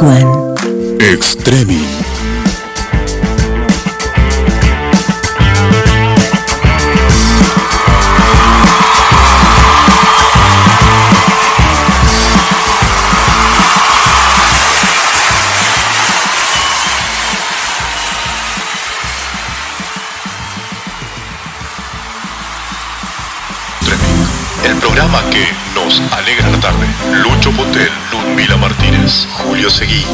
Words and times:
Iguan. 0.00 0.54
Extreming. 1.12 1.86
Treming, 23.84 24.26
el 24.64 24.76
programa 24.76 25.22
que 25.28 25.44
nos 25.74 26.00
alegra 26.12 26.48
la 26.48 26.58
tarde. 26.58 26.86
Lucho 27.12 27.52
Potel, 27.52 27.90
Ludmila 28.30 28.56
Martínez, 28.58 29.26
Julio 29.32 29.68
Seguí. 29.68 30.04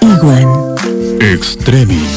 Iguan. 0.00 0.48
Extreming. 1.20 2.08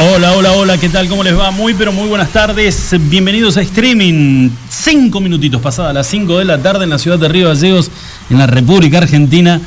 Hola, 0.00 0.32
hola, 0.34 0.52
hola, 0.52 0.78
¿qué 0.78 0.90
tal? 0.90 1.08
¿Cómo 1.08 1.22
les 1.22 1.36
va? 1.36 1.50
Muy, 1.50 1.72
pero 1.72 1.92
muy 1.92 2.08
buenas 2.08 2.30
tardes. 2.30 2.94
Bienvenidos 3.08 3.56
a 3.56 3.62
Streaming. 3.62 4.50
Cinco 4.90 5.20
minutitos 5.20 5.60
pasadas 5.60 5.92
las 5.92 6.06
cinco 6.06 6.38
de 6.38 6.46
la 6.46 6.62
tarde 6.62 6.84
en 6.84 6.90
la 6.90 6.98
ciudad 6.98 7.18
de 7.18 7.28
Río 7.28 7.48
Gallegos, 7.48 7.90
en 8.30 8.38
la 8.38 8.46
República 8.46 8.96
Argentina. 8.96 9.60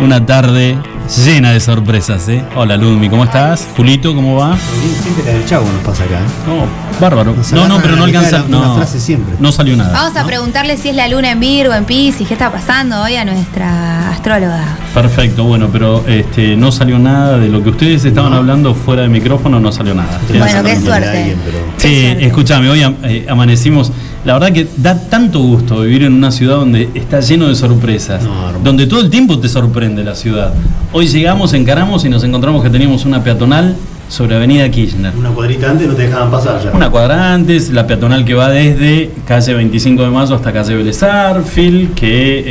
Una 0.00 0.24
tarde 0.24 0.78
llena 1.24 1.52
de 1.52 1.60
sorpresas, 1.60 2.26
¿eh? 2.28 2.42
Hola, 2.54 2.76
Ludmi, 2.78 3.08
¿cómo 3.10 3.24
estás? 3.24 3.66
Julito, 3.76 4.14
¿cómo 4.14 4.36
va? 4.36 4.56
Siempre 5.02 5.24
la 5.24 5.38
del 5.38 5.46
chavo 5.46 5.66
nos 5.70 5.82
pasa 5.84 6.04
acá. 6.04 6.14
¿eh? 6.18 6.46
No, 6.46 6.98
bárbaro. 7.00 7.34
No, 7.52 7.68
no, 7.68 7.80
pero 7.80 7.96
no 7.96 8.04
alcanza. 8.04 8.44
No, 8.48 8.76
frase 8.76 9.00
siempre. 9.00 9.34
no 9.38 9.52
salió 9.52 9.76
nada. 9.76 9.92
Vamos 9.92 10.16
a 10.16 10.24
preguntarle 10.26 10.76
si 10.78 10.88
es 10.90 10.96
la 10.96 11.08
luna 11.08 11.30
en 11.32 11.40
Virgo, 11.40 11.72
en 11.74 11.84
Pisces, 11.84 12.26
qué 12.26 12.34
está 12.34 12.50
pasando 12.50 13.00
hoy 13.02 13.16
a 13.16 13.24
nuestra 13.26 14.10
astróloga. 14.12 14.64
Perfecto, 14.94 15.44
bueno, 15.44 15.68
pero 15.72 16.04
este, 16.06 16.56
no 16.56 16.72
salió 16.72 16.98
nada 16.98 17.38
de 17.38 17.48
lo 17.48 17.62
que 17.62 17.68
ustedes 17.70 18.04
estaban 18.06 18.32
hablando 18.32 18.74
fuera 18.74 19.02
de 19.02 19.08
micrófono, 19.08 19.60
no 19.60 19.72
salió 19.72 19.94
nada. 19.94 20.18
Bueno, 20.28 20.62
qué 20.64 20.80
suerte. 20.80 21.08
alguien, 21.08 21.38
pero- 21.44 21.58
Sí, 21.76 22.06
escúchame, 22.20 22.68
hoy 22.70 22.82
am- 22.82 22.96
eh, 23.04 23.26
amanecimos. 23.28 23.92
La 24.26 24.32
verdad 24.34 24.52
que 24.52 24.66
da 24.76 24.98
tanto 25.08 25.38
gusto 25.40 25.80
vivir 25.82 26.02
en 26.02 26.12
una 26.12 26.32
ciudad 26.32 26.56
donde 26.56 26.90
está 26.94 27.20
lleno 27.20 27.46
de 27.46 27.54
sorpresas, 27.54 28.24
No, 28.24 28.52
donde 28.62 28.86
todo 28.88 29.00
el 29.00 29.08
tiempo 29.08 29.38
te 29.38 29.48
sorprende 29.48 30.02
la 30.02 30.16
ciudad. 30.16 30.52
Hoy 30.92 31.06
llegamos, 31.06 31.54
encaramos 31.54 32.04
y 32.04 32.08
nos 32.08 32.24
encontramos 32.24 32.62
que 32.64 32.68
teníamos 32.68 33.04
una 33.04 33.22
peatonal 33.22 33.76
sobre 34.08 34.34
Avenida 34.34 34.68
Kirchner. 34.68 35.12
Una 35.16 35.30
cuadrita 35.30 35.70
antes 35.70 35.86
no 35.86 35.94
te 35.94 36.02
dejaban 36.08 36.30
pasar 36.32 36.60
ya. 36.62 36.72
Una 36.72 36.90
cuadra 36.90 37.32
antes, 37.34 37.70
la 37.70 37.86
peatonal 37.86 38.24
que 38.24 38.34
va 38.34 38.50
desde 38.50 39.12
calle 39.28 39.54
25 39.54 40.02
de 40.02 40.10
Mayo 40.10 40.34
hasta 40.34 40.52
calle 40.52 40.74
Vélez 40.74 41.00
Arfield, 41.04 41.94
que 41.94 42.42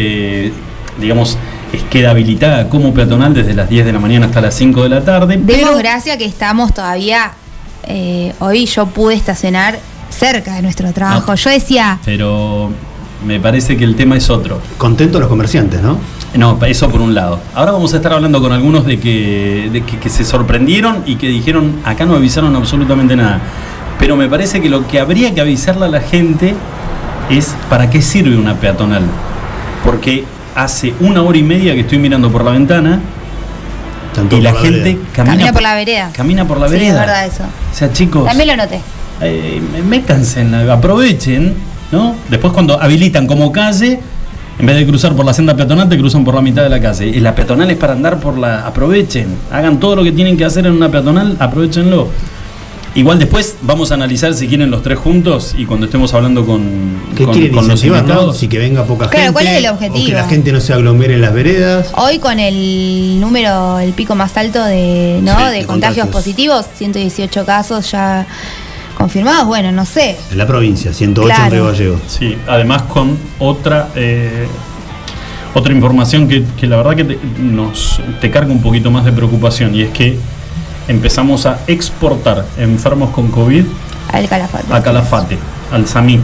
eh, 0.47 0.53
digamos 1.01 1.37
es- 1.73 1.83
queda 1.83 2.11
habilitada 2.11 2.69
como 2.69 2.93
peatonal 2.93 3.33
desde 3.33 3.53
las 3.53 3.69
10 3.69 3.85
de 3.85 3.91
la 3.91 3.99
mañana 3.99 4.27
hasta 4.27 4.39
las 4.39 4.53
5 4.55 4.81
de 4.83 4.89
la 4.89 5.01
tarde. 5.03 5.35
Demos 5.41 5.47
pero- 5.71 5.77
gracia 5.77 6.17
que 6.17 6.25
estamos 6.25 6.73
todavía. 6.73 7.33
eh, 7.87 8.33
hoy 8.39 8.65
yo 8.65 8.87
pude 8.87 9.13
estacionar 9.13 9.77
cerca 10.17 10.55
de 10.55 10.61
nuestro 10.61 10.91
trabajo. 10.93 11.31
No. 11.31 11.35
Yo 11.35 11.49
decía, 11.49 11.99
pero 12.05 12.71
me 13.25 13.39
parece 13.39 13.75
que 13.77 13.83
el 13.83 13.95
tema 13.95 14.15
es 14.17 14.29
otro. 14.29 14.61
Contentos 14.77 15.19
los 15.19 15.29
comerciantes, 15.29 15.81
¿no? 15.81 15.97
No, 16.35 16.59
eso 16.65 16.89
por 16.89 17.01
un 17.01 17.15
lado. 17.15 17.39
Ahora 17.53 17.71
vamos 17.71 17.93
a 17.93 17.97
estar 17.97 18.11
hablando 18.13 18.41
con 18.41 18.51
algunos 18.51 18.85
de 18.85 18.99
que, 18.99 19.69
de 19.71 19.83
que, 19.83 19.97
que 19.99 20.09
se 20.09 20.25
sorprendieron 20.25 21.03
y 21.05 21.15
que 21.15 21.27
dijeron, 21.27 21.79
acá 21.85 22.05
no 22.05 22.15
avisaron 22.15 22.55
absolutamente 22.55 23.15
nada. 23.15 23.39
Pero 23.99 24.17
me 24.17 24.27
parece 24.27 24.61
que 24.61 24.69
lo 24.69 24.85
que 24.87 24.99
habría 24.99 25.33
que 25.33 25.39
avisarle 25.41 25.85
a 25.85 25.87
la 25.89 26.01
gente 26.01 26.53
es 27.29 27.55
para 27.69 27.89
qué 27.89 28.01
sirve 28.01 28.35
una 28.37 28.55
peatonal. 28.55 29.03
Porque 29.85 30.25
hace 30.55 30.93
una 30.99 31.21
hora 31.21 31.37
y 31.37 31.43
media 31.43 31.73
que 31.73 31.81
estoy 31.81 31.99
mirando 31.99 32.29
por 32.31 32.43
la 32.43 32.51
ventana 32.51 32.99
Tanto 34.13 34.37
y 34.37 34.41
la 34.41 34.53
gente 34.53 34.79
vereda. 34.95 34.99
camina, 35.13 35.33
Camina 35.35 35.53
por 35.53 35.61
la 35.61 35.75
vereda. 35.75 36.09
Camina 36.13 36.45
por 36.47 36.59
la 36.59 36.67
Sí, 36.67 36.73
vereda. 36.73 36.91
es 36.93 36.99
verdad 36.99 37.25
eso. 37.25 37.43
O 37.43 37.75
sea, 37.75 37.91
chicos, 37.93 38.25
también 38.25 38.47
lo 38.49 38.57
noté. 38.57 38.81
Eh, 39.21 39.61
métanse, 39.87 40.41
en 40.41 40.51
la- 40.51 40.73
aprovechen, 40.73 41.53
¿no? 41.91 42.15
Después 42.29 42.53
cuando 42.53 42.81
habilitan 42.81 43.27
como 43.27 43.51
calle, 43.51 43.99
en 44.57 44.65
vez 44.65 44.75
de 44.77 44.85
cruzar 44.85 45.13
por 45.15 45.25
la 45.25 45.33
senda 45.33 45.55
peatonal, 45.55 45.89
te 45.89 45.97
cruzan 45.97 46.23
por 46.23 46.33
la 46.35 46.41
mitad 46.41 46.63
de 46.63 46.69
la 46.69 46.79
calle. 46.79 47.07
Y 47.07 47.19
la 47.19 47.35
peatonal 47.35 47.69
es 47.71 47.77
para 47.77 47.93
andar 47.93 48.19
por 48.19 48.37
la... 48.37 48.65
Aprovechen, 48.65 49.27
hagan 49.51 49.79
todo 49.79 49.97
lo 49.97 50.03
que 50.03 50.11
tienen 50.13 50.37
que 50.37 50.45
hacer 50.45 50.65
en 50.65 50.73
una 50.73 50.89
peatonal, 50.89 51.35
aprovechenlo. 51.39 52.07
Igual 52.95 53.19
después 53.19 53.57
vamos 53.61 53.91
a 53.91 53.95
analizar 53.95 54.33
si 54.33 54.47
quieren 54.47 54.71
los 54.71 54.81
tres 54.81 54.97
juntos 54.97 55.53
y 55.57 55.65
cuando 55.65 55.87
estemos 55.87 56.13
hablando 56.13 56.45
con, 56.45 56.61
¿Qué 57.17 57.25
con- 57.25 57.33
quieren 57.33 57.51
con 57.51 57.67
los 57.67 57.73
incentivar, 57.83 58.03
no? 58.03 58.07
invitados. 58.07 58.37
Si 58.37 58.47
que 58.47 58.57
venga 58.57 58.85
poca 58.85 59.09
Claro, 59.09 59.17
gente. 59.25 59.33
¿cuál 59.33 59.47
es 59.47 59.57
el 59.57 59.65
O 59.65 59.71
objetivo? 59.73 60.05
que 60.05 60.13
la 60.13 60.27
gente 60.29 60.51
no 60.53 60.61
se 60.61 60.71
aglomere 60.71 61.15
en 61.15 61.21
las 61.21 61.33
veredas. 61.33 61.91
Hoy 61.97 62.19
con 62.19 62.39
el 62.39 63.19
número, 63.19 63.79
el 63.79 63.91
pico 63.91 64.15
más 64.15 64.37
alto 64.37 64.63
de, 64.63 65.19
¿no? 65.21 65.37
Sí, 65.37 65.43
de, 65.43 65.51
de 65.51 65.65
contagios 65.65 66.05
contagios. 66.05 66.07
positivos, 66.07 66.65
118 66.77 67.45
casos 67.45 67.91
ya 67.91 68.25
confirmados, 69.05 69.45
bueno, 69.45 69.71
no 69.71 69.85
sé. 69.85 70.17
En 70.31 70.37
la 70.39 70.47
provincia, 70.47 70.91
108 70.91 71.29
en 71.29 71.35
Claro. 71.35 71.51
Río 71.51 71.65
Gallegos. 71.67 72.01
Sí, 72.07 72.35
además 72.47 72.81
con 72.83 73.15
otra 73.37 73.89
eh, 73.95 74.47
otra 75.53 75.71
información 75.73 76.27
que, 76.27 76.43
que 76.59 76.65
la 76.65 76.77
verdad 76.77 76.95
que 76.95 77.03
te, 77.03 77.19
nos 77.39 78.01
te 78.19 78.31
carga 78.31 78.51
un 78.51 78.63
poquito 78.63 78.89
más 78.89 79.05
de 79.05 79.11
preocupación 79.11 79.75
y 79.75 79.83
es 79.83 79.91
que 79.91 80.17
empezamos 80.87 81.45
a 81.45 81.59
exportar 81.67 82.45
enfermos 82.57 83.11
con 83.11 83.29
COVID 83.29 83.63
Al 84.11 84.27
calafate. 84.27 84.73
a 84.73 84.81
Calafate, 84.81 85.37
al 85.71 85.87
SAMIC. 85.87 86.21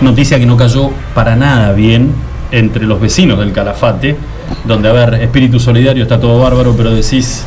Noticia 0.00 0.38
que 0.38 0.46
no 0.46 0.56
cayó 0.56 0.90
para 1.12 1.34
nada 1.34 1.72
bien 1.72 2.12
entre 2.52 2.84
los 2.84 3.00
vecinos 3.00 3.38
del 3.40 3.50
Calafate, 3.52 4.16
donde, 4.64 4.88
a 4.88 4.92
ver, 4.92 5.14
espíritu 5.14 5.58
solidario 5.60 6.04
está 6.04 6.18
todo 6.20 6.38
bárbaro, 6.40 6.72
pero 6.76 6.94
decís, 6.94 7.44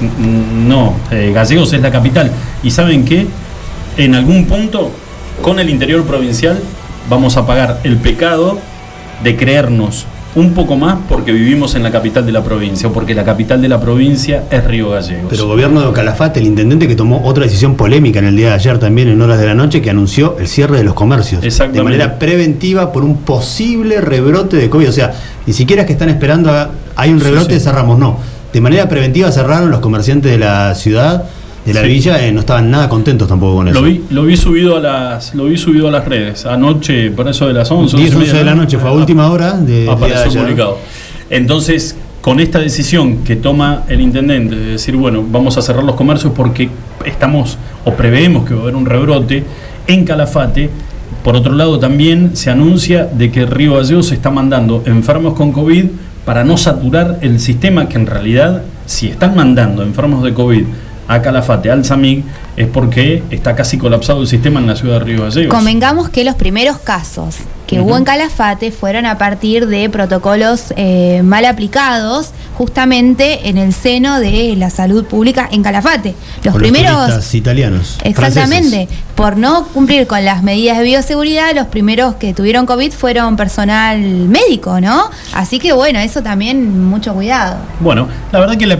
no, 0.68 0.94
eh, 1.12 1.32
Gallegos 1.34 1.72
es 1.74 1.82
la 1.82 1.90
capital. 1.92 2.30
¿Y 2.62 2.70
saben 2.72 3.04
qué? 3.06 3.26
En 3.98 4.16
algún 4.16 4.46
punto, 4.46 4.92
con 5.42 5.60
el 5.60 5.70
interior 5.70 6.04
provincial, 6.04 6.60
vamos 7.10 7.38
a 7.38 7.46
pagar 7.46 7.80
el 7.84 7.98
pecado 7.98 8.58
de 9.24 9.36
creernos 9.36 10.06
un 10.34 10.54
poco 10.54 10.78
más 10.78 10.98
porque 11.10 11.34
vivimos 11.34 11.76
en 11.76 11.84
la 11.84 11.92
capital 11.92 12.26
de 12.26 12.32
la 12.32 12.42
provincia, 12.42 12.88
o 12.88 12.94
porque 12.94 13.14
la 13.14 13.26
capital 13.26 13.62
de 13.62 13.68
la 13.68 13.82
provincia 13.82 14.44
es 14.50 14.64
Río 14.64 14.90
Gallegos. 14.92 15.26
Pero 15.30 15.46
gobierno 15.46 15.82
de 15.82 15.92
Calafate, 15.92 16.40
el 16.40 16.48
intendente 16.48 16.88
que 16.88 16.96
tomó 16.96 17.22
otra 17.26 17.44
decisión 17.44 17.76
polémica 17.76 18.20
en 18.20 18.26
el 18.26 18.38
día 18.38 18.48
de 18.50 18.54
ayer 18.54 18.80
también 18.80 19.10
en 19.10 19.22
horas 19.22 19.40
de 19.40 19.46
la 19.48 19.56
noche, 19.56 19.82
que 19.82 19.90
anunció 19.90 20.38
el 20.40 20.48
cierre 20.48 20.78
de 20.78 20.86
los 20.86 20.94
comercios. 20.94 21.44
Exactamente. 21.44 21.80
De 21.80 21.84
manera 21.84 22.18
preventiva 22.18 22.94
por 22.94 23.04
un 23.04 23.18
posible 23.18 24.00
rebrote 24.00 24.56
de 24.56 24.70
COVID. 24.70 24.88
O 24.88 24.94
sea, 24.94 25.12
ni 25.46 25.52
siquiera 25.52 25.82
es 25.82 25.86
que 25.88 25.94
están 25.94 26.08
esperando 26.08 26.50
a, 26.50 26.70
hay 26.96 27.12
un 27.12 27.20
Sí, 27.20 27.26
rebrote, 27.26 27.56
sí. 27.56 27.66
cerramos, 27.66 28.00
no. 28.00 28.18
De 28.54 28.62
manera 28.62 28.88
preventiva 28.88 29.32
cerraron 29.34 29.70
los 29.70 29.82
comerciantes 29.82 30.32
de 30.32 30.38
la 30.38 30.76
ciudad, 30.76 31.26
de 31.66 31.74
la 31.74 31.82
Sí. 31.82 31.88
villa, 31.88 32.26
eh, 32.26 32.32
no 32.32 32.40
estaban 32.42 32.72
nada 32.72 32.90
contentos 32.90 33.28
tampoco 33.28 33.58
con 33.58 33.68
eso. 33.68 33.80
Lo 33.80 33.86
vi, 33.88 34.04
lo 34.10 34.24
vi 34.24 34.36
subido 34.38 34.78
a 34.78 34.80
las, 34.80 35.36
lo 35.36 35.46
vi 35.46 35.58
subido 35.58 35.88
a 35.88 35.92
las 35.92 36.06
redes. 36.08 36.46
Anoche, 36.46 37.12
por 37.12 37.28
eso 37.28 37.48
de 37.48 37.54
las 37.54 37.70
11. 37.70 37.98
10, 37.98 38.16
11 38.16 38.18
y 38.18 38.30
11 38.30 38.38
de 38.38 38.44
la 38.44 38.56
¿no? 38.56 38.62
noche, 38.64 38.78
fue 38.80 38.90
a 38.90 38.94
última 38.94 39.30
hora 39.30 39.54
de, 39.54 39.84
de 39.84 39.90
Apareció 39.92 40.24
ayer. 40.30 40.42
publicado. 40.44 40.78
Entonces, 41.30 41.96
con 42.22 42.40
esta 42.40 42.60
decisión 42.60 43.20
que 43.24 43.36
toma 43.36 43.84
el 43.88 44.02
intendente 44.02 44.56
de 44.56 44.66
decir, 44.74 44.96
bueno, 44.96 45.24
vamos 45.30 45.58
a 45.58 45.62
cerrar 45.62 45.84
los 45.84 45.96
comercios 45.96 46.34
porque 46.36 46.70
estamos 47.06 47.58
o 47.86 47.94
preveemos 47.94 48.46
que 48.48 48.54
va 48.54 48.60
a 48.62 48.64
haber 48.64 48.76
un 48.76 48.86
rebrote 48.86 49.44
en 49.88 50.06
Calafate. 50.06 50.70
Por 51.24 51.36
otro 51.36 51.54
lado, 51.54 51.78
también 51.80 52.32
se 52.36 52.50
anuncia 52.50 53.06
de 53.06 53.32
que 53.32 53.46
Río 53.46 53.76
Gallegos 53.76 54.08
se 54.08 54.16
está 54.16 54.32
mandando 54.32 54.84
enfermos 54.86 55.34
con 55.36 55.52
COVID 55.52 55.86
para 56.26 56.44
no 56.44 56.58
saturar 56.58 57.20
el 57.22 57.40
sistema, 57.40 57.88
que 57.88 57.98
en 57.98 58.08
realidad, 58.08 58.64
si 58.86 59.08
están 59.08 59.36
mandando 59.36 59.84
enfermos 59.84 60.24
de 60.24 60.34
COVID 60.34 60.64
a 61.14 61.22
Calafate, 61.22 61.70
al 61.70 61.84
SAMIG, 61.86 62.24
es 62.56 62.68
porque 62.68 63.24
está 63.32 63.56
casi 63.56 63.78
colapsado 63.78 64.22
el 64.22 64.28
sistema 64.28 64.60
en 64.60 64.68
la 64.68 64.76
ciudad 64.76 65.00
de 65.00 65.06
Río 65.06 65.24
Gallegos. 65.24 65.54
Convengamos 65.54 66.10
que 66.10 66.24
los 66.24 66.36
primeros 66.36 66.78
casos 66.80 67.38
que 67.68 67.80
hubo 67.80 67.98
en 67.98 68.04
Calafate 68.04 68.72
fueron 68.72 69.06
a 69.06 69.18
partir 69.18 69.68
de 69.68 69.90
protocolos 69.90 70.74
eh, 70.76 71.22
mal 71.24 71.46
aplicados 71.46 72.32
justamente 72.58 73.50
en 73.50 73.58
el 73.58 73.74
seno 73.74 74.20
de 74.20 74.56
la 74.58 74.70
salud 74.70 75.06
pública 75.06 75.50
en 75.52 75.64
Calafate. 75.64 76.16
Los 76.44 76.56
primeros... 76.56 77.08
turistas 77.08 77.34
italianos. 77.34 77.98
Exactamente. 78.04 78.70
franceses. 78.70 78.98
Por 79.16 79.38
no 79.38 79.68
cumplir 79.68 80.08
con 80.08 80.24
las 80.26 80.44
medidas 80.44 80.78
de 80.78 80.84
bioseguridad, 80.84 81.56
los 81.56 81.68
primeros 81.68 82.16
que 82.16 82.34
tuvieron 82.34 82.66
COVID 82.66 82.92
fueron 82.92 83.36
personal 83.36 84.00
médico, 84.00 84.80
¿no? 84.82 85.10
Así 85.34 85.60
que 85.60 85.74
bueno, 85.74 86.00
eso 86.00 86.22
también 86.22 86.84
mucho 86.86 87.14
cuidado. 87.14 87.58
Bueno, 87.80 88.08
la 88.32 88.40
verdad 88.40 88.58
que 88.58 88.66
la, 88.66 88.76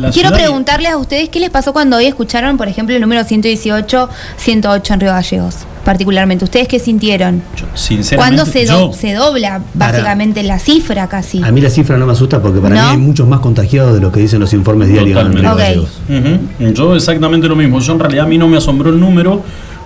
la 0.00 0.10
Quiero 0.10 0.30
preguntarles 0.32 0.92
a 0.92 0.96
ustedes 0.96 1.28
qué 1.28 1.40
les 1.40 1.50
pasó 1.50 1.72
cuando 1.72 1.96
hoy 1.96 2.06
escucharon, 2.06 2.56
por 2.56 2.68
ejemplo, 2.68 2.94
el 2.94 3.00
número 3.00 3.24
118, 3.24 4.08
108 4.36 4.94
en 4.94 5.00
Río 5.00 5.12
Gallegos. 5.12 5.56
Particularmente. 5.94 6.44
¿Ustedes 6.44 6.68
qué 6.68 6.78
sintieron? 6.78 7.42
Yo, 7.56 7.66
sinceramente, 7.74 8.16
¿Cuándo 8.44 8.46
se, 8.52 8.64
do- 8.64 8.92
yo- 8.92 8.96
se 8.96 9.12
dobla 9.12 9.60
básicamente 9.74 10.44
la 10.44 10.60
cifra 10.60 11.08
casi? 11.08 11.42
A 11.42 11.50
mí 11.50 11.60
la 11.60 11.68
cifra 11.68 11.96
no 11.96 12.06
me 12.06 12.12
asusta 12.12 12.40
porque 12.40 12.60
para 12.60 12.76
¿No? 12.76 12.82
mí 12.82 12.88
hay 12.92 12.96
muchos 12.96 13.26
más 13.26 13.40
contagiados 13.40 13.94
de 13.94 14.00
lo 14.00 14.12
que 14.12 14.20
dicen 14.20 14.38
los 14.38 14.52
informes 14.52 14.86
diarios. 14.88 15.18
Totalmente. 15.18 15.48
Andrés 15.48 15.88
Ok. 16.08 16.08
Gallegos. 16.08 16.48
Ujú. 16.60 16.72
Yo 16.74 16.94
exactamente 16.94 17.48
lo 17.48 17.56
mismo. 17.56 17.80
Yo 17.80 17.92
en 17.94 17.98
realidad 17.98 18.26
a 18.26 18.28
mí 18.28 18.38
no 18.38 18.46
me 18.46 18.56
asombró 18.56 18.90
el 18.90 19.00
número 19.00 19.42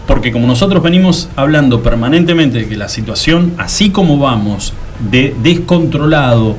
porque 0.07 0.31
como 0.31 0.47
nosotros 0.47 0.83
venimos 0.83 1.31
hablando 1.37 1.83
permanentemente 1.83 2.59
de 2.59 2.69
que 2.69 2.77
la 2.77 2.91
situación, 2.91 3.55
así 3.57 3.89
como 3.89 4.19
vamos, 4.19 4.75
de 5.11 5.35
descontrolado, 5.43 6.57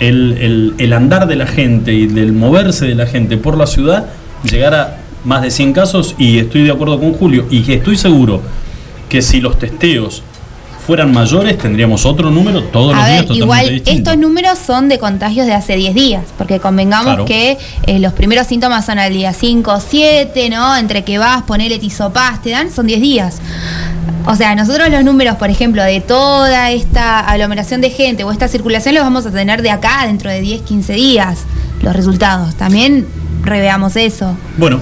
el, 0.00 0.32
el- 0.40 0.74
el 0.78 0.92
andar 0.92 1.28
de 1.28 1.36
la 1.36 1.46
gente 1.46 1.94
y 1.94 2.06
del 2.08 2.32
moverse 2.32 2.86
de 2.86 2.96
la 2.96 3.06
gente 3.06 3.36
por 3.36 3.56
la 3.56 3.68
ciudad, 3.68 4.06
llegar 4.42 4.74
a 4.74 4.96
más 5.24 5.42
de 5.42 5.52
100 5.52 5.72
casos 5.72 6.16
y 6.18 6.38
estoy 6.38 6.62
de 6.64 6.72
acuerdo 6.72 6.98
con 6.98 7.12
Julio 7.12 7.46
y 7.50 7.60
que 7.62 7.74
estoy 7.74 7.96
seguro 7.96 8.40
que 9.08 9.22
si 9.22 9.40
los 9.40 9.58
testeos 9.58 10.22
fueran 10.86 11.12
mayores 11.12 11.58
tendríamos 11.58 12.06
otro 12.06 12.30
número 12.30 12.62
todos 12.64 12.94
los 12.94 13.04
A 13.04 13.08
días 13.08 13.28
ver, 13.28 13.36
igual 13.36 13.68
distinto. 13.68 13.90
estos 13.90 14.16
números 14.18 14.58
son 14.58 14.88
de 14.88 14.98
contagios 14.98 15.46
de 15.46 15.52
hace 15.52 15.76
10 15.76 15.94
días, 15.94 16.24
porque 16.38 16.60
convengamos 16.60 17.04
Claro. 17.04 17.24
que 17.26 17.58
eh, 17.86 17.98
los 17.98 18.14
primeros 18.14 18.46
síntomas 18.46 18.86
son 18.86 18.98
al 18.98 19.12
día 19.12 19.34
5 19.34 19.70
o 19.70 19.80
7, 19.80 20.48
¿no? 20.48 20.74
Entre 20.76 21.04
que 21.04 21.18
vas, 21.18 21.42
ponele 21.42 21.78
tisopás, 21.78 22.40
te 22.42 22.50
dan, 22.50 22.70
son 22.72 22.86
10 22.86 23.00
días. 23.02 23.36
O 24.24 24.34
sea, 24.34 24.54
nosotros 24.54 24.88
los 24.90 25.04
números, 25.04 25.36
por 25.36 25.50
ejemplo, 25.50 25.82
de 25.82 26.00
toda 26.00 26.70
esta 26.70 27.20
aglomeración 27.20 27.80
de 27.82 27.90
gente 27.90 28.24
o 28.24 28.32
esta 28.32 28.48
circulación 28.48 28.94
los 28.94 29.04
vamos 29.04 29.26
a 29.26 29.30
tener 29.30 29.60
de 29.60 29.70
acá 29.70 30.04
dentro 30.06 30.30
de 30.30 30.40
10, 30.40 30.62
15 30.62 30.92
días, 30.94 31.40
los 31.82 31.94
resultados. 31.94 32.54
También 32.54 33.06
reveamos 33.42 33.94
eso. 33.96 34.36
Bueno, 34.56 34.80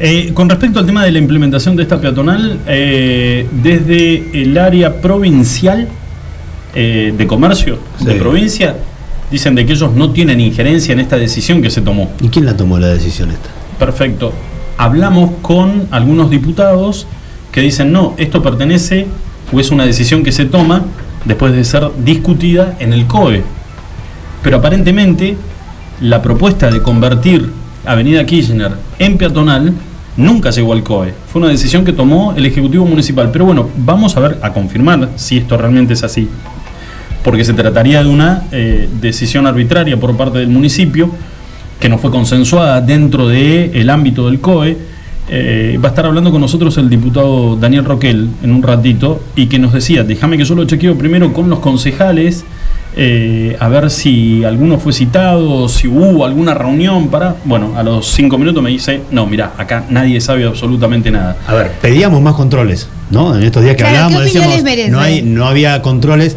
eh, 0.00 0.32
con 0.34 0.48
respecto 0.48 0.80
al 0.80 0.86
tema 0.86 1.04
de 1.04 1.12
la 1.12 1.18
implementación 1.18 1.76
de 1.76 1.82
esta 1.84 2.00
peatonal, 2.00 2.58
eh, 2.66 3.46
desde 3.62 4.42
el 4.42 4.56
área 4.58 5.00
provincial 5.00 5.88
eh, 6.74 7.14
de 7.16 7.26
comercio 7.26 7.78
de 8.00 8.14
provincia, 8.14 8.76
dicen 9.30 9.54
de 9.54 9.64
que 9.64 9.72
ellos 9.72 9.92
no 9.94 10.10
tienen 10.10 10.40
injerencia 10.40 10.92
en 10.92 11.00
esta 11.00 11.16
decisión 11.16 11.62
que 11.62 11.70
se 11.70 11.80
tomó. 11.80 12.10
¿Y 12.20 12.28
quién 12.28 12.44
la 12.44 12.56
tomó 12.56 12.78
la 12.78 12.88
decisión 12.88 13.30
esta? 13.30 13.50
Perfecto. 13.78 14.32
Hablamos 14.76 15.30
con 15.42 15.86
algunos 15.92 16.30
diputados 16.30 17.06
que 17.52 17.60
dicen, 17.60 17.92
no, 17.92 18.14
esto 18.16 18.42
pertenece 18.42 19.06
o 19.52 19.60
es 19.60 19.70
una 19.70 19.86
decisión 19.86 20.24
que 20.24 20.32
se 20.32 20.46
toma 20.46 20.82
después 21.24 21.52
de 21.52 21.64
ser 21.64 21.88
discutida 22.04 22.76
en 22.80 22.92
el 22.92 23.06
COE. 23.06 23.44
Pero 24.42 24.56
aparentemente 24.56 25.36
la 26.00 26.20
propuesta 26.20 26.70
de 26.70 26.82
convertir 26.82 27.50
Avenida 27.86 28.24
Kirchner 28.24 28.72
en 28.98 29.18
peatonal 29.18 29.72
nunca 30.16 30.50
llegó 30.50 30.72
al 30.72 30.82
COE. 30.82 31.14
Fue 31.28 31.40
una 31.40 31.50
decisión 31.50 31.84
que 31.84 31.92
tomó 31.92 32.34
el 32.36 32.46
Ejecutivo 32.46 32.84
Municipal. 32.84 33.30
Pero 33.32 33.46
bueno, 33.46 33.68
vamos 33.76 34.16
a 34.16 34.20
ver, 34.20 34.38
a 34.42 34.52
confirmar 34.52 35.10
si 35.16 35.38
esto 35.38 35.56
realmente 35.56 35.94
es 35.94 36.02
así. 36.02 36.28
Porque 37.22 37.44
se 37.44 37.54
trataría 37.54 38.02
de 38.02 38.08
una 38.08 38.44
eh, 38.52 38.88
decisión 39.00 39.46
arbitraria 39.46 39.98
por 39.98 40.16
parte 40.16 40.38
del 40.38 40.48
municipio 40.48 41.10
que 41.80 41.88
no 41.88 41.98
fue 41.98 42.10
consensuada 42.10 42.80
dentro 42.80 43.28
del 43.28 43.90
ámbito 43.90 44.26
del 44.26 44.40
COE. 44.40 44.76
Eh, 45.28 45.78
va 45.82 45.88
a 45.88 45.90
estar 45.90 46.04
hablando 46.04 46.30
con 46.30 46.40
nosotros 46.40 46.76
el 46.76 46.90
diputado 46.90 47.56
Daniel 47.56 47.84
Roquel 47.84 48.28
en 48.42 48.50
un 48.52 48.62
ratito 48.62 49.22
y 49.34 49.46
que 49.46 49.58
nos 49.58 49.72
decía, 49.72 50.04
déjame 50.04 50.36
que 50.36 50.44
yo 50.44 50.54
lo 50.54 50.66
chequeo 50.66 50.96
primero 50.96 51.32
con 51.32 51.48
los 51.48 51.60
concejales, 51.60 52.44
eh, 52.96 53.56
a 53.58 53.68
ver 53.68 53.90
si 53.90 54.44
alguno 54.44 54.78
fue 54.78 54.92
citado, 54.92 55.68
si 55.68 55.88
hubo 55.88 56.24
alguna 56.24 56.54
reunión 56.54 57.08
para... 57.08 57.34
Bueno, 57.44 57.72
a 57.76 57.82
los 57.82 58.06
cinco 58.06 58.38
minutos 58.38 58.62
me 58.62 58.70
dice, 58.70 59.00
no, 59.10 59.26
mira, 59.26 59.52
acá 59.58 59.84
nadie 59.90 60.20
sabe 60.20 60.44
absolutamente 60.46 61.10
nada. 61.10 61.36
A 61.46 61.54
ver, 61.54 61.72
pedíamos 61.82 62.20
más 62.22 62.34
controles, 62.34 62.88
¿no? 63.10 63.36
En 63.36 63.42
estos 63.42 63.62
días 63.62 63.74
que 63.76 63.82
Claro, 63.82 63.96
hablábamos 63.96 64.22
¿qué 64.22 64.28
opinión 64.38 64.50
decíamos, 64.50 64.54
les 64.54 64.64
merece? 64.64 64.90
no, 64.90 65.00
hay, 65.00 65.22
no 65.22 65.46
había 65.46 65.82
controles. 65.82 66.36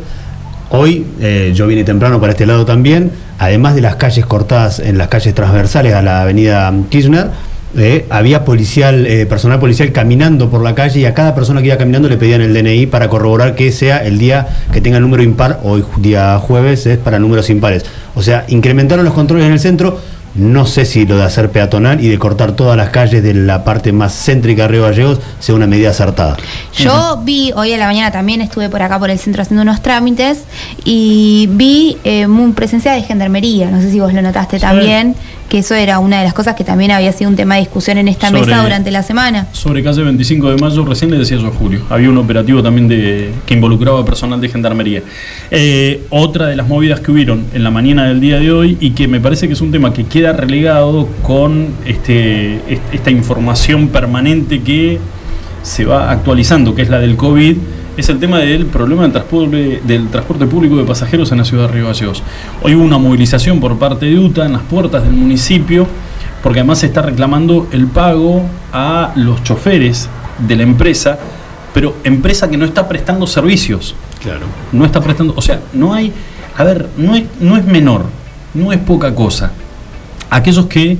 Hoy 0.69 1.06
eh, 1.21 1.54
yo 1.56 1.68
vine 1.68 1.83
temprano 1.83 2.19
para 2.19 2.33
este 2.33 2.45
lado 2.45 2.65
también, 2.65 3.12
además 3.39 3.75
de 3.75 3.81
las 3.81 3.95
calles 3.95 4.25
cortadas 4.25 4.80
en 4.80 4.98
las 4.98 5.07
calles 5.07 5.33
transversales 5.33 5.94
a 5.94 6.01
la 6.01 6.21
avenida 6.24 6.74
Kirchner, 6.89 7.30
eh, 7.75 8.06
había 8.10 8.46
policial, 8.46 9.06
eh, 9.06 9.25
personal 9.25 9.60
policial 9.60 9.92
caminando 9.92 10.50
por 10.50 10.64
la 10.64 10.74
calle 10.74 11.02
y 11.02 11.06
a 11.06 11.14
cada 11.14 11.36
persona 11.36 11.62
que 11.62 11.68
iba 11.68 11.78
caminando 11.78 12.08
le 12.08 12.18
pedían 12.18 12.42
el 12.42 12.54
DNI 12.54 12.88
para 12.88 13.10
corroborar 13.10 13.56
que 13.56 13.72
sea 13.72 14.06
el 14.06 14.18
día 14.18 14.48
que 14.72 14.81
tenga 14.81 14.98
el 14.98 15.04
número 15.04 15.22
impar, 15.24 15.60
hoy 15.64 15.84
día 15.98 16.38
jueves 16.40 16.86
es 16.86 16.98
para 16.98 17.19
números 17.19 17.50
impares. 17.50 17.84
O 18.16 18.24
sea, 18.24 18.46
incrementaron 18.48 19.04
los 19.04 19.14
controles 19.14 19.46
en 19.46 19.52
el 19.52 19.60
centro, 19.60 20.00
no 20.38 20.68
sé 20.68 20.86
si 20.86 21.06
lo 21.06 21.18
de 21.18 21.24
hacer 21.24 21.50
peatonal 21.50 22.00
y 22.04 22.10
de 22.10 22.19
cortar 22.19 22.52
todas 22.52 22.78
las 22.78 22.90
calles 22.90 23.24
de 23.24 23.34
la 23.34 23.64
parte 23.64 23.92
más 23.92 24.14
céntrica 24.14 24.64
de 24.64 24.68
Río 24.68 24.84
Gallegos 24.84 25.19
sea 25.40 25.56
una 25.56 25.66
medida 25.66 25.90
acertada. 25.90 26.38
Yo 26.74 27.22
vi, 27.24 27.52
hoy 27.56 27.74
a 27.74 27.78
la 27.78 27.88
mañana 27.88 28.12
también 28.12 28.42
estuve 28.42 28.69
por 28.69 28.81
acá 28.84 29.00
por 29.00 29.10
el 29.10 29.18
centro 29.18 29.42
haciendo 29.42 29.64
unos 29.64 29.81
trámites 29.81 30.44
y 30.86 31.50
vi 31.52 31.98
eh, 32.04 32.28
presencia 32.56 32.94
de 32.94 33.02
gendarmería, 33.02 33.72
no 33.72 33.81
sé 33.81 33.92
si 33.92 34.00
vos 34.00 34.14
lo 34.14 34.22
notaste 34.22 34.58
Sí. 34.58 34.62
también, 34.62 35.16
que 35.49 35.59
eso 35.59 35.75
era 35.75 35.99
una 35.99 36.17
de 36.19 36.23
las 36.25 36.33
cosas 36.33 36.55
que 36.55 36.63
también 36.63 36.91
había 36.91 37.11
sido 37.13 37.29
un 37.29 37.35
tema 37.35 37.55
de 37.55 37.61
discusión 37.61 37.97
en 37.97 38.07
esta 38.07 38.27
Sobre- 38.29 38.41
mesa 38.45 38.63
durante 38.63 38.91
la 38.91 39.01
semana. 39.03 39.47
Sobre 39.53 39.83
calle 39.83 40.03
25 40.03 40.49
de 40.51 40.57
mayo, 40.57 40.83
recién 40.85 41.09
le 41.11 41.17
decía 41.17 41.38
yo 41.38 41.47
a 41.47 41.51
Julio, 41.51 41.81
había 41.89 42.09
un 42.09 42.17
operativo 42.17 42.61
también 42.61 42.88
de, 42.88 43.31
que 43.45 43.53
involucraba 43.53 44.03
personal 44.05 44.41
de 44.41 44.49
gendarmería. 44.49 45.01
Eh, 45.51 46.05
otra 46.09 46.47
de 46.47 46.55
las 46.55 46.67
movidas 46.67 46.99
que 46.99 47.11
hubieron 47.11 47.45
en 47.53 47.63
la 47.63 47.71
mañana 47.71 48.05
del 48.07 48.19
día 48.19 48.39
de 48.39 48.51
hoy 48.51 48.77
y 48.79 48.91
que 48.91 49.07
me 49.07 49.19
parece 49.19 49.47
que 49.47 49.53
es 49.53 49.61
un 49.61 49.71
tema 49.71 49.94
que 49.94 50.03
queda 50.05 50.33
relegado 50.33 51.07
con 51.23 51.67
este, 51.85 52.55
est- 52.71 52.94
esta 52.94 53.11
información 53.11 53.88
permanente 53.89 54.61
que 54.61 54.99
se 55.63 55.85
va 55.85 56.11
actualizando, 56.11 56.75
que 56.75 56.81
es 56.81 56.89
la 56.89 56.99
del 56.99 57.15
COVID, 57.17 57.57
es 57.97 58.09
el 58.09 58.19
tema 58.19 58.38
del 58.38 58.67
problema 58.67 59.01
del 59.01 59.11
transporte, 59.11 59.81
del 59.83 60.07
transporte 60.09 60.45
público 60.45 60.77
de 60.77 60.83
pasajeros 60.83 61.31
en 61.31 61.39
la 61.39 61.45
ciudad 61.45 61.67
de 61.67 61.73
Río 61.73 61.88
Gallegos. 61.88 62.21
Hoy 62.61 62.75
hubo 62.75 62.83
una 62.83 62.99
movilización 62.99 63.59
por 63.59 63.77
parte 63.79 64.05
de 64.05 64.19
UTA 64.19 64.45
en 64.45 64.53
las 64.53 64.61
puertas 64.61 65.03
del 65.03 65.13
municipio, 65.13 65.88
porque 66.44 66.59
además 66.59 66.79
se 66.79 66.85
está 66.85 67.01
reclamando 67.01 67.67
el 67.71 67.88
pago 67.88 68.44
a 68.71 69.13
los 69.15 69.44
choferes 69.44 70.07
de 70.47 70.55
la 70.55 70.63
empresa, 70.63 71.17
pero 71.73 71.95
empresa 72.03 72.47
que 72.47 72.57
no 72.57 72.65
está 72.65 72.88
prestando 72.88 73.25
servicios 73.25 73.95
Claro. 74.21 74.45
no 74.71 74.85
está 74.85 75.01
prestando, 75.01 75.33
o 75.35 75.41
sea, 75.41 75.61
no 75.73 75.94
hay, 75.94 76.13
a 76.55 76.63
ver, 76.63 76.88
no 76.97 77.15
es, 77.15 77.23
no 77.39 77.57
es 77.57 77.65
menor, 77.65 78.05
no 78.53 78.71
es 78.71 78.79
poca 78.79 79.13
cosa. 79.15 79.51
Aquellos 80.29 80.67
que 80.67 80.97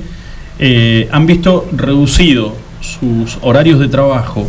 eh, 0.58 1.08
han 1.12 1.26
visto 1.26 1.68
reducido 1.72 2.54
sus 2.80 3.38
horarios 3.40 3.78
de 3.78 3.88
trabajo, 3.88 4.46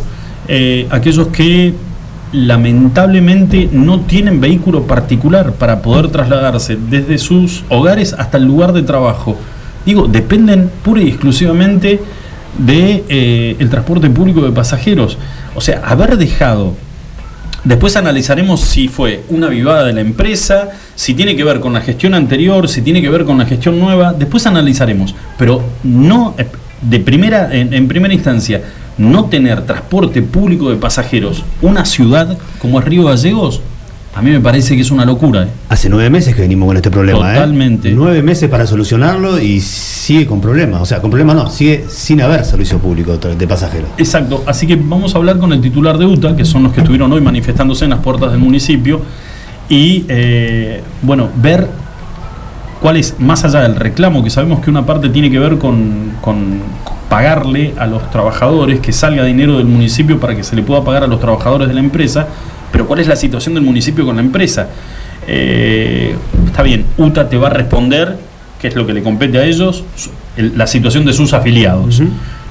eh, 0.48 0.88
aquellos 0.90 1.28
que 1.28 1.74
lamentablemente 2.32 3.68
no 3.72 4.00
tienen 4.00 4.40
vehículo 4.40 4.86
particular 4.86 5.52
para 5.52 5.82
poder 5.82 6.08
trasladarse 6.08 6.76
desde 6.76 7.18
sus 7.18 7.64
hogares 7.68 8.14
hasta 8.14 8.38
el 8.38 8.44
lugar 8.44 8.72
de 8.72 8.82
trabajo. 8.82 9.36
Digo, 9.84 10.06
dependen 10.06 10.70
pura 10.82 11.02
y 11.02 11.08
exclusivamente 11.08 12.00
de 12.58 13.04
eh, 13.08 13.66
transporte 13.70 14.10
público 14.10 14.42
de 14.42 14.52
pasajeros. 14.52 15.18
O 15.54 15.60
sea, 15.60 15.82
haber 15.84 16.16
dejado 16.16 16.74
Después 17.62 17.94
analizaremos 17.96 18.62
si 18.62 18.88
fue 18.88 19.22
una 19.28 19.48
vivada 19.48 19.84
de 19.84 19.92
la 19.92 20.00
empresa, 20.00 20.70
si 20.94 21.12
tiene 21.12 21.36
que 21.36 21.44
ver 21.44 21.60
con 21.60 21.74
la 21.74 21.82
gestión 21.82 22.14
anterior, 22.14 22.66
si 22.70 22.80
tiene 22.80 23.02
que 23.02 23.10
ver 23.10 23.26
con 23.26 23.36
la 23.36 23.44
gestión 23.44 23.78
nueva. 23.78 24.14
Después 24.14 24.46
analizaremos. 24.46 25.14
Pero 25.36 25.62
no, 25.82 26.34
eh, 26.38 26.46
de 26.80 27.00
primera, 27.00 27.50
en 27.52 27.86
primera 27.86 28.14
instancia, 28.14 28.62
no 29.00 29.24
tener 29.24 29.64
transporte 29.64 30.22
público 30.22 30.68
de 30.70 30.76
pasajeros, 30.76 31.42
una 31.62 31.84
ciudad 31.84 32.38
como 32.60 32.78
es 32.78 32.84
Río 32.84 33.04
Gallegos, 33.04 33.62
a 34.14 34.22
mí 34.22 34.30
me 34.30 34.40
parece 34.40 34.74
que 34.74 34.82
es 34.82 34.90
una 34.90 35.04
locura. 35.04 35.44
¿eh? 35.44 35.48
Hace 35.68 35.88
nueve 35.88 36.10
meses 36.10 36.34
que 36.34 36.42
venimos 36.42 36.66
con 36.66 36.76
este 36.76 36.90
problema, 36.90 37.30
¿eh? 37.30 37.34
Totalmente. 37.34 37.92
Nueve 37.92 38.22
meses 38.22 38.50
para 38.50 38.66
solucionarlo 38.66 39.40
y 39.40 39.60
sigue 39.60 40.26
con 40.26 40.40
problemas. 40.40 40.82
O 40.82 40.84
sea, 40.84 41.00
con 41.00 41.10
problemas 41.10 41.36
no, 41.36 41.48
sigue 41.48 41.86
sin 41.88 42.20
haber 42.20 42.44
servicio 42.44 42.78
público 42.78 43.16
de 43.16 43.36
de 43.36 43.48
pasajeros. 43.48 43.88
Exacto, 43.96 44.42
así 44.46 44.66
que 44.66 44.76
vamos 44.76 45.14
a 45.14 45.18
hablar 45.18 45.38
con 45.38 45.52
el 45.52 45.60
titular 45.60 45.96
de 45.96 46.06
UTA, 46.06 46.36
que 46.36 46.44
son 46.44 46.64
los 46.64 46.72
que 46.72 46.80
estuvieron 46.80 47.10
hoy 47.12 47.20
manifestándose 47.20 47.84
en 47.84 47.90
las 47.90 48.00
puertas 48.00 48.32
del 48.32 48.40
municipio, 48.40 49.00
y 49.68 50.04
eh, 50.08 50.82
bueno, 51.02 51.28
ver 51.36 51.68
cuál 52.82 52.96
es, 52.96 53.14
más 53.20 53.44
allá 53.44 53.60
del 53.60 53.76
reclamo, 53.76 54.24
que 54.24 54.30
sabemos 54.30 54.60
que 54.60 54.70
una 54.70 54.84
parte 54.84 55.08
tiene 55.08 55.30
que 55.30 55.38
ver 55.38 55.56
con, 55.56 56.14
con 56.20 56.60
pagarle 57.10 57.74
a 57.78 57.86
los 57.86 58.10
trabajadores, 58.10 58.80
que 58.80 58.92
salga 58.92 59.24
dinero 59.24 59.58
del 59.58 59.66
municipio 59.66 60.18
para 60.18 60.34
que 60.34 60.42
se 60.44 60.56
le 60.56 60.62
pueda 60.62 60.82
pagar 60.82 61.02
a 61.04 61.06
los 61.06 61.20
trabajadores 61.20 61.68
de 61.68 61.74
la 61.74 61.80
empresa, 61.80 62.26
pero 62.72 62.86
cuál 62.86 63.00
es 63.00 63.08
la 63.08 63.16
situación 63.16 63.54
del 63.54 63.64
municipio 63.64 64.06
con 64.06 64.16
la 64.16 64.22
empresa. 64.22 64.68
Eh, 65.26 66.14
está 66.46 66.62
bien, 66.62 66.86
UTA 66.96 67.28
te 67.28 67.36
va 67.36 67.48
a 67.48 67.50
responder, 67.50 68.16
qué 68.60 68.68
es 68.68 68.76
lo 68.76 68.86
que 68.86 68.92
le 68.94 69.02
compete 69.02 69.38
a 69.38 69.44
ellos, 69.44 69.84
el- 70.36 70.56
la 70.56 70.66
situación 70.66 71.04
de 71.04 71.12
sus 71.12 71.32
afiliados. 71.32 72.00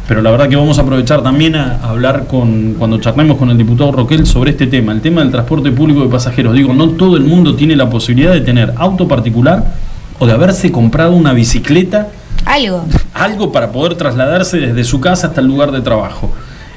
Pero 0.07 0.21
la 0.23 0.31
verdad 0.31 0.49
que 0.49 0.55
vamos 0.55 0.79
a 0.79 0.81
aprovechar 0.81 1.21
también 1.21 1.55
a 1.55 1.79
hablar 1.83 2.25
con, 2.27 2.73
cuando 2.79 2.99
charlemos 2.99 3.37
con 3.37 3.51
el 3.51 3.57
diputado 3.57 3.91
Roquel 3.91 4.25
sobre 4.25 4.51
este 4.51 4.65
tema, 4.65 4.91
el 4.91 5.01
tema 5.01 5.21
del 5.21 5.29
transporte 5.31 5.71
público 5.71 6.01
de 6.01 6.07
pasajeros. 6.09 6.53
Digo, 6.55 6.73
no 6.73 6.89
todo 6.89 7.15
el 7.15 7.23
mundo 7.23 7.55
tiene 7.55 7.75
la 7.75 7.89
posibilidad 7.89 8.33
de 8.33 8.41
tener 8.41 8.73
auto 8.77 9.07
particular 9.07 9.75
o 10.17 10.25
de 10.25 10.33
haberse 10.33 10.71
comprado 10.71 11.11
una 11.13 11.31
bicicleta, 11.33 12.07
Algo. 12.49 12.83
algo 13.13 13.51
para 13.51 13.71
poder 13.71 13.95
trasladarse 13.95 14.57
desde 14.57 14.83
su 14.83 14.99
casa 14.99 15.27
hasta 15.27 15.41
el 15.41 15.47
lugar 15.47 15.71
de 15.71 15.81
trabajo. 15.81 16.31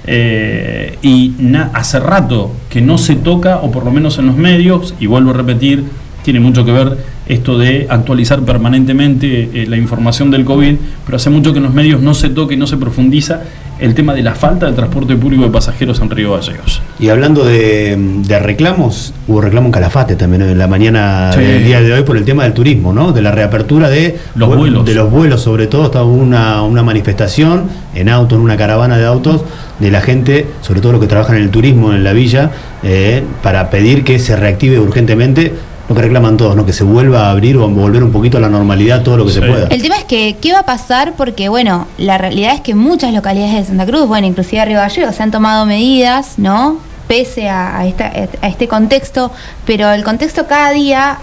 Eh, 0.05 0.99
y 1.01 1.33
hace 1.73 1.99
rato 2.01 2.51
que 2.69 2.81
no 2.81 2.99
se 2.99 3.17
toca, 3.17 3.59
o 3.59 3.71
por 3.71 3.85
lo 3.85 3.91
menos 3.91 4.19
en 4.19 4.27
los 4.27 4.37
medios, 4.37 4.95
y 5.01 5.07
vuelvo 5.07 5.31
a 5.31 5.35
repetir, 5.35 5.85
tiene 6.25 6.41
mucho 6.41 6.65
que 6.65 6.73
ver 6.73 6.99
esto 7.33 7.59
de 7.59 7.87
actualizar 7.89 8.41
permanentemente 8.43 9.51
eh, 9.55 9.67
la 9.69 9.77
información 9.77 10.31
del 10.31 10.45
COVID, 10.45 10.77
pero 11.05 11.17
hace 11.17 11.31
mucho 11.31 11.53
que 11.53 11.59
en 11.59 11.65
los 11.65 11.75
medios 11.75 12.01
no 12.01 12.15
se 12.15 12.29
toca 12.31 12.55
y 12.55 12.57
no 12.57 12.67
se 12.67 12.77
profundiza 12.77 13.43
el 13.81 13.95
tema 13.95 14.15
de 14.15 14.23
la 14.23 14.35
falta 14.37 14.67
de 14.67 14.73
transporte 14.75 15.17
público 15.17 15.43
de 15.43 15.51
pasajeros 15.51 15.99
en 16.01 16.09
Río 16.09 16.35
Gallegos. 16.35 16.81
Y 17.01 17.09
hablando 17.09 17.45
de, 17.45 17.97
de 17.99 18.39
reclamos, 18.39 19.13
hubo 19.27 19.41
reclamo 19.41 19.67
en 19.67 19.73
Calafate 19.73 20.15
también 20.15 20.43
en 20.43 20.57
la 20.57 20.69
mañana 20.69 21.33
Sí. 21.35 21.41
del 21.41 21.65
día 21.65 21.81
de 21.81 21.93
hoy 21.93 22.03
por 22.05 22.17
el 22.17 22.25
tema 22.25 22.45
del 22.45 22.53
turismo, 22.53 22.93
¿no? 22.93 23.11
De 23.11 23.23
la 23.23 23.33
reapertura 23.33 23.89
de 23.89 24.19
Los 24.37 24.49
vu- 24.51 24.57
vuelos. 24.57 24.85
De 24.85 24.95
los 24.95 25.11
vuelos, 25.11 25.41
sobre 25.43 25.67
todo, 25.67 25.87
estaba 25.87 26.05
una, 26.05 26.63
una 26.63 26.85
manifestación 26.85 27.65
en 27.97 28.09
auto, 28.09 28.37
en 28.37 28.43
una 28.43 28.57
caravana 28.57 28.99
de 28.99 29.05
autos, 29.07 29.43
de 29.81 29.91
la 29.91 30.01
gente, 30.01 30.47
sobre 30.61 30.81
todo 30.81 30.93
los 30.93 31.01
que 31.01 31.09
trabajan 31.09 31.37
en 31.37 31.43
el 31.43 31.51
turismo 31.51 31.93
en 31.93 32.05
la 32.05 32.13
villa, 32.13 32.53
eh, 32.85 33.25
para 33.43 33.69
pedir 33.71 34.05
que 34.05 34.21
se 34.21 34.37
reactive 34.37 34.79
urgentemente 34.79 35.53
lo 35.93 35.97
que 35.97 36.03
reclaman 36.03 36.37
todos, 36.37 36.57
¿no? 36.57 36.65
Que 36.67 36.73
se 36.73 36.85
vuelva 36.85 37.27
a 37.27 37.31
abrir 37.31 37.57
o 37.57 37.65
a 37.65 37.69
volver 37.69 38.03
un 38.03 38.13
poquito 38.13 38.39
a 38.39 38.41
la 38.41 38.49
normalidad 38.49 39.03
todo 39.03 39.17
lo 39.17 39.25
que 39.27 39.33
Sí. 39.33 39.41
se 39.41 39.47
pueda. 39.47 39.67
El 39.69 39.83
tema 39.83 39.97
es 39.97 40.05
que, 40.05 40.37
¿qué 40.41 40.53
va 40.53 40.61
a 40.61 40.67
pasar? 40.67 41.15
Porque, 41.17 41.49
bueno, 41.49 41.87
la 41.99 42.19
realidad 42.19 42.55
es 42.55 42.61
que 42.61 42.75
muchas 42.75 43.13
localidades 43.13 43.55
de 43.55 43.65
Santa 43.65 43.87
Cruz, 43.87 44.07
bueno, 44.07 44.27
inclusive 44.27 44.65
Río 44.65 44.79
Gallegos, 44.79 45.15
se 45.15 45.23
han 45.23 45.31
tomado 45.31 45.67
medidas, 45.67 46.35
¿no? 46.39 46.79
Pese 47.09 47.49
a, 47.49 47.79
a 47.79 47.87
esta- 47.87 48.13
a 48.41 48.49
este 48.49 48.69
contexto, 48.69 49.31
pero 49.67 49.91
el 49.93 50.03
contexto 50.05 50.47
cada 50.47 50.71
día 50.71 51.19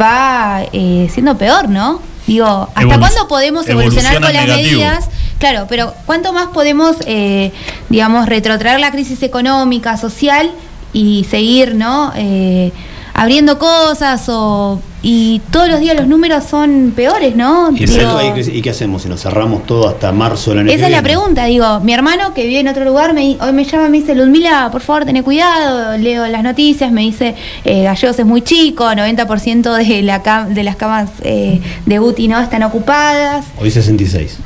va 0.00 0.62
eh, 0.72 1.08
siendo 1.12 1.36
peor, 1.38 1.68
¿no? 1.68 2.00
Digo, 2.26 2.68
¿hasta 2.74 2.82
Evolu- 2.82 2.98
cuándo 2.98 3.28
podemos 3.28 3.68
evolucionar 3.68 4.14
evoluciona 4.14 4.26
con 4.26 4.34
las 4.34 4.46
negativo. 4.46 4.80
medidas? 4.80 5.08
Claro, 5.38 5.66
pero 5.68 5.94
¿cuánto 6.04 6.32
más 6.32 6.48
podemos, 6.48 6.96
eh, 7.06 7.52
digamos, 7.88 8.26
retrotraer 8.26 8.80
la 8.80 8.90
crisis 8.90 9.22
económica, 9.22 9.96
social 9.96 10.50
y 10.92 11.24
seguir, 11.30 11.74
¿no? 11.76 12.12
Eh, 12.16 12.72
abriendo 13.20 13.58
cosas 13.58 14.24
o 14.28 14.80
y 15.00 15.40
todos 15.52 15.68
los 15.68 15.78
días 15.78 15.96
los 15.96 16.08
números 16.08 16.42
son 16.44 16.92
peores, 16.94 17.36
¿no? 17.36 17.70
¿Y, 17.70 17.86
Digo, 17.86 17.92
esto 18.00 18.18
hay 18.18 18.32
que- 18.32 18.56
¿Y 18.56 18.62
qué 18.62 18.70
hacemos? 18.70 19.02
Si 19.02 19.08
nos 19.08 19.20
cerramos 19.22 19.64
todo 19.64 19.88
hasta 19.88 20.10
marzo 20.12 20.50
del 20.50 20.60
año 20.60 20.68
que 20.68 20.74
esa 20.74 20.86
es 20.86 20.92
la 20.92 21.02
pregunta, 21.02 21.44
digo, 21.44 21.80
mi 21.80 21.92
hermano 21.92 22.34
que 22.34 22.46
vive 22.46 22.60
en 22.60 22.68
otro 22.68 22.84
lugar, 22.84 23.14
me, 23.14 23.36
hoy 23.40 23.52
me 23.52 23.64
llama 23.64 23.86
y 23.86 23.90
me 23.90 23.98
dice, 23.98 24.14
Ludmila, 24.16 24.68
por 24.72 24.80
favor, 24.80 25.04
ten 25.04 25.22
cuidado, 25.22 25.96
leo 25.98 26.26
las 26.26 26.42
noticias, 26.42 26.90
me 26.90 27.02
dice, 27.02 27.36
eh, 27.64 27.84
Gallegos 27.84 28.18
es 28.18 28.26
muy 28.26 28.42
chico, 28.42 28.84
90% 28.92 29.72
de, 29.76 30.02
la 30.02 30.22
cam- 30.22 30.48
de 30.48 30.62
las 30.64 30.74
camas 30.76 31.10
eh, 31.22 31.60
de 31.86 32.00
UTI 32.00 32.26
no 32.28 32.40
están 32.40 32.62
ocupadas, 32.64 33.44
Hoy 33.60 33.70
66. 33.70 34.36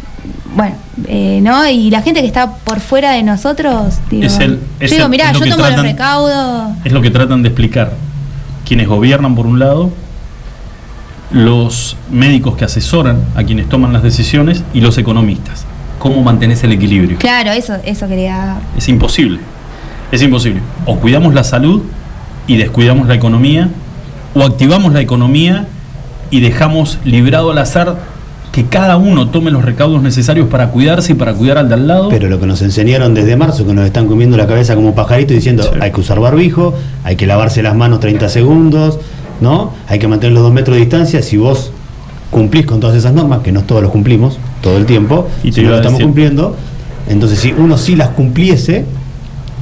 bueno, 0.54 0.74
eh, 1.08 1.40
¿no? 1.42 1.66
Y 1.66 1.88
la 1.90 2.02
gente 2.02 2.20
que 2.20 2.26
está 2.26 2.56
por 2.56 2.80
fuera 2.80 3.12
de 3.12 3.22
nosotros, 3.22 3.94
digo, 4.10 4.24
Es 4.24 4.38
el- 4.38 4.60
es 4.80 4.90
yo 4.90 4.96
digo, 4.98 5.08
mirá, 5.08 5.32
tomo 5.32 5.46
tratan- 5.46 5.76
los 5.76 5.82
recaudos, 5.82 6.72
Es 6.84 6.92
lo 6.92 7.00
que 7.00 7.10
tratan 7.10 7.42
de 7.42 7.48
explicar 7.48 7.92
quienes 8.66 8.88
gobiernan 8.88 9.34
por 9.34 9.46
un 9.46 9.58
lado, 9.58 9.90
los 11.30 11.96
médicos 12.10 12.56
que 12.56 12.64
asesoran 12.64 13.24
a 13.34 13.44
quienes 13.44 13.68
toman 13.68 13.92
las 13.92 14.02
decisiones 14.02 14.64
y 14.74 14.80
los 14.80 14.98
economistas. 14.98 15.64
¿Cómo 15.98 16.22
mantenés 16.22 16.62
el 16.64 16.72
equilibrio? 16.72 17.18
claro, 17.18 17.52
eso, 17.52 17.76
eso 17.84 18.08
quería... 18.08 18.58
Es 18.76 18.88
imposible. 18.88 19.38
Es 20.10 20.20
imposible. 20.20 20.60
O 20.84 20.96
cuidamos 20.96 21.32
la 21.32 21.44
salud 21.44 21.82
y 22.46 22.56
descuidamos 22.56 23.08
la 23.08 23.14
economía, 23.14 23.70
o 24.34 24.42
activamos 24.42 24.92
la 24.92 25.00
economía 25.00 25.66
y 26.30 26.40
dejamos 26.40 26.98
librado 27.04 27.50
al 27.50 27.58
azar 27.58 27.96
que 28.52 28.66
cada 28.66 28.98
uno 28.98 29.28
tome 29.30 29.50
los 29.50 29.64
recaudos 29.64 30.02
necesarios 30.02 30.46
para 30.48 30.68
cuidarse 30.68 31.12
y 31.12 31.14
para 31.14 31.32
cuidar 31.32 31.56
al 31.58 31.68
de 31.68 31.74
al 31.74 31.86
lado. 31.88 32.08
Pero 32.10 32.28
lo 32.28 32.38
que 32.38 32.46
nos 32.46 32.60
enseñaron 32.62 33.14
desde 33.14 33.34
marzo, 33.34 33.66
que 33.66 33.72
nos 33.72 33.86
están 33.86 34.06
comiendo 34.06 34.36
la 34.36 34.46
cabeza 34.46 34.74
como 34.74 34.94
pajarito 34.94 35.32
diciendo 35.32 35.62
Sí. 35.62 35.70
hay 35.80 35.90
que 35.90 36.00
usar 36.00 36.20
barbijo, 36.20 36.74
hay 37.02 37.16
que 37.16 37.26
lavarse 37.26 37.62
las 37.62 37.74
manos 37.74 38.00
30 38.00 38.28
segundos, 38.28 38.98
¿no? 39.40 39.72
Hay 39.88 39.98
que 39.98 40.06
mantener 40.06 40.34
los 40.34 40.42
dos 40.42 40.52
metros 40.52 40.76
de 40.76 40.80
distancia. 40.82 41.22
Si 41.22 41.38
vos 41.38 41.72
cumplís 42.30 42.66
con 42.66 42.78
todas 42.78 42.94
esas 42.94 43.14
normas, 43.14 43.40
que 43.40 43.52
no 43.52 43.62
todos 43.62 43.82
los 43.82 43.90
cumplimos 43.90 44.38
todo 44.60 44.76
el 44.76 44.84
tiempo, 44.84 45.28
Y 45.42 45.48
te 45.50 45.56
si 45.56 45.62
no 45.62 45.70
lo 45.70 45.76
estamos 45.76 45.98
decir- 45.98 46.06
cumpliendo, 46.06 46.56
entonces 47.08 47.38
si 47.38 47.52
uno 47.56 47.78
sí 47.78 47.96
las 47.96 48.08
cumpliese, 48.10 48.84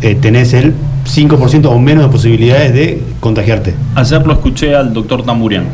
eh, 0.03 0.17
tenés 0.21 0.53
el 0.53 0.75
5% 1.05 1.71
o 1.71 1.79
menos 1.79 2.05
de 2.05 2.11
posibilidades 2.11 2.75
de 2.75 3.03
contagiarte. 3.21 3.75
Ayer 3.95 4.27
lo 4.27 4.33
escuché 4.33 4.75
al 4.75 4.93
doctor 4.93 5.23
Tamburian, 5.25 5.65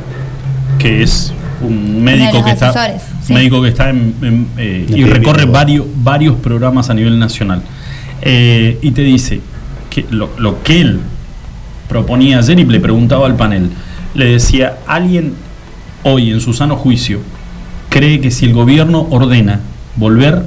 que 0.78 1.02
es 1.02 1.32
un 1.62 2.02
médico 2.02 2.44
que 2.44 2.50
está, 2.50 2.70
asesores, 2.70 3.02
sí. 3.22 3.32
médico 3.32 3.62
que 3.62 3.68
está 3.68 3.90
en, 3.90 4.14
en, 4.22 4.48
eh, 4.56 4.86
y 4.88 5.04
recorre 5.04 5.46
varios, 5.46 5.86
varios 6.02 6.36
programas 6.36 6.90
a 6.90 6.94
nivel 6.94 7.18
nacional. 7.18 7.62
Eh, 8.22 8.78
y 8.82 8.90
te 8.92 9.02
dice 9.02 9.40
que 9.90 10.06
lo, 10.10 10.30
lo 10.38 10.62
que 10.62 10.80
él 10.80 11.00
proponía 11.88 12.38
ayer 12.38 12.58
y 12.58 12.64
le 12.64 12.80
preguntaba 12.80 13.26
al 13.26 13.36
panel, 13.36 13.70
le 14.14 14.26
decía, 14.26 14.78
¿alguien 14.86 15.34
hoy 16.02 16.30
en 16.30 16.40
su 16.40 16.52
sano 16.52 16.76
juicio 16.76 17.20
cree 17.88 18.20
que 18.20 18.30
si 18.30 18.46
el 18.46 18.52
gobierno 18.52 19.06
ordena 19.10 19.60
volver 19.96 20.42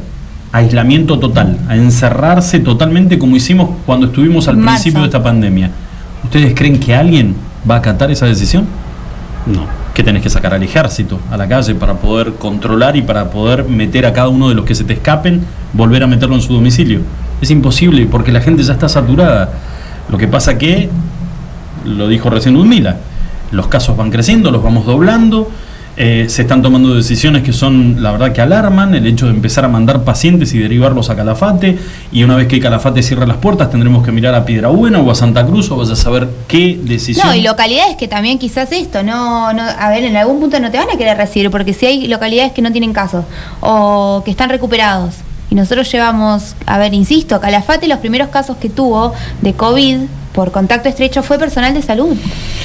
a 0.51 0.57
aislamiento 0.57 1.19
total, 1.19 1.57
a 1.67 1.75
encerrarse 1.75 2.59
totalmente 2.59 3.19
como 3.19 3.35
hicimos 3.35 3.69
cuando 3.85 4.07
estuvimos 4.07 4.47
al 4.47 4.57
Marzo. 4.57 4.81
principio 4.81 5.01
de 5.01 5.05
esta 5.07 5.21
pandemia, 5.21 5.69
¿ustedes 6.23 6.53
creen 6.55 6.79
que 6.79 6.95
alguien 6.95 7.35
va 7.69 7.75
a 7.75 7.77
acatar 7.79 8.09
esa 8.09 8.25
decisión? 8.25 8.65
No. 9.45 9.78
Que 9.99 10.03
tenés 10.05 10.23
que 10.23 10.29
sacar 10.29 10.53
al 10.53 10.63
ejército 10.63 11.19
a 11.29 11.35
la 11.35 11.45
calle 11.45 11.75
para 11.75 11.95
poder 11.95 12.35
controlar 12.35 12.95
y 12.95 13.01
para 13.01 13.31
poder 13.31 13.65
meter 13.65 14.05
a 14.05 14.13
cada 14.13 14.29
uno 14.29 14.47
de 14.47 14.55
los 14.55 14.63
que 14.63 14.73
se 14.73 14.85
te 14.85 14.93
escapen, 14.93 15.43
volver 15.73 16.03
a 16.03 16.07
meterlo 16.07 16.35
en 16.35 16.41
su 16.41 16.53
domicilio. 16.53 17.01
Es 17.41 17.51
imposible 17.51 18.05
porque 18.05 18.31
la 18.31 18.39
gente 18.39 18.63
ya 18.63 18.71
está 18.71 18.87
saturada. 18.87 19.49
Lo 20.07 20.17
que 20.17 20.29
pasa 20.29 20.57
que, 20.57 20.89
lo 21.83 22.07
dijo 22.07 22.29
recién 22.29 22.55
Udmila, 22.55 22.95
los 23.51 23.67
casos 23.67 23.97
van 23.97 24.09
creciendo, 24.09 24.51
los 24.51 24.63
vamos 24.63 24.85
doblando, 24.85 25.51
eh, 26.01 26.29
se 26.29 26.43
están 26.43 26.61
tomando 26.61 26.95
decisiones 26.95 27.43
que 27.43 27.51
son, 27.51 28.01
la 28.01 28.13
verdad, 28.13 28.31
que 28.31 28.39
alarman, 28.39 28.95
el 28.95 29.05
hecho 29.05 29.25
de 29.25 29.33
empezar 29.33 29.65
a 29.65 29.67
mandar 29.67 30.05
pacientes 30.05 30.53
y 30.53 30.57
derivarlos 30.57 31.09
a 31.09 31.15
Calafate, 31.17 31.77
y 32.13 32.23
una 32.23 32.37
vez 32.37 32.47
que 32.47 32.61
Calafate 32.61 33.03
cierre 33.03 33.27
las 33.27 33.35
puertas 33.35 33.69
tendremos 33.69 34.05
que 34.05 34.13
mirar 34.13 34.33
a 34.33 34.45
Piedrabuena 34.45 34.99
o 34.99 35.11
a 35.11 35.15
Santa 35.15 35.45
Cruz 35.45 35.69
o 35.71 35.75
vaya 35.75 35.91
a 35.91 35.97
saber 35.97 36.29
qué 36.47 36.79
decisión... 36.81 37.27
No, 37.27 37.35
y 37.35 37.41
localidades 37.41 37.97
que 37.97 38.07
también 38.07 38.39
quizás 38.39 38.71
esto, 38.71 39.03
no, 39.03 39.51
no, 39.51 39.61
a 39.61 39.89
ver, 39.89 40.05
en 40.05 40.15
algún 40.15 40.39
punto 40.39 40.57
no 40.61 40.71
te 40.71 40.77
van 40.77 40.89
a 40.89 40.97
querer 40.97 41.17
recibir, 41.17 41.51
porque 41.51 41.73
si 41.73 41.85
hay 41.85 42.07
localidades 42.07 42.53
que 42.53 42.61
no 42.61 42.71
tienen 42.71 42.93
casos 42.93 43.25
o 43.59 44.21
que 44.23 44.31
están 44.31 44.49
recuperados, 44.49 45.15
y 45.49 45.55
nosotros 45.55 45.91
llevamos, 45.91 46.55
a 46.65 46.77
ver, 46.77 46.93
insisto, 46.93 47.39
Calafate 47.39 47.87
los 47.87 47.99
primeros 47.99 48.29
casos 48.29 48.57
que 48.57 48.69
tuvo 48.69 49.13
de 49.41 49.53
COVID 49.53 49.97
por 50.33 50.51
contacto 50.51 50.87
estrecho 50.89 51.23
fue 51.23 51.39
personal 51.39 51.73
de 51.73 51.81
salud. 51.81 52.15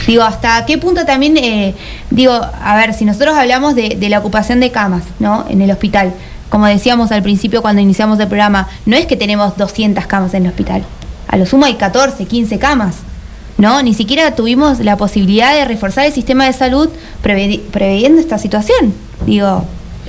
Digo, 0.07 0.23
¿hasta 0.23 0.64
qué 0.67 0.76
punto 0.79 1.05
también, 1.07 1.37
eh, 1.38 1.75
digo, 2.11 2.33
a 2.33 2.76
ver, 2.76 2.93
si 2.95 3.05
nosotros 3.05 3.37
hablamos 3.37 3.75
de, 3.75 3.97
la 4.09 4.19
ocupación 4.19 4.61
de 4.61 4.71
camas, 4.71 5.03
¿no? 5.19 5.47
En 5.49 5.62
el 5.62 5.71
hospital, 5.71 6.12
como 6.50 6.67
decíamos 6.67 7.11
al 7.11 7.23
principio 7.23 7.62
cuando 7.62 7.81
iniciamos 7.81 8.21
el 8.21 8.29
programa, 8.29 8.69
no 8.87 8.97
es 8.97 9.07
que 9.07 9.17
tenemos 9.17 9.57
200 9.57 10.07
camas 10.07 10.35
en 10.35 10.45
el 10.45 10.50
hospital, 10.50 10.85
a 11.29 11.37
lo 11.37 11.47
sumo 11.47 11.64
hay 11.64 11.75
14, 11.75 12.26
15 12.26 12.59
camas. 12.59 12.97
¿no? 13.57 13.81
Ni 13.83 13.95
siquiera 13.95 14.35
tuvimos 14.35 14.81
la 14.81 14.97
posibilidad 14.97 15.55
de 15.55 15.64
reforzar 15.64 16.07
el 16.07 16.12
sistema 16.12 16.45
de 16.45 16.53
salud 16.53 16.88
prevedi- 17.23 17.61
preveyendo 17.61 18.21
esta 18.21 18.37
situación. 18.37 18.93
Digo, 19.26 19.64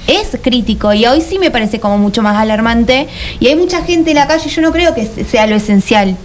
es 0.07 0.37
crítico 0.41 0.93
y 0.93 1.05
hoy 1.05 1.21
sí 1.21 1.39
me 1.39 1.51
parece 1.51 1.79
como 1.79 1.97
mucho 1.97 2.21
más 2.21 2.37
alarmante 2.37 3.07
y 3.39 3.47
hay 3.47 3.55
mucha 3.55 3.81
gente 3.83 4.11
en 4.11 4.17
la 4.17 4.27
calle, 4.27 4.49
yo 4.49 4.61
no 4.61 4.71
creo 4.71 4.93
que 4.93 5.05
se- 5.05 5.25
sea 5.25 5.47
lo 5.47 5.55
esencial. 5.55 6.15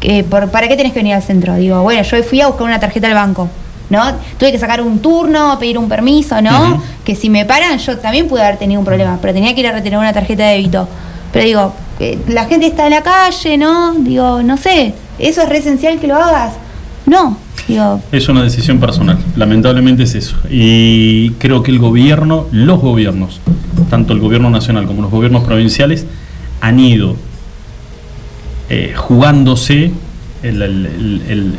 Que 0.00 0.24
por, 0.24 0.50
¿Para 0.50 0.66
qué 0.66 0.76
tenés 0.76 0.92
que 0.92 1.00
venir 1.00 1.14
al 1.14 1.22
centro? 1.22 1.54
Digo, 1.56 1.82
bueno, 1.82 2.02
yo 2.02 2.22
fui 2.22 2.40
a 2.40 2.46
buscar 2.46 2.64
una 2.66 2.80
tarjeta 2.80 3.06
al 3.08 3.14
banco, 3.14 3.48
¿no? 3.90 4.02
Tuve 4.38 4.50
que 4.50 4.58
sacar 4.58 4.80
un 4.80 5.00
turno, 5.00 5.58
pedir 5.58 5.76
un 5.76 5.88
permiso, 5.90 6.40
¿no? 6.40 6.82
Que 7.04 7.14
si 7.14 7.28
me 7.28 7.44
paran, 7.44 7.78
yo 7.78 7.98
también 7.98 8.26
pude 8.26 8.42
haber 8.42 8.56
tenido 8.58 8.80
un 8.80 8.86
problema, 8.86 9.18
pero 9.20 9.34
tenía 9.34 9.54
que 9.54 9.60
ir 9.60 9.66
a 9.66 9.72
retener 9.72 9.98
una 9.98 10.12
tarjeta 10.14 10.44
de 10.46 10.52
débito. 10.52 10.88
Pero 11.32 11.44
digo, 11.44 11.72
eh, 12.00 12.18
la 12.28 12.46
gente 12.46 12.66
está 12.66 12.86
en 12.86 12.92
la 12.92 13.02
calle, 13.02 13.58
¿no? 13.58 13.92
Digo, 13.98 14.42
no 14.42 14.56
sé, 14.56 14.94
¿eso 15.18 15.42
es 15.42 15.48
re 15.50 15.58
esencial 15.58 15.98
que 16.00 16.06
lo 16.06 16.16
hagas? 16.16 16.54
No, 17.04 17.36
Es 18.12 18.28
una 18.28 18.42
decisión 18.42 18.78
personal, 18.80 19.18
lamentablemente 19.36 20.02
es 20.04 20.14
eso. 20.14 20.36
Y 20.50 21.30
creo 21.38 21.62
que 21.62 21.70
el 21.70 21.78
gobierno, 21.78 22.46
los 22.52 22.80
gobiernos, 22.80 23.40
tanto 23.90 24.12
el 24.12 24.20
gobierno 24.20 24.50
nacional 24.50 24.86
como 24.86 25.02
los 25.02 25.10
gobiernos 25.10 25.44
provinciales, 25.44 26.06
han 26.60 26.78
ido 26.80 27.16
eh, 28.68 28.92
jugándose 28.96 29.90
el, 30.42 30.62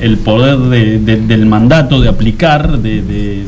el- 0.02 0.18
poder 0.18 0.58
de- 0.58 0.98
de- 1.00 1.18
del 1.22 1.46
mandato 1.46 2.00
de 2.02 2.10
aplicar, 2.10 2.80
de, 2.80 3.02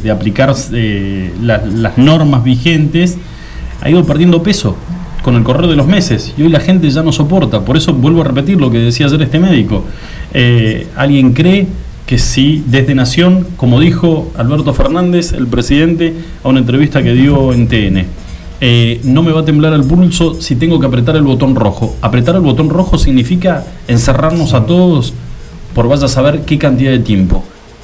de- 0.04 0.12
aplicar 0.12 0.54
eh, 0.74 1.32
la- 1.42 1.64
las 1.66 1.98
normas 1.98 2.44
vigentes, 2.44 3.18
ha 3.82 3.90
ido 3.90 4.06
perdiendo 4.06 4.44
peso 4.44 4.76
con 5.24 5.36
el 5.36 5.44
correr 5.44 5.68
de 5.70 5.76
los 5.78 5.88
meses 5.88 6.34
y 6.38 6.44
hoy 6.44 6.50
la 6.50 6.60
gente 6.60 6.90
ya 6.90 7.02
no 7.02 7.12
soporta. 7.12 7.62
Por 7.62 7.78
eso 7.78 7.94
vuelvo 7.94 8.22
a 8.22 8.26
repetir 8.26 8.60
lo 8.60 8.70
que 8.70 8.78
decía 8.80 9.06
ayer 9.08 9.22
este 9.22 9.40
médico. 9.40 9.86
Eh, 10.34 10.88
¿Alguien 10.96 11.34
cree 11.34 11.68
que 12.06 12.18
si 12.20 12.64
desde 12.68 12.96
Nación, 12.96 13.48
como 13.58 13.80
dijo 13.80 14.32
Alberto 14.38 14.74
Fernández, 14.74 15.34
el 15.34 15.48
presidente, 15.48 16.14
a 16.44 16.50
una 16.50 16.60
entrevista 16.60 17.02
que 17.02 17.14
dio 17.14 17.54
en 17.54 17.68
TN, 17.68 18.06
eh, 18.62 19.02
no 19.04 19.24
me 19.24 19.32
va 19.32 19.42
a 19.42 19.46
temblar 19.46 19.74
el 19.74 19.84
pulso 19.84 20.40
si 20.42 20.56
tengo 20.56 20.80
que 20.80 20.86
apretar 20.86 21.16
el 21.16 21.24
botón 21.24 21.56
rojo. 21.56 21.96
Apretar 22.02 22.36
el 22.36 22.42
botón 22.42 22.70
rojo 22.70 22.98
significa 22.98 23.66
encerrarnos 23.88 24.54
a 24.54 24.66
todos 24.66 25.14
por 25.74 25.88
vaya 25.88 26.06
a 26.06 26.10
saber 26.10 26.42
qué 26.46 26.58
cantidad 26.58 26.92
de 26.92 27.00
tiempo. 27.00 27.44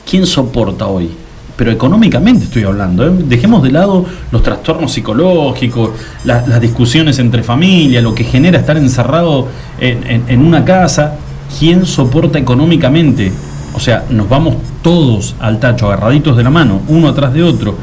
¿Quién 0.10 0.26
soporta 0.26 0.88
hoy? 0.88 1.10
Pero 1.56 1.72
económicamente 1.72 2.46
estoy 2.46 2.64
hablando. 2.64 3.06
¿eh? 3.06 3.12
Dejemos 3.26 3.62
de 3.64 3.72
lado 3.72 4.06
los 4.32 4.42
trastornos 4.44 4.94
psicológicos, 4.94 5.92
la- 6.24 6.46
las 6.48 6.62
discusiones 6.62 7.20
entre 7.20 7.44
familias, 7.44 8.02
lo 8.04 8.16
que 8.16 8.24
genera 8.24 8.60
estar 8.60 8.78
encerrado 8.78 9.48
en, 9.80 10.06
en- 10.08 10.24
en 10.28 10.40
una 10.42 10.64
casa. 10.64 11.16
¿Quién 11.58 11.86
soporta 11.86 12.40
económicamente? 12.40 13.32
O 13.74 13.80
sea, 13.80 14.06
nos 14.10 14.28
vamos 14.28 14.56
todos 14.82 15.36
al 15.40 15.60
tacho, 15.60 15.88
agarraditos 15.88 16.36
de 16.38 16.44
la 16.44 16.50
mano, 16.50 16.82
uno 16.88 17.08
atrás 17.08 17.34
de 17.34 17.44
otro. 17.44 17.78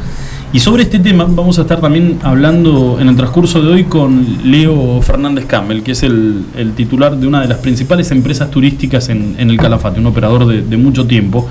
Y 0.52 0.60
sobre 0.60 0.84
este 0.84 0.98
tema 0.98 1.26
vamos 1.28 1.58
a 1.58 1.62
estar 1.62 1.80
también 1.80 2.18
hablando 2.22 2.98
en 3.00 3.08
el 3.08 3.16
transcurso 3.16 3.60
de 3.60 3.68
hoy 3.68 3.84
con 3.84 4.38
Leo 4.44 5.02
Fernández 5.02 5.44
Campbell, 5.46 5.82
que 5.82 5.92
es 5.92 6.02
el, 6.02 6.44
el 6.56 6.72
titular 6.72 7.16
de 7.16 7.26
una 7.26 7.40
de 7.40 7.48
las 7.48 7.58
principales 7.58 8.10
empresas 8.10 8.50
turísticas 8.50 9.08
en, 9.08 9.34
en 9.38 9.50
el 9.50 9.58
Calafate, 9.58 10.00
un 10.00 10.06
operador 10.06 10.46
de, 10.46 10.62
de 10.62 10.76
mucho 10.76 11.06
tiempo. 11.06 11.48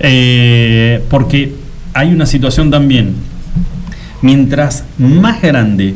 Eh, 0.00 1.02
porque 1.10 1.54
hay 1.94 2.12
una 2.12 2.26
situación 2.26 2.70
también, 2.70 3.14
mientras 4.22 4.84
más 4.98 5.42
grande 5.42 5.94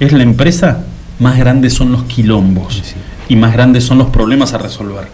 es 0.00 0.12
la 0.12 0.22
empresa, 0.22 0.84
más 1.18 1.38
grandes 1.38 1.74
son 1.74 1.92
los 1.92 2.04
quilombos 2.04 2.82
y 3.28 3.36
más 3.36 3.52
grandes 3.52 3.84
son 3.84 3.98
los 3.98 4.08
problemas 4.08 4.54
a 4.54 4.58
resolver. 4.58 5.08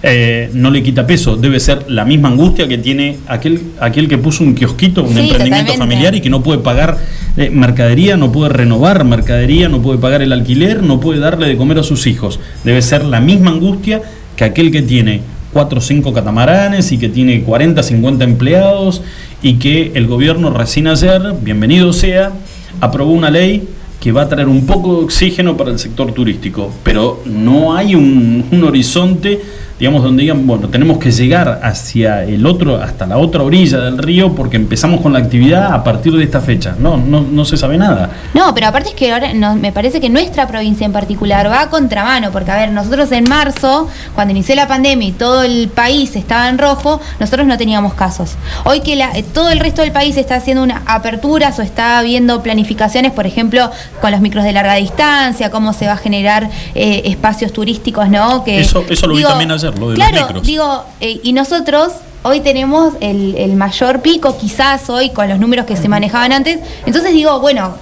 Eh, 0.00 0.50
no 0.54 0.70
le 0.70 0.80
quita 0.82 1.06
peso, 1.08 1.36
debe 1.36 1.58
ser 1.58 1.90
la 1.90 2.04
misma 2.04 2.28
angustia 2.28 2.68
que 2.68 2.78
tiene 2.78 3.16
aquel, 3.26 3.60
aquel 3.80 4.06
que 4.06 4.16
puso 4.16 4.44
un 4.44 4.54
kiosquito, 4.54 5.02
un 5.02 5.08
Sí, 5.12 5.18
emprendimiento 5.20 5.72
totalmente. 5.72 5.78
familiar 5.78 6.14
y 6.14 6.20
que 6.20 6.30
no 6.30 6.40
puede 6.40 6.60
pagar 6.60 6.98
eh, 7.36 7.50
mercadería, 7.50 8.16
no 8.16 8.30
puede 8.30 8.50
renovar 8.50 9.02
mercadería, 9.04 9.68
no 9.68 9.82
puede 9.82 9.98
pagar 9.98 10.22
el 10.22 10.32
alquiler, 10.32 10.84
no 10.84 11.00
puede 11.00 11.18
darle 11.18 11.48
de 11.48 11.56
comer 11.56 11.80
a 11.80 11.82
sus 11.82 12.06
hijos. 12.06 12.38
Debe 12.62 12.80
ser 12.80 13.04
la 13.04 13.20
misma 13.20 13.50
angustia 13.50 14.00
que 14.36 14.44
aquel 14.44 14.70
que 14.70 14.82
tiene 14.82 15.20
cuatro 15.52 15.78
o 15.78 15.82
cinco 15.82 16.12
catamaranes 16.12 16.92
y 16.92 16.98
que 16.98 17.08
tiene 17.08 17.42
40, 17.42 17.82
50 17.82 18.22
empleados 18.22 19.02
y 19.42 19.54
que 19.54 19.90
el 19.96 20.06
gobierno 20.06 20.50
recién 20.50 20.86
ayer, 20.86 21.20
bienvenido 21.42 21.92
sea, 21.92 22.30
aprobó 22.80 23.10
una 23.10 23.30
ley 23.30 23.66
que 24.00 24.12
va 24.12 24.22
a 24.22 24.28
traer 24.28 24.46
un 24.46 24.64
poco 24.64 24.98
de 24.98 25.04
oxígeno 25.06 25.56
para 25.56 25.72
el 25.72 25.78
sector 25.80 26.12
turístico, 26.12 26.72
pero 26.84 27.20
no 27.26 27.74
hay 27.76 27.96
un, 27.96 28.44
un 28.52 28.62
horizonte, 28.62 29.40
digamos, 29.78 30.02
donde 30.02 30.22
digan, 30.22 30.46
bueno, 30.46 30.68
tenemos 30.68 30.98
que 30.98 31.10
llegar 31.12 31.60
hacia 31.62 32.24
el 32.24 32.44
otro, 32.46 32.76
hasta 32.82 33.06
la 33.06 33.18
otra 33.18 33.42
orilla 33.42 33.78
del 33.78 33.98
río, 33.98 34.34
porque 34.34 34.56
empezamos 34.56 35.00
con 35.00 35.12
la 35.12 35.20
actividad 35.20 35.72
a 35.72 35.84
partir 35.84 36.12
de 36.14 36.24
esta 36.24 36.40
fecha. 36.40 36.74
No, 36.78 36.96
no, 36.96 37.20
no 37.20 37.44
se 37.44 37.56
sabe 37.56 37.78
nada. 37.78 38.10
No, 38.34 38.52
pero 38.54 38.66
aparte 38.68 38.88
es 38.90 38.94
que 38.94 39.12
ahora 39.12 39.32
no- 39.34 39.54
me 39.54 39.70
parece 39.72 40.00
que 40.00 40.08
nuestra 40.10 40.46
provincia 40.48 40.84
en 40.84 40.92
particular 40.92 41.48
va 41.50 41.62
a 41.62 41.70
contramano, 41.70 42.30
porque 42.32 42.50
a 42.50 42.56
ver, 42.56 42.72
nosotros 42.72 43.12
en 43.12 43.24
marzo, 43.28 43.88
cuando 44.14 44.32
inició 44.32 44.54
la 44.56 44.66
pandemia 44.66 45.08
y 45.08 45.12
todo 45.12 45.42
el 45.44 45.68
país 45.68 46.16
estaba 46.16 46.48
en 46.48 46.58
rojo, 46.58 47.00
nosotros 47.20 47.46
no 47.46 47.56
teníamos 47.56 47.94
casos. 47.94 48.36
Hoy 48.64 48.80
que 48.80 48.96
la- 48.96 49.12
eh, 49.12 49.22
todo 49.22 49.50
el 49.50 49.60
resto 49.60 49.82
del 49.82 49.92
país 49.92 50.16
está 50.16 50.36
haciendo 50.36 50.62
una 50.62 50.82
aperturas 50.86 51.58
o 51.58 51.62
está 51.62 52.02
viendo 52.02 52.42
planificaciones, 52.42 53.12
por 53.12 53.26
ejemplo, 53.26 53.70
con 54.00 54.10
los 54.10 54.20
micros 54.20 54.44
de 54.44 54.52
larga 54.52 54.74
distancia, 54.74 55.50
cómo 55.50 55.72
se 55.72 55.86
va 55.86 55.92
a 55.92 55.96
generar 55.96 56.50
eh, 56.74 57.02
espacios 57.04 57.52
turísticos, 57.52 58.08
¿no? 58.08 58.42
Que, 58.44 58.60
Eso- 58.60 58.84
eso 58.88 59.06
lo 59.06 59.14
vi 59.14 59.22
también 59.22 59.50
ayer, 59.52 59.67
lo 59.76 59.90
de 59.90 59.96
los 59.96 60.08
claro, 60.08 60.26
micros. 60.26 60.46
digo, 60.46 60.84
eh, 61.00 61.20
y 61.22 61.32
nosotros 61.32 61.92
hoy 62.22 62.40
tenemos 62.40 62.94
el, 63.00 63.34
el 63.36 63.54
mayor 63.56 64.00
pico, 64.00 64.36
quizás 64.38 64.88
hoy 64.90 65.10
con 65.10 65.28
los 65.28 65.38
números 65.38 65.66
que 65.66 65.76
se 65.76 65.88
manejaban 65.88 66.32
antes. 66.32 66.58
Entonces 66.86 67.12
digo, 67.12 67.40
bueno, 67.40 67.74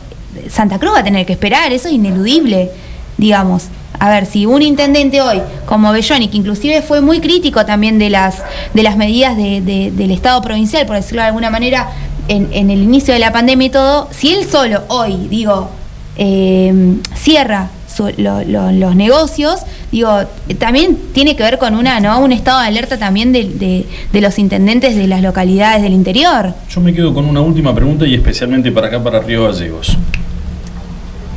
Santa 0.50 0.78
Cruz 0.78 0.95
va 0.95 0.99
a 1.00 1.05
tener 1.05 1.25
que 1.26 1.33
esperar, 1.33 1.73
eso 1.73 1.88
es 1.88 1.95
ineludible, 1.95 2.71
digamos. 3.16 3.64
A 3.99 4.11
ver, 4.11 4.26
si 4.26 4.45
un 4.45 4.61
intendente 4.61 5.23
hoy, 5.23 5.40
como 5.64 5.90
Belloni, 5.90 6.28
que 6.28 6.37
inclusive 6.37 6.83
fue 6.83 7.00
muy 7.00 7.19
crítico 7.21 7.64
también 7.64 7.99
de 7.99 8.11
las, 8.11 8.43
de 8.75 8.83
las 8.83 8.99
medidas 8.99 9.37
de- 9.38 9.62
de- 9.62 9.90
del 9.90 10.11
Estado 10.11 10.43
provincial, 10.43 10.85
por 10.85 10.97
decirlo 10.97 11.23
de 11.23 11.28
alguna 11.28 11.49
manera, 11.49 11.88
en, 12.28 12.49
en 12.52 12.71
el 12.71 12.83
inicio 12.83 13.14
de 13.14 13.21
la 13.21 13.33
pandemia 13.33 13.69
y 13.69 13.71
todo, 13.71 14.09
si 14.11 14.35
él 14.35 14.45
solo 14.47 14.83
hoy, 14.88 15.16
digo, 15.31 15.70
eh, 16.18 16.96
cierra 17.14 17.68
los 17.98 18.96
negocios, 18.96 19.61
digo, 19.92 20.20
también 20.59 20.96
tiene 21.12 21.37
que 21.37 21.42
ver 21.42 21.59
con 21.59 21.74
una, 21.74 22.00
¿no? 22.00 22.18
un 22.20 22.32
estado 22.32 22.61
de 22.61 22.66
alerta 22.66 22.98
también 22.98 23.32
de, 23.32 23.44
de- 23.44 23.87
de 24.12 24.20
los 24.20 24.38
intendentes 24.38 24.96
de 24.96 25.06
las 25.06 25.22
localidades 25.22 25.82
del 25.82 25.92
interior. 25.92 26.54
Yo 26.70 26.80
me 26.80 26.92
quedo 26.94 27.12
con 27.14 27.24
una 27.26 27.40
última 27.40 27.74
pregunta 27.74 28.06
y 28.06 28.14
especialmente 28.14 28.70
para 28.72 28.88
acá, 28.88 29.02
para 29.02 29.20
Río 29.20 29.44
Gallegos. 29.44 29.96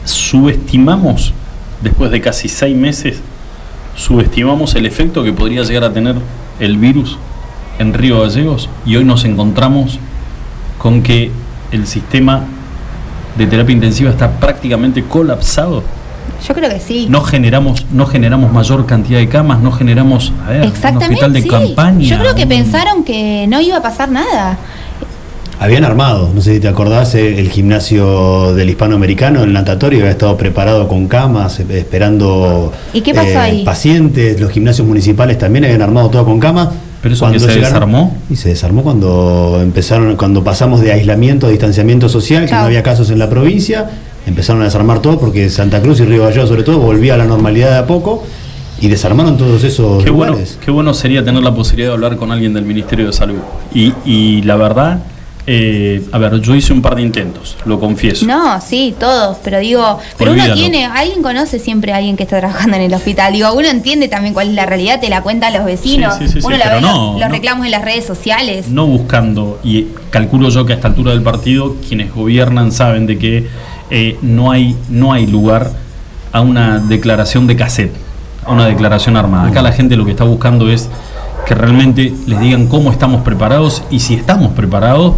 ¿Subestimamos, 0.05 1.33
después 1.81 2.09
de 2.11 2.21
casi 2.21 2.47
seis 2.47 2.75
meses, 2.75 3.19
subestimamos 3.95 4.73
el 4.75 4.85
efecto 4.85 5.23
que 5.23 5.33
podría 5.33 5.61
llegar 5.63 5.83
a 5.83 5.93
tener 5.93 6.15
el 6.59 6.77
virus 6.77 7.17
en 7.77 7.93
Río 7.93 8.21
Gallegos? 8.21 8.69
Y 8.85 8.95
hoy 8.95 9.03
nos 9.03 9.25
encontramos 9.25 9.99
con 10.77 11.03
que 11.03 11.31
el 11.71 11.85
sistema 11.85 12.43
de 13.37 13.45
terapia 13.45 13.73
intensiva 13.73 14.09
está 14.09 14.31
prácticamente 14.39 15.03
colapsado. 15.03 15.83
Yo 16.47 16.53
creo 16.53 16.69
que 16.69 16.79
sí. 16.79 17.07
No 17.09 17.21
generamos, 17.21 17.85
no 17.91 18.05
generamos 18.05 18.51
mayor 18.51 18.85
cantidad 18.85 19.19
de 19.19 19.27
camas, 19.29 19.59
no 19.59 19.71
generamos 19.71 20.31
a 20.45 20.49
ver, 20.51 20.61
un 20.61 20.67
Exactamente. 20.67 21.13
hospital 21.25 21.33
de 21.33 21.41
sí. 21.41 21.47
campaña. 21.49 22.05
Yo 22.07 22.17
creo 22.19 22.35
que 22.35 22.43
un- 22.43 22.49
pensaron 22.49 23.03
que 23.03 23.45
no 23.47 23.59
iba 23.61 23.77
a 23.77 23.81
pasar 23.81 24.09
nada. 24.09 24.57
Habían 25.61 25.83
armado, 25.83 26.31
no 26.33 26.39
sé 26.41 26.53
si 26.53 26.59
te 26.61 26.69
acordás, 26.69 27.13
eh, 27.15 27.37
el 27.39 27.49
gimnasio 27.49 28.53
del 28.53 28.69
hispanoamericano, 28.69 29.43
el 29.43 29.51
natatorio, 29.51 29.99
había 29.99 30.11
estado 30.11 30.37
preparado 30.37 30.87
con 30.87 31.09
camas, 31.09 31.59
eh, 31.59 31.65
esperando 31.71 32.71
¿Y 32.93 33.01
qué 33.01 33.13
pasó 33.13 33.39
ahí? 33.39 33.65
pacientes. 33.65 34.39
Los 34.39 34.51
gimnasios 34.51 34.87
municipales 34.87 35.37
también 35.37 35.65
habían 35.65 35.81
armado 35.81 36.09
todo 36.09 36.23
con 36.23 36.39
camas. 36.39 36.69
Pero 37.01 37.13
eso 37.13 37.29
que 37.31 37.39
se 37.39 37.47
desarmó. 37.59 38.15
Y 38.29 38.35
se 38.37 38.49
desarmó 38.49 38.83
cuando 38.83 39.59
empezaron, 39.61 40.15
cuando 40.17 40.43
pasamos 40.45 40.79
de 40.81 40.91
aislamiento 40.93 41.47
a 41.47 41.49
distanciamiento 41.49 42.07
social, 42.09 42.45
que 42.45 42.51
no 42.53 42.59
había 42.59 42.83
casos 42.83 43.09
en 43.09 43.19
la 43.19 43.29
provincia, 43.29 43.89
empezaron 44.25 44.61
a 44.61 44.65
desarmar 44.65 45.01
todo 45.01 45.19
porque 45.19 45.49
Santa 45.49 45.81
Cruz 45.81 45.99
y 45.99 46.05
Río 46.05 46.23
Gallegos 46.23 46.49
sobre 46.49 46.63
todo 46.63 46.79
volvía 46.79 47.15
a 47.15 47.17
la 47.17 47.25
normalidad 47.25 47.71
de 47.71 47.77
a 47.77 47.87
poco 47.87 48.23
y 48.81 48.87
desarmaron 48.87 49.37
todos 49.37 49.63
esos 49.63 50.03
Qué 50.03 50.09
bueno, 50.09 50.33
lugares. 50.33 50.57
qué 50.63 50.71
bueno 50.71 50.93
sería 50.93 51.23
tener 51.23 51.43
la 51.43 51.53
posibilidad 51.53 51.89
de 51.89 51.93
hablar 51.95 52.15
con 52.17 52.31
alguien 52.31 52.53
del 52.53 52.63
Ministerio 52.65 53.07
de 53.07 53.13
Salud. 53.13 53.39
Y, 53.73 53.93
y 54.05 54.41
la 54.43 54.55
verdad, 54.55 54.99
eh, 55.47 56.01
a 56.13 56.17
ver, 56.17 56.39
yo 56.39 56.55
hice 56.55 56.71
un 56.71 56.81
par 56.81 56.95
de 56.95 57.01
intentos, 57.01 57.57
lo 57.65 57.77
confieso. 57.79 58.25
No, 58.25 58.61
sí, 58.61 58.95
todos, 58.97 59.35
pero 59.43 59.59
digo, 59.59 59.99
pero 60.17 60.31
Olvídalo. 60.31 60.53
uno 60.53 60.61
tiene, 60.61 60.85
alguien 60.85 61.21
conoce 61.21 61.59
siempre 61.59 61.91
a 61.91 61.97
alguien 61.97 62.15
que 62.15 62.23
está 62.23 62.37
trabajando 62.39 62.77
en 62.77 62.83
el 62.83 62.93
hospital, 62.93 63.33
digo, 63.33 63.51
uno 63.51 63.67
entiende 63.67 64.07
también 64.07 64.33
cuál 64.33 64.49
es 64.49 64.53
la 64.55 64.65
realidad, 64.65 65.01
te 65.01 65.09
la 65.09 65.23
cuentan 65.23 65.51
los 65.53 65.65
vecinos, 65.65 66.15
Sí, 66.17 66.27
sí, 66.27 66.33
sí, 66.35 66.39
sí, 66.41 66.47
uno 66.47 66.55
la 66.55 66.63
pero 66.65 66.75
ve 66.75 66.81
no, 66.81 66.87
los, 66.87 67.19
los 67.19 67.27
no. 67.29 67.35
reclamos 67.35 67.65
en 67.65 67.71
las 67.71 67.83
redes 67.83 68.05
sociales. 68.05 68.69
No 68.69 68.85
buscando, 68.87 69.59
y 69.63 69.87
calculo 70.11 70.49
yo 70.51 70.65
que 70.65 70.71
a 70.71 70.75
esta 70.77 70.87
altura 70.87 71.11
del 71.11 71.21
partido, 71.23 71.75
quienes 71.85 72.13
gobiernan 72.13 72.71
saben 72.71 73.07
de 73.07 73.17
que 73.17 73.47
eh, 73.89 74.17
no, 74.21 74.51
hay, 74.51 74.77
no 74.89 75.13
hay 75.13 75.27
lugar 75.27 75.71
a 76.31 76.41
una 76.41 76.79
declaración 76.79 77.47
de 77.47 77.55
cassette, 77.55 77.93
a 78.45 78.51
una 78.51 78.65
declaración 78.65 79.17
armada. 79.17 79.47
Acá 79.47 79.61
la 79.61 79.71
gente 79.71 79.95
lo 79.95 80.05
que 80.05 80.11
está 80.11 80.23
buscando 80.23 80.69
es 80.69 80.89
que 81.45 81.55
realmente 81.55 82.13
les 82.27 82.39
digan 82.39 82.67
cómo 82.67 82.91
estamos 82.91 83.21
preparados 83.21 83.83
y 83.89 83.99
si 84.01 84.13
estamos 84.13 84.51
preparados 84.51 85.15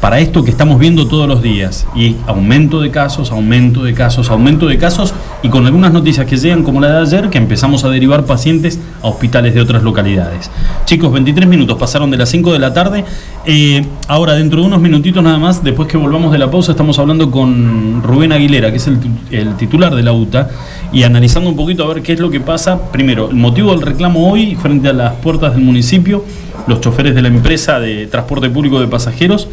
para 0.00 0.18
esto 0.18 0.42
que 0.44 0.50
estamos 0.50 0.78
viendo 0.78 1.06
todos 1.08 1.28
los 1.28 1.42
días. 1.42 1.86
Y 1.94 2.16
aumento 2.26 2.80
de 2.80 2.90
casos, 2.90 3.30
aumento 3.32 3.82
de 3.84 3.92
casos, 3.92 4.30
aumento 4.30 4.66
de 4.66 4.78
casos 4.78 5.12
y 5.42 5.48
con 5.50 5.66
algunas 5.66 5.92
noticias 5.92 6.26
que 6.26 6.36
llegan 6.38 6.62
como 6.62 6.80
la 6.80 6.90
de 6.90 6.98
ayer, 7.02 7.28
que 7.28 7.36
empezamos 7.38 7.84
a 7.84 7.90
derivar 7.90 8.24
pacientes 8.24 8.78
a 9.02 9.08
hospitales 9.08 9.54
de 9.54 9.60
otras 9.60 9.82
localidades. 9.82 10.50
Chicos, 10.86 11.12
23 11.12 11.46
minutos 11.48 11.76
pasaron 11.78 12.10
de 12.10 12.16
las 12.16 12.30
5 12.30 12.52
de 12.52 12.58
la 12.58 12.72
tarde. 12.72 13.04
Eh, 13.44 13.84
ahora, 14.08 14.34
dentro 14.34 14.60
de 14.60 14.66
unos 14.68 14.80
minutitos 14.80 15.22
nada 15.22 15.38
más, 15.38 15.62
después 15.62 15.86
que 15.86 15.98
volvamos 15.98 16.32
de 16.32 16.38
la 16.38 16.50
pausa, 16.50 16.72
estamos 16.72 16.98
hablando 16.98 17.30
con 17.30 18.02
Rubén 18.02 18.32
Aguilera, 18.32 18.70
que 18.70 18.78
es 18.78 18.86
el, 18.86 19.00
tu- 19.00 19.08
el 19.30 19.54
titular 19.56 19.94
de 19.94 20.02
la 20.02 20.12
UTA, 20.12 20.48
y 20.92 21.02
analizando 21.02 21.50
un 21.50 21.56
poquito 21.56 21.84
a 21.84 21.92
ver 21.92 22.02
qué 22.02 22.14
es 22.14 22.20
lo 22.20 22.30
que 22.30 22.40
pasa. 22.40 22.90
Primero, 22.90 23.28
el 23.30 23.36
motivo 23.36 23.70
del 23.72 23.82
reclamo 23.82 24.30
hoy 24.30 24.54
frente 24.56 24.88
a 24.88 24.92
las 24.94 25.12
puertas 25.16 25.54
del 25.54 25.62
municipio, 25.62 26.24
los 26.66 26.80
choferes 26.80 27.14
de 27.14 27.22
la 27.22 27.28
empresa 27.28 27.80
de 27.80 28.06
transporte 28.06 28.48
público 28.50 28.80
de 28.80 28.86
pasajeros, 28.86 29.48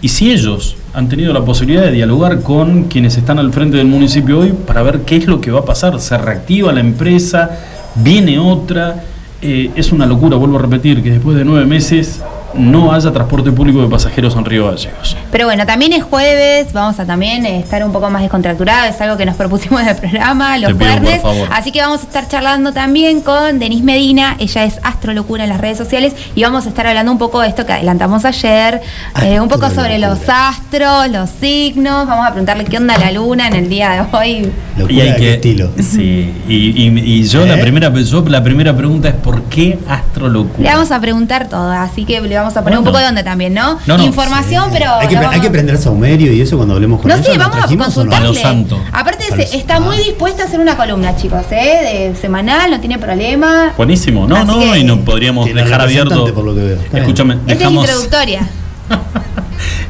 y 0.00 0.08
si 0.08 0.30
ellos 0.30 0.76
han 0.94 1.08
tenido 1.08 1.32
la 1.32 1.44
posibilidad 1.44 1.82
de 1.82 1.92
dialogar 1.92 2.42
con 2.42 2.84
quienes 2.84 3.16
están 3.16 3.38
al 3.38 3.52
frente 3.52 3.76
del 3.76 3.86
municipio 3.86 4.40
hoy 4.40 4.52
para 4.52 4.82
ver 4.82 5.00
qué 5.02 5.16
es 5.16 5.26
lo 5.26 5.40
que 5.40 5.50
va 5.50 5.60
a 5.60 5.64
pasar, 5.64 6.00
se 6.00 6.16
reactiva 6.16 6.72
la 6.72 6.80
empresa, 6.80 7.50
viene 7.96 8.38
otra, 8.38 9.04
Eh, 9.40 9.70
es 9.76 9.92
una 9.92 10.04
locura, 10.04 10.36
vuelvo 10.36 10.58
a 10.58 10.62
repetir, 10.62 11.00
que 11.00 11.12
después 11.12 11.36
de 11.36 11.44
nueve 11.44 11.64
meses 11.64 12.20
no 12.58 12.92
haya 12.92 13.10
transporte 13.12 13.52
público 13.52 13.80
de 13.82 13.88
pasajeros 13.88 14.34
en 14.36 14.44
Río 14.44 14.66
Gallegos. 14.70 15.16
Pero 15.30 15.46
bueno, 15.46 15.64
también 15.66 15.92
es 15.92 16.02
jueves, 16.02 16.72
vamos 16.72 16.98
a 17.00 17.06
también 17.06 17.46
eh, 17.46 17.60
estar 17.60 17.84
un 17.84 17.92
poco 17.92 18.10
más 18.10 18.22
descontracturados, 18.22 18.94
es 18.94 19.00
algo 19.00 19.16
que 19.16 19.24
nos 19.26 19.36
propusimos 19.36 19.84
del 19.84 19.96
programa, 19.96 20.58
los 20.58 20.72
favor. 20.72 21.48
Así 21.52 21.70
que 21.72 21.80
vamos 21.80 22.00
a 22.00 22.02
estar 22.04 22.28
charlando 22.28 22.72
también 22.72 23.20
con 23.20 23.58
Denise 23.58 23.84
Medina, 23.84 24.36
ella 24.38 24.64
es 24.64 24.78
astrolocura 24.82 25.44
en 25.44 25.50
las 25.50 25.60
redes 25.60 25.78
sociales, 25.78 26.14
y 26.34 26.42
vamos 26.42 26.66
a 26.66 26.68
estar 26.68 26.86
hablando 26.86 27.12
un 27.12 27.18
poco 27.18 27.40
de 27.40 27.48
esto 27.48 27.64
que 27.66 27.72
adelantamos 27.72 28.24
ayer, 28.24 28.80
eh, 29.22 29.40
un 29.40 29.48
poco 29.48 29.70
sobre 29.70 29.98
los 29.98 30.18
astros, 30.28 31.08
los 31.10 31.30
signos, 31.30 32.06
vamos 32.06 32.26
a 32.26 32.30
preguntarle 32.30 32.64
qué 32.64 32.76
onda 32.78 32.98
la 32.98 33.10
luna 33.12 33.46
en 33.48 33.54
el 33.54 33.68
día 33.68 33.90
de 33.90 34.16
hoy. 34.16 34.52
Locura 34.76 35.04
de 35.04 35.16
qué 35.16 35.34
estilo. 35.34 35.70
Sí, 35.78 36.32
y, 36.48 36.54
y- 36.84 36.98
y 37.18 37.24
yo, 37.24 37.44
la 37.46 37.54
¿Eh? 37.56 37.58
primera, 37.60 37.92
yo 37.92 38.24
la 38.26 38.42
primera 38.42 38.76
pregunta 38.76 39.08
es 39.08 39.14
¿por 39.14 39.42
qué 39.44 39.78
astrolocura? 39.88 40.68
Le 40.70 40.74
vamos 40.74 40.90
a 40.90 41.00
preguntar 41.00 41.48
todo, 41.48 41.70
así 41.70 42.04
que 42.04 42.20
le 42.20 42.36
vamos 42.36 42.47
a 42.56 42.62
poner 42.62 42.78
un 42.78 42.84
Bueno. 42.84 42.96
poco 42.98 43.02
de 43.02 43.08
onda 43.08 43.24
también, 43.24 43.54
¿no? 43.54 43.78
No, 43.86 43.98
no. 43.98 44.04
Información, 44.04 44.70
pero... 44.72 44.94
Hay 44.94 45.08
que, 45.08 45.16
pre- 45.16 45.18
hay 45.18 45.24
vamos- 45.26 45.40
que 45.40 45.50
prender 45.50 45.78
saumerio 45.78 46.32
y 46.32 46.40
eso 46.40 46.56
cuando 46.56 46.74
hablemos 46.74 47.00
con 47.00 47.10
No 47.10 47.16
¿la 47.16 47.38
vamos 47.48 47.64
a 47.72 47.76
consultarle. 47.76 48.28
A 48.28 48.30
lo 48.30 48.34
santo. 48.34 48.80
Aparte, 48.92 49.24
A 49.32 49.36
está 49.36 49.80
muy 49.80 49.96
dispuesta 49.98 50.42
a 50.42 50.46
hacer 50.46 50.60
una 50.60 50.76
columna, 50.76 51.16
chicos, 51.16 51.42
¿eh? 51.50 52.10
De 52.12 52.20
semanal, 52.20 52.70
no 52.70 52.80
tiene 52.80 52.98
problema. 52.98 53.72
Buenísimo, 53.76 54.26
no, 54.26 54.36
Así 54.36 54.46
no, 54.46 54.72
que- 54.72 54.78
y 54.78 54.84
no 54.84 55.00
podríamos 55.00 55.44
Tiene 55.46 55.62
dejar 55.64 55.80
abierto. 55.80 56.32
por 56.34 56.44
lo 56.44 56.54
que 56.54 56.60
veo. 56.62 56.78
Escúchame, 56.92 57.34
Esta 57.34 57.52
es 57.52 57.58
dejamos. 57.58 57.84
introductoria. 57.84 58.48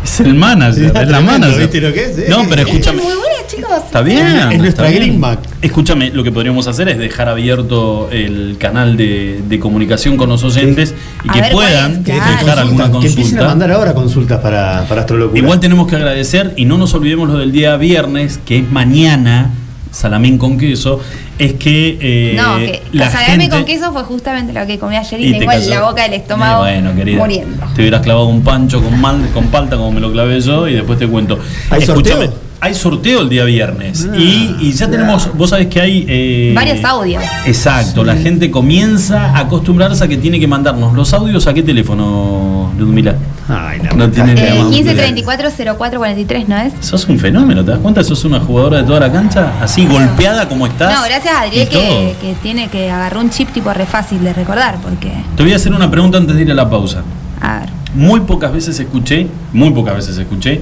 Es 0.03 0.21
el 0.21 0.35
manager, 0.35 0.90
Sí, 0.92 0.99
es 1.03 1.09
la 1.09 1.21
manager. 1.21 1.59
¿viste 1.61 1.81
lo 1.81 1.92
que 1.92 2.05
es? 2.05 2.29
No, 2.31 2.38
pero 2.49 2.62
Esta 2.62 2.62
es 2.62 2.68
escúchame. 2.68 3.03
muy 3.03 3.12
buena, 3.12 3.28
chicos. 3.49 3.71
Está 3.87 4.03
bien. 4.03 4.27
Es 4.53 4.59
nuestra. 4.59 4.91
Green 4.91 5.19
Mac. 5.19 5.41
Escúchame, 5.63 6.11
lo 6.11 6.23
que 6.23 6.31
podríamos 6.31 6.67
hacer 6.69 6.89
es 6.89 6.99
dejar 6.99 7.29
abierto 7.29 8.09
el 8.13 8.57
canal 8.61 8.97
de, 8.97 9.41
de 9.49 9.59
comunicación 9.59 10.17
con 10.17 10.29
los 10.29 10.45
oyentes 10.45 10.95
y 11.25 11.29
A 11.29 11.33
que 11.33 11.41
ver, 11.41 11.53
¿cuál 11.53 11.67
puedan? 11.67 12.05
Que- 12.05 12.13
Claro. 12.13 12.31
dejar 12.31 12.45
consulta, 12.45 12.61
alguna 12.63 12.85
Que 12.85 12.95
empiecen 12.97 13.19
a 13.19 13.23
consulta. 13.23 13.47
mandar 13.49 13.71
ahora 13.73 13.95
consultas 13.95 14.41
para, 14.41 14.85
para 14.89 15.01
astrolocura. 15.01 15.39
Igual 15.41 15.59
tenemos 15.61 15.87
que 15.89 15.97
agradecer 15.97 16.53
y 16.57 16.65
no 16.65 16.79
nos 16.79 16.95
olvidemos 16.95 17.29
lo 17.29 17.39
del 17.39 17.51
día 17.53 17.77
viernes, 17.77 18.39
que 18.45 18.59
es 18.59 18.71
mañana, 18.71 19.51
salamín 19.91 20.39
con 20.39 20.59
queso, 20.59 21.01
es 21.39 21.55
que 21.55 21.97
eh, 22.01 22.35
no, 22.37 22.57
que 22.59 22.83
la 22.93 23.11
salame 23.11 23.43
gente- 23.45 23.49
con 23.51 23.65
queso 23.65 23.93
fue 23.93 24.03
justamente 24.05 24.53
lo 24.53 24.67
que 24.67 24.79
comí 24.79 24.97
ayer 24.97 25.21
y, 25.21 25.25
y 25.29 25.33
te 25.33 25.39
tengo 25.41 25.53
en 25.53 25.59
cayó. 25.61 25.71
la 25.71 25.81
boca 25.83 26.03
del 26.03 26.15
estómago 26.15 26.67
Eh, 26.67 26.75
bueno, 26.81 26.95
querida, 26.97 27.19
muriendo. 27.19 27.67
Te 27.75 27.81
hubieras 27.83 28.03
clavado 28.03 28.27
un 28.27 28.43
pancho 28.43 28.83
con 28.83 29.01
mal, 29.01 29.29
con 29.33 29.47
palta 29.47 29.77
como 29.77 29.91
me 29.93 30.01
lo 30.01 30.13
clavé 30.13 30.41
yo 30.41 30.69
y 30.69 30.75
después 30.75 30.99
te 30.99 31.07
cuento. 31.09 31.39
¿Hay 31.71 31.83
Escúchame, 31.83 32.27
sorteo? 32.27 32.48
Hay 32.61 32.75
sorteo 32.75 33.21
el 33.21 33.29
día 33.29 33.44
viernes 33.44 34.09
Ah, 34.11 34.16
y, 34.16 34.57
y 34.61 34.73
ya 34.73 34.90
tenemos, 34.90 35.31
vos 35.37 35.51
sabés 35.51 35.68
que 35.68 35.81
hay... 35.81 36.05
eh, 36.09 36.53
Varios 36.57 36.83
audios. 36.85 37.23
Exacto, 37.47 38.03
la 38.03 38.16
gente 38.16 38.51
comienza 38.51 39.27
a 39.27 39.38
acostumbrarse 39.40 40.03
a 40.03 40.09
que 40.09 40.16
tiene 40.16 40.40
que 40.40 40.49
mandarnos 40.49 40.92
los 40.94 41.12
audios 41.14 41.47
a 41.47 41.55
qué 41.55 41.62
teléfono, 41.62 42.73
Ludmila. 42.77 43.14
Ay, 43.49 43.79
la 43.83 43.90
No 43.92 44.11
tiene 44.11 44.33
Eh, 44.33 44.35
idea, 44.35 44.55
mamá. 44.57 44.71
15 44.71 44.94
34 44.94 45.49
04 45.79 45.99
43, 46.01 46.49
¿no 46.49 46.57
es? 46.59 46.73
Sos 46.81 47.07
un 47.09 47.18
fenómeno, 47.21 47.64
¿te 47.64 47.71
das 47.71 47.81
cuenta? 47.81 48.03
Sos 48.03 48.25
una 48.25 48.40
jugadora 48.40 48.79
de 48.79 48.85
toda 48.85 49.01
la 49.01 49.12
cancha, 49.12 49.53
así 49.62 49.87
golpeada 49.87 50.49
como 50.49 50.66
estás. 50.66 50.92
No, 50.92 51.05
gracias 51.07 51.33
a 51.33 51.42
Adriel 51.42 51.68
que, 51.68 52.14
que 52.21 52.35
tiene 52.42 52.68
que 52.68 52.90
agarrar 52.90 53.18
un 53.23 53.31
chip 53.31 53.51
tipo 53.53 53.73
re 53.73 53.87
fácil 53.87 54.23
de 54.25 54.33
recordar, 54.33 54.79
porque. 54.83 55.12
Te 55.37 55.44
voy 55.44 55.53
a 55.53 55.57
hacer 55.57 55.73
una 55.73 55.88
pregunta 55.90 56.18
antes 56.18 56.35
de 56.35 56.42
ir 56.42 56.51
a 56.51 56.55
la 56.55 56.68
pausa. 56.68 57.03
A 57.40 57.61
ver. 57.61 57.68
Muy 57.94 58.21
pocas 58.21 58.53
veces 58.53 58.79
escuché, 58.81 59.29
muy 59.53 59.71
pocas 59.71 59.94
veces 59.94 60.18
escuché 60.18 60.61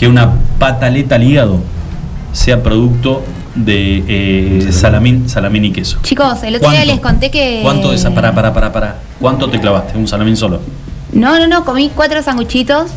que 0.00 0.08
una 0.08 0.32
pataleta 0.58 1.16
al 1.16 1.22
hígado 1.24 1.60
sea 2.32 2.62
producto 2.62 3.22
de 3.54 4.02
eh, 4.08 4.72
salamín, 4.72 5.28
salamín 5.28 5.66
y 5.66 5.72
queso. 5.72 5.98
Chicos, 6.02 6.42
el 6.42 6.56
otro 6.56 6.70
día 6.70 6.84
les 6.86 7.00
conté 7.00 7.30
que. 7.30 7.60
¿Cuánto 7.62 7.90
de 7.90 7.96
esa? 7.96 8.10
Para, 8.14 8.34
para, 8.34 8.52
para, 8.54 8.72
para. 8.72 8.96
¿Cuánto 9.20 9.50
te 9.50 9.60
clavaste? 9.60 9.98
¿Un 9.98 10.08
salamín 10.08 10.36
solo? 10.36 10.60
No, 11.12 11.38
no, 11.38 11.46
no, 11.46 11.64
comí 11.64 11.90
cuatro 11.94 12.22
sanguchitos 12.22 12.90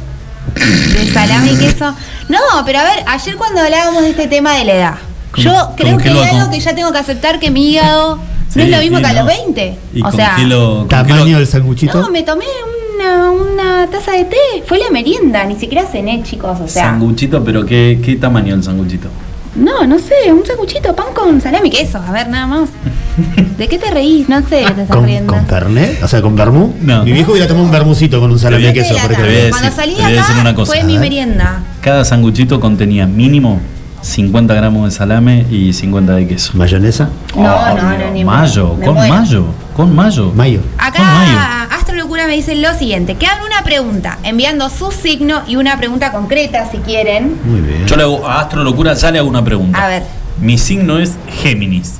de 0.55 1.11
salami 1.11 1.51
y 1.51 1.57
queso. 1.57 1.93
No, 2.29 2.37
pero 2.65 2.79
a 2.79 2.83
ver, 2.83 3.03
ayer 3.07 3.35
cuando 3.35 3.59
hablábamos 3.59 4.01
de 4.03 4.11
este 4.11 4.27
tema 4.27 4.55
de 4.55 4.65
la 4.65 4.73
edad, 4.73 4.93
¿Con- 5.31 5.43
yo 5.43 5.71
creo 5.75 5.97
que 5.97 6.09
hay 6.09 6.19
algo 6.37 6.51
que 6.51 6.59
ya 6.59 6.73
tengo 6.73 6.91
que 6.91 6.99
aceptar 6.99 7.39
que 7.39 7.51
mi 7.51 7.71
hígado 7.71 8.19
Sí, 8.49 8.59
no 8.59 8.65
es 8.65 8.69
lo 8.69 8.77
mismo 8.77 8.97
sí, 8.97 9.03
que 9.03 9.09
a 9.09 9.13
no. 9.13 9.19
los 9.19 9.27
20. 9.27 9.77
¿Y 9.95 10.01
o 10.01 10.03
con 10.03 10.13
sea, 10.13 10.37
lo- 10.37 10.85
Tamaño 10.85 11.37
del 11.39 11.47
sanguchito. 11.47 11.99
no, 11.99 12.09
me 12.11 12.21
tomé 12.23 12.45
una, 12.95 13.31
una 13.31 13.87
taza 13.89 14.11
de 14.11 14.25
té, 14.25 14.37
fue 14.65 14.77
la 14.79 14.89
merienda, 14.91 15.45
ni 15.45 15.55
siquiera 15.55 15.85
cené, 15.85 16.21
chicos, 16.23 16.59
o 16.59 16.67
sea. 16.67 16.83
sanguchito, 16.91 17.43
pero 17.43 17.65
¿qué, 17.65 17.99
qué 18.03 18.15
tamaño 18.15 18.55
el 18.55 18.63
sanguchito? 18.63 19.07
No, 19.55 19.85
no 19.85 19.99
sé, 19.99 20.31
un 20.33 20.43
sanguchito, 20.45 20.95
pan 20.95 21.07
con 21.13 21.39
salami 21.39 21.67
y 21.69 21.71
queso, 21.71 21.99
a 21.99 22.11
ver, 22.11 22.27
nada 22.27 22.47
más. 22.47 22.69
¿De 23.57 23.67
qué 23.67 23.77
te 23.77 23.91
reís? 23.91 24.27
No 24.27 24.39
sé, 24.41 24.47
te 24.49 24.63
estás 24.81 24.87
¿Con, 24.89 25.05
riendo. 25.05 25.31
con 25.31 25.45
Fernet? 25.45 26.01
O 26.03 26.07
sea, 26.07 26.21
con 26.23 26.35
vermú. 26.35 26.73
No. 26.81 27.03
Mi 27.03 27.11
viejo 27.11 27.31
hubiera 27.33 27.47
tomado 27.47 27.65
un 27.67 27.71
vermucito 27.71 28.19
con 28.19 28.31
un 28.31 28.39
salami 28.39 28.65
a- 28.65 28.73
queso, 28.73 28.95
por 28.95 29.11
ejemplo. 29.11 29.49
Cuando 29.51 29.71
salí 29.71 29.93
de 29.93 30.03
acá 30.19 30.37
una 30.41 30.55
cosa, 30.55 30.73
fue 30.73 30.83
mi 30.83 30.97
merienda. 30.97 31.61
Cada 31.81 32.03
sanguchito 32.03 32.59
contenía 32.59 33.05
mínimo 33.05 33.59
50 34.01 34.53
gramos 34.55 34.85
de 34.85 34.91
salame 34.97 35.45
y 35.51 35.71
50 35.71 36.15
de 36.15 36.27
queso. 36.27 36.53
¿Mayonesa? 36.55 37.09
No, 37.35 37.43
Oh, 37.43 37.77
no, 37.77 37.97
no, 37.97 38.11
ni 38.11 38.25
Mayo, 38.25 38.75
me 38.75 38.85
con 38.87 38.95
mayo, 38.95 39.45
con 39.75 39.95
mayo. 39.95 40.31
Mayo. 40.35 40.61
Con 40.61 41.05
mayo. 41.05 41.31
Acá 41.39 41.67
Astro 41.75 41.95
Locura 41.95 42.27
me 42.27 42.33
dice 42.35 42.55
lo 42.55 42.73
siguiente, 42.73 43.15
que 43.15 43.25
hagan 43.25 43.43
una 43.45 43.63
pregunta, 43.63 44.17
enviando 44.23 44.69
su 44.69 44.91
signo 44.91 45.41
y 45.47 45.55
una 45.55 45.77
pregunta 45.77 46.11
concreta 46.11 46.69
si 46.71 46.77
quieren. 46.77 47.37
Muy 47.43 47.61
bien. 47.61 47.85
Yo 47.87 47.95
le 47.95 48.03
hago 48.03 48.27
a 48.27 48.41
Astro 48.41 48.63
Locura, 48.63 48.93
ya 48.93 49.11
le 49.11 49.19
hago 49.19 49.27
una 49.29 49.43
pregunta. 49.43 49.83
A 49.83 49.87
ver. 49.87 50.03
Mi 50.39 50.57
signo 50.57 50.97
es 50.99 51.13
Géminis. 51.41 51.95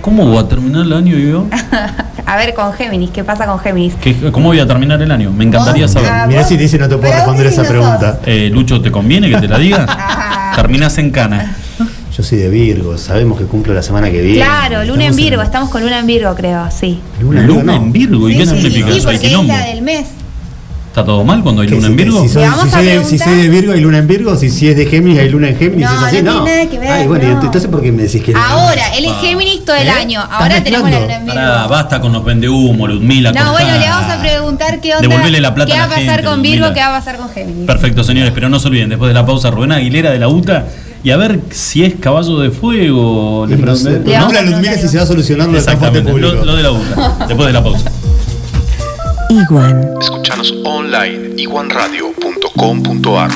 ¿Cómo 0.00 0.24
voy 0.26 0.38
a 0.38 0.46
terminar 0.48 0.82
el 0.86 0.92
año 0.92 1.16
yo? 1.16 1.46
A 2.28 2.36
ver 2.36 2.54
con 2.54 2.72
Géminis, 2.72 3.10
¿qué 3.10 3.22
pasa 3.22 3.46
con 3.46 3.58
Géminis? 3.60 3.94
¿Qué- 4.00 4.30
¿Cómo 4.32 4.48
voy 4.48 4.58
a 4.58 4.66
terminar 4.66 5.00
el 5.00 5.10
año? 5.12 5.30
Me 5.30 5.44
encantaría 5.44 5.84
Vos, 5.84 5.92
saber. 5.92 6.10
ah, 6.10 6.26
Mirá 6.26 6.42
si 6.42 6.56
dice 6.56 6.76
no 6.78 6.88
te 6.88 6.96
puedo 6.96 7.12
responder 7.12 7.46
esa 7.46 7.62
pregunta. 7.64 8.18
Eh, 8.26 8.50
Lucho, 8.52 8.80
¿te 8.80 8.90
conviene 8.90 9.28
que 9.30 9.36
te 9.38 9.48
la 9.48 9.58
diga? 9.58 9.86
Ah. 9.98 10.52
Terminas 10.56 10.96
en 10.98 11.10
cana. 11.10 11.56
Yo 12.16 12.22
soy 12.22 12.38
de 12.38 12.48
Virgo, 12.48 12.96
sabemos 12.96 13.38
que 13.38 13.44
cumplo 13.44 13.74
la 13.74 13.82
semana 13.82 14.10
que 14.10 14.22
viene. 14.22 14.38
Claro, 14.38 14.82
Luna 14.84 15.04
en 15.06 15.16
Virgo, 15.16 15.42
estamos 15.42 15.68
con 15.68 15.82
Luna 15.82 15.98
en 15.98 16.06
Virgo, 16.06 16.34
creo, 16.34 16.66
sí. 16.70 16.98
Luna, 17.20 17.40
en 17.42 17.46
Virgo, 17.46 17.60
Luna 17.60 17.72
no. 17.74 17.84
en 17.84 17.92
Virgo. 17.92 18.28
¿Y 18.30 18.32
sí, 18.32 18.38
qué 18.38 18.46
sí, 18.46 18.52
significa 18.56 18.90
sí, 18.92 18.98
eso? 18.98 19.08
¿Hay 19.10 19.16
porque 19.18 19.34
es 19.34 19.44
la 19.46 19.66
del 19.66 19.82
mes. 19.82 20.06
¿Está 20.88 21.04
todo 21.04 21.24
mal 21.24 21.42
cuando 21.42 21.60
hay 21.60 21.68
¿Qué, 21.68 21.74
luna 21.74 21.88
si 21.88 21.90
en 21.90 21.96
Virgo? 21.98 22.22
Si, 22.22 22.28
si 22.28 22.34
soy 22.34 22.42
de, 22.42 22.48
si 22.50 22.70
preguntar- 23.18 23.28
soy 23.28 23.36
de 23.42 23.48
Virgo 23.50 23.72
hay 23.74 23.80
luna 23.82 23.98
en 23.98 24.06
Virgo, 24.06 24.34
si, 24.36 24.48
si 24.48 24.66
es 24.68 24.76
de 24.78 24.86
Géminis 24.86 25.18
hay 25.18 25.28
luna 25.28 25.50
en 25.50 25.58
Géminis, 25.58 25.84
No, 25.90 25.94
es 25.94 26.02
así, 26.04 26.22
no 26.22 26.32
no. 26.32 26.44
tiene 26.44 26.56
nada 26.58 26.70
que 26.70 26.78
ver, 26.78 26.90
Ay, 26.90 27.06
bueno, 27.06 27.24
no. 27.24 27.42
¿y 27.42 27.44
entonces 27.44 27.70
por 27.70 27.82
qué 27.82 27.92
me 27.92 28.04
decís 28.04 28.22
que 28.22 28.32
Ahora, 28.34 28.94
él 28.96 29.04
es. 29.04 29.12
Géminis 29.20 29.62
todo 29.66 29.76
el 29.76 29.86
¿Eh? 29.88 29.90
año. 29.90 30.22
¿Estás 30.22 30.40
Ahora 30.40 30.64
tenemos 30.64 30.90
la? 30.90 31.00
Luna 31.00 31.16
en 31.16 31.24
Virgo. 31.26 31.38
Pará, 31.38 31.66
basta 31.66 32.00
con 32.00 32.12
los 32.14 32.24
vendehumo, 32.24 32.88
Ludmila. 32.88 33.30
No, 33.32 33.52
bueno, 33.52 33.72
le 33.78 33.88
vamos 33.90 34.10
a 34.10 34.18
preguntar 34.22 34.80
qué 34.80 34.94
onda. 34.94 35.06
Devolvele 35.06 35.40
la 35.42 35.54
plata 35.54 35.70
¿Qué 35.70 35.78
va 35.78 35.84
a 35.84 35.88
pasar 35.88 36.02
gente, 36.06 36.24
con 36.24 36.40
Virgo? 36.40 36.66
Ludmila. 36.68 36.74
¿Qué 36.74 36.80
va 36.80 36.96
a 36.96 36.98
pasar 36.98 37.16
con 37.18 37.28
Géminis? 37.28 37.66
Perfecto, 37.66 38.02
señores, 38.02 38.32
pero 38.34 38.48
no 38.48 38.58
se 38.58 38.68
olviden, 38.68 38.88
después 38.88 39.10
de 39.10 39.14
la 39.14 39.26
pausa, 39.26 39.50
Rubén 39.50 39.72
Aguilera 39.72 40.10
de 40.12 40.18
la 40.18 40.28
UTA 40.28 40.64
y 41.06 41.10
a 41.12 41.16
ver 41.16 41.38
si 41.50 41.84
es 41.84 41.94
caballo 41.94 42.40
de 42.40 42.50
fuego. 42.50 43.46
Le 43.48 43.56
pregunté- 43.56 43.90
Le 44.04 44.18
vamos 44.18 44.32
Pregunta 44.32 44.38
a 44.38 44.40
a 44.40 44.42
Ludmila 44.42 44.60
preguntar 44.72 44.78
si 44.80 44.88
se 44.88 44.96
va 44.96 45.02
a 45.04 45.06
solucionar 45.06 45.46
lo 45.46 45.52
del 45.54 45.62
transporte 45.64 45.98
Exactamente, 46.00 46.28
público. 46.28 46.44
lo, 46.44 46.52
lo 46.52 46.56
de 46.56 46.62
la 46.64 46.72
UTA, 46.72 47.24
después 47.28 47.46
de 47.46 47.52
la 47.52 47.62
pausa. 47.62 47.92
Iguan. 49.30 49.88
Escuchanos 50.00 50.52
online 50.64 51.34
iguanradio.com.ar 51.40 53.30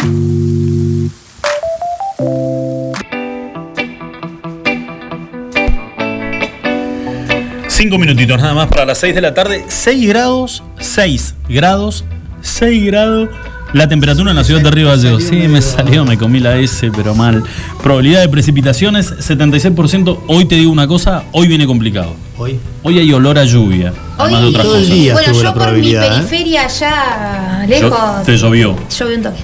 Cinco 7.69 7.99
minutitos 7.99 8.39
nada 8.39 8.53
más 8.55 8.69
para 8.69 8.85
las 8.85 8.99
6 8.99 9.15
de 9.15 9.21
la 9.21 9.33
tarde. 9.33 9.65
6 9.69 10.09
grados, 10.09 10.63
6 10.79 11.35
grados, 11.49 12.05
6 12.43 12.85
grados. 12.87 13.29
La 13.73 13.89
temperatura 13.89 14.31
en 14.31 14.37
la 14.37 14.43
ciudad 14.43 14.61
de 14.63 14.71
Río 14.71 14.89
Gallegos. 14.89 15.23
Sí, 15.23 15.37
me 15.47 15.63
salió, 15.63 16.05
me 16.05 16.19
comí 16.19 16.41
la 16.41 16.57
S, 16.59 16.91
pero 16.95 17.15
mal. 17.15 17.45
Probabilidad 17.83 18.21
de 18.23 18.29
precipitaciones, 18.29 19.13
76%. 19.19 20.19
Hoy 20.27 20.45
te 20.47 20.57
digo 20.57 20.73
una 20.73 20.89
cosa, 20.89 21.23
hoy 21.33 21.47
viene 21.47 21.67
complicado. 21.67 22.15
Hoy. 22.37 22.59
Hoy 22.83 22.99
hay 22.99 23.13
olor 23.13 23.39
a 23.39 23.45
lluvia. 23.45 23.93
Además 24.19 24.41
de 24.41 24.47
Hoy, 24.49 24.51
otras 24.55 24.65
todo 24.67 24.77
el 24.77 24.83
cosas. 24.83 24.97
día. 24.97 25.13
bueno, 25.13 25.27
estuvo 25.27 25.39
yo 25.39 25.45
la 25.45 25.55
por 25.55 25.61
mi 25.61 25.65
probabilidad, 25.67 26.05
¿eh? 26.05 26.09
periferia 26.27 26.65
allá 26.65 27.61
Yo- 27.63 27.69
lejos. 27.69 28.01
te 28.27 28.37
llovió. 28.37 28.77
Llovió 28.99 29.17
un 29.17 29.23
toque. 29.23 29.41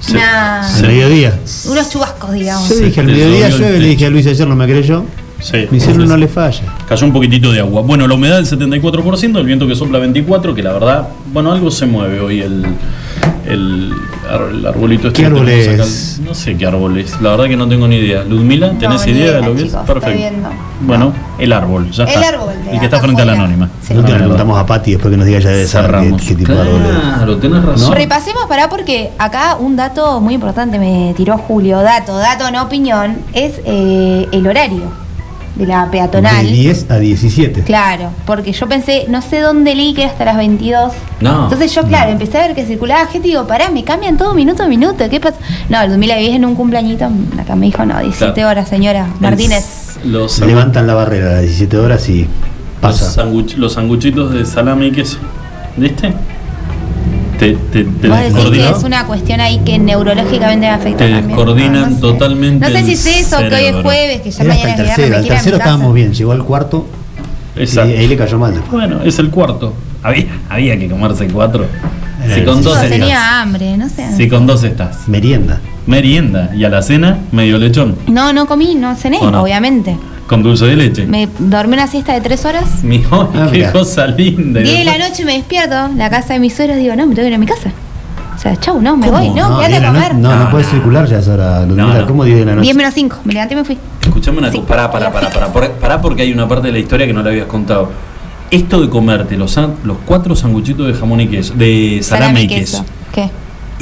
Sí. 0.00 0.12
Una- 0.12 0.68
Al 0.76 0.82
mediodía. 0.82 1.38
Unos 1.70 1.90
chubascos, 1.90 2.32
digamos. 2.32 2.68
Yo 2.68 2.76
dije 2.76 3.00
al 3.00 3.06
te 3.06 3.12
mediodía 3.12 3.48
llovió 3.48 3.56
el 3.56 3.62
llueve, 3.62 3.80
le 3.80 3.88
dije 3.88 4.06
a 4.06 4.10
Luis 4.10 4.26
ayer, 4.26 4.46
no 4.48 4.56
me 4.56 4.66
creyó. 4.66 5.04
Sí, 5.40 5.66
Mi 5.70 5.80
cielo 5.80 6.02
sí, 6.02 6.08
no 6.08 6.16
le 6.18 6.28
falla. 6.28 6.62
Cayó 6.88 7.06
un 7.06 7.12
poquitito 7.12 7.50
de 7.50 7.60
agua. 7.60 7.80
Bueno, 7.82 8.06
la 8.06 8.14
humedad 8.14 8.36
del 8.36 8.46
74%, 8.46 9.38
el 9.40 9.46
viento 9.46 9.66
que 9.66 9.74
sopla 9.74 9.98
24%, 9.98 10.54
que 10.54 10.62
la 10.62 10.72
verdad, 10.72 11.08
bueno, 11.32 11.50
algo 11.50 11.70
se 11.70 11.86
mueve 11.86 12.20
hoy 12.20 12.40
el, 12.42 12.64
el, 13.46 13.92
el 14.52 14.66
arbolito 14.66 15.08
este 15.08 15.22
¿Qué 15.22 15.28
que 15.28 15.34
árbol 15.34 15.48
es? 15.48 15.68
acá. 15.68 15.84
No 16.28 16.34
sé 16.34 16.56
qué 16.56 16.66
árbol 16.66 16.98
es, 16.98 17.20
la 17.20 17.30
verdad 17.30 17.44
que 17.46 17.56
no 17.56 17.68
tengo 17.68 17.88
ni 17.88 17.96
idea. 17.96 18.22
Ludmila, 18.24 18.70
¿tenés 18.78 19.04
No, 19.04 19.10
idea 19.12 19.24
de 19.24 19.30
idea, 19.38 19.48
lo 19.48 19.54
que 19.54 19.62
chicos, 19.64 19.80
es? 19.80 19.86
Perfecto. 19.86 20.48
Bueno, 20.80 21.12
el 21.38 21.52
árbol, 21.52 21.90
ya 21.90 22.04
El 22.04 22.10
está. 22.10 22.28
árbol 22.28 22.48
de 22.64 22.72
el 22.72 22.78
que 22.78 22.84
está 22.86 22.98
frente 23.00 23.22
a 23.22 23.24
la 23.24 23.32
anónima. 23.32 23.68
Sí. 23.82 23.94
No 23.94 24.04
te 24.04 24.12
le 24.12 24.18
preguntamos 24.18 24.58
a 24.58 24.66
Pati 24.66 24.92
después 24.92 25.10
que 25.10 25.16
nos 25.16 25.26
diga 25.26 25.38
ya 25.40 25.50
de 25.50 25.62
qué, 25.62 25.68
Cerramos. 25.68 26.22
qué 26.22 26.34
tipo 26.34 26.52
de 26.52 26.60
árbol 26.60 26.80
es. 26.84 27.14
Claro, 27.16 27.36
tenés 27.38 27.64
razón. 27.64 27.94
Repasemos 27.94 28.46
para 28.46 28.68
porque 28.68 29.10
acá 29.18 29.56
un 29.58 29.76
dato 29.76 30.20
muy 30.20 30.34
importante 30.34 30.78
me 30.78 31.12
tiró 31.16 31.36
Julio, 31.38 31.80
dato, 31.82 32.16
dato, 32.16 32.50
no 32.50 32.62
opinión, 32.62 33.18
es 33.32 33.60
eh, 33.64 34.28
el 34.32 34.46
horario. 34.46 35.01
De 35.54 35.66
la 35.66 35.90
peatonal. 35.90 36.46
De 36.46 36.52
10 36.52 36.86
a 36.90 36.98
17. 36.98 37.62
Claro, 37.64 38.10
porque 38.26 38.52
yo 38.52 38.66
pensé, 38.68 39.04
no 39.08 39.20
sé 39.22 39.40
dónde 39.40 39.74
leí 39.74 39.92
que 39.94 40.02
era 40.02 40.12
hasta 40.12 40.24
las 40.24 40.36
22. 40.38 40.92
No. 41.20 41.44
Entonces 41.44 41.74
yo, 41.74 41.82
claro, 41.82 42.10
empecé 42.10 42.38
a 42.38 42.46
ver 42.46 42.54
que 42.56 42.64
circulaba 42.64 43.06
gente 43.06 43.28
y 43.28 43.32
digo, 43.32 43.46
pará, 43.46 43.70
me 43.70 43.84
cambian 43.84 44.16
todo 44.16 44.32
minuto 44.34 44.62
a 44.62 44.66
minuto, 44.68 45.04
¿qué 45.10 45.20
pasa? 45.20 45.36
No, 45.68 45.80
el 45.82 45.90
2010 45.90 46.36
en 46.36 46.44
un 46.46 46.54
cumpleañito, 46.54 47.08
acá 47.38 47.54
me 47.54 47.66
dijo, 47.66 47.84
no, 47.84 48.00
17 48.00 48.32
Claro. 48.34 48.48
horas, 48.50 48.68
señora 48.68 49.08
Martínez. 49.20 49.98
Los, 50.04 50.40
Levantan 50.40 50.86
la 50.86 50.94
barrera 50.94 51.28
a 51.28 51.32
las 51.34 51.42
17 51.42 51.76
horas 51.76 52.08
y 52.08 52.22
los, 52.22 52.28
pasa. 52.80 53.22
sanguch- 53.24 53.54
los 53.56 53.74
sanguchitos 53.74 54.32
de 54.32 54.44
salame 54.46 54.86
y 54.86 54.92
queso. 54.92 55.18
¿Viste? 55.76 56.12
Te, 57.42 57.54
te, 57.72 57.84
te 57.84 58.08
Vos 58.08 58.18
decís 58.20 58.50
que 58.50 58.70
es 58.70 58.84
una 58.84 59.04
cuestión 59.06 59.40
ahí 59.40 59.58
que 59.64 59.76
neurológicamente 59.76 60.66
me 60.66 60.68
afecta 60.70 60.98
Te 61.04 61.08
descoordinan 61.22 61.72
No, 61.72 61.86
no 61.88 61.94
sé. 61.96 62.00
totalmente 62.00 62.68
No 62.70 62.72
sé 62.78 62.84
si 62.84 62.92
es 62.92 63.06
eso, 63.06 63.38
que 63.38 63.54
hoy 63.56 63.64
es 63.64 63.82
jueves, 63.82 64.20
que 64.20 64.30
ya 64.30 64.44
Era 64.44 64.54
mañana 64.54 64.70
hasta 64.70 64.82
el 64.82 64.86
tercero. 65.10 65.26
tercero 65.26 65.56
estábamos 65.56 65.92
bien. 65.94 66.12
Llegó 66.14 66.30
al 66.30 66.44
cuarto 66.44 66.86
y 67.56 67.62
Exacto. 67.62 67.98
ahí 67.98 68.06
le 68.06 68.16
cayó 68.16 68.38
mal 68.38 68.52
después. 68.54 68.70
Bueno, 68.70 69.02
es 69.04 69.18
el 69.18 69.30
cuarto. 69.30 69.74
Había, 70.04 70.26
había 70.48 70.78
que 70.78 70.88
comerse 70.88 71.26
cuatro. 71.26 71.66
Era 72.24 72.34
Si 72.36 72.42
con 72.44 72.62
dos 72.62 72.74
Entonces, 72.76 72.90
tenía 72.90 73.40
hambre, 73.42 73.76
no 73.76 73.88
sé. 73.88 74.06
Si 74.16 74.28
con 74.28 74.46
dos 74.46 74.62
estás. 74.62 75.08
Merienda. 75.08 75.60
Merienda. 75.86 76.50
Y 76.54 76.62
a 76.62 76.68
la 76.68 76.80
cena, 76.80 77.18
medio 77.32 77.58
lechón. 77.58 77.96
No, 78.06 78.32
no 78.32 78.46
comí, 78.46 78.76
no 78.76 78.94
cené, 78.94 79.18
¿O 79.18 79.30
no? 79.32 79.42
obviamente. 79.42 79.96
Con 80.32 80.42
dulce 80.42 80.64
de 80.64 80.76
leche. 80.76 81.04
Me 81.06 81.28
dormí 81.38 81.74
una 81.74 81.86
siesta 81.86 82.14
de 82.14 82.22
tres 82.22 82.46
horas. 82.46 82.82
Mi 82.82 83.04
Ah, 83.10 83.28
qué 83.52 83.58
mirá. 83.58 83.72
cosa 83.72 84.06
linda. 84.06 84.60
Y 84.60 84.64
Diez 84.64 84.78
de 84.78 84.84
la 84.86 84.96
noche 84.96 85.26
me 85.26 85.34
despierto, 85.34 85.90
la 85.94 86.08
casa 86.08 86.32
de 86.32 86.40
mis 86.40 86.54
suegros, 86.54 86.78
digo, 86.78 86.96
no, 86.96 87.06
me 87.06 87.14
tengo 87.14 87.26
que 87.26 87.28
ir 87.28 87.34
a 87.34 87.38
mi 87.38 87.44
casa. 87.44 87.70
O 88.34 88.38
sea, 88.38 88.56
chau, 88.56 88.80
no, 88.80 88.96
me 88.96 89.08
¿Cómo? 89.08 89.18
voy, 89.18 89.28
no, 89.28 89.58
quédate 89.58 89.68
diez 89.68 89.78
a 89.78 89.82
la 89.82 89.92
comer. 89.92 90.14
no- 90.14 90.30
No, 90.30 90.36
no, 90.38 90.44
No, 90.44 90.50
puedes 90.50 90.66
no. 90.68 90.72
circular 90.72 91.06
ya 91.06 91.18
es 91.18 91.28
hora, 91.28 91.60
Ludmila. 91.66 91.82
No, 91.86 92.00
no. 92.00 92.06
¿Cómo 92.06 92.24
10 92.24 92.38
de 92.38 92.44
la 92.46 92.52
noche? 92.52 92.62
10 92.64 92.76
menos 92.76 92.94
5, 92.94 93.16
me 93.24 93.34
levanté 93.34 93.52
y 93.52 93.56
me 93.58 93.64
fui. 93.64 93.76
Escuchame 94.00 94.38
una 94.38 94.50
Sí. 94.50 94.56
cosa. 94.56 94.68
Pará, 94.68 94.90
pará, 94.90 95.12
pará, 95.12 95.28
pará. 95.30 95.52
Pará 95.78 96.00
porque 96.00 96.22
hay 96.22 96.32
una 96.32 96.48
parte 96.48 96.68
de 96.68 96.72
la 96.72 96.78
historia 96.78 97.06
que 97.06 97.12
no 97.12 97.22
le 97.22 97.28
habías 97.28 97.46
contado. 97.46 97.90
Esto 98.50 98.80
de 98.80 98.88
comerte 98.88 99.36
los, 99.36 99.54
los 99.84 99.98
cuatro 100.06 100.34
sanguchitos 100.34 100.86
de 100.86 100.94
jamón 100.94 101.20
y 101.20 101.28
queso, 101.28 101.52
de 101.54 102.00
salame, 102.02 102.44
y 102.44 102.46
queso. 102.48 102.84
¿Qué? 103.14 103.28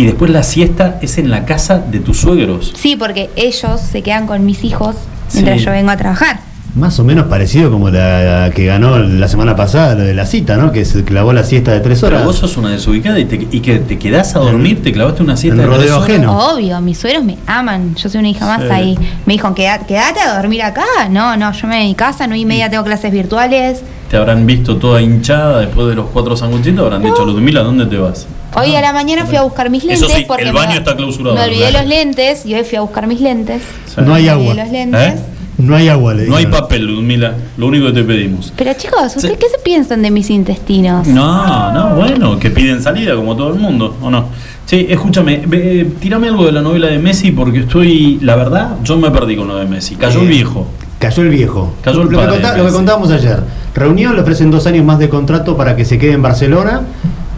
Y 0.01 0.07
después 0.07 0.31
la 0.31 0.43
siesta 0.43 0.99
es 1.03 1.19
en 1.19 1.31
la 1.31 1.45
casa 1.45 1.79
de 1.79 1.99
tus 2.01 2.19
suegros. 2.21 2.73
Sí, 2.75 2.97
porque 2.97 3.29
ellos 3.37 3.81
se 3.81 4.01
quedan 4.03 4.27
con 4.27 4.47
mis 4.47 4.65
hijos 4.65 4.97
mientras 5.35 5.59
Sí. 5.59 5.67
yo 5.67 5.73
vengo 5.73 5.91
a 5.91 5.97
trabajar. 5.99 6.41
Más 6.75 6.99
o 7.01 7.05
menos 7.05 7.27
parecido 7.27 7.71
como 7.71 7.91
la 7.91 8.51
que 8.55 8.65
ganó 8.65 8.99
la 8.99 9.27
semana 9.29 9.57
pasada, 9.57 9.97
lo 9.97 10.03
de 10.05 10.15
la 10.15 10.25
cita, 10.25 10.57
¿no? 10.57 10.71
Que 10.73 10.85
se 10.85 11.03
clavó 11.05 11.33
la 11.33 11.43
siesta 11.45 11.73
de 11.73 11.81
3 11.81 12.01
Pero 12.01 12.15
horas. 12.17 12.27
vos 12.27 12.37
sos 12.37 12.57
una 12.57 12.71
desubicada 12.71 13.19
y, 13.19 13.25
te, 13.27 13.47
y 13.51 13.61
que 13.61 13.81
te 13.81 13.99
quedás 13.99 14.37
a 14.37 14.39
dormir, 14.39 14.81
te 14.83 14.93
clavaste 14.93 15.23
una 15.23 15.37
siesta 15.37 15.63
en 15.65 15.69
de 15.69 15.77
tres 15.77 15.91
rodeo 15.91 15.97
horas. 16.03 16.09
ajeno. 16.09 16.39
Obvio, 16.55 16.81
mis 16.81 16.97
suegros 16.97 17.25
me 17.25 17.37
aman. 17.47 17.95
Yo 17.97 18.09
soy 18.09 18.21
una 18.21 18.29
hija 18.31 18.47
más 18.47 18.63
Sí. 18.63 18.69
ahí. 18.71 18.99
Me 19.27 19.33
dijo, 19.35 19.53
"Queda- 19.55 19.81
quédate 19.81 20.21
a 20.21 20.37
dormir 20.37 20.63
acá. 20.63 20.85
No, 21.11 21.37
no, 21.37 21.53
yo 21.53 21.67
me 21.67 21.75
voy 21.75 21.85
a 21.85 21.89
mi 21.89 21.95
casa, 21.95 22.27
no 22.29 22.37
y 22.37 22.45
media 22.47 22.71
tengo 22.71 22.85
clases 22.85 23.11
virtuales. 23.13 23.83
Te 24.09 24.17
habrán 24.17 24.47
visto 24.47 24.77
toda 24.77 25.03
hinchada 25.03 25.59
después 25.61 25.89
de 25.89 25.95
los 25.97 26.07
cuatro 26.07 26.37
sanguchitos, 26.37 26.85
habrán 26.85 27.03
dicho, 27.03 27.25
Ludmila, 27.27 27.63
¿dónde 27.65 27.85
te 27.87 27.97
vas? 27.99 28.27
Hoy 28.55 28.75
a 28.75 28.81
la 28.81 28.93
mañana 28.93 29.25
fui 29.27 29.37
a 29.37 29.43
buscar 29.43 29.71
mis 29.71 29.85
Eso 29.85 30.07
lentes 30.07 30.17
sí, 30.19 30.25
porque 30.27 30.43
el 30.45 30.53
baño 30.53 30.71
me, 30.73 30.77
está 30.79 30.97
clausurado, 30.97 31.37
me 31.37 31.43
olvidé 31.45 31.69
claro. 31.71 31.79
los 31.79 31.87
lentes 31.89 32.47
y 32.47 32.55
hoy 32.55 32.65
fui 32.65 32.77
a 32.79 32.81
buscar 32.81 33.07
mis 33.07 33.21
lentes. 33.21 33.63
Sí. 33.87 34.01
No 34.05 34.15
hay 34.15 34.25
Me 34.25 34.31
agua. 34.31 34.55
los 34.55 34.69
lentes. 34.71 35.01
¿Eh? 35.01 35.17
No 35.59 35.77
hay 35.77 35.89
agua, 35.89 36.15
le 36.15 36.27
No 36.27 36.37
hay 36.37 36.47
papel, 36.47 36.87
Ludmila, 36.87 37.35
lo 37.59 37.67
único 37.67 37.87
que 37.87 37.93
te 37.93 38.03
pedimos. 38.03 38.53
Pero 38.57 38.73
chicos, 38.75 39.15
¿ustedes 39.15 39.33
Sí. 39.35 39.39
qué 39.39 39.49
se 39.51 39.59
piensan 39.59 40.01
de 40.03 40.11
mis 40.11 40.31
intestinos? 40.31 41.07
No, 41.07 41.71
no, 41.73 41.95
bueno, 41.97 42.39
que 42.39 42.51
piden 42.51 42.83
salida 42.83 43.15
como 43.15 43.37
todo 43.37 43.53
el 43.53 43.61
mundo, 43.61 43.95
¿o 44.03 44.11
no? 44.11 44.25
Sí, 44.65 44.87
escúchame, 44.89 45.43
ve, 45.47 45.87
tirame 46.01 46.29
algo 46.29 46.47
de 46.47 46.53
la 46.53 46.63
novela 46.63 46.87
de 46.87 46.99
Messi 46.99 47.33
porque 47.33 47.61
estoy, 47.61 48.19
la 48.23 48.37
verdad, 48.37 48.77
yo 48.85 48.97
me 48.97 49.11
perdí 49.11 49.37
con 49.37 49.49
lo 49.49 49.57
de 49.57 49.67
Messi. 49.67 49.97
Cayó 49.97 50.21
el 50.21 50.27
Eh, 50.27 50.31
viejo. 50.31 50.67
Cayó 50.99 51.23
el 51.23 51.29
viejo. 51.29 51.75
Cayó 51.83 52.03
el 52.03 52.05
lo, 52.05 52.11
que 52.11 52.17
padre, 52.17 52.33
contá- 52.41 52.57
lo 52.57 52.67
que 52.67 52.73
contábamos 52.73 53.11
ayer. 53.11 53.41
Reunión, 53.75 54.15
le 54.17 54.23
ofrecen 54.23 54.51
dos 54.51 54.67
años 54.67 54.85
más 54.85 54.99
de 54.99 55.09
contrato 55.09 55.57
para 55.57 55.77
que 55.77 55.85
se 55.85 55.99
quede 55.99 56.13
en 56.13 56.23
Barcelona. 56.23 56.83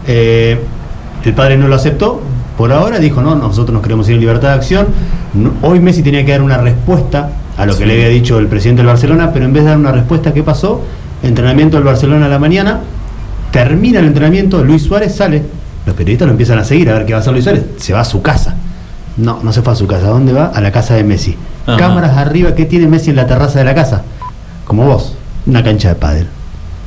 Eh, 0.07 0.59
el 1.29 1.35
padre 1.35 1.57
no 1.57 1.67
lo 1.67 1.75
aceptó. 1.75 2.21
Por 2.57 2.71
ahora 2.71 2.99
dijo, 2.99 3.21
no, 3.21 3.35
nosotros 3.35 3.73
nos 3.73 3.81
queremos 3.81 4.07
ir 4.09 4.15
en 4.15 4.19
libertad 4.21 4.49
de 4.49 4.53
acción. 4.55 4.87
No- 5.33 5.53
hoy 5.63 5.79
Messi 5.79 6.03
tenía 6.03 6.23
que 6.25 6.31
dar 6.31 6.41
una 6.41 6.57
respuesta 6.57 7.31
a 7.57 7.65
lo 7.65 7.77
que 7.77 7.85
le 7.85 7.93
había 7.93 8.09
dicho 8.09 8.37
el 8.39 8.47
presidente 8.47 8.81
del 8.81 8.87
Barcelona, 8.87 9.31
pero 9.33 9.45
en 9.45 9.53
vez 9.53 9.63
de 9.63 9.69
dar 9.69 9.77
una 9.79 9.91
respuesta, 9.91 10.33
¿qué 10.33 10.43
pasó? 10.43 10.81
Entrenamiento 11.23 11.77
del 11.77 11.83
Barcelona 11.85 12.25
a 12.27 12.29
la 12.29 12.39
mañana. 12.39 12.81
Termina 13.51 13.99
el 13.99 14.05
entrenamiento, 14.05 14.63
Luis 14.63 14.83
Suárez 14.83 15.15
sale. 15.15 15.43
Los 15.85 15.95
periodistas 15.95 16.25
lo 16.27 16.31
empiezan 16.31 16.59
a 16.59 16.63
seguir 16.63 16.89
a 16.89 16.93
ver 16.93 17.05
qué 17.05 17.13
va 17.13 17.19
a 17.19 17.21
hacer 17.21 17.33
Luis 17.33 17.43
Suárez. 17.43 17.65
Se 17.77 17.93
va 17.93 18.01
a 18.01 18.05
su 18.05 18.21
casa. 18.21 18.55
No, 19.17 19.39
no 19.43 19.53
se 19.53 19.61
fue 19.61 19.73
a 19.73 19.75
su 19.75 19.85
casa. 19.87 20.07
¿A 20.07 20.09
dónde 20.09 20.33
va? 20.33 20.47
A 20.47 20.61
la 20.61 20.71
casa 20.71 20.95
de 20.95 21.03
Messi. 21.03 21.35
Ajá. 21.67 21.77
Cámaras 21.77 22.17
arriba, 22.17 22.55
¿qué 22.55 22.65
tiene 22.65 22.87
Messi 22.87 23.11
en 23.11 23.15
la 23.15 23.27
terraza 23.27 23.59
de 23.59 23.65
la 23.65 23.75
casa? 23.75 24.01
Como 24.65 24.85
vos, 24.85 25.15
una 25.45 25.63
cancha 25.63 25.89
de 25.89 25.95
pádel. 25.95 26.27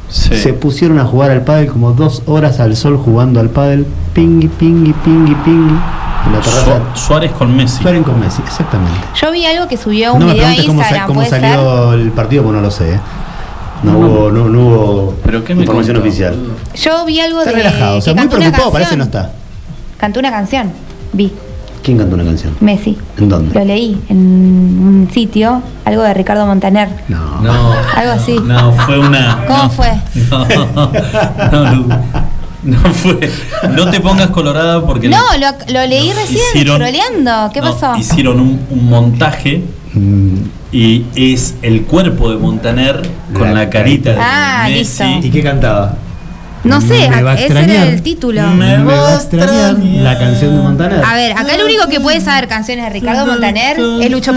Sí. 0.09 0.37
Se 0.37 0.53
pusieron 0.53 0.99
a 1.01 1.05
jugar 1.05 1.31
al 1.33 1.43
pádel 1.43 1.67
como 1.69 1.93
dos 1.93 2.23
horas 2.27 2.61
al 2.61 2.77
sol 2.77 2.97
jugando 2.97 3.41
al 3.41 3.51
pádel, 3.51 3.87
pingui, 4.15 4.47
pingui, 4.49 4.93
pingui, 4.93 5.35
pingui, 5.37 5.75
en 6.27 6.33
la 6.33 6.41
terraza. 6.41 6.81
Su- 6.95 7.07
Suárez 7.07 7.33
con 7.33 7.55
Messi. 7.57 7.83
Suárez 7.83 8.05
con 8.05 8.21
Messi, 8.21 8.41
exactamente. 8.43 9.01
Yo 9.21 9.33
vi 9.33 9.45
algo 9.47 9.67
que 9.67 9.77
subió 9.77 10.15
un 10.15 10.21
no 10.21 10.27
me 10.27 10.35
video 10.35 10.47
a 10.47 10.51
preguntes 10.51 10.67
cómo, 10.67 10.81
sa- 10.81 10.87
Instagram, 10.87 11.07
cómo 11.09 11.21
¿puede 11.21 11.31
salió 11.31 11.93
el 11.95 12.11
partido, 12.13 12.43
porque 12.45 12.57
no 12.57 12.63
lo 12.63 12.71
sé. 12.71 12.95
¿eh? 12.95 13.01
No, 13.83 13.93
No. 13.93 13.99
hubo, 14.07 14.31
no, 14.31 14.49
no 14.49 14.61
hubo 14.61 15.15
¿Pero 15.25 15.45
qué 15.45 15.55
me 15.55 15.63
información 15.63 15.97
contó? 15.97 16.09
oficial. 16.09 16.37
Yo 16.77 17.05
vi 17.05 17.21
algo 17.21 17.41
Está 17.41 17.51
de 17.51 17.57
relajado, 17.59 17.99
o 17.99 18.01
sea, 18.01 18.15
que 18.15 18.21
muy 18.21 18.29
preocupado, 18.29 18.71
parece 18.73 18.91
canción. 18.97 18.99
no 18.99 19.05
está. 19.05 19.33
Cantó 19.99 20.21
una 20.21 20.31
canción, 20.31 20.71
vi, 21.13 21.33
¿Quién 21.87 21.99
cantó 21.99 22.17
una 22.17 22.25
canción? 22.25 22.53
Messi. 22.61 22.99
¿En 23.17 23.29
dónde? 23.29 23.55
Lo 23.57 23.65
leí 23.65 23.97
en 24.09 24.17
un 24.19 25.09
sitio, 25.15 25.63
algo 25.85 26.03
de 26.03 26.15
Ricardo 26.15 26.45
Montaner. 26.45 26.89
No. 27.07 27.41
No. 27.43 27.73
Algo 27.95 28.11
así. 28.11 28.37
No, 28.45 28.73
fue 28.73 28.99
una. 28.99 29.45
¿Cómo 29.47 29.63
no. 29.63 29.71
fue? 29.71 29.93
No, 30.29 30.45
no, 31.53 31.87
no 32.65 32.79
fue. 32.93 33.31
No 33.71 33.89
te 33.89 34.01
pongas 34.01 34.31
colorada 34.31 34.85
porque. 34.85 35.09
No, 35.09 35.19
lo, 35.39 35.73
lo 35.73 35.87
leí 35.87 36.13
recién, 36.13 36.41
hicieron- 36.55 36.77
scrolleando. 36.79 37.51
¿Qué 37.55 37.61
no, 37.61 37.73
pasó? 37.73 37.97
Hicieron 37.97 38.41
un, 38.41 38.61
un 38.69 38.89
montaje 38.89 39.63
Mm, 39.95 40.35
y 40.73 41.05
es 41.15 41.55
el 41.63 41.85
cuerpo 41.85 42.29
de 42.31 42.37
Montaner 42.37 43.01
con 43.33 43.55
La 43.55 43.61
la, 43.65 43.71
carita 43.71 44.11
de 44.11 44.19
Ah, 44.21 44.65
Messi. 44.69 45.05
listo. 45.05 45.27
¿Y 45.27 45.31
qué 45.31 45.43
cantaba? 45.43 45.97
No 46.67 46.81
sé, 46.81 47.09
Me 47.09 47.23
va 47.23 47.33
a 47.33 47.35
ese 47.35 47.45
extrañar. 47.45 47.71
era 47.77 47.87
el 47.95 48.03
título. 48.03 48.43
Me 48.49 48.79
Me 48.79 48.85
va 48.85 49.09
a 49.11 49.15
extrañar 49.17 49.77
la 49.79 50.19
canción 50.19 50.57
de 50.57 50.63
Montaner. 50.63 51.03
A 51.05 51.15
ver, 51.15 51.33
acá 51.33 51.55
el 51.55 51.63
único 51.65 51.89
que 51.89 52.01
puede 52.01 52.21
saber 52.21 52.49
canciones 52.49 52.85
de 52.85 52.91
Ricardo 52.91 53.27
Montaner 53.27 53.77
es 54.03 54.11
Lucho. 54.11 54.33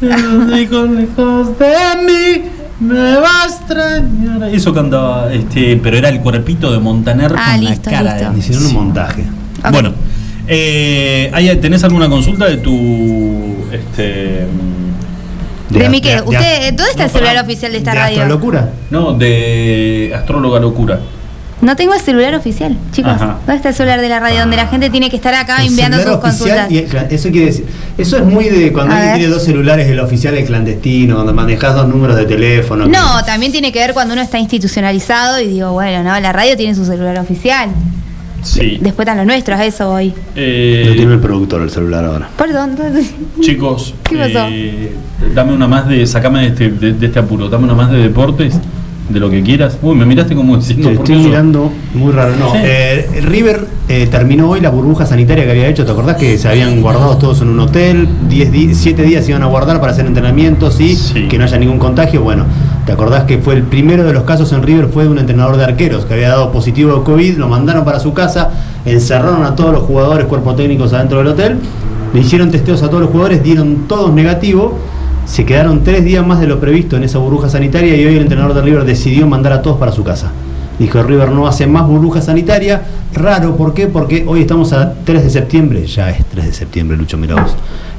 Lejos, 0.00 1.58
de 1.58 1.74
mí, 2.06 2.42
me 2.80 3.14
va 3.16 3.42
a 3.42 3.46
extrañar. 3.46 4.50
Eso 4.52 4.74
cantaba, 4.74 5.32
este, 5.32 5.76
pero 5.82 5.96
era 5.96 6.08
el 6.10 6.20
cuerpito 6.20 6.70
de 6.72 6.78
Montaner 6.78 7.32
Ah, 7.36 7.52
con 7.56 7.64
listo, 7.64 7.90
la 7.90 7.96
cara 7.98 8.14
listo. 8.16 8.32
de 8.32 8.38
Hicieron 8.38 8.66
un 8.66 8.74
montaje. 8.74 9.24
Bueno, 9.70 9.92
eh, 10.46 11.30
¿hay- 11.32 11.56
¿tenés 11.56 11.82
alguna 11.84 12.08
consulta 12.08 12.46
de 12.46 12.58
tu 12.58 13.66
este 13.72 14.46
De, 15.70 15.86
a- 15.86 15.90
mi 15.90 16.00
qué? 16.00 16.16
de- 16.16 16.22
¿Usted, 16.22 16.72
¿Dónde 16.74 16.90
está 16.92 17.04
el 17.04 17.10
celular 17.10 17.44
oficial 17.44 17.72
de 17.72 17.78
esta 17.78 17.90
de 17.92 17.98
radio? 17.98 18.18
Astrolocura. 18.22 18.70
no 18.90 19.12
de 19.14 20.12
astróloga 20.14 20.60
locura? 20.60 21.00
No 21.60 21.74
tengo 21.74 21.94
el 21.94 22.00
celular 22.00 22.34
oficial, 22.34 22.76
chicos. 22.92 23.12
Ajá. 23.12 23.38
¿Dónde 23.46 23.56
está 23.56 23.70
el 23.70 23.74
celular 23.74 24.00
de 24.02 24.08
la 24.10 24.20
radio 24.20 24.40
donde 24.40 24.56
la 24.56 24.66
gente 24.68 24.90
tiene 24.90 25.08
que 25.08 25.16
estar 25.16 25.32
acá 25.34 25.62
El 25.62 25.68
enviando 25.68 25.96
sus 26.02 26.18
consultas? 26.18 26.70
y 26.70 26.78
el- 26.78 27.06
eso 27.10 27.30
quiere 27.30 27.46
decir, 27.46 27.66
eso 27.96 28.18
es 28.18 28.24
muy 28.24 28.44
de 28.44 28.72
cuando 28.74 28.92
A 28.92 28.96
alguien 28.98 29.12
ver. 29.14 29.20
tiene 29.20 29.32
dos 29.34 29.42
celulares, 29.42 29.88
el 29.88 29.98
oficial 29.98 30.34
el 30.36 30.44
clandestino, 30.44 31.14
cuando 31.14 31.32
manejas 31.32 31.74
dos 31.74 31.88
números 31.88 32.16
de 32.16 32.26
teléfono. 32.26 32.86
No, 32.86 33.24
también 33.24 33.52
tiene 33.52 33.72
que 33.72 33.78
ver 33.78 33.94
cuando 33.94 34.12
uno 34.12 34.22
está 34.22 34.38
institucionalizado 34.38 35.40
y 35.40 35.48
digo, 35.48 35.72
bueno, 35.72 36.02
no, 36.04 36.20
la 36.20 36.32
radio 36.32 36.56
tiene 36.58 36.74
su 36.74 36.84
celular 36.84 37.18
oficial. 37.18 37.70
Sí. 38.46 38.78
Después 38.80 39.06
están 39.06 39.16
los 39.18 39.26
nuestros, 39.26 39.60
eso 39.60 39.90
hoy. 39.90 40.12
Eh, 40.34 40.84
Lo 40.88 40.94
tiene 40.94 41.14
el 41.14 41.20
productor 41.20 41.62
el 41.62 41.70
celular 41.70 42.04
ahora. 42.04 42.28
Perdón. 42.36 42.76
Chicos, 43.40 43.94
¿Qué 44.04 44.16
pasó? 44.16 44.46
eh, 44.50 44.92
dame 45.34 45.52
una 45.52 45.66
más 45.66 45.88
de, 45.88 46.06
sacame 46.06 46.40
de 46.42 46.46
este, 46.48 46.70
de, 46.70 46.92
de 46.92 47.06
este 47.06 47.18
apuro, 47.18 47.48
dame 47.48 47.64
una 47.64 47.74
más 47.74 47.90
de 47.90 47.98
deportes, 47.98 48.58
de 49.08 49.20
lo 49.20 49.30
que 49.30 49.42
quieras. 49.42 49.78
Uy, 49.82 49.94
me 49.94 50.04
miraste 50.06 50.34
como 50.34 50.56
diciendo, 50.56 50.88
Te 50.90 50.96
¿por 50.96 51.04
estoy 51.10 51.22
mirando 51.24 51.70
muy 51.94 52.12
raro. 52.12 52.34
No, 52.36 52.52
Sí. 52.52 52.58
eh, 52.62 53.20
River 53.24 53.66
eh, 53.88 54.08
terminó 54.10 54.50
hoy 54.50 54.60
la 54.60 54.70
burbuja 54.70 55.06
sanitaria 55.06 55.44
que 55.44 55.50
había 55.52 55.68
hecho. 55.68 55.84
¿Te 55.84 55.92
acordás 55.92 56.16
que 56.16 56.36
se 56.38 56.48
habían 56.48 56.80
guardado 56.82 57.16
todos 57.16 57.40
en 57.42 57.48
un 57.48 57.60
hotel? 57.60 58.08
7 58.72 59.02
días 59.02 59.24
se 59.24 59.30
iban 59.30 59.42
a 59.42 59.46
guardar 59.46 59.78
para 59.80 59.92
hacer 59.92 60.06
entrenamientos 60.06 60.80
y 60.80 60.96
Sí. 60.96 61.28
que 61.28 61.38
no 61.38 61.44
haya 61.44 61.56
ningún 61.58 61.78
contagio. 61.78 62.22
Bueno, 62.22 62.46
¿te 62.86 62.92
acordás 62.92 63.24
que 63.24 63.38
fue 63.38 63.54
el 63.54 63.64
primero 63.64 64.04
de 64.04 64.12
los 64.12 64.22
casos 64.22 64.52
en 64.52 64.62
River? 64.62 64.86
Fue 64.86 65.02
de 65.02 65.10
un 65.10 65.18
entrenador 65.18 65.56
de 65.56 65.64
arqueros 65.64 66.06
que 66.06 66.14
había 66.14 66.30
dado 66.30 66.52
positivo 66.52 66.96
de 66.96 67.02
COVID, 67.02 67.36
lo 67.36 67.48
mandaron 67.48 67.84
para 67.84 67.98
su 67.98 68.14
casa, 68.14 68.50
encerraron 68.84 69.44
a 69.44 69.56
todos 69.56 69.72
los 69.72 69.82
jugadores, 69.82 70.26
cuerpos 70.26 70.56
técnicos 70.56 70.92
adentro 70.92 71.18
del 71.18 71.26
hotel, 71.26 71.58
le 72.14 72.20
hicieron 72.20 72.50
testeos 72.50 72.82
a 72.84 72.88
todos 72.88 73.02
los 73.02 73.10
jugadores, 73.10 73.42
dieron 73.42 73.88
todos 73.88 74.12
negativo. 74.14 74.78
Se 75.26 75.44
quedaron 75.44 75.82
tres 75.82 76.04
días 76.04 76.24
más 76.24 76.38
de 76.40 76.46
lo 76.46 76.60
previsto 76.60 76.96
en 76.96 77.02
esa 77.02 77.18
burbuja 77.18 77.48
sanitaria 77.48 77.96
y 77.96 78.06
hoy 78.06 78.14
el 78.14 78.22
entrenador 78.22 78.54
de 78.54 78.62
River 78.62 78.84
decidió 78.84 79.26
mandar 79.26 79.52
a 79.52 79.60
todos 79.60 79.76
para 79.76 79.90
su 79.90 80.04
casa. 80.04 80.30
Dijo 80.78 81.02
River 81.02 81.30
no 81.30 81.48
hace 81.48 81.66
más 81.66 81.86
burbuja 81.86 82.22
sanitaria. 82.22 82.82
Raro, 83.12 83.56
¿por 83.56 83.74
qué? 83.74 83.88
Porque 83.88 84.24
hoy 84.26 84.42
estamos 84.42 84.72
a 84.72 84.94
3 85.04 85.24
de 85.24 85.30
septiembre, 85.30 85.86
ya 85.86 86.10
es 86.10 86.24
3 86.26 86.46
de 86.46 86.52
septiembre, 86.52 86.96
Lucho, 86.96 87.18
mira 87.18 87.34
vos. 87.34 87.56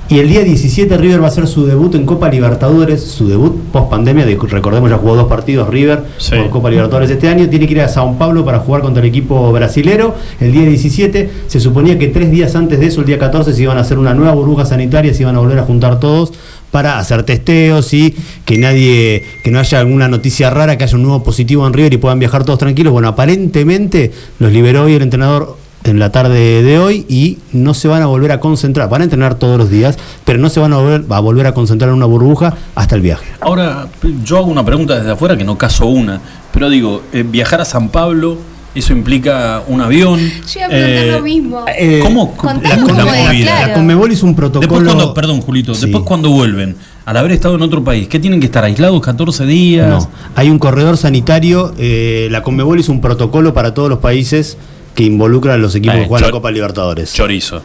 Y 0.10 0.20
el 0.20 0.30
día 0.30 0.42
17 0.42 0.96
River 0.98 1.20
va 1.22 1.26
a 1.26 1.28
hacer 1.28 1.48
su 1.48 1.66
debut 1.66 1.94
en 1.96 2.06
Copa 2.06 2.30
Libertadores, 2.30 3.04
su 3.04 3.28
debut 3.28 3.54
post 3.74 3.90
pandemia, 3.90 4.26
de- 4.26 4.38
recordemos 4.38 4.90
ya 4.90 4.98
jugó 4.98 5.18
dos 5.18 5.28
partidos 5.28 5.70
River 5.70 6.04
Sí. 6.18 6.36
por 6.36 6.50
Copa 6.50 6.70
Libertadores 6.70 7.10
este 7.10 7.28
año, 7.28 7.50
tiene 7.50 7.68
que 7.68 7.74
ir 7.74 7.82
a 7.82 7.90
Sao 7.90 8.18
Paulo 8.18 8.46
para 8.46 8.60
jugar 8.60 8.82
contra 8.84 9.04
el 9.04 9.10
equipo 9.10 9.52
brasilero 9.52 10.16
el 10.40 10.54
día 10.54 10.62
17, 10.64 11.30
se 11.48 11.60
suponía 11.60 12.00
que 12.00 12.08
tres 12.08 12.32
días 12.32 12.56
antes 12.56 12.80
de 12.80 12.86
eso, 12.88 13.02
el 13.02 13.08
día 13.08 13.20
14, 13.20 13.54
se 13.54 13.62
iban 13.64 13.78
a 13.78 13.82
hacer 13.82 14.00
una 14.00 14.14
nueva 14.14 14.34
burbuja 14.34 14.66
sanitaria, 14.66 15.14
se 15.14 15.24
iban 15.24 15.36
a 15.36 15.40
volver 15.40 15.60
a 15.60 15.64
juntar 15.64 16.00
todos 16.00 16.32
para 16.72 17.00
hacer 17.00 17.24
testeos 17.24 17.94
y 17.94 18.16
que 18.46 18.58
nadie, 18.58 19.24
que 19.44 19.52
no 19.52 19.60
haya 19.60 19.80
alguna 19.82 20.08
noticia 20.08 20.50
rara, 20.50 20.78
que 20.78 20.86
haya 20.86 20.96
un 20.96 21.04
nuevo 21.04 21.22
positivo 21.22 21.68
en 21.68 21.74
River 21.74 21.94
y 21.94 21.98
puedan 21.98 22.20
viajar 22.20 22.46
todos 22.46 22.60
tranquilos. 22.60 22.94
Bueno, 22.94 23.10
aparentemente 23.10 24.12
los 24.40 24.54
liberó 24.54 24.84
hoy 24.86 24.94
el 24.94 25.02
entrenador 25.02 25.58
en 25.88 26.00
la 26.00 26.12
tarde 26.12 26.64
de 26.64 26.80
hoy 26.80 27.06
y 27.10 27.38
no 27.54 27.74
se 27.74 27.88
van 27.88 28.02
a 28.02 28.06
volver 28.08 28.32
a 28.32 28.40
concentrar, 28.40 28.90
van 28.90 29.02
a 29.02 29.04
entrenar 29.06 29.36
todos 29.36 29.58
los 29.58 29.70
días, 29.70 29.98
pero 30.26 30.40
no 30.40 30.50
se 30.50 30.60
van 30.60 30.74
a 30.74 30.78
volver 30.78 31.06
a, 31.10 31.20
volver 31.20 31.48
a 31.48 31.54
concentrar 31.54 31.90
en 31.90 31.96
una 31.96 32.06
burbuja 32.06 32.54
hasta 32.76 32.96
el 32.96 33.02
viaje. 33.02 33.26
Ahora, 33.40 33.88
yo 34.24 34.38
hago 34.38 34.48
una 34.48 34.66
pregunta 34.66 34.96
desde 34.98 35.12
afuera 35.12 35.38
que 35.38 35.44
no 35.44 35.58
caso 35.58 35.86
una, 35.88 36.22
pero 36.52 36.70
digo, 36.70 37.02
eh, 37.14 37.24
viajar 37.28 37.62
a 37.62 37.66
San 37.66 37.90
Pablo, 37.90 38.38
eso 38.76 38.94
implica 38.94 39.64
un 39.68 39.82
avión. 39.82 40.20
Yo 40.20 40.60
iba 40.60 40.66
a 40.66 40.70
preguntar 40.70 41.04
eh, 41.04 41.12
lo 41.12 41.22
mismo. 41.22 41.66
Eh, 41.80 42.00
¿Cómo? 42.04 42.36
La 42.44 42.76
cómo 42.78 43.00
es, 43.00 43.06
movida? 43.28 43.44
claro. 43.44 43.68
La 43.70 43.74
Conmebol 43.74 44.12
hizo 44.12 44.26
un 44.28 44.36
protocolo. 44.36 44.62
Después 44.70 44.84
cuando, 44.94 45.14
perdón 45.16 45.42
Julito, 45.42 45.74
Sí. 45.74 45.82
después 45.88 46.04
cuando 46.04 46.30
vuelven, 46.30 46.76
al 47.06 47.18
haber 47.18 47.32
estado 47.32 47.56
en 47.56 47.64
otro 47.64 47.84
país, 47.84 48.08
¿qué 48.08 48.20
tienen 48.20 48.40
que 48.40 48.46
estar 48.46 48.64
aislados 48.64 49.02
14 49.02 49.46
días? 49.48 49.88
No, 49.90 50.08
hay 50.36 50.50
un 50.52 50.60
corredor 50.60 50.98
sanitario. 50.98 51.74
eh, 51.80 52.28
la 52.30 52.44
Conmebol 52.44 52.80
hizo 52.80 52.92
un 52.92 53.02
protocolo 53.02 53.54
para 53.54 53.74
todos 53.74 53.90
los 53.90 53.98
países 54.00 54.58
que 54.98 55.04
involucran 55.04 55.54
a 55.54 55.58
los 55.60 55.76
equipos 55.76 55.96
que 55.96 56.08
juegan 56.08 56.28
la 56.28 56.32
Copa 56.32 56.50
Libertadores. 56.50 57.14
Chorizo, 57.14 57.62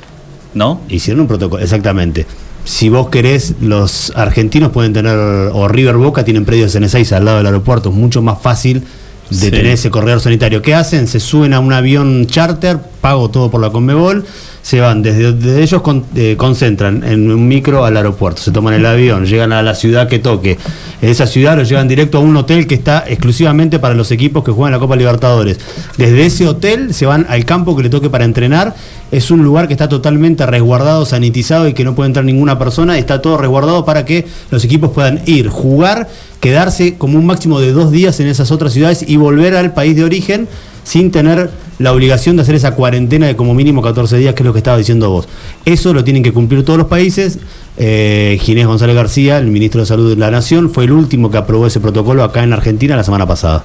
¿no? 0.52 0.82
Hicieron 0.90 1.22
un 1.22 1.28
protocolo, 1.28 1.62
exactamente. 1.62 2.26
Si 2.64 2.90
vos 2.90 3.08
querés, 3.08 3.54
los 3.62 4.12
argentinos 4.14 4.70
pueden 4.70 4.92
tener, 4.92 5.16
o 5.16 5.66
River 5.66 5.96
Boca 5.96 6.26
tienen 6.26 6.44
predios 6.44 6.74
en 6.74 6.84
Ezeiza 6.84 7.16
al 7.16 7.24
lado 7.24 7.38
del 7.38 7.46
aeropuerto, 7.46 7.88
es 7.88 7.94
mucho 7.94 8.20
más 8.20 8.38
fácil 8.42 8.84
de 9.32 9.46
Sí. 9.46 9.50
tener 9.50 9.66
ese 9.66 9.90
corredor 9.90 10.20
sanitario. 10.20 10.62
¿Qué 10.62 10.74
hacen? 10.74 11.06
Se 11.08 11.20
suben 11.20 11.52
a 11.54 11.60
un 11.60 11.72
avión 11.72 12.26
charter, 12.26 12.78
pago 13.00 13.30
todo 13.30 13.50
por 13.50 13.60
la 13.60 13.70
Conmebol, 13.70 14.24
se 14.62 14.80
van, 14.80 15.02
desde, 15.02 15.32
desde 15.32 15.62
ellos 15.62 15.82
con- 15.82 16.04
eh, 16.14 16.36
concentran 16.38 17.02
en 17.02 17.30
un 17.32 17.48
micro 17.48 17.84
al 17.84 17.96
aeropuerto, 17.96 18.40
se 18.42 18.52
toman 18.52 18.74
el 18.74 18.86
avión, 18.86 19.26
llegan 19.26 19.52
a 19.52 19.60
la 19.62 19.74
ciudad 19.74 20.06
que 20.08 20.20
toque. 20.20 20.56
En 21.00 21.08
esa 21.08 21.26
ciudad 21.26 21.56
los 21.56 21.68
llevan 21.68 21.88
directo 21.88 22.18
a 22.18 22.20
un 22.20 22.36
hotel 22.36 22.66
que 22.68 22.76
está 22.76 23.02
exclusivamente 23.08 23.78
para 23.80 23.94
los 23.94 24.12
equipos 24.12 24.44
que 24.44 24.52
juegan 24.52 24.72
la 24.72 24.78
Copa 24.78 24.94
Libertadores. 24.94 25.58
Desde 25.96 26.26
ese 26.26 26.46
hotel 26.46 26.94
se 26.94 27.06
van 27.06 27.26
al 27.28 27.44
campo 27.44 27.76
que 27.76 27.82
le 27.82 27.88
toque 27.90 28.08
para 28.08 28.24
entrenar. 28.24 28.74
Es 29.12 29.30
un 29.30 29.44
lugar 29.44 29.68
que 29.68 29.74
está 29.74 29.90
totalmente 29.90 30.46
resguardado, 30.46 31.04
sanitizado 31.04 31.68
y 31.68 31.74
que 31.74 31.84
no 31.84 31.94
puede 31.94 32.08
entrar 32.08 32.24
ninguna 32.24 32.58
persona. 32.58 32.96
Está 32.96 33.20
todo 33.20 33.36
resguardado 33.36 33.84
para 33.84 34.06
que 34.06 34.26
los 34.50 34.64
equipos 34.64 34.90
puedan 34.90 35.20
ir, 35.26 35.48
jugar, 35.48 36.08
quedarse 36.40 36.96
como 36.96 37.18
un 37.18 37.26
máximo 37.26 37.60
de 37.60 37.72
dos 37.72 37.92
días 37.92 38.18
en 38.20 38.26
esas 38.26 38.50
otras 38.50 38.72
ciudades 38.72 39.04
y 39.06 39.16
volver 39.16 39.54
al 39.54 39.74
país 39.74 39.94
de 39.94 40.04
origen 40.04 40.48
sin 40.82 41.10
tener 41.10 41.50
la 41.78 41.92
obligación 41.92 42.36
de 42.36 42.42
hacer 42.42 42.54
esa 42.54 42.74
cuarentena 42.74 43.26
de 43.26 43.36
como 43.36 43.54
mínimo 43.54 43.82
14 43.82 44.16
días, 44.16 44.34
que 44.34 44.42
es 44.42 44.46
lo 44.46 44.52
que 44.54 44.60
estaba 44.60 44.78
diciendo 44.78 45.10
vos. 45.10 45.28
Eso 45.66 45.92
lo 45.92 46.04
tienen 46.04 46.22
que 46.22 46.32
cumplir 46.32 46.64
todos 46.64 46.78
los 46.78 46.88
países. 46.88 47.38
Eh, 47.76 48.38
Ginés 48.40 48.66
González 48.66 48.96
García, 48.96 49.38
el 49.38 49.48
ministro 49.48 49.80
de 49.80 49.86
Salud 49.86 50.08
de 50.08 50.16
la 50.16 50.30
Nación, 50.30 50.70
fue 50.70 50.84
el 50.84 50.92
último 50.92 51.30
que 51.30 51.36
aprobó 51.36 51.66
ese 51.66 51.80
protocolo 51.80 52.24
acá 52.24 52.42
en 52.42 52.54
Argentina 52.54 52.96
la 52.96 53.04
semana 53.04 53.26
pasada. 53.26 53.62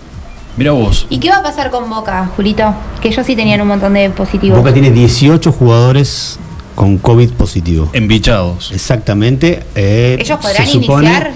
Mira 0.58 0.72
vos. 0.72 1.06
¿Y 1.10 1.20
qué 1.20 1.30
va 1.30 1.38
a 1.38 1.44
pasar 1.44 1.70
con 1.70 1.90
Boca, 1.90 2.30
Julito? 2.36 2.74
Que 3.02 3.10
ellos 3.10 3.26
sí 3.26 3.36
tenían 3.36 3.62
un 3.62 3.68
montón 3.68 3.94
de 3.94 4.10
positivos. 4.10 4.58
Boca 4.58 4.74
tiene 4.74 4.90
18 4.92 5.52
jugadores 5.52 6.40
con 6.76 6.98
COVID 6.98 7.32
positivo. 7.32 7.90
Embichados. 7.94 8.72
Exactamente. 8.72 9.64
eh, 9.76 10.18
¿Ellos 10.20 10.40
podrán 10.40 10.66
se 10.66 10.72
supone- 10.74 11.06
iniciar? 11.08 11.32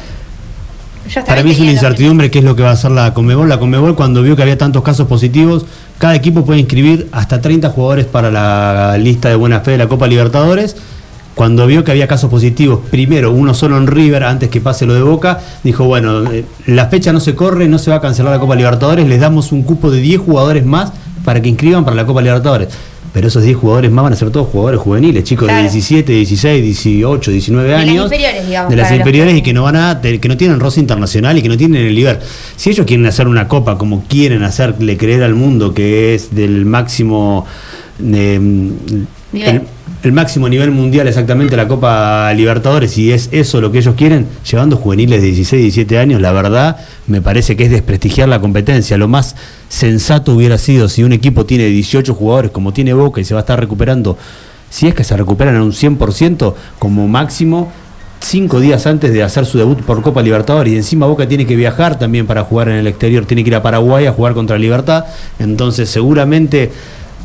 Ellos 1.07 1.25
Para 1.25 1.43
mí 1.43 1.51
es 1.51 1.59
una 1.59 1.71
incertidumbre 1.71 2.29
qué 2.31 2.39
es 2.39 2.45
lo 2.45 2.55
que 2.55 2.63
va 2.63 2.69
a 2.69 2.73
hacer 2.73 2.91
la 2.91 3.13
Conmebol. 3.13 3.49
La 3.49 3.59
Conmebol 3.59 3.95
cuando 3.95 4.21
vio 4.21 4.35
que 4.35 4.43
había 4.43 4.57
tantos 4.57 4.81
casos 4.83 5.07
positivos, 5.07 5.65
cada 5.97 6.15
equipo 6.15 6.45
puede 6.45 6.59
inscribir 6.59 7.07
hasta 7.11 7.41
30 7.41 7.69
jugadores 7.69 8.05
para 8.05 8.31
la 8.31 8.97
lista 8.97 9.29
de 9.29 9.35
buena 9.35 9.59
fe 9.61 9.71
de 9.71 9.77
la 9.79 9.87
Copa 9.87 10.07
Libertadores. 10.07 10.75
Cuando 11.35 11.65
vio 11.65 11.83
que 11.83 11.91
había 11.91 12.07
casos 12.07 12.29
positivos, 12.29 12.81
primero 12.91 13.31
uno 13.31 13.53
solo 13.53 13.77
en 13.77 13.87
River 13.87 14.23
antes 14.23 14.49
que 14.49 14.59
pase 14.59 14.85
lo 14.85 14.93
de 14.93 15.01
Boca, 15.01 15.39
dijo, 15.63 15.85
bueno, 15.85 16.29
eh, 16.31 16.43
la 16.67 16.87
fecha 16.87 17.13
no 17.13 17.19
se 17.19 17.35
corre, 17.35 17.67
no 17.67 17.79
se 17.79 17.89
va 17.89 17.97
a 17.97 18.01
cancelar 18.01 18.33
la 18.33 18.39
Copa 18.39 18.55
Libertadores, 18.55 19.07
les 19.07 19.19
damos 19.19 19.51
un 19.51 19.63
cupo 19.63 19.89
de 19.89 20.01
10 20.01 20.19
jugadores 20.21 20.65
más 20.65 20.91
para 21.23 21.41
que 21.41 21.49
inscriban 21.49 21.85
para 21.85 21.95
la 21.95 22.05
Copa 22.05 22.21
Libertadores. 22.21 22.67
Pero 23.13 23.27
esos 23.27 23.43
10 23.43 23.57
jugadores 23.57 23.91
más 23.91 24.03
van 24.03 24.13
a 24.13 24.15
ser 24.15 24.29
todos 24.29 24.47
jugadores 24.47 24.79
juveniles, 24.79 25.23
chicos 25.25 25.45
Claro. 25.45 25.63
de 25.63 25.69
17, 25.69 26.13
16, 26.13 26.63
18, 26.63 27.31
19 27.31 27.67
De 27.67 27.73
las 27.73 27.81
años. 27.81 28.03
inferiores, 28.05 28.47
digamos, 28.47 28.69
De 28.69 28.75
las 28.77 28.91
inferiores 28.91 29.37
y 29.37 29.41
que 29.41 29.53
no 29.53 29.63
van 29.63 29.75
a 29.75 30.01
que 30.01 30.27
no 30.29 30.37
tienen 30.37 30.59
roce 30.61 30.79
internacional 30.79 31.37
y 31.37 31.41
que 31.41 31.49
no 31.49 31.57
tienen 31.57 31.85
el 31.85 31.95
nivel. 31.95 32.19
Si 32.55 32.69
ellos 32.69 32.85
quieren 32.85 33.05
hacer 33.05 33.27
una 33.27 33.47
copa 33.49 33.77
como 33.77 34.03
quieren 34.07 34.43
hacerle 34.43 34.95
creer 34.97 35.23
al 35.23 35.35
mundo 35.35 35.73
que 35.73 36.15
es 36.15 36.33
del 36.33 36.65
máximo 36.65 37.45
eh. 38.01 38.39
El, 39.33 40.11
máximo 40.11 40.49
nivel 40.49 40.71
mundial 40.71 41.07
exactamente 41.07 41.55
la 41.55 41.67
Copa 41.67 42.33
Libertadores 42.33 42.97
y 42.97 43.11
es 43.11 43.29
eso 43.31 43.61
lo 43.61 43.71
que 43.71 43.77
ellos 43.77 43.95
quieren, 43.95 44.27
llevando 44.49 44.75
juveniles 44.75 45.21
de 45.21 45.27
16, 45.27 45.61
17 45.61 45.97
años, 45.97 46.21
la 46.21 46.31
verdad 46.31 46.77
me 47.07 47.21
parece 47.21 47.55
que 47.55 47.65
es 47.65 47.71
desprestigiar 47.71 48.27
la 48.27 48.41
competencia. 48.41 48.97
Lo 48.97 49.07
más 49.07 49.35
sensato 49.69 50.33
hubiera 50.33 50.57
sido 50.57 50.89
si 50.89 51.03
un 51.03 51.13
equipo 51.13 51.45
tiene 51.45 51.65
18 51.65 52.13
jugadores 52.13 52.51
como 52.51 52.73
tiene 52.73 52.93
Boca 52.93 53.21
y 53.21 53.25
se 53.25 53.33
va 53.33 53.39
a 53.39 53.43
estar 53.43 53.59
recuperando, 53.59 54.17
si 54.69 54.87
es 54.87 54.95
que 54.95 55.03
se 55.03 55.15
recuperan 55.15 55.55
en 55.55 55.61
un 55.61 55.71
100% 55.71 56.53
como 56.79 57.07
máximo, 57.07 57.71
cinco 58.21 58.59
días 58.59 58.85
antes 58.87 59.13
de 59.13 59.23
hacer 59.23 59.45
su 59.45 59.57
debut 59.57 59.81
por 59.81 60.01
Copa 60.01 60.21
Libertadores. 60.21 60.73
Y 60.73 60.77
encima 60.77 61.07
Boca 61.07 61.27
tiene 61.27 61.45
que 61.45 61.55
viajar 61.55 61.97
también 61.99 62.27
para 62.27 62.43
jugar 62.43 62.69
en 62.69 62.75
el 62.75 62.87
exterior, 62.87 63.25
tiene 63.25 63.43
que 63.43 63.49
ir 63.49 63.55
a 63.55 63.61
Paraguay 63.61 64.05
a 64.05 64.13
jugar 64.13 64.33
contra 64.33 64.57
Libertad, 64.57 65.05
entonces 65.39 65.89
seguramente 65.89 66.71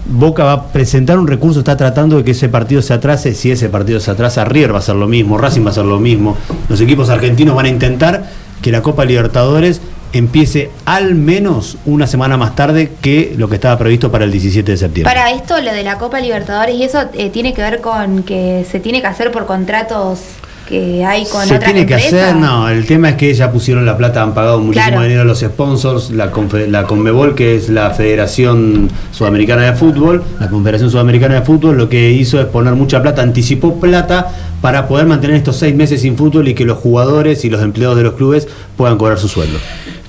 Boca 0.08 0.44
va 0.44 0.52
a 0.52 0.66
presentar 0.68 1.18
un 1.18 1.26
recurso, 1.26 1.60
está 1.60 1.76
tratando 1.76 2.18
de 2.18 2.24
que 2.24 2.30
ese 2.30 2.48
partido 2.48 2.82
se 2.82 2.94
atrase, 2.94 3.34
si 3.34 3.50
ese 3.50 3.68
partido 3.68 3.98
se 4.00 4.10
atrasa, 4.10 4.44
River 4.44 4.72
va 4.72 4.76
a 4.76 4.78
hacer 4.78 4.94
lo 4.94 5.08
mismo, 5.08 5.38
Racing 5.38 5.62
va 5.62 5.68
a 5.68 5.70
hacer 5.70 5.84
lo 5.84 5.98
mismo, 5.98 6.36
los 6.68 6.80
equipos 6.80 7.10
argentinos 7.10 7.56
van 7.56 7.66
a 7.66 7.68
intentar 7.68 8.24
que 8.62 8.70
la 8.70 8.82
Copa 8.82 9.04
Libertadores 9.04 9.80
empiece 10.12 10.70
al 10.84 11.14
menos 11.14 11.76
una 11.84 12.06
semana 12.06 12.36
más 12.36 12.54
tarde 12.54 12.92
que 13.00 13.34
lo 13.36 13.48
que 13.48 13.56
estaba 13.56 13.76
previsto 13.78 14.10
para 14.10 14.24
el 14.24 14.32
17 14.32 14.70
de 14.70 14.76
septiembre. 14.76 15.12
Para 15.12 15.32
esto, 15.32 15.60
lo 15.60 15.72
de 15.72 15.82
la 15.82 15.98
Copa 15.98 16.20
Libertadores 16.20 16.76
y 16.76 16.84
eso 16.84 17.00
eh, 17.12 17.30
tiene 17.30 17.52
que 17.52 17.62
ver 17.62 17.80
con 17.80 18.22
que 18.22 18.64
se 18.70 18.80
tiene 18.80 19.00
que 19.00 19.08
hacer 19.08 19.32
por 19.32 19.46
contratos 19.46 20.20
que 20.68 21.04
hay 21.04 21.24
con 21.26 21.46
se 21.46 21.54
otras 21.56 21.72
tiene 21.72 21.86
que 21.86 21.94
hacer, 21.94 22.34
no, 22.36 22.68
el 22.68 22.86
tema 22.86 23.10
es 23.10 23.14
que 23.16 23.32
ya 23.32 23.52
pusieron 23.52 23.86
la 23.86 23.96
plata, 23.96 24.22
han 24.22 24.34
pagado 24.34 24.58
muchísimo 24.58 24.86
Claro. 24.88 25.02
dinero 25.02 25.22
a 25.22 25.24
los 25.24 25.40
sponsors, 25.40 26.10
la, 26.10 26.32
confe- 26.32 26.66
la 26.66 26.84
Conmebol, 26.84 27.34
que 27.34 27.54
es 27.56 27.68
la 27.68 27.90
Federación 27.90 28.90
Sudamericana 29.12 29.62
de 29.62 29.72
Fútbol, 29.74 30.22
la 30.40 30.48
Confederación 30.50 30.90
Sudamericana 30.90 31.36
de 31.36 31.42
Fútbol, 31.42 31.76
lo 31.76 31.88
que 31.88 32.10
hizo 32.12 32.40
es 32.40 32.46
poner 32.46 32.74
mucha 32.74 33.00
plata, 33.02 33.22
anticipó 33.22 33.78
plata 33.80 34.32
para 34.60 34.88
poder 34.88 35.06
mantener 35.06 35.36
estos 35.36 35.56
seis 35.56 35.74
meses 35.74 36.00
sin 36.02 36.16
fútbol 36.16 36.48
y 36.48 36.54
que 36.54 36.64
los 36.64 36.78
jugadores 36.78 37.44
y 37.44 37.50
los 37.50 37.62
empleados 37.62 37.96
de 37.96 38.02
los 38.02 38.14
clubes 38.14 38.48
puedan 38.76 38.96
cobrar 38.98 39.18
su 39.18 39.28
sueldo. 39.28 39.58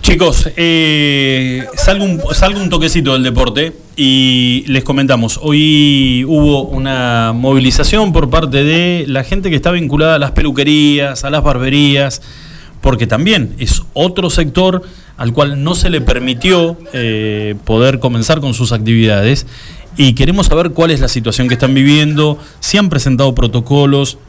Chicos, 0.08 0.50
eh, 0.56 1.65
salgo, 1.76 2.06
un, 2.06 2.70
toquecito 2.70 3.12
del 3.12 3.24
deporte 3.24 3.74
y 3.98 4.63
les 4.67 4.86
comentamos, 4.86 5.38
hoy 5.43 6.24
hubo 6.26 6.63
una 6.63 7.34
movilización 7.36 8.13
por 8.13 8.30
parte 8.30 8.63
de 8.63 9.04
la 9.06 9.26
gente 9.26 9.50
que 9.50 9.58
está 9.58 9.70
vinculada 9.72 10.15
a 10.15 10.20
las 10.20 10.32
peluquerías, 10.32 11.26
a 11.26 11.30
las 11.30 11.43
barberías, 11.43 12.22
porque 12.80 13.06
también 13.06 13.54
es 13.60 13.84
otro 13.91 14.30
sector 14.30 14.82
al 15.17 15.34
cual 15.34 15.62
no 15.62 15.76
se 15.76 15.89
le 15.89 16.00
permitió 16.00 16.78
eh, 16.93 17.56
poder 17.65 18.00
comenzar 18.00 18.39
con 18.39 18.54
sus 18.54 18.72
actividades. 18.72 19.46
Y 19.98 20.13
queremos 20.13 20.48
saber 20.48 20.70
cuál 20.70 20.91
es 20.91 21.02
la 21.02 21.10
situación 21.10 21.50
que 21.50 21.56
están 21.56 21.74
viviendo, 21.74 22.39
si 22.62 22.78
han 22.78 22.88
presentado 22.88 23.36
protocolos, 23.36 24.20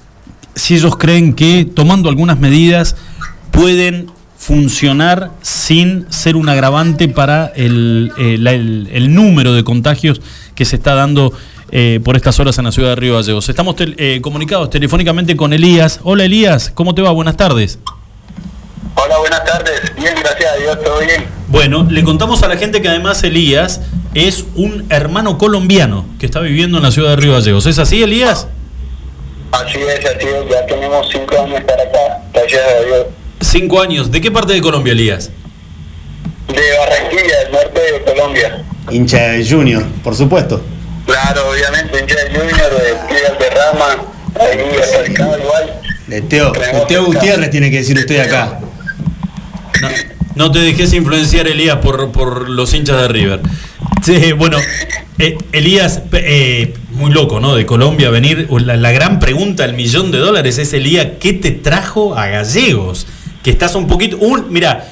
si 0.57 0.75
ellos 0.75 0.97
creen 0.97 1.35
que 1.35 1.64
tomando 1.73 2.09
algunas 2.09 2.41
medidas 2.41 2.97
pueden 3.53 4.17
funcionar 4.38 5.31
sin 5.42 6.07
ser 6.11 6.37
un 6.37 6.48
agravante 6.48 7.09
para 7.09 7.46
el, 7.57 8.12
el- 8.18 8.46
el- 8.46 8.88
el 8.92 9.14
número 9.14 9.53
de 9.53 9.64
contagios 9.64 10.20
que 10.55 10.64
se 10.64 10.77
está 10.77 10.94
dando 10.94 11.33
eh, 11.70 12.01
por 12.03 12.16
estas 12.16 12.38
horas 12.40 12.57
en 12.59 12.64
la 12.64 12.72
ciudad 12.72 12.90
de 12.90 12.96
Río 12.96 13.14
Gallegos. 13.16 13.48
Estamos 13.48 13.77
tel- 13.77 13.94
eh, 13.98 14.20
comunicados 14.22 14.70
telefónicamente 14.70 15.37
con 15.37 15.53
Elías. 15.53 16.01
Hola 16.03 16.24
Elías, 16.24 16.70
¿cómo 16.74 16.94
te 16.94 17.03
va? 17.03 17.11
Buenas 17.11 17.37
tardes. 17.37 17.79
Hola, 18.94 19.18
buenas 19.18 19.44
tardes. 19.44 19.81
Bien, 19.96 20.14
gracias 20.18 20.53
a 20.53 20.57
Dios, 20.57 20.83
todo 20.83 20.98
bien. 21.01 21.24
Bueno, 21.48 21.87
le 21.90 22.03
contamos 22.05 22.42
a 22.42 22.48
la 22.48 22.57
gente 22.57 22.81
que 22.81 22.88
además 22.88 23.22
Elías 23.22 23.81
es 24.14 24.44
un 24.55 24.87
hermano 24.88 25.37
colombiano 25.37 26.07
que 26.18 26.27
está 26.27 26.40
viviendo 26.40 26.79
en 26.79 26.85
la 26.85 26.90
ciudad 26.90 27.11
de 27.11 27.16
Río 27.16 27.33
Gallegos. 27.35 27.66
¿Es 27.66 27.79
así, 27.79 28.03
Elías? 28.03 28.46
Así 29.53 29.79
es, 29.79 30.05
así 30.07 30.27
es. 30.27 30.51
Ya 30.51 30.64
tenemos 30.66 31.07
cinco 31.12 31.38
años 31.42 31.61
para 31.64 31.83
acá, 31.83 32.22
gracias 32.33 32.62
a 32.62 32.85
Dios. 32.87 33.07
Cinco 33.40 33.81
años. 33.81 34.11
¿De 34.11 34.20
qué 34.20 34.31
parte 34.31 34.53
de 34.53 34.61
Colombia, 34.61 34.92
Elías? 34.92 35.31
De 36.48 36.79
Barranquilla, 36.79 37.38
del 37.44 37.52
norte 37.52 37.81
de 37.81 38.04
Colombia. 38.04 38.65
Hincha 38.90 39.19
de 39.29 39.48
Junior, 39.48 39.85
por 40.02 40.15
supuesto. 40.17 40.63
Claro, 41.06 41.50
obviamente, 41.50 42.00
hincha 42.00 42.17
del 42.17 42.37
Junior, 42.37 42.71
de 42.71 42.92
Club 43.06 43.38
de 43.38 43.50
Rama, 43.50 44.02
ahí 44.40 44.81
acercado 44.81 45.38
igual. 45.38 45.81
El 46.10 46.29
Teo, 46.29 46.52
Teo 46.88 47.04
Gutiérrez 47.04 47.50
tiene 47.50 47.71
que 47.71 47.79
decir 47.79 47.98
usted 47.98 48.21
acá. 48.21 48.60
No, 49.81 49.88
no 50.35 50.52
te 50.52 50.60
dejes 50.60 50.92
influenciar, 50.94 51.46
Elías, 51.46 51.77
por, 51.77 52.10
por 52.13 52.48
los 52.48 52.73
hinchas 52.73 53.02
de 53.02 53.08
River. 53.08 53.40
Sí, 54.02 54.33
bueno, 54.33 54.58
eh, 55.19 55.37
Elías, 55.52 56.02
eh, 56.13 56.75
muy 56.92 57.13
loco, 57.13 57.40
¿no? 57.40 57.54
De 57.56 57.67
Colombia 57.67 58.08
venir. 58.08 58.48
La, 58.50 58.77
la 58.77 58.90
gran 58.90 59.21
pregunta, 59.21 59.65
el 59.65 59.75
millón 59.75 60.10
de 60.10 60.19
dólares 60.19 60.56
es, 60.58 60.73
Elías, 60.73 61.08
¿qué 61.21 61.35
te 61.35 61.50
trajo 61.50 62.17
a 62.17 62.27
Gallegos? 62.27 63.06
Que 63.49 63.53
estás 63.53 63.75
un 63.77 63.88
poquito. 63.88 64.19
Un, 64.19 64.53
mira, 64.53 64.85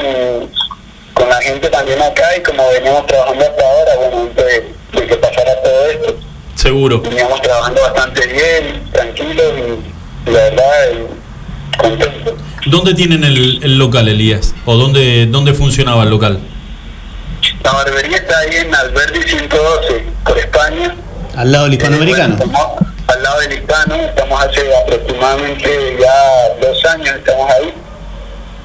con 1.14 1.28
la 1.28 1.40
gente 1.42 1.68
también 1.68 2.00
acá 2.00 2.36
y 2.36 2.42
como 2.42 2.62
veníamos 2.70 3.06
trabajando 3.06 3.44
hasta 3.44 3.64
ahora, 3.64 3.96
bueno, 3.96 4.28
antes 4.28 4.46
de, 4.46 5.00
de 5.00 5.06
que 5.08 5.16
pasara 5.16 5.62
todo 5.62 5.90
esto, 5.90 6.16
Seguro. 6.62 7.00
veníamos 7.02 7.40
trabajando 7.40 7.80
bastante 7.82 8.26
bien, 8.26 8.90
tranquilos 8.92 9.44
y, 10.26 10.30
la 10.30 10.38
verdad, 10.38 10.90
eh, 10.90 11.06
contento. 11.80 12.36
¿Dónde 12.66 12.94
tienen 12.94 13.22
el, 13.22 13.60
el 13.62 13.78
local, 13.78 14.08
Elías? 14.08 14.54
¿O 14.64 14.74
dónde, 14.74 15.26
dónde 15.26 15.54
funcionaba 15.54 16.02
el 16.02 16.10
local? 16.10 16.40
La 17.62 17.72
barbería 17.72 18.16
está 18.16 18.38
ahí 18.40 18.56
en 18.56 18.74
Alberdi 18.74 19.20
112, 19.22 20.04
por 20.24 20.36
España. 20.38 20.96
Al 21.36 21.52
lado 21.52 21.64
del 21.66 21.74
hispanoamericano. 21.74 22.34
Eh, 22.34 22.38
bueno, 22.38 22.52
estamos 22.52 22.88
al 23.06 23.22
lado 23.22 23.40
del 23.40 23.52
hispano, 23.52 23.94
estamos 23.94 24.42
hace 24.44 24.76
aproximadamente 24.82 25.96
ya 26.00 26.66
dos 26.68 26.84
años, 26.86 27.08
estamos 27.16 27.50
ahí. 27.52 27.74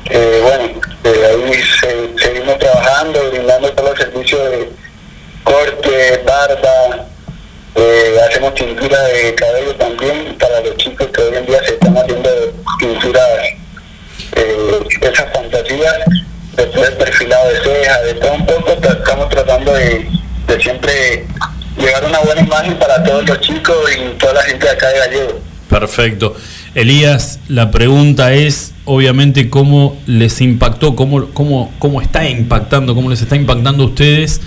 Eh, 0.09 0.39
bueno, 0.41 0.81
eh, 1.03 1.47
ahí 1.53 1.61
se- 1.79 2.23
seguimos 2.25 2.57
trabajando, 2.57 3.19
brindando 3.31 3.69
todos 3.73 3.89
los 3.91 3.99
servicios 3.99 4.41
de 4.49 4.69
corte, 5.43 6.23
barba, 6.25 7.05
eh, 7.75 8.15
hacemos 8.27 8.53
tintura 8.55 9.01
de 9.03 9.35
cabello 9.35 9.75
también 9.75 10.35
para 10.39 10.61
los 10.61 10.77
chicos 10.77 11.07
que 11.07 11.21
hoy 11.21 11.37
en 11.37 11.45
día 11.45 11.59
se 11.65 11.73
están 11.73 11.97
haciendo 11.97 12.29
tinturas, 12.79 13.29
eh, 14.35 14.79
esas 15.01 15.33
fantasías, 15.33 15.95
después 16.55 16.89
perfilado 16.91 17.49
de 17.49 17.59
cejas, 17.61 18.03
de 18.05 18.13
todo 18.15 18.33
un 18.33 18.45
poco, 18.45 18.71
estamos 18.71 19.29
tratando 19.29 19.73
de, 19.73 20.07
de 20.47 20.61
siempre 20.61 21.25
llevar 21.77 22.05
una 22.05 22.19
buena 22.19 22.41
imagen 22.41 22.77
para 22.77 23.03
todos 23.03 23.27
los 23.27 23.39
chicos 23.41 23.75
y 23.97 24.17
toda 24.17 24.33
la 24.33 24.43
gente 24.43 24.65
de 24.65 24.71
acá 24.71 24.89
de 24.89 24.99
Gallego. 24.99 25.39
Perfecto. 25.69 26.35
Elías, 26.75 27.39
la 27.47 27.71
pregunta 27.71 28.33
es, 28.33 28.73
obviamente, 28.85 29.49
cómo 29.49 29.97
les 30.05 30.39
impactó, 30.41 30.95
cómo, 30.95 31.29
cómo, 31.33 31.73
cómo 31.79 32.01
está 32.01 32.27
impactando, 32.29 32.93
cómo 32.93 33.09
les 33.09 33.21
está 33.21 33.35
impactando 33.35 33.83
a 33.83 33.87
ustedes 33.87 34.41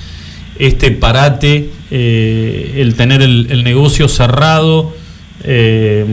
este 0.58 0.90
parate, 0.90 1.70
eh, 1.90 2.74
el 2.76 2.94
tener 2.94 3.22
el, 3.22 3.64
negocio 3.64 4.08
cerrado. 4.08 4.94
eh, 5.44 6.04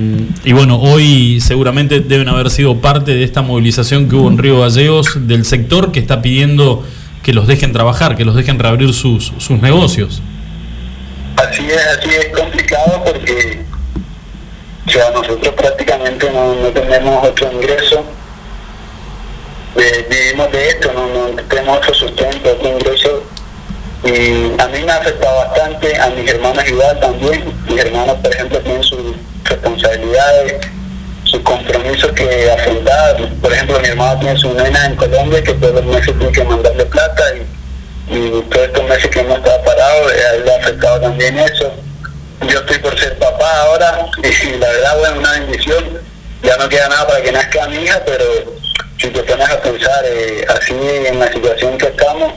y 0.43 0.53
bueno, 0.53 0.79
hoy 0.79 1.39
seguramente 1.41 1.99
deben 2.01 2.29
haber 2.29 2.49
sido 2.49 2.77
parte 2.81 3.15
de 3.15 3.23
esta 3.23 3.41
movilización 3.41 4.09
que 4.09 4.15
hubo 4.15 4.29
en 4.29 4.37
Río 4.37 4.59
Gallegos 4.61 5.27
del 5.27 5.45
sector 5.45 5.91
que 5.91 5.99
está 5.99 6.21
pidiendo 6.21 6.83
que 7.23 7.33
los 7.33 7.47
dejen 7.47 7.71
trabajar, 7.71 8.17
que 8.17 8.25
los 8.25 8.35
dejen 8.35 8.59
reabrir 8.59 8.93
sus, 8.93 9.31
sus 9.37 9.61
negocios. 9.61 10.21
Así 11.37 11.65
es, 11.65 11.97
así 11.97 12.09
es 12.09 12.37
complicado 12.37 13.03
porque 13.05 13.63
o 14.85 15.21
nosotros 15.21 15.53
prácticamente 15.55 16.29
no, 16.31 16.55
no 16.55 16.67
tenemos 16.69 17.25
otro 17.25 17.51
ingreso. 17.51 18.03
Eh, 19.75 20.05
vivimos 20.09 20.51
de 20.51 20.67
esto, 20.67 20.91
no, 20.93 21.07
no 21.07 21.43
tenemos 21.43 21.77
otro 21.77 21.93
sustento, 21.93 22.51
otro 22.51 22.69
ingreso. 22.69 23.22
Y 24.03 24.51
a 24.59 24.67
mí 24.67 24.83
me 24.83 24.91
ha 24.91 24.97
afectado 24.97 25.37
bastante, 25.37 25.97
a 25.97 26.09
mis 26.09 26.29
hermanos 26.29 26.67
igual 26.67 26.99
también. 26.99 27.53
Mis 27.69 27.79
hermanos, 27.79 28.17
por 28.21 28.33
ejemplo, 28.33 28.59
tienen 28.59 28.83
sus 28.83 28.99
responsabilidades, 29.45 30.67
sus 31.23 31.39
compromisos 31.39 32.11
que 32.11 32.51
afrontar. 32.51 33.29
Por 33.41 33.53
ejemplo, 33.53 33.79
mi 33.79 33.87
hermano 33.87 34.19
tiene 34.19 34.37
su 34.37 34.53
nena 34.53 34.87
en 34.87 34.95
Colombia 34.97 35.41
que 35.41 35.53
todos 35.53 35.75
los 35.75 35.85
meses 35.85 36.13
tiene 36.17 36.31
que 36.33 36.43
mandarle 36.43 36.85
plata 36.85 37.23
y, 37.35 38.13
y 38.13 38.41
todos 38.49 38.65
estos 38.65 38.83
meses 38.89 39.09
que 39.09 39.19
hemos 39.21 39.37
estado 39.37 39.63
parados, 39.63 40.11
eh, 40.11 40.25
a 40.25 40.35
él 40.35 40.45
le 40.45 40.53
ha 40.53 40.57
afectado 40.57 40.99
también 40.99 41.39
eso. 41.39 41.73
Yo 42.41 42.59
estoy 42.59 42.79
por 42.79 42.99
ser 42.99 43.17
papá 43.19 43.61
ahora 43.61 44.05
y 44.17 44.57
la 44.57 44.67
verdad, 44.67 44.97
bueno, 44.99 45.19
una 45.19 45.31
bendición. 45.31 46.01
Ya 46.41 46.57
no 46.57 46.67
queda 46.67 46.89
nada 46.89 47.07
para 47.07 47.21
que 47.21 47.31
nazca 47.31 47.67
mi 47.69 47.77
hija, 47.77 48.01
pero 48.05 48.25
si 48.97 49.07
te 49.07 49.23
pones 49.23 49.49
a 49.49 49.61
pensar 49.61 50.03
eh, 50.05 50.45
así 50.49 50.73
en 51.05 51.19
la 51.19 51.31
situación 51.31 51.77
que 51.77 51.87
estamos, 51.87 52.33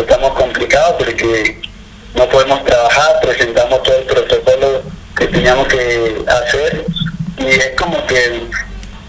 estamos 0.00 0.32
complicados 0.34 0.94
porque 0.98 1.60
no 2.14 2.28
podemos 2.28 2.64
trabajar, 2.64 3.20
presentamos 3.22 3.82
todo 3.82 3.96
el 3.96 4.04
protocolo 4.04 4.82
que 5.16 5.26
teníamos 5.26 5.66
que 5.68 6.24
hacer 6.26 6.84
y 7.38 7.46
es 7.46 7.70
como 7.76 8.04
que 8.06 8.42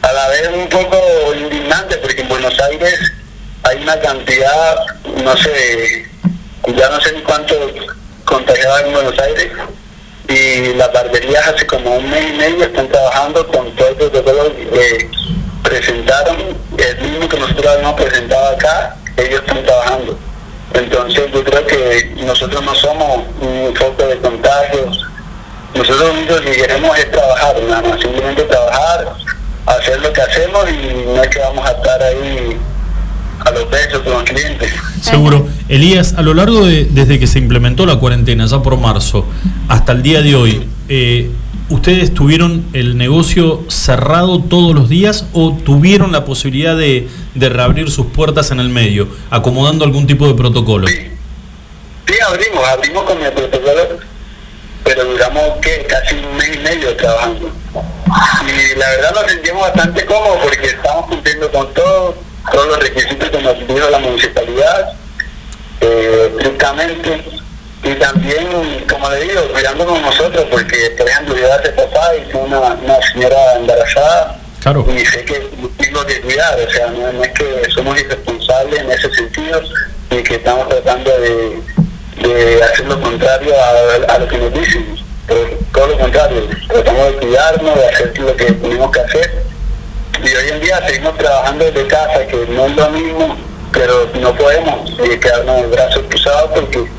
a 0.01 0.11
la 0.13 0.27
vez 0.29 0.49
un 0.53 0.67
poco 0.69 0.97
indignante 1.35 1.97
porque 1.97 2.21
en 2.21 2.29
Buenos 2.29 2.59
Aires 2.59 2.99
hay 3.63 3.81
una 3.81 3.99
cantidad, 3.99 4.75
no 5.23 5.37
sé, 5.37 6.05
ya 6.67 6.89
no 6.89 7.01
sé 7.01 7.13
ni 7.13 7.21
cuánto 7.21 7.55
contagiados 8.25 8.81
en 8.81 8.93
Buenos 8.93 9.19
Aires 9.19 9.51
y 10.27 10.73
las 10.75 10.93
barberías 10.93 11.47
hace 11.47 11.65
como 11.65 11.95
un 11.95 12.09
mes 12.09 12.29
y 12.29 12.37
medio 12.37 12.65
están 12.65 12.87
trabajando 12.87 13.47
con 13.47 13.75
todo 13.75 13.89
el 13.89 13.95
protocolo 13.95 14.55
que 14.55 15.09
presentaron, 15.63 16.37
el 16.77 17.01
mismo 17.01 17.27
que 17.27 17.39
nosotros 17.39 17.67
habíamos 17.67 18.01
presentado 18.01 18.55
acá, 18.55 18.95
ellos 19.17 19.41
están 19.41 19.63
trabajando. 19.63 20.28
Entonces 20.73 21.31
yo 21.33 21.43
creo 21.43 21.65
que 21.65 22.15
nosotros 22.25 22.63
no 22.63 22.75
somos 22.75 23.23
un 23.41 23.75
foco 23.75 24.05
de 24.07 24.17
contagios, 24.17 25.05
nosotros 25.75 25.99
lo 25.99 26.13
único 26.13 26.35
que 26.41 26.51
queremos 26.51 26.97
es 26.97 27.11
trabajar, 27.11 27.55
nada 27.67 27.81
más, 27.89 27.99
simplemente 28.01 28.43
trabajar, 28.43 29.13
hacer 29.65 30.01
lo 30.01 30.11
que 30.13 30.21
hacemos 30.21 30.65
y 30.69 31.05
no 31.05 31.23
es 31.23 31.29
que 31.29 31.39
vamos 31.39 31.67
a 31.67 31.71
estar 31.71 32.03
ahí 32.03 32.57
a 33.45 33.51
los 33.51 33.69
besos 33.69 33.99
con 34.01 34.13
los 34.13 34.23
clientes. 34.23 34.73
Seguro. 35.01 35.47
Elías, 35.69 36.13
a 36.17 36.21
lo 36.21 36.33
largo 36.33 36.65
de, 36.65 36.85
desde 36.85 37.19
que 37.19 37.27
se 37.27 37.39
implementó 37.39 37.85
la 37.85 37.97
cuarentena, 37.97 38.45
ya 38.45 38.61
por 38.61 38.77
marzo, 38.77 39.25
hasta 39.67 39.91
el 39.93 40.01
día 40.01 40.21
de 40.21 40.35
hoy, 40.35 40.67
eh, 40.89 41.31
¿ustedes 41.69 42.13
tuvieron 42.13 42.65
el 42.73 42.97
negocio 42.97 43.63
cerrado 43.67 44.41
todos 44.41 44.73
los 44.75 44.89
días 44.89 45.25
o 45.33 45.53
tuvieron 45.53 46.11
la 46.11 46.25
posibilidad 46.25 46.75
de, 46.75 47.07
de 47.35 47.49
reabrir 47.49 47.91
sus 47.91 48.07
puertas 48.07 48.51
en 48.51 48.59
el 48.59 48.69
medio, 48.69 49.07
acomodando 49.29 49.85
algún 49.85 50.07
tipo 50.07 50.27
de 50.27 50.33
protocolo? 50.33 50.87
Sí, 50.87 51.09
abrimos, 52.27 52.67
abrimos 52.67 53.03
con 53.03 53.21
el 53.21 53.31
protocolo, 53.31 53.81
pero 54.83 55.05
duramos 55.05 55.43
¿qué? 55.61 55.85
casi 55.87 56.15
un 56.15 56.37
mes 56.37 56.55
y 56.55 56.59
medio 56.59 56.95
trabajando. 56.95 57.51
Y 58.47 58.77
la 58.77 58.89
verdad 58.89 59.13
nos 59.13 59.31
sentimos 59.31 59.61
bastante 59.61 60.05
cómodos 60.05 60.39
porque 60.41 60.67
estamos 60.67 61.05
cumpliendo 61.05 61.51
con 61.51 61.73
todo, 61.73 62.15
todos 62.51 62.67
los 62.67 62.79
requisitos 62.79 63.29
que 63.29 63.41
nos 63.41 63.53
pidió 63.55 63.89
la 63.89 63.99
municipalidad, 63.99 64.93
eh, 65.81 66.31
estrictamente. 66.35 67.23
Y 67.89 67.95
también, 67.95 68.47
como 68.87 69.09
le 69.09 69.21
digo, 69.21 69.41
cuidando 69.51 69.85
con 69.85 70.01
nosotros, 70.01 70.45
porque 70.51 70.93
por 70.97 71.07
ejemplo 71.09 71.35
yo 71.35 71.51
hace 71.53 71.69
papá 71.69 72.11
y 72.15 72.21
tengo 72.31 72.43
una, 72.45 72.59
una 72.59 73.01
señora 73.11 73.55
embarazada 73.55 74.37
Claro. 74.61 74.85
y 74.93 75.05
sé 75.05 75.23
que 75.25 75.39
tengo 75.77 76.05
que 76.05 76.21
cuidar, 76.21 76.59
o 76.59 76.69
sea, 76.69 76.87
no, 76.87 77.11
no 77.13 77.23
es 77.23 77.31
que 77.31 77.71
somos 77.73 77.97
irresponsables 77.99 78.79
en 78.81 78.91
ese 78.91 79.09
sentido 79.15 79.61
y 80.11 80.17
que 80.21 80.35
estamos 80.35 80.67
tratando 80.69 81.09
de, 81.19 81.61
de 82.27 82.63
hacer 82.63 82.85
lo 82.85 83.01
contrario 83.01 83.53
a, 83.59 84.13
a 84.13 84.17
lo 84.19 84.27
que 84.27 84.37
nos 84.37 84.53
dicen. 84.53 84.85
Pero 85.27 85.47
todo 85.73 85.87
lo 85.87 85.97
contrario, 85.99 86.47
tratamos 86.67 87.05
de 87.07 87.13
cuidarnos, 87.19 87.75
de 87.75 87.87
hacer 87.87 88.19
lo 88.19 88.35
que 88.35 88.51
tenemos 88.51 88.91
que 88.91 88.99
hacer. 88.99 89.43
Y 90.23 90.35
hoy 90.35 90.49
en 90.49 90.59
día 90.61 90.85
seguimos 90.85 91.17
trabajando 91.17 91.65
desde 91.65 91.87
casa, 91.87 92.27
que 92.27 92.45
no 92.49 92.65
es 92.65 92.75
lo 92.75 92.89
mismo, 92.89 93.37
pero 93.71 94.09
no 94.19 94.35
podemos 94.35 94.91
eh, 94.99 95.19
quedarnos 95.19 95.61
de 95.61 95.67
brazos 95.67 96.03
cruzados 96.09 96.51
porque 96.53 96.98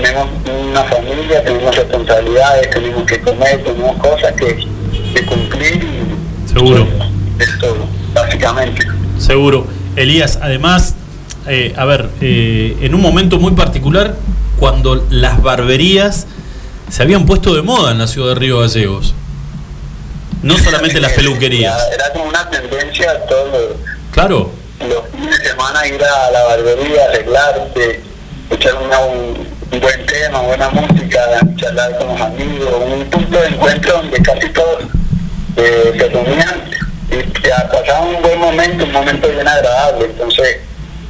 tenemos 0.00 0.26
una 0.70 0.84
familia, 0.84 1.42
tenemos 1.44 1.74
responsabilidades, 1.74 2.70
tenemos 2.70 3.04
que 3.04 3.20
comer, 3.20 3.62
tenemos 3.64 3.96
cosas 3.96 4.32
que, 4.32 4.66
que 5.14 5.24
cumplir 5.26 5.84
y 5.84 6.48
Seguro. 6.52 6.86
es 7.38 7.58
todo, 7.58 7.86
básicamente. 8.14 8.86
Seguro. 9.18 9.66
Elías, 9.96 10.38
además, 10.42 10.94
eh, 11.46 11.72
a 11.76 11.84
ver, 11.86 12.10
eh, 12.20 12.76
en 12.82 12.94
un 12.94 13.00
momento 13.00 13.38
muy 13.38 13.52
particular, 13.52 14.14
cuando 14.58 15.06
las 15.10 15.42
barberías 15.42 16.26
se 16.90 17.02
habían 17.02 17.24
puesto 17.26 17.54
de 17.54 17.62
moda 17.62 17.92
en 17.92 17.98
la 17.98 18.06
ciudad 18.06 18.28
de 18.30 18.34
Río 18.36 18.60
Gallegos. 18.60 19.14
No 20.42 20.56
solamente 20.58 21.00
las 21.00 21.12
peluquerías. 21.12 21.74
Era, 21.94 22.12
como 22.12 22.26
una 22.26 22.48
tendencia 22.50 23.24
todos 23.26 23.50
los, 23.50 23.62
Claro, 24.12 24.50
los 24.80 25.02
fines 25.18 25.38
de 25.38 25.48
semana 25.48 25.86
ir 25.88 26.00
a 26.02 26.30
la 26.30 26.44
barbería, 26.44 27.04
arreglarte, 27.06 28.02
escuchar 28.48 28.74
una- 28.82 28.98
un, 29.00 29.45
un 29.72 29.80
buen 29.80 30.06
tema, 30.06 30.40
buena 30.42 30.68
música, 30.70 31.20
charlar 31.56 31.98
con 31.98 32.08
los 32.08 32.20
amigos, 32.20 32.74
un 32.92 33.04
punto 33.06 33.40
de 33.40 33.48
encuentro 33.48 33.92
donde 33.94 34.22
casi 34.22 34.48
todos 34.50 34.84
eh, 35.56 35.94
se 35.98 36.08
reunían 36.08 36.62
y 37.10 37.46
ya 37.46 37.68
pasaban 37.70 38.14
un 38.16 38.22
buen 38.22 38.38
momento, 38.38 38.84
un 38.84 38.92
momento 38.92 39.28
bien 39.28 39.46
agradable. 39.46 40.06
Entonces, 40.06 40.58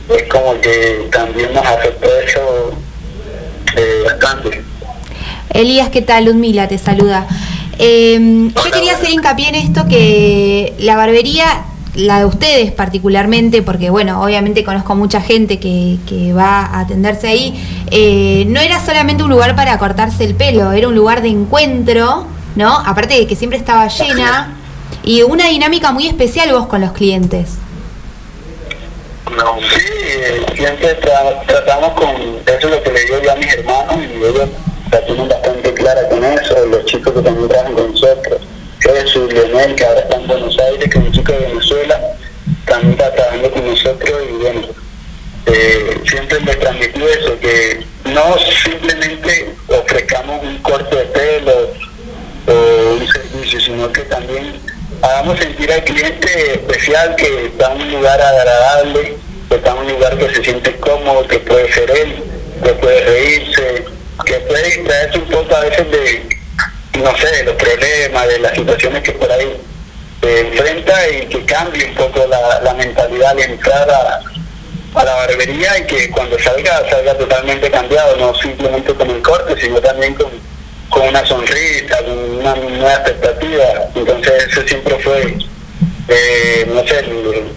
es 0.09 0.23
como 0.25 0.61
que 0.61 1.09
también 1.11 1.53
nos 1.53 1.67
afectó 1.67 2.07
eso 2.21 2.73
eh, 3.77 4.03
bastante. 4.05 4.63
Elías, 5.51 5.91
¿qué 5.91 6.03
tal? 6.03 6.27
Ludmila 6.27 6.69
te 6.69 6.79
saluda. 6.79 7.27
Eh, 7.79 8.19
yo 8.55 8.71
quería 8.71 8.95
hacer 8.95 9.11
hincapié 9.11 9.49
en 9.49 9.55
esto 9.57 9.87
que 9.89 10.75
la 10.79 10.97
barbería, 10.97 11.65
la 11.97 12.21
de 12.21 12.27
ustedes 12.27 12.73
particularmente, 12.73 13.63
porque 13.63 13.91
bueno, 13.91 14.23
obviamente 14.23 14.63
conozco 14.65 14.95
mucha 14.95 15.21
gente 15.21 15.59
que, 15.59 15.97
que 16.07 16.33
va 16.33 16.61
a 16.67 16.81
atenderse 16.81 17.27
ahí, 17.29 17.55
eh, 17.91 18.45
no 18.49 18.61
era 18.61 18.85
solamente 18.85 19.23
un 19.23 19.31
lugar 19.31 19.57
para 19.57 19.79
cortarse 19.79 20.25
el 20.25 20.35
pelo, 20.35 20.73
era 20.73 20.89
un 20.89 20.95
lugar 20.95 21.23
de 21.23 21.29
encuentro, 21.29 22.27
¿no? 22.55 22.79
Aparte 22.87 23.15
de 23.15 23.27
que 23.27 23.35
siempre 23.35 23.59
estaba 23.59 23.89
llena 23.89 24.57
y 25.03 25.23
una 25.23 25.49
dinámica 25.49 25.91
muy 25.93 26.07
especial 26.07 26.53
vos 26.53 26.67
con 26.67 26.81
los 26.83 26.93
clientes. 26.93 27.55
No, 29.37 29.57
sí, 29.61 30.57
siempre 30.57 31.01
tra- 31.01 31.45
tratamos 31.47 31.93
con, 31.93 32.11
eso 32.47 32.69
es 32.69 32.71
lo 32.71 32.83
que 32.83 32.93
le 32.93 33.01
digo 33.05 33.17
yo 33.23 33.33
a 33.33 33.37
mis 33.37 33.53
hermanos 33.55 33.97
y 33.99 34.25
ellos 34.25 34.49
la 34.91 35.05
tienen 35.05 35.29
bastante 35.29 35.75
clara 35.75 36.09
con 36.09 36.25
eso, 36.25 36.55
los 36.71 36.85
chicos 36.85 37.13
que 37.13 37.23
también 37.23 37.49
trabajan 37.49 37.75
con 37.75 37.91
nosotros, 37.91 38.41
Jesús, 38.95 39.33
Leonel, 39.33 39.75
que 39.75 39.85
ahora 39.85 40.01
está 40.01 40.17
en 40.17 40.27
Buenos 40.27 40.59
Aires, 40.59 40.91
que 40.91 40.99
es 40.99 41.05
un 41.05 41.13
chico 41.13 41.33
de 41.33 41.39
Venezuela, 41.39 42.01
también 42.67 42.93
está 42.93 43.13
trabajando 43.15 43.51
con 43.51 43.67
nosotros 43.67 44.23
y 44.29 44.33
bueno, 44.33 44.61
eh, 45.47 46.01
siempre 46.09 46.41
les 46.41 46.59
transmití 46.59 47.03
eso, 47.03 47.39
que 47.41 47.85
no 48.05 48.37
simplemente 48.39 49.55
ofrezcamos 49.69 50.43
un 50.43 50.59
corte 50.59 50.97
de 50.97 51.05
pelo 51.07 51.71
o 52.47 52.95
un 52.95 53.09
servicio, 53.09 53.61
sino 53.61 53.93
que 53.93 54.03
también 54.03 54.61
hagamos 55.03 55.39
sentir 55.39 55.73
al 55.73 55.85
cliente 55.85 56.55
especial 56.55 57.15
que 57.17 57.47
está 57.47 57.73
en 57.73 57.83
un 57.83 57.91
lugar 57.93 58.21
agradable, 58.21 59.17
que 59.49 59.57
está 59.57 59.71
en 59.73 59.79
un 59.79 59.89
lugar 59.93 60.19
que 60.19 60.35
se 60.35 60.45
siente 60.45 60.77
cómodo, 60.77 61.27
que 61.27 61.39
puede 61.39 61.73
ser 61.73 61.91
él, 61.91 62.23
que 62.63 62.71
puede 62.75 63.05
reírse, 63.05 63.85
que 64.25 64.35
puede 64.35 64.65
distraerse 64.65 65.19
un 65.19 65.27
poco 65.27 65.57
a 65.57 65.61
veces 65.61 65.91
de, 65.91 66.36
no 66.95 67.17
sé, 67.17 67.29
de 67.37 67.45
los 67.45 67.55
problemas, 67.57 68.29
de 68.29 68.39
las 68.39 68.55
situaciones 68.55 69.03
que 69.03 69.13
por 69.13 69.31
ahí 69.31 69.57
se 70.21 70.41
enfrenta 70.41 71.09
y 71.11 71.27
que 71.27 71.45
cambie 71.45 71.87
un 71.87 71.95
poco 71.95 72.27
la, 72.27 72.61
la 72.61 72.75
mentalidad 72.75 73.31
al 73.31 73.41
entrar 73.41 73.91
a, 73.91 74.21
la 75.05 75.15
barbería 75.15 75.79
y 75.79 75.87
que 75.87 76.11
cuando 76.11 76.39
salga 76.39 76.89
salga 76.89 77.15
totalmente 77.15 77.71
cambiado, 77.71 78.17
no 78.17 78.35
simplemente 78.35 78.95
con 78.95 79.11
el 79.11 79.21
corte, 79.21 79.61
sino 79.61 79.79
también 79.81 80.15
con, 80.15 80.31
con 80.89 81.07
una 81.09 81.25
sonrisa, 81.27 81.99
con 81.99 82.19
una 82.19 82.55
nueva 82.55 82.95
expectativa. 82.95 83.65
Entonces 83.95 84.47
ese 84.49 84.69
siempre 84.69 84.99
fue, 85.01 85.37
eh, 86.09 86.67
no 86.73 86.81
sé, 86.87 87.01
el, 87.01 87.53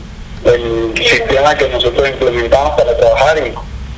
el 0.45 0.93
sistema 0.97 1.55
que 1.55 1.69
nosotros 1.69 2.09
implementamos 2.09 2.77
para 2.77 2.95
trabajar 2.97 3.37
y 3.37 3.53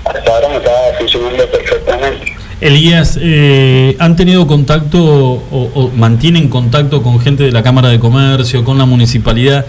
hasta 0.06 0.32
ahora 0.32 0.48
me 0.50 0.58
está 0.58 0.72
funcionando 1.00 1.48
perfectamente. 1.48 2.41
Elías, 2.62 3.18
eh, 3.20 3.96
¿han 3.98 4.16
tenido 4.16 4.46
contacto 4.46 5.00
o, 5.04 5.72
o 5.74 5.90
mantienen 5.96 6.48
contacto 6.48 7.02
con 7.02 7.20
gente 7.20 7.44
de 7.44 7.52
la 7.52 7.64
Cámara 7.64 7.90
de 7.90 8.00
Comercio, 8.00 8.64
con 8.64 8.78
la 8.78 8.86
municipalidad? 8.86 9.66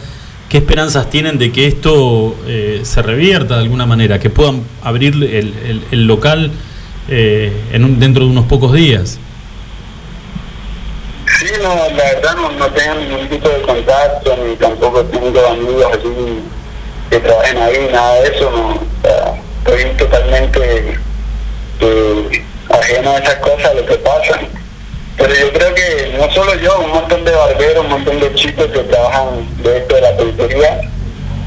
¿Qué 0.50 0.58
esperanzas 0.58 1.08
tienen 1.08 1.38
de 1.38 1.50
que 1.50 1.66
esto 1.66 2.36
eh, 2.46 2.82
se 2.82 3.00
revierta 3.00 3.54
de 3.54 3.62
alguna 3.62 3.86
manera, 3.86 4.18
que 4.18 4.28
puedan 4.28 4.62
abrir 4.82 5.14
el, 5.14 6.06
local 6.06 6.50
eh, 7.08 7.50
dentro 7.96 8.26
de 8.26 8.30
unos 8.30 8.44
pocos 8.44 8.74
días? 8.74 9.18
Sí, 11.38 11.46
no, 11.62 11.74
la 11.96 12.04
verdad 12.04 12.36
no, 12.36 12.52
no 12.52 12.66
tengo 12.66 12.94
ningún 12.96 13.26
tipo 13.30 13.48
de 13.48 13.62
contacto, 13.62 14.36
ni 14.46 14.54
tampoco 14.56 15.02
tengo 15.04 15.46
amigos 15.46 15.86
así 15.90 16.08
que 17.08 17.18
trabajen 17.20 17.56
ahí, 17.56 17.88
nada 17.90 18.20
de 18.20 18.28
eso, 18.28 18.50
no. 18.50 18.78
Estoy 19.64 19.96
totalmente 19.96 20.98
ajeno 22.68 23.12
a 23.12 23.18
esas 23.18 23.36
cosas, 23.36 23.74
lo 23.74 23.86
que 23.86 23.94
pasa. 23.96 24.40
Pero 25.16 25.34
yo 25.34 25.52
creo 25.52 25.74
que 25.74 26.14
no 26.18 26.30
solo 26.32 26.54
yo, 26.56 26.80
un 26.80 26.90
montón 26.90 27.24
de 27.24 27.32
barberos, 27.32 27.84
un 27.84 27.90
montón 27.90 28.20
de 28.20 28.34
chicos 28.34 28.66
que 28.66 28.80
trabajan 28.80 29.46
de 29.62 29.78
esto 29.78 29.94
de 29.94 30.00
la 30.00 30.16
peluquería, 30.16 30.80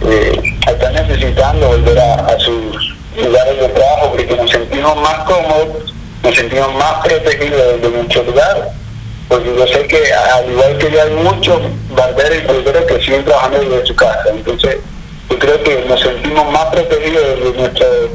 eh, 0.07 0.41
están 0.67 0.93
necesitando 0.93 1.67
volver 1.67 1.99
a, 1.99 2.39
sus 2.39 2.95
lugares 3.15 3.59
de 3.59 3.69
trabajo 3.69 4.11
porque 4.11 4.35
nos 4.35 4.51
sentimos 4.51 4.95
más 4.97 5.23
cómodos, 5.23 5.93
nos 6.23 6.35
sentimos 6.35 6.73
más 6.75 7.05
protegidos 7.05 7.81
de 7.81 7.89
nuestro 7.89 8.23
lugar 8.23 8.71
porque 9.27 9.55
yo 9.57 9.67
sé 9.67 9.87
que 9.87 10.13
al 10.13 10.51
igual 10.51 10.77
que 10.77 10.91
yo 10.91 11.01
hay 11.01 11.11
muchos 11.11 11.61
barberos 11.89 12.37
y 12.37 12.41
peluqueros 12.41 12.85
que 12.85 13.01
siguen 13.01 13.25
trabajando 13.25 13.59
desde 13.59 13.85
su 13.87 13.95
casa, 13.95 14.25
entonces 14.29 14.77
yo 15.29 15.39
creo 15.39 15.63
que 15.63 15.85
nos 15.87 15.99
sentimos 15.99 16.51
más 16.51 16.65
protegidos 16.65 17.23
desde 17.27 17.57
nuestros 17.57 18.09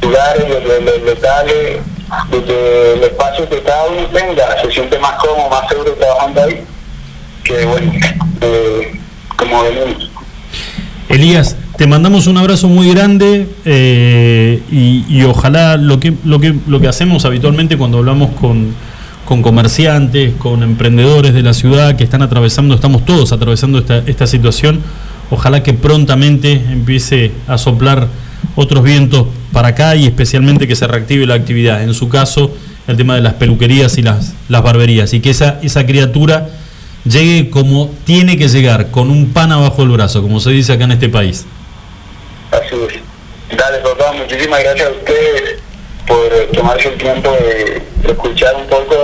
lugares, 0.00 0.44
desde 0.48 0.80
los 0.80 1.02
locales, 1.02 1.78
desde 2.30 2.94
el 2.94 3.02
espacio 3.04 3.48
que 3.48 3.62
cada 3.62 3.84
uno 3.86 4.00
se 4.62 4.70
siente 4.70 4.98
más 4.98 5.12
cómodo, 5.12 5.48
más 5.48 5.68
seguro 5.68 5.92
trabajando 5.92 6.42
ahí, 6.42 6.64
que 7.44 7.64
bueno, 7.64 7.92
como 9.36 9.62
venimos. 9.62 10.10
Elías, 11.08 11.56
te 11.76 11.86
mandamos 11.86 12.26
un 12.26 12.38
abrazo 12.38 12.68
muy 12.68 12.90
grande 12.90 13.48
eh, 13.64 14.62
y, 14.70 15.04
y 15.08 15.24
ojalá 15.24 15.76
lo 15.76 16.00
que, 16.00 16.14
lo, 16.24 16.38
que, 16.38 16.54
lo 16.66 16.80
que 16.80 16.88
hacemos 16.88 17.24
habitualmente 17.24 17.76
cuando 17.76 17.98
hablamos 17.98 18.30
con, 18.40 18.74
con 19.24 19.42
comerciantes, 19.42 20.34
con 20.34 20.62
emprendedores 20.62 21.34
de 21.34 21.42
la 21.42 21.54
ciudad 21.54 21.96
que 21.96 22.04
están 22.04 22.22
atravesando, 22.22 22.74
estamos 22.74 23.04
todos 23.04 23.32
atravesando 23.32 23.78
esta, 23.78 23.98
esta 24.06 24.26
situación, 24.26 24.80
ojalá 25.30 25.62
que 25.62 25.72
prontamente 25.72 26.52
empiece 26.52 27.32
a 27.48 27.58
soplar 27.58 28.08
otros 28.54 28.84
vientos 28.84 29.26
para 29.52 29.68
acá 29.68 29.94
y 29.94 30.06
especialmente 30.06 30.66
que 30.66 30.76
se 30.76 30.86
reactive 30.86 31.26
la 31.26 31.34
actividad. 31.34 31.82
En 31.82 31.94
su 31.94 32.08
caso, 32.08 32.50
el 32.86 32.96
tema 32.96 33.14
de 33.14 33.20
las 33.20 33.34
peluquerías 33.34 33.98
y 33.98 34.02
las, 34.02 34.34
las 34.48 34.62
barberías 34.62 35.12
y 35.12 35.20
que 35.20 35.30
esa, 35.30 35.58
esa 35.62 35.86
criatura 35.86 36.48
llegue 37.04 37.50
como 37.50 37.90
tiene 38.04 38.36
que 38.36 38.48
llegar, 38.48 38.90
con 38.90 39.10
un 39.10 39.32
pan 39.32 39.52
abajo 39.52 39.82
del 39.82 39.90
brazo, 39.90 40.22
como 40.22 40.40
se 40.40 40.50
dice 40.50 40.72
acá 40.72 40.84
en 40.84 40.92
este 40.92 41.08
país. 41.08 41.44
Así 42.50 42.74
es. 42.74 43.56
Dale, 43.56 43.78
papá, 43.78 44.12
muchísimas 44.12 44.62
gracias 44.62 44.88
a 44.88 44.90
ustedes 44.90 45.60
por 46.06 46.28
tomarse 46.52 46.88
el 46.88 46.98
tiempo 46.98 47.30
de, 47.30 47.82
escuchar 48.10 48.56
un 48.56 48.66
poco 48.66 48.94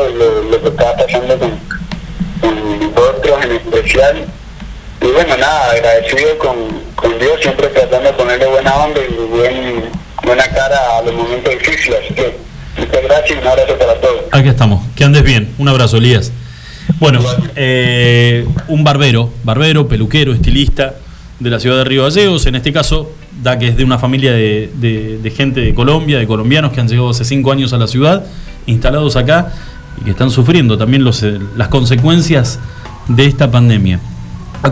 lo, 0.51 0.61
que 0.63 0.69
está 0.69 0.97
pasando 0.97 1.39
con, 1.39 1.59
nosotros 2.81 3.45
en 3.45 3.53
especial. 3.53 4.25
Y 5.01 5.07
bueno, 5.07 5.37
nada, 5.37 5.71
agradecido 5.71 6.39
con, 6.39 6.57
con 6.97 7.19
Dios, 7.19 7.41
siempre 7.41 7.69
tratando 7.69 8.09
de 8.09 8.15
ponerle 8.15 8.47
buena 8.47 8.77
onda 8.77 9.01
y 9.01 9.15
buen, 9.15 9.91
buena 10.29 10.45
cara 10.55 10.99
a 10.99 11.03
los 11.03 11.15
momentos 11.15 11.53
difíciles. 11.53 11.99
Así 12.05 12.15
que 12.15 12.37
muchas 12.79 13.03
gracias 13.03 13.31
y 13.31 13.41
un 13.43 13.47
abrazo 13.49 13.79
para 13.79 13.95
todos. 14.01 14.21
Aquí 14.33 14.49
estamos, 14.49 14.85
que 14.95 15.05
andes 15.05 15.23
bien. 15.25 15.49
Un 15.59 15.69
abrazo, 15.69 15.97
Elías. 15.97 16.31
Bueno, 17.01 17.21
eh, 17.57 18.47
un 18.69 18.85
barbero, 18.85 19.31
barbero, 19.45 19.89
peluquero, 19.89 20.33
estilista 20.33 20.95
de 21.39 21.51
la 21.51 21.61
ciudad 21.61 21.77
de 21.79 21.85
Río 21.85 22.03
Gallegos, 22.05 22.47
en 22.47 22.55
este 22.57 22.73
caso, 22.73 23.11
da 23.43 23.59
que 23.59 23.69
es 23.69 23.77
de 23.77 23.85
una 23.85 23.99
familia 23.99 24.33
de, 24.33 24.71
de- 24.75 25.19
de 25.19 25.31
gente 25.31 25.61
de 25.61 25.75
Colombia, 25.75 26.19
de 26.19 26.27
colombianos 26.27 26.73
que 26.73 26.81
han 26.81 26.89
llegado 26.89 27.11
hace 27.11 27.25
cinco 27.25 27.53
años 27.53 27.73
a 27.73 27.79
la 27.79 27.87
ciudad, 27.87 28.25
instalados 28.67 29.17
acá 29.17 29.53
y 30.01 30.05
que 30.05 30.11
están 30.11 30.31
sufriendo 30.31 30.77
también 30.79 31.05
los, 31.05 31.23
eh, 31.23 31.39
las 31.57 31.69
consecuencias 31.69 32.59
de 33.07 33.27
esta 33.27 33.51
pandemia. 33.51 34.01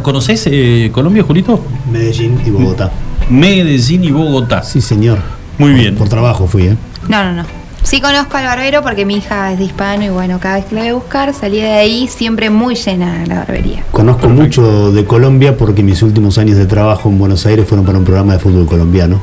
¿Conocés 0.03 0.47
eh, 0.51 0.91
Colombia, 0.93 1.23
Julito? 1.23 1.65
Medellín 1.91 2.41
y 2.45 2.51
Bogotá. 2.51 2.91
Medellín 3.31 4.03
y 4.05 4.11
Bogotá. 4.11 4.63
Sí, 4.65 4.81
señor. 4.81 5.19
Muy 5.59 5.71
Por- 5.73 5.81
bien. 5.81 5.95
Por 5.97 6.09
trabajo 6.09 6.47
fui, 6.47 6.65
¿eh? 6.69 6.77
No, 7.09 7.25
no, 7.25 7.33
no. 7.33 7.45
Sí 7.83 8.01
conozco 8.01 8.37
al 8.37 8.45
barbero 8.47 8.83
porque 8.83 9.05
mi 9.05 9.15
hija 9.17 9.53
es 9.53 9.59
de 9.59 9.65
hispano 9.65 10.03
y 10.05 10.09
bueno, 10.09 10.41
cada 10.41 10.57
vez 10.57 10.65
que 10.65 10.75
la 10.75 10.81
voy 10.81 10.91
a 10.91 10.95
buscar 10.95 11.33
salí 11.33 11.61
de 11.61 11.71
ahí 11.73 12.09
siempre 12.09 12.51
muy 12.51 12.75
llena 12.75 13.25
la 13.27 13.37
barbería. 13.37 13.85
Conozco 13.93 14.29
mucho 14.29 14.91
de 14.91 15.05
Colombia 15.05 15.57
porque 15.57 15.85
mis 15.85 16.03
últimos 16.03 16.37
años 16.39 16.57
de 16.57 16.67
trabajo 16.67 17.09
en 17.09 17.17
Buenos 17.19 17.47
Aires 17.47 17.65
fueron 17.69 17.87
para 17.87 17.97
un 17.99 18.05
programa 18.05 18.33
de 18.33 18.41
fútbol 18.41 18.67
colombiano 18.67 19.21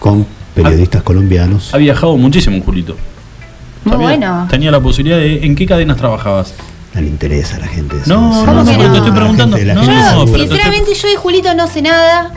con 0.00 0.26
periodistas 0.54 1.02
colombianos. 1.02 1.72
Ha 1.72 1.78
viajado 1.78 2.16
muchísimo, 2.16 2.60
Julito. 2.64 2.96
Muy 3.84 3.92
Sabía- 3.92 4.08
bueno. 4.08 4.46
Tenía 4.50 4.70
la 4.72 4.80
posibilidad 4.80 5.18
de. 5.18 5.44
¿En 5.46 5.54
qué 5.54 5.66
cadenas 5.66 5.96
trabajabas? 5.98 6.52
No 6.94 7.00
le 7.00 7.06
interesa 7.08 7.56
a 7.56 7.60
la 7.60 7.66
gente. 7.68 7.94
eso. 8.02 8.12
No, 8.12 8.40
Sí, 8.40 8.46
¿Cómo 8.46 8.64
sí, 8.64 8.70
que 8.70 8.72
sí, 8.74 8.78
no? 8.78 8.84
la 8.86 8.90
Te 8.92 8.98
estoy 8.98 9.12
preguntando. 9.12 9.56
No, 9.58 9.74
no, 9.74 10.24
pero 10.24 10.24
te- 10.32 10.38
sinceramente, 10.48 10.94
yo 10.94 11.08
y 11.08 11.14
Julito 11.14 11.54
no 11.54 11.66
sé 11.68 11.82
nada. 11.82 12.32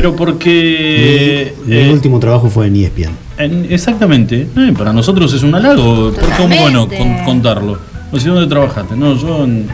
Pero 0.00 0.16
porque. 0.16 1.54
Mi, 1.66 1.74
mi 1.74 1.80
eh, 1.80 1.92
último 1.92 2.18
trabajo 2.20 2.48
fue 2.48 2.66
en 2.68 2.76
ESPN. 2.76 3.10
en- 3.38 3.66
exactamente. 3.70 4.46
Eh, 4.56 4.74
para 4.76 4.92
nosotros 4.92 5.32
es 5.34 5.42
un 5.42 5.54
halago. 5.54 6.12
Porque 6.14 6.32
cómo 6.36 6.56
bueno 6.56 6.88
con- 6.88 7.24
contarlo. 7.24 7.78
O 8.12 8.18
sea, 8.18 8.32
¿dónde 8.32 8.48
trabajaste? 8.48 8.96
No, 8.96 9.14
yo 9.16 9.44
en. 9.44 9.66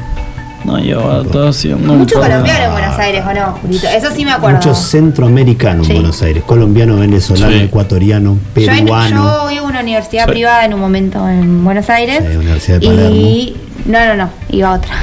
No, 0.64 0.78
yo 0.78 1.20
estaba 1.22 1.50
haciendo. 1.50 1.92
Mucho 1.92 2.18
colombiano 2.18 2.64
en 2.64 2.72
Buenos 2.72 2.98
Aires, 2.98 3.22
¿o 3.28 3.34
no, 3.34 3.52
Julito? 3.60 3.86
Eso 3.86 4.10
sí 4.16 4.24
me 4.24 4.32
acuerdo. 4.32 4.56
Muchos 4.56 4.78
centroamericanos 4.78 5.86
Sí. 5.86 5.92
en 5.92 5.98
Buenos 5.98 6.22
Aires. 6.22 6.42
Colombiano, 6.46 6.96
venezolano, 6.96 7.52
Sí. 7.52 7.58
ecuatoriano, 7.64 8.38
Yo, 8.56 8.62
en- 8.62 8.84
peruano. 8.86 9.44
yo 9.44 9.50
iba 9.50 9.60
a 9.60 9.68
una 9.68 9.80
universidad 9.80 10.24
Sí. 10.24 10.30
privada 10.30 10.64
en 10.64 10.72
un 10.72 10.80
momento 10.80 11.28
en 11.28 11.62
Buenos 11.64 11.90
Aires. 11.90 12.24
Sí, 12.30 12.36
Universidad 12.38 12.80
de 12.80 12.86
y 12.86 13.56
no, 13.84 14.06
no, 14.06 14.16
no, 14.16 14.30
iba 14.50 14.70
a 14.70 14.72
otra. 14.78 14.94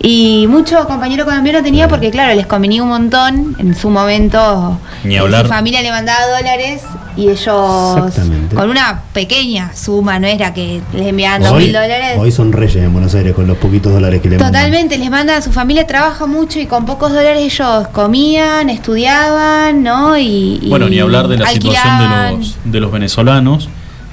Y 0.00 0.46
mucho 0.48 0.86
compañero 0.86 1.24
colombiano 1.24 1.60
tenía 1.62 1.88
porque, 1.88 2.10
claro, 2.10 2.34
les 2.34 2.46
convenía 2.46 2.82
un 2.82 2.88
montón. 2.88 3.56
En 3.58 3.74
su 3.74 3.90
momento, 3.90 4.78
Ni 5.04 5.16
hablar. 5.16 5.42
su 5.42 5.48
familia 5.48 5.82
le 5.82 5.90
mandaba 5.90 6.20
dólares 6.38 6.82
y 7.16 7.28
ellos, 7.30 8.14
con 8.54 8.70
una 8.70 9.02
pequeña 9.12 9.72
suma, 9.74 10.20
no 10.20 10.28
era 10.28 10.54
que 10.54 10.80
les 10.94 11.08
enviaban 11.08 11.42
dos 11.42 11.56
mil 11.56 11.72
dólares. 11.72 12.16
hoy 12.16 12.30
son 12.30 12.52
reyes 12.52 12.76
en 12.76 12.92
Buenos 12.92 13.12
Aires 13.16 13.34
con 13.34 13.48
los 13.48 13.56
poquitos 13.58 13.92
dólares 13.92 14.22
que 14.22 14.28
le 14.28 14.36
mandan. 14.38 14.52
Totalmente, 14.52 14.98
les 14.98 15.10
mandan, 15.10 15.42
su 15.42 15.50
familia 15.50 15.84
trabaja 15.84 16.26
mucho 16.26 16.60
y 16.60 16.66
con 16.66 16.86
pocos 16.86 17.10
dólares 17.12 17.42
ellos 17.42 17.88
comían, 17.88 18.70
estudiaban, 18.70 19.82
¿no? 19.82 20.16
Y, 20.16 20.60
y 20.62 20.68
Bueno, 20.68 20.88
ni 20.88 21.00
hablar 21.00 21.26
de 21.26 21.38
la 21.38 21.48
situación 21.48 21.98
de 21.98 22.36
los, 22.36 22.56
de 22.64 22.80
los 22.80 22.92
venezolanos 22.92 23.68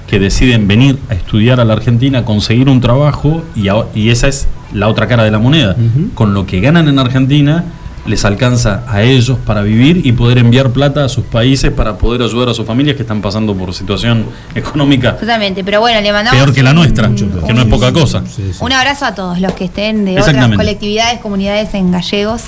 que 0.08 0.18
deciden 0.20 0.68
venir 0.68 0.98
a 1.10 1.14
estudiar 1.14 1.60
a 1.60 1.66
la 1.66 1.74
Argentina, 1.74 2.26
conseguir 2.26 2.70
un 2.70 2.82
trabajo 2.82 3.44
y, 3.56 3.68
a- 3.70 3.86
y 3.94 4.10
esa 4.10 4.28
es 4.28 4.48
la 4.76 4.88
otra 4.90 5.08
cara 5.08 5.24
de 5.24 5.32
la 5.32 5.40
moneda. 5.40 5.76
Con 6.14 6.34
lo 6.34 6.46
que 6.46 6.60
ganan 6.62 6.88
en 6.88 7.00
Argentina 7.00 7.64
les 8.06 8.24
alcanza 8.24 8.84
a 8.88 9.02
ellos 9.02 9.40
para 9.48 9.64
vivir 9.64 10.06
y 10.06 10.12
poder 10.12 10.38
enviar 10.38 10.70
plata 10.70 11.06
a 11.06 11.10
sus 11.10 11.26
países 11.26 11.72
para 11.72 11.98
poder 11.98 12.22
ayudar 12.22 12.50
a 12.50 12.54
sus 12.54 12.64
familias 12.64 12.96
que 12.96 13.02
están 13.02 13.20
pasando 13.20 13.56
por 13.56 13.74
situación 13.74 14.28
económica 14.54 15.18
Totalmente, 15.18 15.64
pero 15.64 15.80
bueno, 15.80 16.00
le 16.02 16.12
mandamos 16.12 16.40
peor 16.40 16.54
que 16.54 16.62
la 16.62 16.70
un- 16.70 16.76
nuestra, 16.76 17.10
que 17.16 17.54
no 17.54 17.62
es 17.62 17.68
poca 17.68 17.92
cosa. 17.92 18.22
Sí, 18.28 18.52
sí. 18.52 18.58
Un 18.60 18.72
abrazo 18.74 19.06
a 19.06 19.16
todos 19.16 19.40
los 19.42 19.54
que 19.54 19.66
estén 19.66 20.06
de 20.06 20.22
otras 20.22 20.56
colectividades, 20.56 21.20
comunidades 21.20 21.74
en 21.74 21.92
gallegos. 21.92 22.44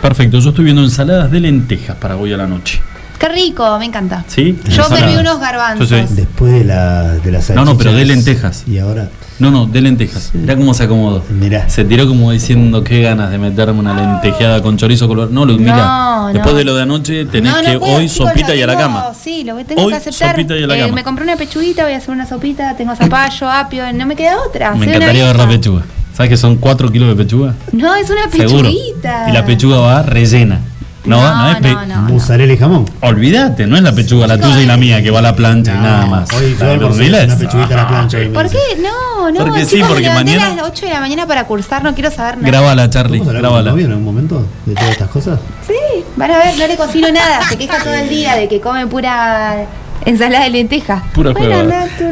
Perfecto, 0.00 0.38
yo 0.38 0.50
estoy 0.50 0.64
viendo 0.66 0.82
ensaladas 0.84 1.28
de 1.30 1.40
lentejas 1.40 1.96
para 1.96 2.16
hoy 2.16 2.32
a 2.32 2.36
la 2.36 2.46
noche. 2.46 2.80
Qué 3.18 3.28
rico, 3.28 3.78
me 3.78 3.84
encanta. 3.86 4.24
¿Sí? 4.28 4.56
Yo 4.64 4.70
Ensalada. 4.84 4.96
serví 4.96 5.16
unos 5.20 5.40
garbanzos. 5.40 5.88
Yo 5.90 6.06
sé. 6.06 6.14
Después 6.14 6.52
de 6.52 6.64
la, 6.64 7.02
de 7.16 7.32
las 7.32 7.50
No, 7.50 7.64
no, 7.66 7.76
pero 7.76 7.92
de 7.92 8.04
lentejas. 8.06 8.64
Y 8.66 8.78
ahora, 8.78 9.10
No, 9.40 9.50
no, 9.50 9.66
de 9.66 9.80
lentejas. 9.80 10.30
Mirá 10.34 10.54
cómo 10.56 10.72
se 10.74 10.84
acomodó. 10.84 11.24
Mirá. 11.30 11.68
Se 11.68 11.84
tiró 11.84 12.06
como 12.06 12.30
diciendo 12.30 12.84
qué 12.84 13.00
ganas 13.02 13.30
de 13.30 13.38
meterme 13.38 13.80
una 13.80 13.94
lentejeada 13.94 14.62
con 14.62 14.76
chorizo 14.76 15.08
color. 15.08 15.30
No, 15.30 15.44
Ludmila. 15.46 15.76
No, 15.76 16.26
después 16.32 16.52
no. 16.52 16.58
de 16.58 16.64
lo 16.64 16.74
de 16.76 16.82
anoche 16.82 17.24
tenés 17.24 17.52
No, 17.52 17.60
que 17.62 17.78
puedo, 17.78 17.94
hoy 17.96 18.08
chicos, 18.08 18.28
sopita 18.28 18.48
lo 18.50 18.54
y 18.54 18.62
a 18.62 18.66
la 18.66 18.76
cama. 18.76 19.04
Sí, 19.18 19.42
lo 19.44 19.56
que 19.56 19.64
tengo 19.64 19.82
Hoy 19.82 19.90
que 19.92 19.96
aceptar. 19.96 20.30
sopita 20.36 20.56
y 20.56 20.62
a 20.62 20.66
la 20.66 20.76
Eh, 20.76 20.80
cama. 20.82 20.92
me 20.94 21.02
compré 21.04 21.24
una 21.24 21.36
pechuguita, 21.36 21.84
voy 21.84 21.94
a 21.94 21.96
hacer 21.96 22.10
una 22.10 22.26
sopita, 22.26 22.76
tengo 22.76 22.94
zapallo, 22.94 23.50
apio, 23.50 23.90
no 23.94 24.06
me 24.06 24.14
queda 24.14 24.36
otra. 24.46 24.74
Me 24.74 24.86
encantaría 24.86 25.24
ver 25.26 25.36
la 25.36 25.48
pechuga. 25.48 25.82
¿Sabes 26.14 26.28
que 26.30 26.36
son 26.36 26.56
4 26.56 26.92
kilos 26.92 27.08
de 27.08 27.14
pechuga? 27.24 27.54
No, 27.72 27.94
es 27.94 28.10
una 28.10 28.30
Seguro. 28.30 28.68
pechuguita. 28.68 29.30
Y 29.30 29.32
la 29.32 29.44
pechuga 29.46 29.78
va 29.78 30.02
rellena. 30.02 30.60
No, 31.04 31.18
No, 31.22 31.34
no 31.44 31.50
es 31.52 31.56
pe- 31.58 31.72
no, 31.72 31.86
no. 31.86 31.96
mozzarella 32.02 32.52
y 32.52 32.56
jamón. 32.58 32.84
Olvídate, 33.00 33.66
no 33.66 33.76
es 33.76 33.82
la 33.82 33.92
pechuga 33.92 34.26
la 34.26 34.38
tuya 34.38 34.60
y 34.60 34.66
la 34.66 34.76
mía 34.76 35.02
que 35.02 35.10
va 35.10 35.20
a 35.20 35.22
la 35.22 35.34
plancha 35.34 35.74
y 35.74 35.78
nada 35.78 36.04
más. 36.06 36.30
Hoy 36.34 36.54
yo 36.60 36.74
una 36.74 37.36
pechuguita 37.36 37.74
a 37.74 37.76
la 37.76 37.88
plancha. 37.88 38.18
¿Por 38.34 38.48
qué? 38.50 38.58
No, 38.82 39.30
no. 39.30 39.40
Porque 39.46 39.64
sí, 39.64 39.80
porque 39.86 40.10
mañana- 40.10 40.46
a 40.48 40.54
las 40.56 40.64
8 40.66 40.86
de 40.86 40.92
la 40.92 41.00
mañana 41.00 41.26
para 41.26 41.44
cursar, 41.44 41.82
no 41.82 41.94
quiero 41.94 42.10
saber 42.10 42.36
nada. 42.36 42.48
Grabala, 42.48 42.90
Charlie, 42.90 43.18
¿Vamos 43.18 43.34
a 43.34 43.36
hablar 43.38 43.42
con 43.42 43.48
tu 43.50 43.54
grabala. 43.54 43.70
novio 43.70 43.84
en 43.86 43.90
algún 43.92 44.04
momento 44.04 44.46
de 44.66 44.74
todas 44.74 44.90
estas 44.90 45.08
cosas? 45.08 45.40
Sí, 45.66 45.74
van 46.16 46.30
a 46.32 46.38
ver, 46.38 46.58
no 46.58 46.66
le 46.66 46.76
cocino 46.76 47.10
nada. 47.10 47.40
Se 47.48 47.56
queja 47.56 47.78
todo 47.82 47.94
el 47.94 48.08
día 48.08 48.36
de 48.36 48.48
que 48.48 48.60
come 48.60 48.86
pura 48.86 49.64
ensalada 50.04 50.44
de 50.44 50.50
lentejas. 50.50 51.02
Pura 51.14 51.32
bueno, 51.32 51.62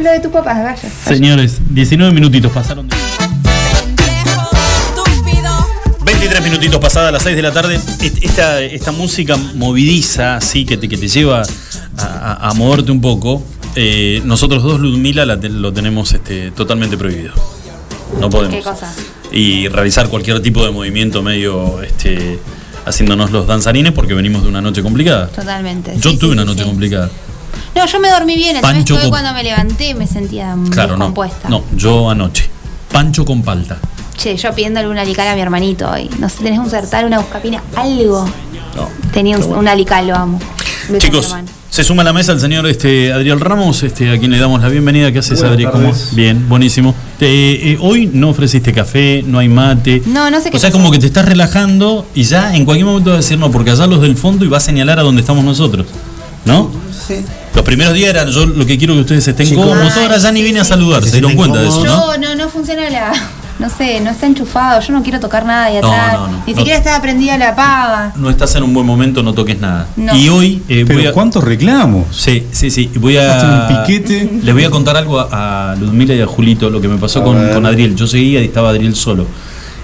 lo 0.01 0.11
de 0.11 0.19
tu 0.19 0.31
papá, 0.31 0.53
vaya. 0.53 0.63
vaya. 0.63 0.89
Señores, 1.05 1.59
19 1.69 2.11
minutitos 2.13 2.51
pasaron 2.51 2.87
de... 2.87 2.95
23 6.19 6.43
minutitos 6.43 6.79
pasadas 6.81 7.13
las 7.13 7.23
6 7.23 7.35
de 7.35 7.41
la 7.41 7.51
tarde. 7.53 7.75
Est- 7.75 8.17
Esta, 8.23 8.59
esta 8.61 8.91
música 8.91 9.37
movidiza, 9.55 10.35
así 10.35 10.65
que 10.65 10.75
te, 10.77 10.89
que 10.89 10.97
te 10.97 11.07
lleva 11.07 11.43
a, 11.97 12.03
a- 12.03 12.49
a 12.49 12.53
moverte 12.55 12.91
un 12.91 12.99
poco. 13.01 13.41
eh, 13.75 14.21
nosotros 14.25 14.61
dos, 14.63 14.79
Ludmila, 14.81 15.25
la 15.25 15.35
lo 15.35 15.71
tenemos 15.71 16.11
este, 16.13 16.51
totalmente 16.51 16.97
prohibido. 16.97 17.31
No 18.19 18.29
podemos. 18.29 18.57
¿Qué 18.57 18.63
cosa? 18.63 18.91
Y 19.31 19.67
realizar 19.69 20.09
cualquier 20.09 20.41
tipo 20.41 20.65
de 20.65 20.71
movimiento 20.71 21.21
medio 21.21 21.81
este, 21.83 22.39
haciéndonos 22.85 23.31
los 23.31 23.47
danzarines 23.47 23.93
porque 23.93 24.13
venimos 24.13 24.41
de 24.43 24.49
una 24.49 24.59
noche 24.61 24.81
complicada. 24.81 25.27
Totalmente. 25.27 25.93
Yo 25.97 26.09
sí, 26.11 26.17
tuve 26.17 26.31
sí, 26.31 26.33
una 26.33 26.45
noche 26.45 26.63
sí. 26.63 26.67
complicada. 26.69 27.09
No, 27.75 27.85
yo 27.85 27.99
me 27.99 28.09
dormí 28.09 28.35
bien, 28.35 28.59
Pancho 28.59 28.99
con- 28.99 29.09
cuando 29.09 29.31
me 29.33 29.43
levanté 29.43 29.93
me 29.93 30.05
sentía 30.07 30.55
Claro, 30.71 30.97
no. 30.97 31.05
descompuesta. 31.05 31.47
No, 31.47 31.63
yo 31.75 32.09
anoche. 32.09 32.49
Pancho 32.91 33.23
con 33.23 33.41
palta. 33.43 33.77
Che, 34.19 34.35
yo 34.35 34.53
pidiéndole 34.53 34.89
una 34.89 35.01
alical 35.03 35.27
a 35.29 35.35
mi 35.35 35.39
hermanito 35.39 35.89
hoy. 35.89 36.09
No 36.19 36.27
sé, 36.27 36.43
tenés 36.43 36.59
un 36.59 36.69
sertal, 36.69 37.05
una 37.05 37.19
buscapina, 37.19 37.63
algo. 37.75 38.25
No. 38.75 38.89
Tenía 39.13 39.37
un, 39.37 39.43
un 39.45 39.67
alical, 39.67 40.07
lo 40.07 40.15
amo. 40.15 40.39
Beso 40.89 41.07
Chicos, 41.07 41.33
se 41.69 41.85
suma 41.85 42.01
a 42.01 42.05
la 42.05 42.11
mesa 42.11 42.33
el 42.33 42.41
señor 42.41 42.67
este, 42.67 43.13
Adriel 43.13 43.39
Ramos, 43.39 43.81
este, 43.83 44.11
a 44.11 44.19
quien 44.19 44.31
le 44.31 44.39
damos 44.39 44.61
la 44.61 44.67
bienvenida. 44.67 45.09
¿Qué 45.13 45.19
haces, 45.19 45.39
Buenas 45.39 45.53
Adri? 45.53 45.65
¿Cómo? 45.67 45.89
tardes. 45.91 46.15
Bien, 46.15 46.49
buenísimo. 46.49 46.93
Eh, 47.21 47.77
hoy 47.79 48.09
no 48.11 48.31
ofreciste 48.31 48.73
café, 48.73 49.23
no 49.25 49.39
hay 49.39 49.47
mate. 49.47 50.01
No, 50.07 50.29
no 50.29 50.41
sé 50.41 50.51
qué 50.51 50.57
O 50.57 50.59
sea, 50.59 50.69
pasó. 50.69 50.79
como 50.79 50.91
que 50.91 50.99
te 50.99 51.05
estás 51.05 51.23
relajando 51.23 52.05
y 52.13 52.23
ya 52.23 52.53
en 52.55 52.65
cualquier 52.65 52.87
momento 52.87 53.11
vas 53.11 53.19
a 53.19 53.21
decir 53.21 53.39
no, 53.39 53.49
porque 53.51 53.71
allá 53.71 53.87
los 53.87 54.01
del 54.01 54.17
fondo 54.17 54.43
y 54.43 54.49
va 54.49 54.57
a 54.57 54.61
señalar 54.61 54.99
a 54.99 55.03
donde 55.03 55.21
estamos 55.21 55.45
nosotros. 55.45 55.85
¿No? 56.43 56.69
Sí. 57.07 57.23
Los 57.55 57.63
primeros 57.63 57.93
días 57.93 58.09
eran 58.09 58.29
yo 58.31 58.45
lo 58.45 58.65
que 58.65 58.77
quiero 58.77 58.95
que 58.95 59.01
ustedes 59.01 59.25
estén 59.27 59.55
cómodos. 59.55 59.95
Ahora 59.95 60.17
ya 60.17 60.31
ni 60.33 60.41
sí, 60.41 60.45
vine 60.45 60.59
a 60.59 60.65
saludar, 60.65 61.03
Se 61.03 61.11
dieron 61.11 61.35
cuenta 61.35 61.61
de 61.61 61.69
eso, 61.69 61.85
¿no? 61.85 62.17
No, 62.17 62.35
no 62.35 62.49
funciona 62.49 62.89
la. 62.89 63.13
No 63.59 63.69
sé, 63.69 63.99
no 63.99 64.09
está 64.09 64.25
enchufado. 64.25 64.79
Yo 64.79 64.93
no 64.93 65.03
quiero 65.03 65.19
tocar 65.19 65.45
nada 65.45 65.69
de 65.69 65.81
No, 65.81 65.91
atrás. 65.91 66.13
no, 66.13 66.27
no. 66.29 66.43
Ni 66.47 66.53
No. 66.53 66.57
siquiera 66.59 66.77
está 66.77 67.01
prendida 67.01 67.37
la 67.37 67.55
paga. 67.55 68.13
No 68.15 68.29
estás 68.29 68.55
en 68.55 68.63
un 68.63 68.73
buen 68.73 68.85
momento, 68.85 69.21
no 69.21 69.33
toques 69.33 69.59
nada. 69.59 69.87
No. 69.97 70.15
Y 70.15 70.29
hoy 70.29 70.63
eh, 70.69 70.85
voy 70.87 70.95
Pero 70.95 71.09
a. 71.09 71.13
¿cuántos 71.13 71.43
reclamos? 71.43 72.05
Sí, 72.15 72.45
sí, 72.51 72.71
sí. 72.71 72.89
Voy 72.99 73.17
a. 73.17 73.67
Un 73.69 73.85
piquete. 73.85 74.39
Les 74.43 74.53
voy 74.53 74.63
a 74.63 74.69
contar 74.69 74.95
algo 74.95 75.19
a, 75.19 75.71
a 75.71 75.75
Ludmila 75.75 76.13
y 76.15 76.21
a 76.21 76.25
Julito, 76.25 76.69
lo 76.69 76.79
que 76.79 76.87
me 76.87 76.97
pasó 76.97 77.21
con, 77.23 77.65
Adriel. 77.65 77.95
Yo 77.95 78.07
seguía 78.07 78.41
y 78.41 78.45
estaba 78.45 78.69
Adriel 78.69 78.95
solo. 78.95 79.25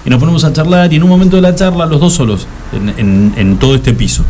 Y 0.05 0.09
nos 0.09 0.19
ponemos 0.19 0.43
a 0.45 0.53
charlar 0.53 0.93
y 0.93 0.95
en 0.95 1.03
un 1.03 1.09
momento 1.09 1.36
de 1.36 1.41
la 1.41 1.53
charla, 1.55 1.86
los 1.86 1.99
dos 1.99 2.13
solos, 2.13 2.47
en, 2.71 2.89
en- 2.97 3.34
en 3.36 3.57
todo 3.57 3.76
este 3.76 3.91
piso. 3.93 4.23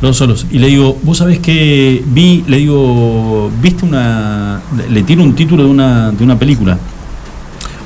Los 0.00 0.10
dos 0.10 0.16
solos. 0.18 0.46
Y 0.50 0.58
le 0.58 0.68
digo, 0.68 0.96
vos 1.02 1.18
sabés 1.18 1.38
que 1.40 2.02
vi, 2.06 2.44
le 2.46 2.58
digo, 2.58 3.50
viste 3.60 3.84
una. 3.84 4.60
Le, 4.76 4.90
le 4.90 5.02
tiro 5.02 5.22
un 5.24 5.34
título 5.34 5.64
de 5.64 5.70
una, 5.70 6.12
de 6.12 6.22
una 6.22 6.38
película. 6.38 6.78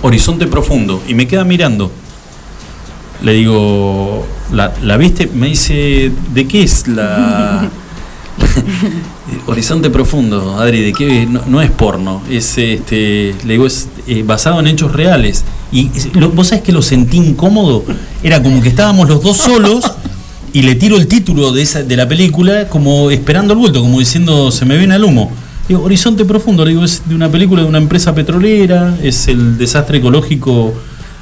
Horizonte 0.02 0.46
Profundo. 0.46 1.02
Y 1.08 1.14
me 1.14 1.26
queda 1.26 1.44
mirando. 1.44 1.90
Le 3.22 3.32
digo, 3.32 4.26
¿la, 4.52 4.74
la 4.82 4.96
viste? 4.96 5.26
Me 5.26 5.48
dice, 5.48 6.12
¿de 6.34 6.46
qué 6.46 6.62
es 6.62 6.86
la. 6.88 7.68
Horizonte 9.46 9.90
Profundo, 9.90 10.56
Adri, 10.58 10.82
¿de 10.82 10.92
qué? 10.92 11.26
No, 11.26 11.40
no 11.46 11.62
es 11.62 11.70
porno, 11.70 12.22
es 12.30 12.58
este, 12.58 13.34
le 13.44 13.54
digo, 13.54 13.66
es 13.66 13.88
eh, 14.06 14.22
basado 14.24 14.60
en 14.60 14.66
hechos 14.66 14.92
reales. 14.92 15.44
Y 15.72 15.90
es- 15.96 16.14
lo- 16.14 16.30
vos 16.30 16.48
sabés 16.48 16.62
que 16.62 16.72
lo 16.72 16.82
sentí 16.82 17.16
incómodo, 17.16 17.84
era 18.22 18.42
como 18.42 18.62
que 18.62 18.68
estábamos 18.68 19.08
los 19.08 19.22
dos 19.22 19.36
solos 19.38 19.84
y 20.52 20.62
le 20.62 20.74
tiro 20.74 20.96
el 20.96 21.06
título 21.08 21.52
de, 21.52 21.62
esa, 21.62 21.82
de 21.82 21.96
la 21.96 22.06
película 22.08 22.68
como 22.68 23.10
esperando 23.10 23.52
el 23.54 23.58
vuelto, 23.58 23.80
como 23.80 23.98
diciendo, 23.98 24.50
se 24.52 24.64
me 24.64 24.76
viene 24.76 24.94
al 24.94 25.04
humo. 25.04 25.30
Digo, 25.68 25.82
Horizonte 25.82 26.24
Profundo, 26.24 26.64
le 26.64 26.70
digo, 26.70 26.84
es 26.84 27.02
de 27.08 27.14
una 27.14 27.28
película 27.30 27.62
de 27.62 27.68
una 27.68 27.78
empresa 27.78 28.14
petrolera, 28.14 28.96
es 29.02 29.26
el 29.28 29.58
desastre 29.58 29.98
ecológico 29.98 30.72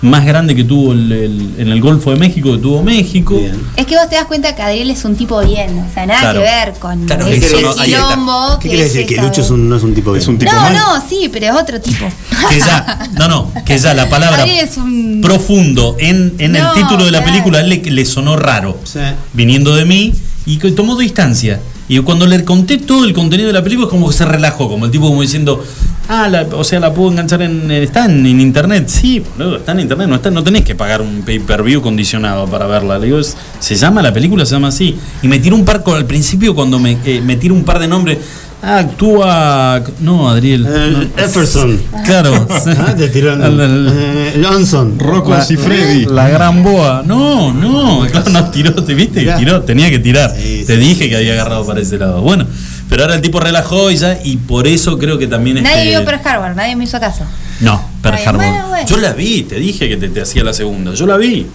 más 0.02 0.26
grande 0.26 0.54
que 0.54 0.64
tuvo 0.64 0.92
el- 0.92 1.10
el- 1.12 1.54
en 1.56 1.68
el 1.68 1.80
Golfo 1.80 2.10
de 2.10 2.16
México, 2.16 2.52
que 2.52 2.58
tuvo 2.58 2.82
México. 2.82 3.38
Bien. 3.38 3.58
Es 3.74 3.86
que 3.86 3.96
vos 3.96 4.06
te 4.10 4.16
das 4.16 4.26
cuenta 4.26 4.54
que 4.54 4.60
Adriel 4.60 4.90
es 4.90 5.02
un 5.06 5.16
tipo 5.16 5.40
bien. 5.40 5.78
O 5.78 5.94
sea, 5.94 6.04
nada 6.04 6.20
Claro. 6.20 6.40
que 6.40 6.44
ver 6.44 6.72
con 6.78 7.06
Claro, 7.06 7.26
el, 7.26 7.32
es 7.32 7.46
que 7.50 7.56
el 7.56 7.62
no- 7.62 7.70
ahí 7.78 7.92
está. 7.94 8.08
quilombo. 8.08 8.58
¿Qué 8.60 8.68
que 8.68 8.68
quiere 8.68 8.84
es 8.86 8.92
decir? 8.92 9.06
Que 9.08 9.14
esto 9.14 9.26
Lucho 9.28 9.40
es 9.40 9.50
un, 9.50 9.66
no 9.66 9.76
es 9.76 9.82
un 9.82 9.94
tipo 9.94 10.14
Es 10.14 10.28
un 10.28 10.36
bien? 10.36 10.50
tipo 10.50 10.52
No, 10.52 10.60
mal. 10.62 10.74
no, 10.74 11.08
sí, 11.08 11.30
pero 11.32 11.46
es 11.46 11.52
otro 11.62 11.80
tipo. 11.80 12.04
que 12.50 12.58
ya, 12.60 13.08
no, 13.18 13.28
no, 13.28 13.50
que 13.64 13.78
ya 13.78 13.94
la 13.94 14.10
palabra 14.10 14.44
es 14.44 14.76
un- 14.76 15.20
profundo 15.22 15.96
en, 15.98 16.34
en 16.36 16.52
No, 16.52 16.58
el 16.74 16.82
título 16.82 17.06
de 17.06 17.10
la 17.10 17.18
claro. 17.22 17.32
película 17.32 17.62
le, 17.62 17.78
le 17.78 18.04
sonó 18.04 18.36
raro, 18.36 18.78
Sí. 18.84 18.98
viniendo 19.32 19.74
de 19.74 19.86
mí, 19.86 20.12
y 20.44 20.58
que 20.58 20.70
tomó 20.72 20.98
distancia. 20.98 21.60
Y 21.88 21.98
cuando 22.00 22.26
le 22.26 22.42
conté 22.44 22.78
todo 22.78 23.04
el 23.04 23.12
contenido 23.12 23.48
de 23.48 23.52
la 23.52 23.62
película, 23.62 23.86
es 23.86 23.90
como 23.90 24.08
que 24.08 24.14
se 24.14 24.24
relajó, 24.24 24.68
como 24.70 24.86
el 24.86 24.90
tipo 24.90 25.06
como 25.08 25.20
diciendo, 25.20 25.62
ah, 26.08 26.28
la- 26.28 26.46
o 26.52 26.64
sea, 26.64 26.80
la 26.80 26.94
puedo 26.94 27.10
enganchar 27.10 27.42
en. 27.42 27.70
Está 27.70 28.06
en, 28.06 28.24
en 28.26 28.40
internet. 28.40 28.88
Sí, 28.88 29.22
boludo, 29.36 29.56
está 29.58 29.72
en 29.72 29.80
internet, 29.80 30.08
no, 30.08 30.14
está, 30.14 30.30
no 30.30 30.42
tenés 30.42 30.62
que 30.64 30.74
pagar 30.74 31.02
un 31.02 31.22
pay-per-view 31.22 31.82
condicionado 31.82 32.46
para 32.46 32.66
verla. 32.66 32.98
Le 32.98 33.06
digo, 33.06 33.18
es- 33.18 33.36
se 33.60 33.74
llama 33.76 34.00
la 34.02 34.12
película, 34.14 34.46
se 34.46 34.52
llama 34.52 34.68
así. 34.68 34.96
Y 35.22 35.28
me 35.28 35.38
tiró 35.38 35.56
un 35.56 35.64
par 35.66 35.82
al 35.86 36.06
principio 36.06 36.54
cuando 36.54 36.78
me, 36.78 36.96
eh, 37.04 37.20
me 37.22 37.36
tiró 37.36 37.54
un 37.54 37.64
par 37.64 37.78
de 37.78 37.86
nombres. 37.88 38.18
Ah, 38.66 38.78
actúa. 38.78 39.82
No, 40.00 40.28
Adriel. 40.30 40.66
Eh, 40.66 40.90
no. 40.92 41.22
Jefferson. 41.22 41.78
Claro. 42.04 42.46
Ah, 42.50 42.94
te 42.96 43.08
tiró 43.08 43.34
eh, 43.34 44.42
Johnson. 44.42 44.98
Rocco 44.98 45.30
la, 45.30 45.44
Siffredi. 45.44 46.06
la 46.06 46.28
gran 46.28 46.62
boa. 46.62 47.02
No, 47.04 47.52
no, 47.52 48.06
claro, 48.10 48.30
no 48.30 48.50
tiró, 48.50 48.72
¿te 48.82 48.94
viste? 48.94 49.20
Mirá. 49.20 49.36
Tiró, 49.36 49.62
tenía 49.62 49.90
que 49.90 49.98
tirar. 49.98 50.34
Sí, 50.34 50.64
Te 50.66 50.74
sí, 50.76 50.80
dije 50.80 51.08
que 51.08 51.16
había 51.16 51.32
agarrado 51.34 51.66
para 51.66 51.80
ese 51.80 51.98
lado. 51.98 52.22
Bueno, 52.22 52.46
pero 52.88 53.02
ahora 53.02 53.14
el 53.16 53.20
tipo 53.20 53.38
relajó 53.40 53.90
y 53.90 53.96
ya, 53.96 54.18
y 54.24 54.36
por 54.38 54.66
eso 54.66 54.98
creo 54.98 55.18
que 55.18 55.26
también 55.26 55.62
Nadie 55.62 55.76
este- 55.78 55.88
vio 55.90 56.04
Pearl 56.04 56.20
Harbor, 56.26 56.56
nadie 56.56 56.76
me 56.76 56.84
hizo 56.84 56.98
caso. 57.00 57.24
No, 57.60 57.82
Pearl 58.02 58.16
Ay, 58.18 58.24
Harbor. 58.26 58.44
bueno, 58.46 58.68
bueno. 58.68 58.88
Yo 58.88 58.96
la 58.96 59.12
vi, 59.12 59.42
te 59.42 59.56
dije 59.56 59.88
que 59.88 59.96
te, 59.96 60.08
te 60.08 60.20
hacía 60.22 60.42
la 60.44 60.52
segunda. 60.52 60.92
Yo 60.94 61.06
la 61.06 61.16
vi, 61.16 61.46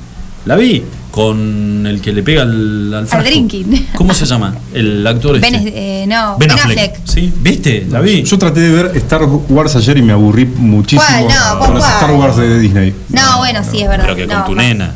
la 0.46 0.56
vi. 0.56 0.84
Con 1.12 1.88
el 1.88 2.02
que 2.02 2.14
le 2.14 2.22
pega 2.22 2.44
al, 2.44 2.94
al 2.94 3.08
frasco. 3.08 3.28
drinking. 3.28 3.88
¿Cómo 3.96 4.14
se 4.14 4.26
llama? 4.28 4.56
El 4.74 5.06
actor 5.08 5.36
este. 5.38 5.50
Ben, 5.52 5.64
eh, 5.74 6.06
no, 6.08 6.38
Ben 6.38 6.50
Ben 6.50 6.52
Affleck. 6.60 6.78
Affleck. 6.92 7.00
¿Sí? 7.04 7.34
¿Viste? 7.42 7.88
La 7.90 8.00
vi. 8.00 8.22
Yo 8.24 8.38
traté 8.38 8.60
de 8.62 8.72
ver 8.72 8.92
Star 8.98 9.24
Wars 9.24 9.76
ayer 9.76 9.98
y 9.98 10.02
me 10.04 10.14
aburrí 10.14 10.46
muchísimo 10.46 11.02
¿Cuál? 11.08 11.24
No, 11.36 11.60
con 11.66 11.74
las 11.74 11.84
¿cuál? 11.84 11.96
Star 11.96 12.12
Wars 12.12 12.38
de 12.38 12.60
Disney. 12.60 12.94
No, 13.10 13.38
bueno, 13.40 13.62
sí, 13.70 13.82
es 13.82 13.90
verdad. 13.90 14.04
Pero 14.06 14.16
que 14.16 14.28
con 14.28 14.38
No, 14.38 14.46
tu 14.46 14.56
no. 14.56 14.62
nena. 14.62 14.92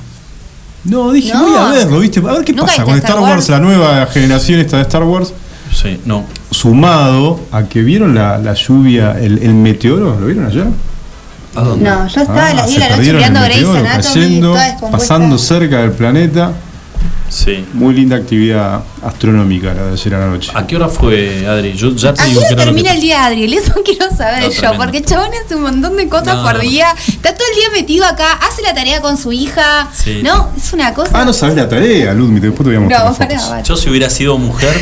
No, 0.85 1.11
dije, 1.11 1.33
No. 1.33 1.43
voy 1.47 1.55
a 1.57 1.69
verlo, 1.71 1.99
¿viste? 1.99 2.19
A 2.19 2.31
ver 2.33 2.43
qué 2.45 2.53
¿Nunca 2.53 2.67
pasa 2.67 2.83
con 2.83 2.93
Star 2.95 3.09
Star 3.11 3.21
Wars, 3.23 3.35
Wars? 3.35 3.49
la 3.49 3.59
nueva 3.59 4.05
generación 4.05 4.59
esta 4.59 4.77
de 4.77 4.83
Star 4.83 5.03
Wars, 5.03 5.33
Sí, 5.73 5.99
no. 6.05 6.25
sumado 6.51 7.39
a 7.51 7.63
que 7.63 7.81
vieron 7.81 8.13
la, 8.13 8.37
la 8.37 8.53
lluvia, 8.53 9.17
el, 9.19 9.39
el 9.39 9.53
meteoro, 9.55 10.17
¿lo 10.19 10.25
vieron 10.27 10.45
ayer? 10.45 10.67
¿A 11.55 11.61
dónde? 11.61 11.89
No, 11.89 12.07
yo 12.07 12.21
estaba 12.21 12.49
a 12.49 12.53
las 12.53 12.67
10 12.67 12.81
Ah, 12.81 12.87
se 12.87 12.89
de 12.89 12.89
la 12.89 12.97
noche 12.97 13.13
mirando 13.13 13.41
Grey's 13.41 13.67
Anatomy, 13.69 14.41
toda 14.41 14.91
pasando 14.91 15.37
cerca 15.37 15.77
del 15.79 15.91
planeta. 15.91 16.51
Sí. 17.33 17.65
Muy 17.73 17.95
linda 17.95 18.15
actividad 18.15 18.83
astronómica 19.01 19.73
la 19.73 19.85
de 19.87 19.93
ayer 19.93 20.13
a 20.13 20.19
la 20.19 20.27
noche. 20.27 20.51
¿A 20.53 20.67
qué 20.67 20.75
hora 20.75 20.87
fue, 20.87 21.47
Adri? 21.47 21.73
Yo 21.73 21.95
ya 21.95 22.13
te 22.13 22.21
¿A 22.21 22.25
digo 22.25 22.41
que 22.47 22.55
termina 22.55 22.91
que- 22.91 22.95
el 22.97 23.01
día 23.01 23.15
de 23.21 23.25
Adriel? 23.25 23.53
Eso 23.55 23.73
quiero 23.83 24.15
saber 24.15 24.43
No, 24.43 24.49
yo, 24.49 24.53
tremendo. 24.59 24.77
porque 24.83 24.97
el 24.99 25.05
chabón 25.05 25.29
hace 25.43 25.55
un 25.55 25.63
montón 25.63 25.97
de 25.97 26.07
cosas 26.07 26.35
No, 26.35 26.43
por 26.43 26.53
no. 26.55 26.59
día. 26.59 26.93
Está 27.07 27.33
todo 27.33 27.47
el 27.51 27.55
día 27.55 27.69
metido 27.81 28.05
acá, 28.05 28.33
hace 28.33 28.61
la 28.61 28.75
tarea 28.75 29.01
con 29.01 29.17
su 29.17 29.31
hija. 29.31 29.89
Sí. 29.93 30.21
No, 30.23 30.51
es 30.55 30.71
una 30.73 30.93
cosa. 30.93 31.09
Ah, 31.13 31.25
no 31.25 31.33
sabes 31.33 31.55
la 31.55 31.67
tarea, 31.67 32.13
Ludmi, 32.13 32.39
después 32.39 32.59
te 32.69 32.75
voy 32.75 32.75
a 32.75 32.79
mostrar 32.81 33.05
No, 33.09 33.17
pará. 33.49 33.63
Yo 33.63 33.75
si 33.77 33.89
hubiera 33.89 34.11
sido 34.11 34.37
mujer, 34.37 34.79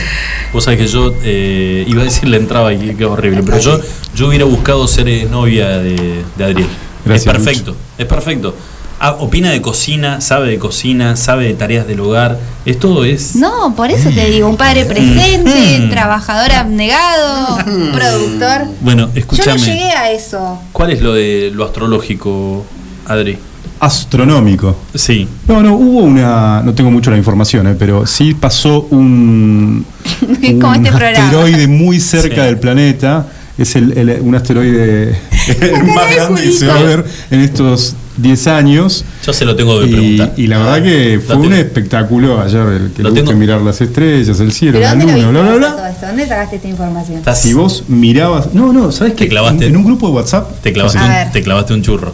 vos 0.52 0.66
sabés 0.66 0.80
que 0.80 0.88
yo 0.88 1.14
eh, 1.24 1.86
iba 1.88 2.02
a 2.02 2.06
decir 2.06 2.28
la 2.28 2.36
entraba 2.36 2.74
y 2.74 2.96
qué 2.96 3.06
horrible, 3.06 3.44
pero 3.44 3.60
yo, 3.60 3.80
yo 4.14 4.28
hubiera 4.28 4.44
buscado 4.44 4.88
ser 4.90 5.08
eh, 5.08 5.26
novia 5.32 5.70
de, 5.78 6.22
de 6.38 6.44
Adriel. 6.44 6.68
Gracias, 7.06 7.34
es 7.34 7.42
perfecto, 7.44 7.76
es 7.98 8.06
perfecto. 8.06 8.56
Ah, 9.04 9.16
opina 9.20 9.50
de 9.50 9.62
cocina, 9.64 10.22
sabe 10.22 10.50
de 10.52 10.60
cocina, 10.60 11.16
sabe 11.16 11.46
de 11.48 11.54
tareas 11.56 11.88
del 11.88 12.00
hogar, 12.02 12.38
es 12.68 12.78
todo 12.78 13.04
es... 13.04 13.36
No, 13.36 13.74
por 13.76 13.90
eso 13.90 14.10
te 14.12 14.30
digo, 14.30 14.48
un 14.48 14.58
padre 14.58 14.86
presente, 14.86 15.80
Mm. 15.80 15.90
trabajador 15.90 16.52
abnegado, 16.52 17.58
productor. 17.94 18.68
Bueno, 18.82 19.08
Yo 19.08 19.14
no 19.14 19.20
escúchame, 19.20 19.58
llegué 19.60 19.90
a 19.90 20.12
eso. 20.12 20.60
¿cuál 20.72 20.92
es 20.92 21.02
lo 21.02 21.14
de 21.14 21.50
lo 21.52 21.66
astrológico, 21.66 22.64
Adri? 23.08 23.40
Astronómico. 23.80 24.76
Sí, 24.94 25.28
No, 25.48 25.64
no, 25.64 25.74
hubo 25.74 26.02
una. 26.04 26.62
No 26.62 26.76
tengo 26.76 26.92
mucho 26.92 27.10
la 27.10 27.18
información, 27.18 27.66
eh, 27.66 27.76
pero 27.80 28.06
sí 28.06 28.36
pasó 28.36 28.82
un. 28.92 29.84
Un 30.22 30.36
este 30.44 30.54
programa. 30.92 31.26
asteroide 31.26 31.68
muy 31.68 32.00
cerca 32.00 32.36
Sí. 32.36 32.42
del 32.42 32.60
planeta. 32.60 33.26
Es 33.58 33.76
el, 33.76 33.98
el- 33.98 34.22
un 34.22 34.36
asteroide 34.36 35.18
el 35.60 35.84
más 35.96 36.10
de 36.10 36.16
grande 36.16 36.42
que 36.44 36.52
se 36.52 36.68
va 36.68 36.76
a 36.76 36.84
ver 36.84 37.04
en 37.32 37.40
estos 37.42 37.96
10 38.22 38.48
años. 38.48 39.04
yo 39.26 39.34
se 39.34 39.46
lo 39.46 39.56
tengo 39.56 39.80
que 39.80 39.88
Y, 39.88 39.92
preguntar. 39.92 40.34
y 40.38 40.48
la 40.48 40.58
verdad 40.60 40.84
que 40.84 41.20
fue 41.26 41.36
un 41.38 41.54
espectáculo 41.54 42.42
ayer 42.42 42.62
el 42.68 42.92
que 42.92 43.04
Lo 43.04 43.10
le 43.10 43.22
guste 43.22 43.36
mirar 43.36 43.62
las 43.62 43.82
estrellas, 43.82 44.40
el 44.40 44.52
cielo, 44.52 44.80
¿Pero 44.80 44.96
la 44.96 45.04
luna, 45.04 45.30
bla, 45.30 45.42
bla, 45.42 45.56
bla. 45.58 45.92
¿Dónde 46.02 46.28
sacaste 46.28 46.56
esta 46.58 46.68
información? 46.68 47.22
Si 47.36 47.54
vos 47.54 47.84
mirabas. 47.88 48.54
No, 48.54 48.74
no, 48.74 48.92
¿sabes 48.92 49.14
qué? 49.14 49.30
clavaste- 49.30 49.66
En 49.68 49.78
un 49.78 49.84
grupo 49.86 50.08
de 50.10 50.14
WhatsApp. 50.14 50.62
te, 50.62 50.74
clavaste 50.74 51.00
un, 51.00 51.32
te 51.32 51.42
clavaste 51.44 51.74
un 51.74 51.82
churro. 51.82 52.14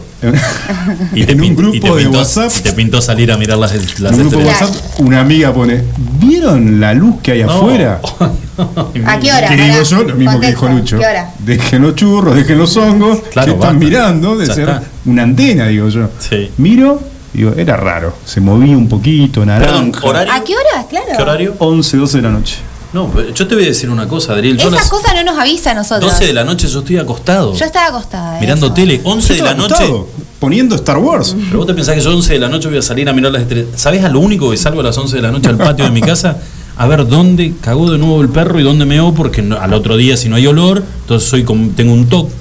Y 1.14 1.24
te, 1.26 1.34
en 1.34 1.41
un 1.41 1.55
grupo 1.55 1.76
y 1.76 1.80
te 1.80 1.89
de 1.89 1.95
pintó, 2.03 2.18
WhatsApp. 2.18 2.51
y 2.58 2.62
te 2.64 2.74
pintó 2.74 3.01
salir 3.01 3.32
a 3.32 3.38
mirar 3.38 3.58
las, 3.60 3.72
las 3.99 4.14
En 4.14 4.22
un 4.22 4.30
grupo 4.30 4.43
de 4.43 4.49
estrellas. 4.49 4.62
WhatsApp, 4.76 4.99
una 5.01 5.22
amiga 5.22 5.53
pone: 5.53 5.84
¿Vieron 6.20 6.80
la 6.80 6.93
luz 6.93 7.16
que 7.22 7.34
hay 7.34 7.43
No. 7.43 7.51
afuera? 7.51 8.01
¿A 9.05 9.20
qué 9.20 9.32
hora? 9.32 9.47
¿Qué 9.47 9.55
digo 9.55 9.84
yo? 9.84 10.03
Lo 10.03 10.16
mismo 10.16 10.39
que 10.39 10.47
dijo 10.47 10.68
Lucho. 10.68 10.97
¿Qué 10.97 11.05
hora? 11.05 11.32
Dejen 11.39 11.82
los 11.84 11.95
churros, 11.95 12.36
dejen 12.36 12.58
los 12.58 12.76
hongos. 12.78 13.20
Claro, 13.32 13.53
que 13.53 13.60
están 13.60 13.78
mirando 13.80 14.36
de 14.38 14.45
ser. 14.47 14.82
Una 15.08 15.24
antena, 15.24 15.68
digo 15.68 15.89
yo. 15.89 16.10
Sí. 16.20 16.51
Miro, 16.58 17.01
digo, 17.34 17.53
era 17.58 17.76
raro. 17.78 18.14
Se 18.26 18.39
movía 18.41 18.78
un 18.78 18.88
poquito, 18.88 19.45
naranja. 19.45 19.72
Perdón, 19.74 19.91
horario. 20.03 20.34
¿A 20.34 20.43
qué 20.43 20.53
hora? 20.53 20.88
Claro. 20.88 21.05
¿Qué 21.16 21.22
horario? 21.22 21.55
11, 21.60 21.97
12 21.97 22.18
de 22.18 22.24
la 22.24 22.30
noche. 22.32 22.58
No, 22.93 23.12
pero 23.14 23.34
yo 23.34 23.47
te 23.47 23.53
voy 23.55 23.66
a 23.66 23.68
decir 23.68 23.89
una 23.89 24.08
cosa, 24.08 24.34
Adriel. 24.34 24.58
Yo 24.58 24.66
a 24.66 24.68
Esas 24.70 24.82
las 24.84 24.89
cosas 24.89 25.14
no 25.14 25.24
nos 25.32 25.38
avisa 25.39 25.72
a 25.72 25.74
nosotros. 25.74 26.10
12 26.12 26.28
de 26.28 26.34
la 26.34 26.43
noche 26.45 26.68
yo 26.68 26.80
estoy 26.80 26.97
acostado. 26.97 27.53
Yo 27.53 27.66
estaba 27.66 27.88
acostada. 27.88 28.36
de 28.36 28.39
mirando 28.41 28.68
eso. 28.68 28.76
tele. 28.76 29.01
11 29.03 29.34
de 29.34 29.41
la 29.41 29.49
estaba 29.51 29.68
noche. 29.68 29.84
acostado, 29.84 30.08
Poniendo 30.39 30.76
Star 30.76 30.97
Wars. 30.99 31.36
Pero 31.47 31.58
vos 31.58 31.68
te 31.68 31.74
pensás 31.74 31.95
que 31.95 32.01
yo 32.01 32.16
11 32.16 32.34
de 32.34 32.39
la 32.39 32.47
noche 32.47 32.70
voy 32.70 32.78
a 32.78 32.82
salir 32.82 33.10
a 33.10 33.14
mirar 33.14 33.32
las 33.32 33.41
estrellas. 33.41 33.68
¿Sabés 33.76 34.03
a 34.05 34.10
lo 34.10 34.20
único 34.20 34.49
que 34.51 34.58
salgo 34.58 34.80
a 34.80 34.84
las 34.84 34.97
11 34.97 35.16
de 35.18 35.22
la 35.22 35.32
noche 35.32 35.49
al 35.49 35.58
patio 35.58 35.84
de 35.86 35.91
mi 35.91 36.01
casa? 36.01 36.38
A 36.78 36.86
ver 36.88 37.08
dónde 37.08 37.53
cagó 37.60 37.89
de 37.91 37.97
nuevo 37.97 38.22
el 38.22 38.30
perro 38.30 38.60
y 38.60 38.64
dónde 38.64 38.86
meó, 38.86 39.14
porque 39.14 39.41
no- 39.41 39.58
al 39.60 39.74
otro 39.74 39.97
día 39.97 40.16
si 40.16 40.30
no 40.30 40.36
hay 40.36 40.45
olor, 40.47 40.84
entonces 41.01 41.28
soy 41.28 41.43
como, 41.43 41.70
tengo 41.72 41.91
un 41.91 42.08
toque. 42.08 42.32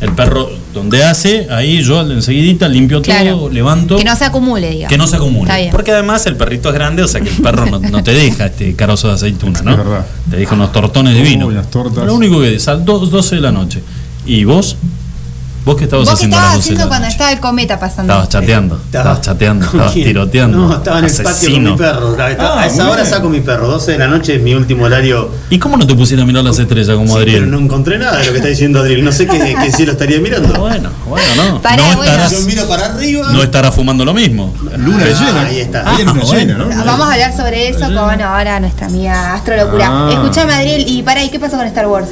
El 0.00 0.10
perro 0.12 0.50
donde 0.76 1.02
hace, 1.02 1.48
ahí 1.50 1.82
yo 1.82 2.00
enseguidita 2.02 2.68
limpio 2.68 3.02
todo, 3.02 3.48
levanto. 3.50 3.96
Que 3.96 4.04
no 4.04 4.14
se 4.14 4.24
acumule, 4.24 4.70
digamos. 4.70 4.88
Que 4.90 4.98
no 4.98 5.06
se 5.06 5.16
acumule. 5.16 5.44
Está 5.50 5.56
bien. 5.58 5.70
Porque 5.72 5.90
además 5.92 6.24
el 6.26 6.36
perrito 6.36 6.68
es 6.68 6.74
grande, 6.74 7.02
o 7.02 7.08
sea 7.08 7.20
que 7.20 7.30
el 7.30 7.36
perro 7.42 7.66
no, 7.66 7.78
no 7.80 8.02
te 8.04 8.12
deja 8.12 8.46
este 8.46 8.74
carozo 8.76 9.08
de 9.08 9.14
aceituna, 9.14 9.60
¿no? 9.62 9.70
Es 9.72 9.76
verdad. 9.78 10.06
Te 10.30 10.36
deja 10.36 10.54
unos 10.54 10.70
tortones 10.72 11.14
las 11.54 11.70
tortas. 11.70 12.04
Lo 12.06 12.14
único 12.14 12.40
que 12.40 12.54
es, 12.54 12.68
a 12.68 12.76
dos- 12.76 13.10
12 13.10 13.36
de 13.36 13.40
la 13.40 13.52
noche. 13.52 13.82
¿Y 14.26 14.44
vos? 14.44 14.76
¿Vos 15.66 15.76
qué 15.76 15.84
estabas 15.84 16.04
¿Vos 16.06 16.14
haciendo 16.14 16.36
a 16.36 16.40
estabas 16.40 16.56
las 16.58 16.64
12 16.64 16.68
de 16.68 16.74
haciendo 16.76 16.88
cuando 16.88 17.08
estaba 17.08 17.32
el 17.32 17.40
cometa 17.40 17.78
pasando? 17.80 18.12
Estabas 18.12 18.28
chateando, 18.28 18.80
estabas 18.86 19.20
chateando, 19.26 19.66
¿Con 19.66 19.74
estabas 19.74 19.92
quién? 19.94 20.04
tiroteando. 20.06 20.58
No, 20.58 20.74
estaba 20.76 20.98
en 21.00 21.04
el 21.06 21.10
patio 21.10 21.50
con 21.52 21.64
mi 21.64 21.76
perro. 21.76 22.16
Ah, 22.38 22.60
a 22.60 22.66
esa 22.66 22.84
hora 22.88 23.02
bien. 23.02 23.06
saco 23.14 23.28
mi 23.28 23.40
perro. 23.40 23.66
12 23.68 23.92
de 23.92 23.98
la 23.98 24.06
noche 24.06 24.36
es 24.36 24.42
mi 24.42 24.54
último 24.54 24.84
horario. 24.84 25.28
¿Y 25.50 25.58
cómo 25.58 25.76
no 25.76 25.84
te 25.84 25.94
pusiste 25.96 26.22
a 26.22 26.24
mirar 26.24 26.44
las 26.44 26.56
estrellas 26.60 26.94
como 26.94 27.08
Sí, 27.08 27.18
Adriel? 27.18 27.40
pero 27.40 27.46
no 27.50 27.58
encontré 27.58 27.98
nada 27.98 28.16
de 28.18 28.26
lo 28.26 28.30
que 28.30 28.36
está 28.38 28.48
diciendo 28.48 28.78
Adriel. 28.78 29.04
No 29.04 29.10
sé 29.10 29.26
qué, 29.26 29.38
qué 29.62 29.72
cielo 29.72 29.90
estaría 29.92 30.20
mirando. 30.20 30.48
Bueno, 30.60 30.90
bueno, 31.08 31.26
no. 31.36 31.44
No, 31.54 31.60
bueno. 31.60 32.02
estarás, 32.04 32.30
Yo 32.32 32.40
miro 32.46 32.68
para 32.68 32.86
arriba. 32.86 33.32
no 33.32 33.42
estarás 33.42 33.74
fumando 33.74 34.04
lo 34.04 34.14
mismo. 34.14 34.54
Luna 34.78 35.04
Ah, 35.04 35.24
llena. 35.26 35.40
ahí 35.46 35.60
está. 35.60 35.82
Ah, 35.84 35.96
bueno. 36.04 36.32
llena, 36.32 36.54
¿no? 36.58 36.68
Vamos 36.84 37.08
a 37.08 37.12
hablar 37.12 37.36
sobre 37.36 37.68
eso 37.70 37.86
con 37.92 38.22
ahora 38.22 38.60
nuestra 38.60 38.86
amiga 38.86 39.34
Astrolocura. 39.34 39.88
Ah. 39.90 40.10
Escuchame, 40.12 40.52
Adriel, 40.54 40.84
y 40.86 41.02
pará, 41.02 41.24
¿y 41.24 41.28
qué 41.28 41.40
pasó 41.40 41.56
con 41.56 41.66
Star 41.66 41.88
Wars? 41.88 42.08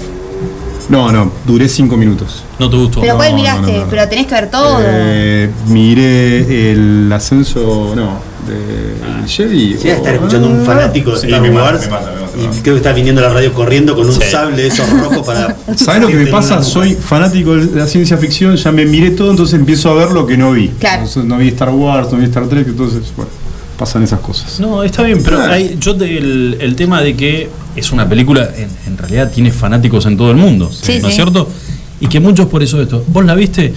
No, 0.88 1.10
no, 1.10 1.30
duré 1.46 1.68
5 1.68 1.96
minutos. 1.96 2.44
No 2.58 2.68
te 2.70 2.76
gustó. 2.76 3.00
¿Pero 3.00 3.16
cuál 3.16 3.30
no, 3.32 3.36
miraste? 3.36 3.72
no, 3.72 3.78
no. 3.84 3.90
Pero 3.90 4.08
tenés 4.08 4.26
que 4.26 4.34
ver 4.34 4.50
todo. 4.50 4.78
Eh, 4.82 5.50
miré 5.68 6.72
el 6.72 7.10
ascenso, 7.12 7.92
no, 7.96 8.18
de 8.46 9.26
Jedi. 9.28 9.76
Sí, 9.78 9.88
estar 9.88 10.14
escuchando 10.14 10.48
un 10.48 10.64
fanático 10.64 11.12
de 11.12 11.18
Sí, 11.20 11.26
Star 11.26 11.40
me 11.40 11.50
mata, 11.50 11.64
Wars 11.72 11.80
me 11.86 11.88
mata, 11.90 12.10
me 12.14 12.20
mata, 12.20 12.36
me 12.36 12.42
y 12.44 12.60
creo 12.60 12.74
que 12.74 12.78
está 12.80 12.92
viniendo 12.92 13.20
a 13.22 13.28
la 13.28 13.34
radio 13.34 13.52
corriendo 13.54 13.94
con 13.96 14.06
un 14.06 14.12
Sí. 14.12 14.20
sable 14.30 14.62
de 14.62 14.68
esos 14.68 14.88
rojos 14.90 15.26
para. 15.26 15.56
¿Sabes 15.76 16.02
lo 16.02 16.08
que 16.08 16.16
me 16.16 16.26
pasa? 16.26 16.62
Soy 16.62 16.94
fanático 16.94 17.56
de 17.56 17.78
la 17.78 17.86
ciencia 17.86 18.16
ficción, 18.18 18.56
ya 18.56 18.70
me 18.70 18.84
miré 18.84 19.10
todo, 19.10 19.30
entonces 19.30 19.58
empiezo 19.58 19.90
a 19.90 19.94
ver 19.94 20.10
lo 20.10 20.26
que 20.26 20.36
no 20.36 20.52
vi. 20.52 20.68
Claro. 20.78 21.02
Entonces, 21.04 21.24
no 21.24 21.38
vi 21.38 21.48
Star 21.48 21.70
Wars, 21.70 22.12
no 22.12 22.18
vi 22.18 22.24
Star 22.24 22.46
Trek, 22.46 22.66
entonces, 22.68 23.02
bueno, 23.16 23.30
pasan 23.78 24.02
esas 24.02 24.20
cosas. 24.20 24.60
No, 24.60 24.82
está 24.82 25.02
bien, 25.02 25.22
pero 25.22 25.42
hay, 25.42 25.76
yo 25.80 25.96
te- 25.96 26.16
el, 26.18 26.56
el 26.60 26.76
tema 26.76 27.00
de 27.02 27.14
que 27.16 27.48
es 27.76 27.92
una 27.92 28.08
película, 28.08 28.48
en, 28.56 28.68
en 28.86 28.98
realidad 28.98 29.30
tiene 29.32 29.50
fanáticos 29.52 30.06
en 30.06 30.16
todo 30.16 30.30
el 30.30 30.36
mundo, 30.36 30.70
Sí, 30.72 30.98
¿no 31.00 31.08
es 31.08 31.14
sí. 31.14 31.20
cierto? 31.20 31.48
Y 32.00 32.08
que 32.08 32.18
muchos 32.20 32.46
por 32.48 32.62
eso 32.62 32.82
esto. 32.82 33.02
¿Vos 33.06 33.24
la 33.24 33.34
viste? 33.34 33.72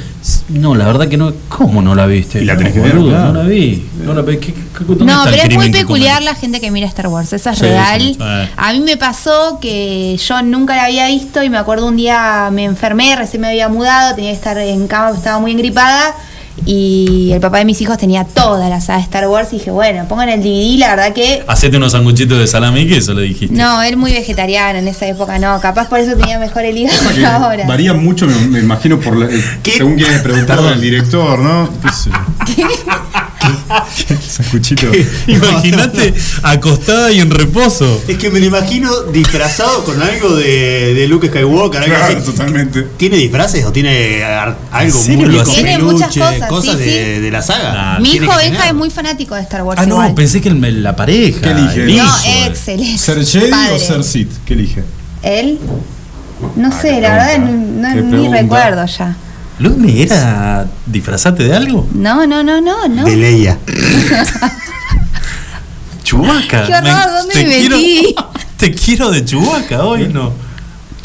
No, 0.50 0.74
la 0.76 0.86
verdad 0.88 1.08
que 1.08 1.16
no. 1.18 1.32
¿Cómo 1.48 1.82
no 1.84 1.94
la 1.96 2.08
viste? 2.08 2.42
Y 2.42 2.46
la 2.46 2.54
No, 2.54 2.58
tenés 2.58 2.74
que 2.74 2.80
ver, 2.82 2.94
boludo, 2.96 3.10
claro. 3.12 3.32
No 3.32 3.44
la 3.44 3.48
vi. 3.48 3.86
No 4.04 4.14
la. 4.16 4.26
¿Qué- 4.26 4.40
qué- 4.40 4.54
dónde 4.86 5.06
No, 5.06 5.22
pero 5.26 5.44
es 5.44 5.54
muy 5.56 5.70
peculiar 5.72 6.22
la 6.24 6.34
gente 6.36 6.60
que 6.60 6.70
mira 6.72 6.88
Star 6.88 7.08
Wars, 7.08 7.32
eso 7.32 7.50
es 7.52 7.58
Sí, 7.60 7.64
real. 7.66 8.02
sí, 8.02 8.14
sí. 8.16 8.20
A 8.58 8.74
mí 8.74 8.80
me 8.82 8.98
pasó 8.98 9.60
que 9.62 10.18
yo 10.18 10.42
nunca 10.42 10.76
la 10.76 10.86
había 10.86 11.08
visto 11.08 11.44
y 11.44 11.50
me 11.50 11.58
acuerdo 11.58 11.88
un 11.88 11.96
día 11.96 12.50
me 12.52 12.66
enfermé, 12.66 13.16
recién 13.16 13.42
me 13.42 13.50
había 13.50 13.70
mudado, 13.70 14.16
tenía 14.16 14.32
que 14.32 14.36
estar 14.36 14.58
en 14.58 14.88
cama, 14.88 15.16
estaba 15.16 15.40
muy 15.40 15.52
engripada 15.52 16.16
y 16.66 17.32
el 17.34 17.40
papá 17.40 17.60
de 17.60 17.66
mis 17.66 17.80
hijos 17.82 17.98
tenía 17.98 18.24
toda 18.26 18.68
la 18.70 18.82
saga 18.82 18.98
de 19.00 19.04
Star 19.06 19.28
Wars 19.28 19.50
y 19.54 19.58
dije, 19.58 19.72
bueno, 19.72 20.06
pongan 20.08 20.30
el 20.30 20.42
DVD, 20.42 20.78
la 20.80 20.90
verdad 20.96 21.14
que... 21.14 21.44
Hacete 21.48 21.78
unos 21.78 21.92
sanguchitos 21.94 22.38
de 22.40 22.48
salami 22.48 22.82
y 22.82 22.88
queso, 22.90 23.14
le 23.14 23.22
dijiste. 23.24 23.56
No, 23.56 23.82
él 23.84 23.96
muy 23.98 24.12
vegetariano 24.12 24.80
en 24.80 24.88
esa 24.88 25.06
época, 25.08 25.40
no, 25.40 25.60
capaz 25.62 25.88
por 25.88 26.00
eso 26.00 26.16
tenía 26.18 26.40
mejor 26.40 26.64
el 26.66 26.78
hígado 26.78 26.98
que 27.16 27.26
ahora. 27.26 27.66
Varía 27.68 27.94
mucho, 27.94 28.26
me, 28.28 28.36
me 28.48 28.60
imagino, 28.60 29.00
por 29.00 29.16
la- 29.16 29.30
según 29.64 29.96
quién 29.96 30.12
le 30.12 30.20
preguntaron 30.20 30.66
al 30.68 30.82
director, 30.82 31.40
¿no? 31.40 31.70
¿Qué? 32.56 32.64
Sanguchito. 34.28 34.88
Imagínate 35.28 36.14
acostada 36.44 37.12
y 37.12 37.20
en 37.20 37.30
reposo. 37.32 38.02
Es 38.08 38.18
que 38.18 38.30
me 38.30 38.40
lo 38.40 38.46
imagino 38.46 38.92
disfrazado 39.04 39.84
con 39.84 40.02
algo 40.02 40.36
de, 40.36 40.94
de 40.94 41.08
Luke 41.08 41.28
Skywalker. 41.28 41.82
Algo 41.84 41.96
Claro, 41.96 42.18
así. 42.18 42.26
totalmente. 42.32 42.84
¿Tiene 42.98 43.18
disfraces 43.18 43.66
o 43.66 43.72
tiene 43.72 44.24
algo 44.24 44.56
¿En 44.80 44.92
serio 44.92 45.28
muy 45.28 45.40
hace? 45.40 45.52
Tiene 45.54 45.76
peluche, 45.78 45.94
muchas 46.20 46.50
cosas, 46.50 46.74
sí, 46.74 46.84
de, 46.84 47.16
sí. 47.16 47.22
de 47.22 47.32
la 47.32 47.42
saga? 47.42 47.74
Nah, 47.74 48.00
Mi 48.00 48.14
hijo 48.14 48.36
Benja 48.36 48.68
es 48.68 48.74
muy 48.74 48.90
fanático 48.90 49.36
de 49.36 49.42
Star 49.42 49.64
Wars. 49.64 49.82
Ah, 49.82 49.86
no, 49.86 50.16
pensé 50.16 50.42
que 50.42 50.50
el- 50.50 50.84
la 50.84 50.96
pareja. 50.96 51.42
¿Qué 51.42 51.52
elige? 51.52 51.84
el. 51.84 51.98
No, 51.98 52.12
excelente. 52.48 52.98
¿Ser 52.98 53.26
Jedi 53.26 53.52
o 53.74 53.80
ser 53.80 54.04
Sith? 54.04 54.32
¿Qué 54.46 54.54
elige? 54.54 54.84
Él. 55.24 55.60
No 56.56 56.70
Ah, 56.72 56.82
sé, 56.82 57.02
la 57.02 57.10
verdad 57.14 57.38
no, 57.40 57.88
Qué 57.96 58.02
ni 58.02 58.10
pregunta. 58.12 58.42
recuerdo 58.42 58.86
ya. 58.86 59.16
Lumi, 59.60 60.02
¿era 60.04 60.68
disfrazate 60.86 61.44
de 61.44 61.56
algo? 61.56 61.88
No, 61.94 62.28
no, 62.28 62.44
no, 62.44 62.62
no, 62.62 62.88
no. 62.88 63.04
De 63.04 63.16
Leia. 63.16 63.58
Chubaca. 66.04 66.66
Qué 66.66 66.74
horror, 66.74 67.12
¿dónde 67.20 67.36
me 67.36 67.58
quiero, 67.58 67.78
metí? 67.78 68.16
te 68.58 68.74
quiero 68.74 69.10
de 69.12 69.26
Chubaca 69.26 69.84
hoy, 69.84 70.08
¿no? 70.08 70.32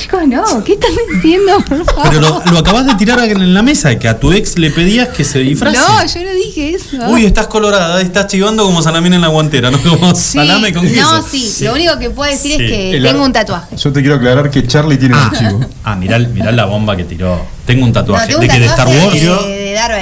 Chicos, 0.02 0.26
no, 0.26 0.64
¿qué 0.64 0.72
están 0.72 0.90
diciendo, 1.14 1.52
por 1.68 1.84
favor? 1.84 2.08
Pero 2.08 2.20
lo, 2.20 2.42
lo 2.52 2.58
acabas 2.58 2.86
de 2.86 2.94
tirar 2.96 3.20
en 3.20 3.54
la 3.54 3.62
mesa, 3.62 3.96
que 3.98 4.08
a 4.08 4.18
tu 4.18 4.32
ex 4.32 4.58
le 4.58 4.70
pedías 4.70 5.08
que 5.10 5.22
se 5.24 5.38
disfrace. 5.38 5.78
No, 5.78 6.04
yo 6.04 6.24
no 6.28 6.34
dije 6.34 6.74
eso. 6.74 6.96
Uy, 7.08 7.24
estás 7.24 7.46
colorada, 7.46 8.00
estás 8.00 8.26
chivando 8.26 8.64
como 8.64 8.82
salamín 8.82 9.14
en 9.14 9.20
la 9.20 9.28
guantera, 9.28 9.70
¿no? 9.70 9.78
Como 9.80 10.12
Sí, 10.16 10.38
salame 10.38 10.72
con 10.72 10.82
queso. 10.82 11.00
No, 11.00 11.22
sí, 11.22 11.64
lo 11.64 11.74
único 11.74 11.98
que 12.00 12.10
puedo 12.10 12.30
decir 12.32 12.56
Sí. 12.56 12.64
es 12.64 12.70
que 12.70 12.96
El- 12.96 13.02
tengo 13.04 13.24
un 13.24 13.32
tatuaje. 13.32 13.76
Yo 13.76 13.92
te 13.92 14.00
quiero 14.00 14.16
aclarar 14.16 14.50
que 14.50 14.66
Charlie 14.66 14.96
tiene 14.96 15.14
un 15.14 15.20
archivo. 15.20 15.60
Ah, 15.84 15.94
mirá, 15.96 16.18
mirá 16.18 16.50
la 16.52 16.64
bomba 16.64 16.96
que 16.96 17.04
tiró. 17.04 17.44
Tengo 17.64 17.82
un 17.84 17.90
No, 17.90 17.94
tatuaje. 18.00 18.26
tengo 18.26 18.40
¿De 18.40 18.46
un 18.46 18.52
qué? 18.52 18.58
¿De 18.60 18.66
Star 18.66 18.88
Wars? 18.88 19.12
de, 19.12 19.20
de 19.20 19.72
Darth 19.72 19.92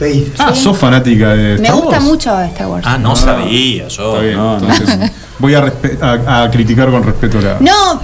Vader. 0.00 0.24
Ah, 0.38 0.54
sos 0.54 0.76
fanática 0.76 1.30
de 1.34 1.54
Me 1.58 1.66
Star 1.66 1.74
gusta 1.74 1.90
Wars? 1.90 2.02
mucho 2.02 2.40
Star 2.40 2.66
Wars. 2.66 2.84
Ah, 2.86 2.98
no 2.98 3.12
Ah. 3.12 3.16
sabía 3.16 3.88
yo. 3.88 4.08
Está 4.14 4.20
bien, 4.22 4.36
no, 4.36 4.58
no. 4.60 4.68
entonces 4.74 5.10
voy 5.38 5.54
a, 5.54 5.72
a- 6.00 6.42
a 6.44 6.50
criticar 6.50 6.90
con 6.90 7.02
respeto 7.02 7.40
la. 7.40 7.56
No, 7.60 8.00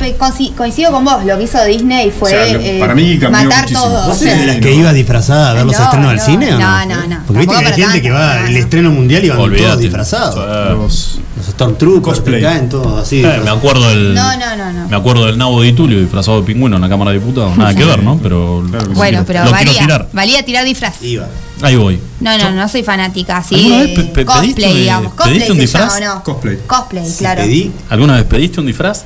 coincido 0.57 0.91
con 0.93 1.05
vos. 1.05 1.25
Lo 1.25 1.37
que 1.39 1.45
hizo 1.45 1.65
Disney 1.65 2.11
fue 2.11 2.29
O 2.29 2.33
sea, 2.45 2.53
lo- 2.55 2.61
eh, 2.61 2.77
para 2.81 2.95
mí 2.95 3.19
cambió 3.19 3.45
matar 3.45 3.63
muchísimo. 3.63 3.81
todo. 3.87 4.07
¿Vos 4.09 4.17
o 4.17 4.19
sea, 4.21 4.37
de 4.37 4.47
las 4.47 4.57
que 4.57 4.73
iba 4.75 4.93
disfrazada 4.93 5.51
a 5.51 5.55
ver 5.55 5.65
los 5.67 5.77
No, 5.79 5.85
estrenos 5.85 6.09
del 6.11 6.17
no, 6.19 6.25
cine 6.25 6.55
o 6.55 6.59
no? 6.59 6.87
no, 6.87 6.87
no, 6.87 7.07
no. 7.07 7.21
Porque 7.27 7.47
viste 7.47 7.59
que 7.63 7.67
hay 7.69 7.73
gente 7.83 8.03
que 8.03 8.11
va 8.11 8.45
al 8.45 8.53
no. 8.53 8.59
estreno 8.59 8.91
mundial 8.91 9.25
y 9.25 9.29
van 9.29 9.39
Olvídate. 9.39 9.67
todos 9.69 9.79
disfrazados. 9.81 10.71
Los- 10.79 11.19
Los 11.41 11.49
Stormtroopers 11.55 12.19
Cosplay. 12.19 12.41
que 12.41 12.47
caen 12.47 12.69
todos 12.69 13.01
así. 13.03 13.25
Eh, 13.25 13.41
me 13.43 13.51
acuerdo 13.51 13.89
del. 13.89 14.15
No, 14.15 14.37
no, 14.37 14.57
no, 14.57 14.73
no. 14.73 14.89
Me 14.89 14.97
acuerdo 14.97 15.27
del 15.27 15.39
nabo 15.39 15.63
de 15.63 15.73
Tulio 15.73 15.99
disfrazado 16.01 16.41
de 16.41 16.47
pingüino 16.47 16.77
en 16.77 16.83
la 16.83 16.89
Cámara 16.89 17.11
de 17.13 17.19
Diputados. 17.19 17.57
Nada 17.57 17.75
que 17.75 17.85
ver, 17.85 18.03
¿no? 18.03 18.19
Pero. 18.23 18.63
Claro 18.69 18.85
que 18.87 18.91
sí. 18.93 18.97
Bueno, 18.97 19.25
pero 19.27 19.45
Lo 19.45 19.51
valía, 19.51 19.81
tirar. 19.83 20.09
valía 20.13 20.45
tirar 20.45 20.65
disfraz. 20.65 21.03
Iba. 21.03 21.27
Ahí 21.63 21.77
voy. 21.77 22.01
No, 22.21 22.37
no, 22.39 22.51
no 22.53 22.69
soy 22.69 22.83
fanática, 22.83 23.39
así. 23.39 23.55
¿Alguna 23.55 23.79
vez 23.79 23.89
eh, 23.91 23.95
pe- 23.97 24.03
pe- 24.05 24.25
cosplay, 24.25 24.53
pediste 24.55 24.71
un- 24.71 24.77
digamos. 24.77 25.13
Cosplay 25.15 25.35
pediste 25.35 25.53
un 25.53 25.57
se 25.57 25.63
disfraz? 25.63 25.95
llama, 26.01 26.13
¿o 26.13 26.15
no? 26.17 26.25
Cosplay. 26.25 26.59
Cosplay, 26.67 27.15
claro. 27.19 27.43
pedí. 27.43 27.73
¿Alguna 27.91 28.17
vez 28.17 28.25
pediste 28.25 28.61
un 28.61 28.67
disfraz? 28.67 29.05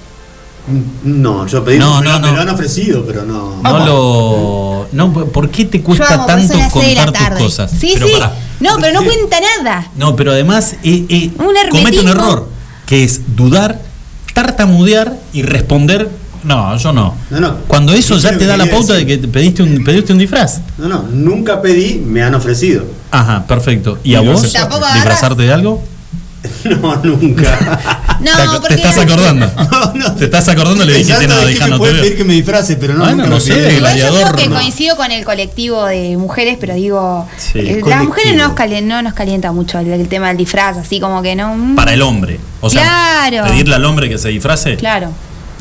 No, 1.04 1.46
yo 1.46 1.62
pedí. 1.64 1.78
No, 1.78 2.00
me, 2.00 2.06
no, 2.06 2.12
lo- 2.14 2.20
me 2.20 2.26
no. 2.28 2.34
lo 2.36 2.40
han 2.42 2.48
ofrecido, 2.48 3.04
pero 3.06 3.24
no. 3.24 3.60
No 3.62 3.78
lo. 3.86 4.86
No, 4.92 5.12
¿Por 5.12 5.50
qué 5.50 5.64
te 5.66 5.82
cuesta 5.82 6.24
tanto 6.26 6.56
de 6.56 6.68
contar 6.70 7.12
tus 7.36 7.38
cosas? 7.44 7.70
Sí, 7.70 7.90
Pero 7.94 8.06
sí. 8.06 8.12
pará. 8.14 8.32
No, 8.60 8.76
pero 8.80 9.00
no 9.00 9.04
cuenta 9.04 9.36
nada. 9.58 9.90
No, 9.96 10.14
pero 10.16 10.30
además 10.32 10.76
eh, 10.84 11.04
eh, 11.08 11.30
Un 11.38 11.54
comete 11.70 12.00
un 12.00 12.08
error, 12.08 12.48
que 12.86 13.04
es 13.04 13.36
dudar, 13.36 13.80
tartamudear 14.32 15.18
y 15.32 15.42
responder. 15.42 16.08
No, 16.44 16.76
yo 16.76 16.92
no. 16.92 17.14
No, 17.30 17.40
no. 17.40 17.56
Cuando 17.66 17.92
eso 17.94 18.16
ya 18.18 18.30
te 18.32 18.38
que 18.38 18.46
da 18.46 18.56
la 18.56 18.66
pauta 18.66 18.92
de 18.94 19.00
decir. 19.04 19.20
que 19.20 19.26
te 19.26 19.32
pediste 19.32 19.62
un, 19.62 19.82
pediste 19.82 20.12
un 20.12 20.18
disfraz. 20.18 20.60
No, 20.78 20.88
no, 20.88 21.02
nunca 21.10 21.60
pedí, 21.62 21.94
me 22.04 22.22
han 22.22 22.34
ofrecido. 22.34 22.84
Ajá, 23.10 23.46
perfecto. 23.46 23.98
¿Y 24.04 24.12
Y 24.12 24.14
a 24.14 24.20
vos? 24.20 24.42
¿Disfrazarte 24.42 25.42
de 25.42 25.52
algo? 25.52 25.82
No, 26.64 26.96
nunca. 27.02 27.80
No, 28.20 28.30
¿Te, 28.52 28.58
porque. 28.60 28.68
te 28.68 28.74
estás 28.82 28.98
acordando? 28.98 29.50
No, 29.70 29.92
no. 29.94 30.14
¿Te 30.14 30.24
estás 30.24 30.48
acordando? 30.48 30.84
Le 30.84 30.94
dijiste 30.94 31.26
nada, 31.26 31.44
de 31.44 31.54
que 31.54 31.60
me 31.64 31.70
no 31.70 31.78
veo. 31.78 31.92
pedir 32.02 32.16
que 32.16 32.24
me 32.24 32.32
disfrace, 32.34 32.76
pero 32.76 32.94
no, 32.94 33.00
Bueno, 33.00 33.16
nunca 33.16 33.28
no 33.28 33.34
me 33.36 33.40
sé, 33.40 33.52
pidieron. 33.54 33.76
Igual 33.76 33.92
yo 33.96 33.98
creo 34.00 34.10
gladiador, 34.12 34.36
que 34.36 34.48
no. 34.48 34.54
coincido 34.56 34.96
con 34.96 35.10
el 35.12 35.24
colectivo 35.24 35.84
de 35.86 36.16
mujeres, 36.16 36.56
pero 36.60 36.74
digo, 36.74 37.28
Sí. 37.36 37.60
las 37.62 37.78
Colectivo. 37.80 38.04
mujeres 38.04 38.36
no 38.36 38.48
nos, 38.48 38.56
calien- 38.56 38.84
no 38.84 39.02
nos 39.02 39.14
calienta 39.14 39.52
mucho 39.52 39.78
el, 39.78 39.88
el 39.92 40.08
tema 40.08 40.28
del 40.28 40.36
disfraz, 40.38 40.76
así 40.78 41.00
como 41.00 41.22
que 41.22 41.34
no. 41.36 41.54
mm, 41.54 41.74
Para 41.74 41.92
el 41.94 42.02
hombre. 42.02 42.38
O 42.60 42.70
sea, 42.70 42.82
Claro. 43.30 43.46
pedirle 43.48 43.74
al 43.74 43.84
hombre 43.84 44.08
que 44.08 44.18
se 44.18 44.28
disfrace. 44.28 44.76
Claro. 44.76 45.10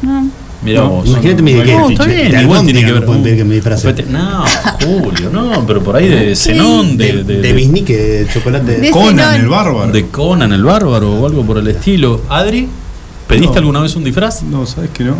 No. 0.02 0.28
Mira 0.64 0.82
No, 0.82 0.90
vos. 0.90 1.08
Imagínate 1.08 1.42
mi 1.42 1.54
No, 1.54 1.64
que 1.64 1.72
No, 1.74 1.90
está 1.90 2.06
de- 2.06 2.16
bien, 2.16 2.32
de 2.32 2.42
igual 2.42 2.64
tiene 2.64 2.80
que 2.86 2.92
no 2.92 2.94
ver. 3.12 3.22
pedir 3.24 3.38
que 3.38 3.44
me 3.44 3.56
disfrace. 3.56 3.94
No, 4.10 4.46
Julio, 4.82 5.30
no, 5.32 5.66
pero 5.68 5.84
por 5.84 5.96
ahí 5.98 6.08
de 6.08 6.36
cenón, 6.36 6.98
de, 6.98 7.12
de, 7.14 7.24
de, 7.24 7.42
de 7.42 7.54
bisnique, 7.54 7.98
de 7.98 8.28
chocolate. 8.34 8.78
De- 8.80 8.92
Conan, 8.92 9.18
Zenón. 9.18 9.34
el 9.36 9.48
bárbaro. 9.50 9.92
de 9.92 10.08
Conan 10.08 10.54
el 10.54 10.64
bárbaro 10.64 11.14
o 11.20 11.26
algo 11.26 11.46
por 11.46 11.58
el 11.58 11.68
estilo. 11.68 12.22
Adri, 12.30 12.68
¿pediste 13.28 13.54
No. 13.56 13.58
alguna 13.60 13.80
vez 13.82 13.96
un 13.96 14.04
disfraz? 14.06 14.44
No, 14.44 14.66
¿sabes 14.66 14.90
que 14.92 15.04
no? 15.04 15.16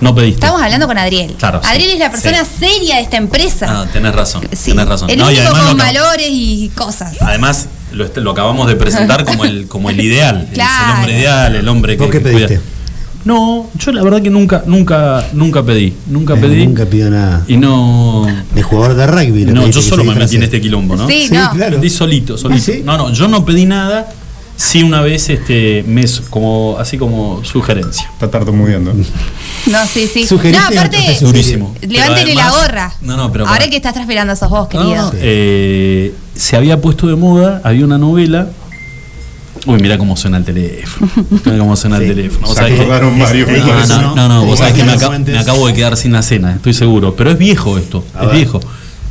No 0.00 0.14
pediste. 0.14 0.36
Estamos 0.46 0.62
hablando 0.62 0.86
con 0.86 0.96
Adriel. 0.96 1.34
Claro, 1.38 1.60
sí. 1.62 1.68
Adriel 1.70 1.90
es 1.90 1.98
la 1.98 2.10
persona 2.10 2.44
seria 2.44 2.96
de 2.96 3.02
esta 3.02 3.16
empresa. 3.16 3.66
Ah, 3.68 3.86
tenés 3.92 4.14
razón. 4.14 4.42
Sí. 4.56 4.70
Tenés 4.70 4.86
razón. 4.88 5.10
El 5.10 5.18
No, 5.18 5.30
y 5.30 5.36
además 5.36 5.62
con 5.64 5.76
valores 5.76 6.28
y 6.30 6.70
cosas. 6.74 7.20
además 7.20 7.66
lo, 7.92 8.06
lo 8.22 8.30
acabamos 8.30 8.68
de 8.68 8.76
presentar 8.76 9.24
como 9.24 9.44
el, 9.44 9.66
como 9.66 9.90
el 9.90 10.00
ideal. 10.00 10.42
Es 10.44 10.48
el 10.50 10.54
Claro. 10.54 10.94
hombre 11.00 11.18
ideal, 11.18 11.56
el 11.56 11.68
hombre 11.68 11.96
que. 11.96 12.04
¿Vos 12.04 12.12
qué 12.12 12.22
que 12.22 12.30
cuida. 12.32 12.46
pediste? 12.46 12.77
No, 13.28 13.66
yo 13.78 13.92
la 13.92 14.02
verdad 14.02 14.22
que 14.22 14.30
nunca, 14.30 14.62
nunca, 14.66 15.22
nunca 15.34 15.62
pedí. 15.62 15.92
Nunca 16.06 16.32
Eh, 16.34 16.38
pedí. 16.40 16.66
Nunca 16.66 16.86
pidió 16.86 17.10
nada. 17.10 17.44
Y 17.46 17.56
no. 17.58 18.26
De 18.54 18.62
jugador 18.62 18.96
de 18.96 19.06
rugby. 19.06 19.44
No, 19.44 19.66
yo 19.68 19.82
solo 19.82 20.02
me 20.02 20.14
metí 20.14 20.36
en 20.36 20.44
este 20.44 20.60
quilombo, 20.62 20.96
¿no? 20.96 21.06
Sí, 21.06 21.26
Sí, 21.28 21.34
no. 21.34 21.50
claro. 21.52 21.76
Pedí 21.78 21.90
solito, 21.90 22.38
solito. 22.38 22.62
¿Ah, 22.62 22.64
sí? 22.64 22.82
No, 22.84 22.96
no, 22.96 23.12
yo 23.12 23.28
no 23.28 23.44
pedí 23.44 23.66
nada. 23.66 24.08
Sí, 24.56 24.82
una 24.82 25.02
vez, 25.02 25.28
este, 25.28 25.84
me, 25.86 26.04
como, 26.30 26.76
así 26.80 26.96
como 26.98 27.44
sugerencia. 27.44 28.08
Está 28.14 28.30
tartamudeando. 28.30 28.92
No, 29.66 29.78
sí, 29.86 30.08
sí. 30.10 30.24
Sugeriste 30.26 30.62
no, 30.62 30.80
aparte, 30.80 30.96
te 31.18 31.24
Durísimo. 31.24 31.74
levántele 31.86 32.34
la 32.34 32.50
gorra. 32.50 32.92
No, 33.02 33.16
no, 33.18 33.30
pero. 33.30 33.44
Ahora 33.46 33.58
pará. 33.58 33.70
que 33.70 33.76
estás 33.76 33.92
transpirando 33.92 34.34
sos 34.34 34.48
vos, 34.48 34.60
No, 34.62 34.68
querido. 34.68 35.02
no, 35.02 35.10
eh, 35.16 36.14
se 36.34 36.56
había 36.56 36.80
puesto 36.80 37.06
de 37.06 37.16
moda, 37.16 37.60
había 37.64 37.84
una 37.84 37.98
novela. 37.98 38.48
Uy, 39.68 39.78
mira 39.80 39.98
cómo 39.98 40.16
suena 40.16 40.38
el 40.38 40.44
teléfono. 40.44 41.10
Mira 41.44 41.58
cómo 41.58 41.76
suena 41.76 41.98
Sí. 41.98 42.04
el 42.04 42.14
teléfono. 42.14 42.46
Vos 42.46 42.56
Se 42.56 42.60
sabés 42.62 42.74
que- 42.74 42.80
acordaron 42.80 43.18
varios, 43.18 43.48
me 43.48 43.58
No, 43.58 43.66
No, 43.66 43.86
no, 43.86 44.14
no, 44.14 44.28
no, 44.28 44.44
vos 44.46 44.58
sabés 44.58 44.74
que 44.74 44.82
me, 44.84 45.38
acabo 45.38 45.66
de 45.66 45.74
quedar 45.74 45.96
sin 45.96 46.12
la 46.12 46.22
cena, 46.22 46.54
estoy 46.54 46.72
seguro. 46.74 47.14
Pero 47.14 47.30
es 47.30 47.38
viejo 47.38 47.76
esto, 47.78 48.02
A 48.14 48.20
es 48.22 48.26
ver. 48.28 48.36
viejo. 48.36 48.60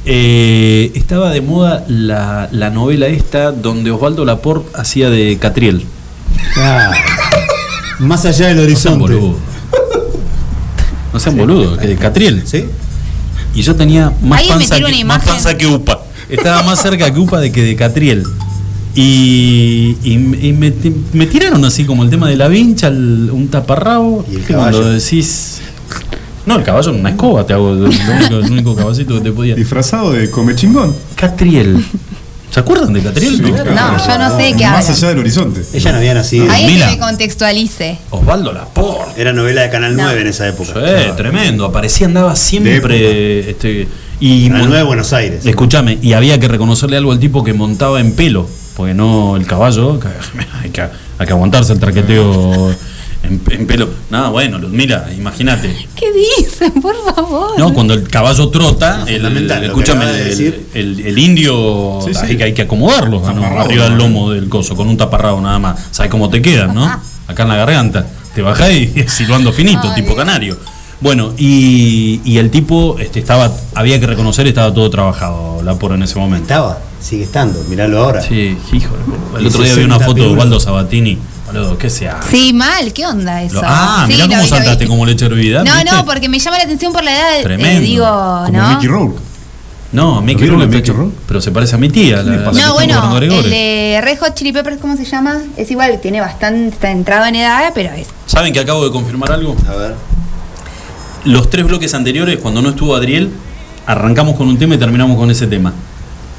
Eh, 0.05 0.91
estaba 0.95 1.29
de 1.31 1.41
moda 1.41 1.83
la, 1.87 2.49
la 2.51 2.69
novela 2.71 3.07
esta 3.07 3.51
donde 3.51 3.91
Osvaldo 3.91 4.25
Laporte 4.25 4.69
hacía 4.73 5.09
de 5.09 5.37
Catriel. 5.37 5.85
Ah, 6.57 6.91
más 7.99 8.25
allá 8.25 8.47
del 8.47 8.55
No 8.57 8.61
sean 8.63 8.65
horizonte. 8.99 8.99
boludos. 9.15 9.35
No 11.13 11.19
sean 11.19 11.37
boludos, 11.37 11.77
que 11.77 11.87
de 11.87 11.95
Catriel. 11.97 12.43
¿Sí? 12.45 12.65
Y 13.53 13.61
yo 13.61 13.75
tenía 13.75 14.11
más 14.21 14.43
panza, 14.43 14.79
que, 14.79 15.05
más 15.05 15.23
panza 15.23 15.57
que 15.57 15.67
Upa. 15.67 15.99
Estaba 16.29 16.63
más 16.63 16.81
cerca 16.81 17.11
que 17.13 17.19
Upa 17.19 17.39
de 17.39 17.51
que 17.51 17.61
de 17.63 17.75
Catriel. 17.75 18.23
Y, 18.99 19.95
y 20.03 20.17
me- 20.17 20.37
y 20.47 20.53
me, 20.53 20.73
me 21.13 21.27
tiraron 21.27 21.63
así 21.65 21.85
como 21.85 22.01
el 22.03 22.09
tema 22.09 22.27
de 22.29 22.35
la 22.35 22.47
vincha, 22.47 22.87
el- 22.87 23.29
un 23.31 23.47
taparrabo. 23.47 24.25
¿Y 24.31 24.37
el 24.37 24.41
cuando 24.41 24.79
caballo? 24.79 24.89
decís. 24.89 25.59
No, 26.47 26.55
el 26.55 26.63
caballo 26.63 26.91
en 26.93 27.01
una 27.01 27.09
escoba 27.11 27.45
te 27.45 27.53
hago. 27.53 27.73
Lo 27.75 27.85
único, 27.89 28.37
el 28.39 28.51
único 28.51 28.75
caballito 28.75 29.13
que 29.15 29.21
te 29.21 29.31
podía. 29.31 29.53
Disfrazado 29.53 30.13
de 30.13 30.31
come 30.31 30.55
chingón. 30.55 30.95
Catriel. 31.15 31.85
¿Se 32.49 32.59
acuerdan 32.61 32.91
de 32.93 33.01
Catriel? 33.03 33.35
Sí, 33.35 33.41
No. 33.43 33.51
claro. 33.53 33.71
No, 33.75 34.07
yo 34.07 34.17
no 34.17 34.35
sé 34.37 34.43
de 34.43 34.53
qué 34.55 34.63
Más 34.65 34.77
hablan. 34.85 34.91
allá 34.97 35.07
del 35.09 35.17
horizonte. 35.19 35.61
Ella 35.73 35.91
no 35.91 35.97
había 35.99 36.13
nacido. 36.15 36.49
Alguien 36.49 36.73
Mira. 36.73 36.85
que 36.89 36.95
me 36.95 36.99
contextualice. 37.01 37.99
Osvaldo 38.09 38.51
Laporte. 38.51 39.21
Era 39.21 39.31
novela 39.31 39.61
de 39.61 39.69
Canal 39.69 39.95
No. 39.95 40.03
9 40.03 40.21
en 40.21 40.27
esa 40.27 40.47
época. 40.47 40.73
Sí, 40.73 41.11
tremendo. 41.17 41.65
Aparecía, 41.65 42.07
andaba 42.07 42.35
siempre. 42.35 43.49
Este, 43.51 43.87
y 44.19 44.45
Canal 44.47 44.61
mon- 44.61 44.69
9 44.69 44.83
Buenos 44.85 45.13
Aires. 45.13 45.45
Escúchame, 45.45 45.99
y 46.01 46.13
había 46.13 46.39
que 46.39 46.47
reconocerle 46.47 46.97
algo 46.97 47.11
al 47.11 47.19
tipo 47.19 47.43
que 47.43 47.53
montaba 47.53 47.99
en 47.99 48.13
pelo, 48.13 48.47
porque 48.77 48.93
no 48.93 49.35
el 49.35 49.45
caballo, 49.45 49.99
que- 49.99 50.07
hay 50.63 50.69
que, 50.69 50.81
hay 50.81 51.25
que 51.27 51.33
aguantarse 51.33 51.73
el 51.73 51.79
traqueteo 51.79 52.69
en, 53.23 53.41
en 53.49 53.67
pelo. 53.67 53.89
Nada, 54.11 54.29
bueno, 54.29 54.59
Ludmila, 54.59 55.07
imagínate. 55.17 55.75
¿Qué 55.95 56.05
dicen, 56.13 56.71
por 56.81 56.95
favor? 57.13 57.57
No, 57.59 57.73
cuando 57.73 57.95
el 57.95 58.07
caballo 58.07 58.47
trota, 58.49 59.03
el, 59.07 59.25
escúchame, 59.65 60.05
el, 60.05 60.23
decir. 60.23 60.67
el- 60.75 60.99
el 60.99 61.17
indio 61.17 61.99
Sí, 62.05 62.13
sí. 62.13 62.19
Hay, 62.23 62.37
que, 62.37 62.43
hay 62.43 62.53
que 62.53 62.61
acomodarlo 62.61 63.19
¿no? 63.33 63.43
Arriba 63.43 63.85
del 63.85 63.97
lomo 63.97 64.31
del 64.31 64.47
coso, 64.47 64.75
con 64.75 64.87
un 64.87 64.95
taparrabo 64.95 65.41
nada 65.41 65.57
más. 65.59 65.79
¿Sabes 65.91 66.11
cómo 66.11 66.29
te 66.29 66.41
quedan, 66.41 66.73
no? 66.75 66.85
Acá 67.27 67.43
en 67.43 67.49
la 67.49 67.55
garganta. 67.57 68.05
Te 68.35 68.41
bajás 68.43 68.71
y 68.71 68.93
silbando 69.07 69.51
finito, 69.51 69.81
Ay, 69.91 70.01
tipo 70.01 70.15
canario. 70.15 70.55
Bueno, 70.99 71.33
y, 71.37 72.21
y 72.23 72.37
el 72.39 72.49
tipo 72.49 72.97
este, 72.99 73.19
estaba, 73.19 73.51
había 73.75 73.99
que 73.99 74.07
reconocer, 74.07 74.47
estaba 74.47 74.73
todo 74.73 74.89
trabajado, 74.89 75.61
la 75.63 75.75
por 75.75 75.91
en 75.91 76.01
ese 76.03 76.17
momento. 76.17 76.43
Estaba, 76.45 76.79
sigue 76.99 77.23
estando, 77.23 77.63
miralo 77.69 78.03
ahora. 78.03 78.21
Sí, 78.21 78.57
hijo. 78.73 78.95
El 79.37 79.43
Y 79.43 79.47
otro 79.47 79.61
día 79.63 79.75
vi 79.75 79.83
una 79.83 79.95
60 79.99 80.05
foto 80.05 80.23
de. 80.23 80.29
Osvaldo 80.29 80.59
Sabatini. 80.59 81.17
Boludo, 81.45 81.77
¿qué 81.77 81.89
se 81.89 82.09
hace? 82.09 82.29
Sí, 82.29 82.51
mal, 82.53 82.91
¿qué 82.93 83.05
onda 83.05 83.41
eso? 83.43 83.55
Lo- 83.55 83.61
ah, 83.63 84.03
Sí, 84.07 84.13
mirá 84.13 84.27
cómo 84.27 84.41
vi, 84.41 84.47
saltaste 84.49 84.87
como 84.87 85.05
leche 85.05 85.25
hervida. 85.27 85.63
No, 85.63 85.71
¿viste? 85.75 85.91
no, 85.91 86.05
porque 86.05 86.27
me 86.27 86.39
llama 86.39 86.57
la 86.57 86.63
atención 86.63 86.91
por 86.91 87.03
la 87.03 87.11
edad, 87.15 87.39
eh, 87.39 87.43
Tremendo. 87.43 87.81
digo, 87.81 88.05
Como 88.47 88.57
¿no? 88.57 88.69
Mickey 88.71 88.87
Rourke. 88.89 89.19
No, 89.93 90.21
Mickey 90.21 90.47
Rourke, 90.49 90.65
Mickey 90.65 90.79
hecho- 90.81 91.11
pero 91.27 91.39
se 91.39 91.51
parece 91.51 91.75
a 91.75 91.77
mi 91.77 91.89
tía. 91.89 92.21
La, 92.23 92.35
la 92.37 92.51
No, 92.51 92.73
bueno, 92.73 93.17
el 93.17 93.49
de 93.49 93.99
Red 94.03 94.19
Hot 94.19 94.33
Chili 94.33 94.51
Peppers, 94.51 94.81
¿cómo 94.81 94.97
se 94.97 95.05
llama? 95.05 95.37
Es 95.55 95.71
igual, 95.71 96.01
tiene 96.01 96.19
bastante, 96.19 96.73
está 96.75 96.91
entrado 96.91 97.25
en 97.27 97.35
edad, 97.35 97.71
pero 97.73 97.93
es. 97.93 98.07
¿Saben 98.25 98.51
que 98.51 98.59
acabo 98.59 98.83
de 98.83 98.91
confirmar 98.91 99.31
algo? 99.31 99.55
A 99.69 99.75
ver. 99.75 99.95
Los 101.25 101.49
tres 101.49 101.65
bloques 101.65 101.93
anteriores, 101.93 102.37
cuando 102.39 102.61
no 102.61 102.69
estuvo 102.69 102.95
Adriel, 102.95 103.29
arrancamos 103.85 104.35
con 104.35 104.47
un 104.47 104.57
tema 104.57 104.75
y 104.75 104.77
terminamos 104.77 105.17
con 105.17 105.29
ese 105.31 105.47
tema. 105.47 105.73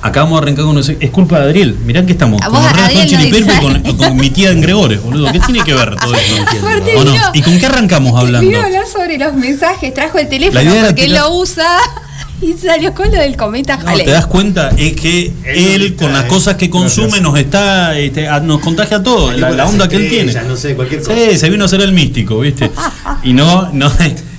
Acabamos 0.01 0.41
de 0.41 0.45
arrancar 0.45 0.65
con 0.65 0.79
ese. 0.79 0.97
Es 1.01 1.11
culpa 1.11 1.41
de 1.41 1.47
Adriel. 1.47 1.77
Mirá 1.85 2.07
que 2.07 2.13
estamos. 2.13 2.41
A 2.41 2.47
Con 2.47 2.57
Adriel, 2.65 3.09
Chili 3.09 3.31
no 3.41 3.61
con, 3.61 3.73
distraes. 3.83 3.95
con 3.97 4.17
mi 4.17 4.31
tía 4.31 4.51
en 4.53 4.61
Gregores, 4.61 5.03
boludo. 5.03 5.33
¿Qué 5.33 5.41
tiene 5.41 5.65
que 5.65 5.75
ver 5.75 5.97
todo 5.97 6.15
esto? 6.15 6.43
Aparte 6.63 6.97
¿O 6.97 7.05
no? 7.05 7.15
¿Y 7.35 7.43
con 7.43 7.59
qué 7.59 7.67
arrancamos 7.67 8.17
hablando? 8.19 8.49
Vino 8.49 8.61
a 8.61 8.67
hablar 8.67 8.87
sobre 8.87 9.19
los 9.19 9.35
mensajes, 9.35 9.93
trajo 9.93 10.19
el 10.19 10.29
teléfono 10.29 10.55
La 10.55 10.63
idea 10.63 10.79
era 10.79 10.89
porque 10.91 11.03
él 11.05 11.11
tirar- 11.11 11.25
lo 11.25 11.35
usa 11.41 11.67
y 12.41 12.53
salió 12.53 12.95
con 12.95 13.11
lo 13.11 13.19
del 13.19 13.37
cometa 13.37 13.77
No, 13.77 13.89
Halley. 13.89 14.05
¿Te 14.05 14.13
das 14.13 14.27
cuenta? 14.27 14.69
Es 14.77 14.93
que 14.93 15.33
él, 15.45 15.97
con 15.97 16.13
las 16.13 16.25
cosas 16.27 16.55
que 16.55 16.71
consume, 16.71 17.21
nos 17.21 17.37
está 17.37 17.99
este, 17.99 18.29
a- 18.29 18.39
nos 18.39 18.61
contagia 18.61 18.99
a 18.99 19.03
todos. 19.03 19.37
La, 19.37 19.51
la 19.51 19.67
onda 19.67 19.89
que 19.89 19.97
él 19.97 20.09
tiene. 20.09 20.33
No 20.47 20.57
sé, 20.57 20.77
cualquier 20.77 21.03
cosa. 21.03 21.13
Sí, 21.13 21.37
se 21.37 21.51
vino 21.51 21.65
a 21.65 21.69
ser 21.69 21.81
el 21.81 21.93
místico, 21.93 22.39
¿viste? 22.39 22.71
Y 23.25 23.33
no, 23.33 23.71
no, 23.73 23.91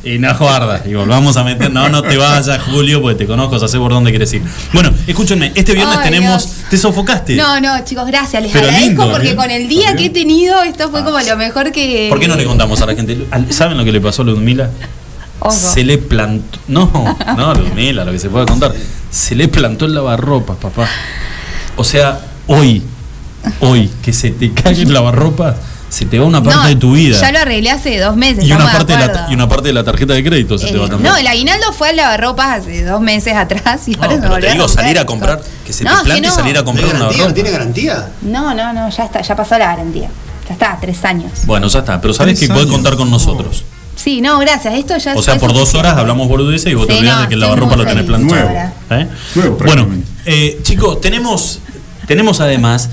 y 0.03 0.17
no 0.17 0.37
guarda. 0.37 0.81
Y 0.85 0.93
volvamos 0.93 1.35
a 1.37 1.43
meter, 1.43 1.71
no, 1.71 1.89
no 1.89 2.01
te 2.01 2.17
vayas, 2.17 2.61
Julio, 2.63 3.01
porque 3.01 3.17
te 3.17 3.27
conozco, 3.27 3.59
sé 3.67 3.77
por 3.77 3.91
dónde 3.91 4.11
quieres 4.11 4.31
ir. 4.33 4.41
Bueno, 4.73 4.91
escúchenme, 5.05 5.51
este 5.55 5.73
viernes 5.73 6.01
tenemos. 6.01 6.45
Dios. 6.45 6.69
¿Te 6.69 6.77
sofocaste? 6.77 7.35
No, 7.35 7.59
no, 7.59 7.83
chicos, 7.83 8.07
gracias. 8.07 8.41
Les 8.41 8.51
Pero 8.51 8.67
agradezco 8.67 9.03
lindo, 9.03 9.11
porque 9.11 9.35
con 9.35 9.51
el 9.51 9.67
día 9.67 9.95
que 9.95 10.05
he 10.05 10.09
tenido, 10.09 10.61
esto 10.63 10.89
fue 10.89 11.03
como 11.03 11.19
lo 11.19 11.37
mejor 11.37 11.71
que. 11.71 12.07
¿Por 12.09 12.19
qué 12.19 12.27
no 12.27 12.35
le 12.35 12.45
contamos 12.45 12.81
a 12.81 12.85
la 12.85 12.95
gente? 12.95 13.27
¿Saben 13.49 13.77
lo 13.77 13.83
que 13.83 13.91
le 13.91 14.01
pasó 14.01 14.21
a 14.21 14.25
Ludmila? 14.25 14.69
Ojo. 15.39 15.51
Se 15.51 15.83
le 15.83 15.97
plantó. 15.97 16.59
No, 16.67 17.17
no, 17.37 17.53
Ludmila, 17.55 18.05
lo 18.05 18.11
que 18.11 18.19
se 18.19 18.29
puede 18.29 18.45
contar. 18.45 18.73
Se 19.09 19.35
le 19.35 19.47
plantó 19.47 19.85
el 19.85 19.93
lavarropas, 19.93 20.57
papá. 20.57 20.87
O 21.75 21.83
sea, 21.83 22.19
hoy, 22.47 22.83
hoy, 23.61 23.89
que 24.01 24.13
se 24.13 24.31
te 24.31 24.51
cae 24.51 24.81
el 24.81 24.93
lavarropas, 24.93 25.55
se 25.89 26.05
te 26.05 26.19
va 26.19 26.25
una 26.25 26.41
parte 26.43 26.59
No, 26.59 26.67
de 26.67 26.75
tu 26.75 26.93
vida. 26.93 27.19
Ya 27.19 27.31
lo 27.31 27.39
arreglé 27.39 27.71
hace 27.71 27.97
dos 27.99 28.15
meses. 28.15 28.43
y, 28.45 28.51
una 28.51 28.71
parte 28.71 28.93
de 28.95 29.07
la, 29.07 29.27
y 29.29 29.33
una 29.33 29.47
parte 29.49 29.67
de 29.69 29.73
la 29.73 29.83
tarjeta 29.83 30.13
de 30.13 30.23
crédito 30.23 30.57
se 30.57 30.67
te 30.67 30.77
va 30.77 30.85
Eh, 30.85 30.89
también. 30.89 31.11
no, 31.11 31.17
el 31.17 31.25
aguinaldo 31.27 31.73
fue 31.73 31.89
al 31.89 31.95
lavarropas 31.97 32.59
hace 32.61 32.83
dos 32.85 33.01
meses 33.01 33.33
atrás 33.35 33.87
y 33.87 33.91
No, 33.91 34.03
ahora 34.03 34.15
pero 34.17 34.29
volvió 34.29 34.47
te 34.47 34.53
digo, 34.53 34.67
romper. 34.67 34.83
salir 34.83 34.99
a 34.99 35.05
comprar, 35.05 35.41
que 35.65 35.73
se 35.73 35.83
No, 35.83 35.97
te 35.99 36.03
plante 36.05 36.27
y 36.27 36.29
no. 36.29 36.35
salir 36.35 36.55
a 36.57 36.59
¿No 36.59 36.65
comprar 36.65 36.85
tiene 36.89 36.99
una 36.99 37.05
garantía? 37.05 37.17
¿No 37.19 37.23
ropa. 37.29 37.33
tiene 37.35 37.51
garantía? 37.51 38.09
No, 38.21 38.53
no, 38.53 38.73
no, 38.73 38.89
ya 38.89 39.03
está, 39.05 39.21
ya 39.21 39.35
pasó 39.35 39.57
la 39.57 39.65
garantía. 39.65 40.09
Ya 40.47 40.53
está, 40.53 40.77
tres 40.79 41.03
años. 41.05 41.31
Bueno, 41.45 41.67
ya 41.67 41.79
está, 41.79 41.99
pero 42.01 42.13
sabes 42.13 42.33
que 42.39 42.45
Tres 42.45 42.49
podés 42.49 42.63
años. 42.65 42.75
contar 42.75 42.95
con 42.95 43.09
nosotros. 43.11 43.63
Sí, 43.95 44.21
no, 44.21 44.39
gracias. 44.39 44.73
Esto 44.75 44.95
ya 44.97 45.13
O 45.13 45.21
sea, 45.21 45.37
por 45.37 45.53
dos 45.53 45.75
horas 45.75 45.97
hablamos 45.97 46.27
boludeces 46.29 46.71
y 46.71 46.75
vos 46.75 46.87
te 46.87 46.97
olvidás 46.97 47.15
no, 47.17 47.21
de 47.23 47.27
que 47.27 47.33
el 47.33 47.39
lavarropa 47.41 47.75
lo 47.75 47.85
tenés 47.85 48.05
planchado. 48.05 48.49
¿Eh? 48.91 49.07
Nuevo, 49.35 49.57
Bueno, 49.65 49.87
eh, 50.25 50.59
chicos, 50.63 51.01
tenemos, 51.01 51.59
tenemos 52.07 52.39
además 52.39 52.89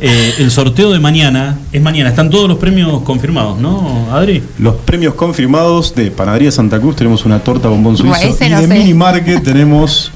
eh, 0.00 0.34
el 0.38 0.50
sorteo 0.50 0.90
de 0.92 0.98
mañana. 0.98 1.58
Es 1.72 1.82
mañana, 1.82 2.10
están 2.10 2.30
todos 2.30 2.48
los 2.48 2.58
premios 2.58 3.02
confirmados, 3.02 3.58
¿no, 3.58 4.08
Adri? 4.12 4.42
Los 4.58 4.76
premios 4.76 5.14
confirmados 5.14 5.94
de 5.94 6.10
Panadería 6.10 6.50
Santa 6.50 6.80
Cruz 6.80 6.96
tenemos 6.96 7.24
una 7.24 7.40
torta 7.40 7.68
bombón 7.68 7.96
suizo 7.96 8.14
Bueno, 8.16 8.36
y 8.40 8.48
no 8.48 8.60
de 8.60 8.66
sé. 8.66 8.74
Mini 8.74 8.94
Market 8.94 9.42
tenemos 9.42 10.10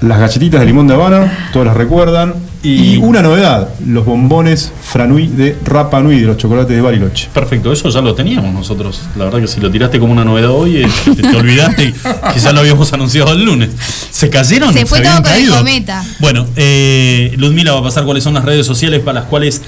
las 0.00 0.18
galletitas 0.18 0.60
de 0.60 0.66
limón 0.66 0.86
de 0.86 0.94
Habana, 0.94 1.50
todas 1.52 1.66
las 1.66 1.76
recuerdan, 1.76 2.34
y, 2.66 2.94
Y- 2.94 2.96
una 2.98 3.22
novedad, 3.22 3.68
los 3.86 4.04
bombones 4.04 4.72
Franui 4.82 5.26
de 5.28 5.56
Rapa 5.64 6.00
Nui 6.00 6.20
de 6.20 6.26
los 6.26 6.36
chocolates 6.36 6.74
de 6.74 6.80
Bariloche. 6.82 7.28
Perfecto, 7.32 7.72
eso 7.72 7.88
ya 7.88 8.00
lo 8.00 8.14
teníamos 8.14 8.52
nosotros. 8.52 9.02
La 9.16 9.24
verdad 9.24 9.40
que 9.40 9.46
si 9.46 9.60
lo 9.60 9.70
tiraste 9.70 9.98
como 10.00 10.12
una 10.12 10.24
novedad 10.24 10.50
hoy, 10.50 10.78
eh, 10.78 10.88
te, 11.04 11.22
te 11.22 11.36
olvidaste 11.36 11.92
que 12.34 12.40
ya 12.40 12.52
lo 12.52 12.60
habíamos 12.60 12.92
anunciado 12.92 13.32
el 13.32 13.44
lunes. 13.44 13.70
¿Se 14.10 14.30
cayeron? 14.30 14.72
Se 14.72 14.86
fue 14.86 15.00
todo 15.00 15.08
habían 15.10 15.22
con 15.22 15.32
el 15.32 15.38
caído? 15.38 15.56
cometa. 15.58 16.04
Bueno, 16.20 16.46
eh, 16.56 17.32
Ludmila 17.36 17.72
va 17.72 17.80
a 17.80 17.82
pasar 17.84 18.04
cuáles 18.04 18.24
son 18.24 18.34
las 18.34 18.44
redes 18.44 18.66
sociales 18.66 19.00
para 19.00 19.20
las 19.20 19.28
cuales 19.28 19.62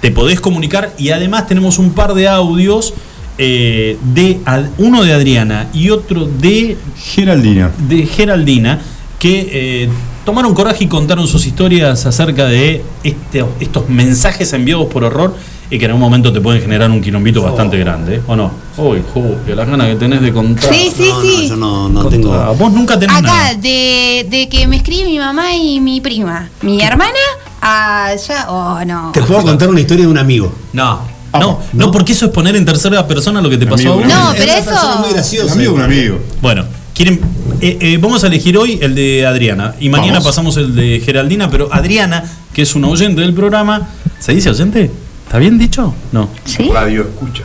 te 0.00 0.10
podés 0.10 0.40
comunicar 0.40 0.92
y 0.96 1.10
además 1.10 1.46
tenemos 1.46 1.78
un 1.78 1.92
par 1.92 2.14
de 2.14 2.26
audios 2.28 2.94
eh, 3.36 3.98
de 4.14 4.38
uno 4.78 5.02
de 5.02 5.12
Adriana 5.12 5.68
y 5.74 5.90
otro 5.90 6.26
de, 6.26 6.76
Geraldina. 6.96 7.70
de 7.88 8.06
Geraldina 8.06 8.80
que 9.18 9.48
eh, 9.52 9.88
tomaron 10.24 10.54
coraje 10.54 10.84
y 10.84 10.86
contaron 10.86 11.26
sus 11.26 11.46
historias 11.46 12.04
acerca 12.06 12.46
de 12.46 12.82
este- 13.04 13.44
estos 13.60 13.88
mensajes 13.88 14.52
enviados 14.52 14.86
por 14.86 15.04
error 15.04 15.34
y 15.70 15.78
que 15.78 15.84
en 15.84 15.92
un 15.92 16.00
momento 16.00 16.32
te 16.32 16.40
pueden 16.40 16.60
generar 16.60 16.90
un 16.90 17.00
quilombito 17.00 17.42
bastante 17.42 17.78
grande, 17.78 18.16
¿eh? 18.16 18.22
¿o 18.26 18.34
no? 18.34 18.50
Uy, 18.76 19.02
Julio, 19.14 19.54
las 19.54 19.68
ganas 19.68 19.86
que 19.88 19.94
tenés 19.96 20.20
de 20.20 20.32
contar. 20.32 20.72
Sí, 20.74 20.90
sí, 20.94 21.08
no, 21.08 21.22
sí. 21.22 21.36
No, 21.42 21.48
yo 21.48 21.56
no, 21.56 21.88
no 21.88 22.04
tengo. 22.08 22.54
Vos 22.54 22.72
nunca 22.72 22.98
tenés 22.98 23.16
Acá, 23.16 23.26
nada. 23.28 23.54
de, 23.54 24.26
de 24.28 24.48
que 24.48 24.66
me 24.66 24.76
escribe 24.76 25.04
mi 25.04 25.18
mamá 25.18 25.54
y 25.54 25.78
mi 25.80 26.00
prima. 26.00 26.48
Mi 26.62 26.80
hermana, 26.82 27.12
allá. 27.60 28.46
Oh, 28.48 28.80
no. 28.84 29.10
Te 29.12 29.22
puedo 29.22 29.42
contar 29.42 29.68
una 29.68 29.80
historia 29.80 30.04
de 30.06 30.10
un 30.10 30.18
amigo. 30.18 30.52
No, 30.72 31.00
Ah, 31.32 31.38
no, 31.38 31.60
no, 31.72 31.86
no. 31.86 31.90
porque 31.92 32.12
eso 32.12 32.26
es 32.26 32.32
poner 32.32 32.56
en 32.56 32.64
tercera 32.64 33.06
persona 33.06 33.40
lo 33.40 33.48
que 33.48 33.56
te 33.56 33.64
pasó 33.66 33.92
a 33.92 33.96
vos. 33.96 34.06
No, 34.06 34.32
Es 34.32 34.38
pero 34.40 34.52
eso- 34.52 34.98
muy 35.00 35.12
graciosa. 35.12 35.46
Un 35.46 35.52
amigo, 35.52 35.74
un 35.74 35.82
amigo. 35.82 36.18
Bueno, 36.42 36.64
quieren, 37.02 37.18
eh, 37.62 37.78
eh, 37.80 37.98
vamos 37.98 38.22
a 38.24 38.26
elegir 38.26 38.58
hoy 38.58 38.78
el 38.82 38.94
de 38.94 39.24
Adriana 39.26 39.74
y 39.80 39.88
mañana 39.88 40.14
Vamos. 40.18 40.24
pasamos 40.26 40.56
el 40.58 40.74
de 40.74 41.00
Geraldina, 41.02 41.50
pero 41.50 41.72
Adriana, 41.72 42.22
que 42.52 42.60
es 42.60 42.74
una 42.74 42.88
oyente 42.88 43.22
del 43.22 43.32
programa, 43.32 43.88
¿se 44.18 44.34
dice 44.34 44.50
oyente? 44.50 44.90
¿Está 45.24 45.38
bien 45.38 45.56
dicho? 45.58 45.94
No. 46.12 46.28
¿Sí? 46.44 46.68
Radio 46.70 47.02
escucha. 47.02 47.44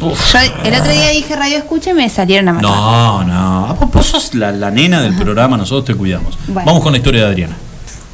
Yo 0.00 0.14
el 0.64 0.74
otro 0.74 0.92
día 0.92 1.08
dije 1.10 1.36
radio 1.36 1.58
escucha 1.58 1.90
y 1.90 1.94
me 1.94 2.08
salieron 2.08 2.48
a 2.48 2.52
matar. 2.54 2.70
No, 2.70 3.24
no. 3.24 3.74
Vos- 3.80 3.90
Vos 3.92 4.06
sos 4.06 4.34
la, 4.34 4.50
la 4.52 4.70
nena 4.70 5.02
del 5.02 5.14
programa, 5.14 5.58
nosotros 5.58 5.84
te 5.84 5.94
cuidamos. 5.94 6.38
Bueno. 6.46 6.64
Vamos 6.66 6.82
con 6.82 6.92
la 6.92 6.98
historia 6.98 7.22
de 7.24 7.26
Adriana. 7.28 7.56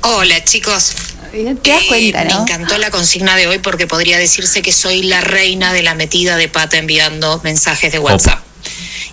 Hola 0.03 0.43
chicos. 0.45 0.95
Te 1.31 1.45
das 1.45 1.57
Eh, 1.65 1.87
cuenta, 1.89 2.25
Me 2.25 2.31
¿no? 2.31 2.43
encantó 2.43 2.77
la 2.79 2.91
consigna 2.91 3.37
de 3.37 3.47
hoy 3.47 3.59
porque 3.61 3.87
podría 3.87 4.19
decirse 4.19 4.63
que 4.63 4.73
soy 4.73 5.05
la 5.05 5.21
reina 5.21 5.73
de 5.73 5.83
la 5.85 5.95
metida 5.95 6.37
de 6.37 6.49
pata 6.49 6.77
enviando 6.77 7.41
mensajes 7.45 7.93
de 7.93 7.99
WhatsApp. 8.01 8.41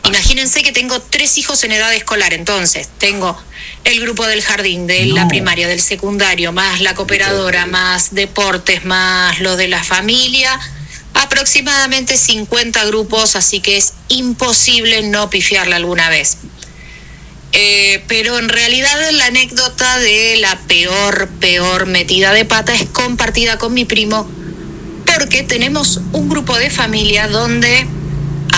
Imagínense 0.06 0.64
que 0.64 0.72
tengo 0.72 1.00
tres 1.02 1.38
hijos 1.38 1.64
en 1.64 1.72
edad 1.72 1.94
escolar, 1.94 2.34
entonces 2.34 2.90
tengo 2.98 3.38
el 3.84 4.00
grupo 4.00 4.26
del 4.26 4.42
jardín, 4.42 4.88
de 4.88 5.06
la 5.06 5.28
primaria, 5.28 5.68
del 5.68 5.82
secundario, 5.82 6.52
más 6.52 6.82
la 6.82 6.96
cooperadora, 6.96 7.66
más 7.66 8.14
deportes, 8.14 8.86
más 8.86 9.40
lo 9.40 9.56
de 9.56 9.68
la 9.68 9.84
familia, 9.84 10.60
aproximadamente 11.14 12.18
50 12.18 12.86
grupos, 12.86 13.36
así 13.36 13.60
que 13.60 13.78
es 13.78 13.94
imposible 14.08 15.04
no 15.04 15.30
pifiarla 15.30 15.76
alguna 15.76 16.10
vez. 16.10 16.38
Eh, 17.52 18.04
pero 18.08 18.38
en 18.38 18.48
realidad 18.48 19.12
la 19.12 19.26
anécdota 19.26 19.98
de 20.00 20.38
la 20.38 20.58
peor, 20.68 21.30
peor 21.40 21.88
metida 21.88 22.32
de 22.32 22.46
pata 22.46 22.76
es 22.76 22.86
compartida 22.86 23.58
con 23.58 23.74
mi 23.74 23.86
primo 23.86 24.30
porque 25.20 25.44
tenemos 25.44 26.00
un 26.14 26.30
grupo 26.30 26.58
de 26.58 26.70
familia 26.70 27.28
donde, 27.28 27.88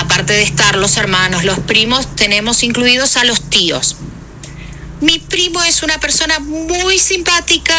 aparte 0.02 0.34
de 0.34 0.41
estar 0.41 0.76
los 0.76 0.97
hermanos, 0.97 1.43
los 1.43 1.60
primos, 1.60 2.16
tenemos 2.16 2.64
incluidos 2.64 3.18
a 3.18 3.24
los 3.24 3.49
tíos. 3.49 3.95
Mi 4.99 5.20
primo 5.20 5.64
es 5.64 5.84
una 5.84 5.99
persona 5.99 6.39
muy 6.39 6.99
simpática, 6.99 7.76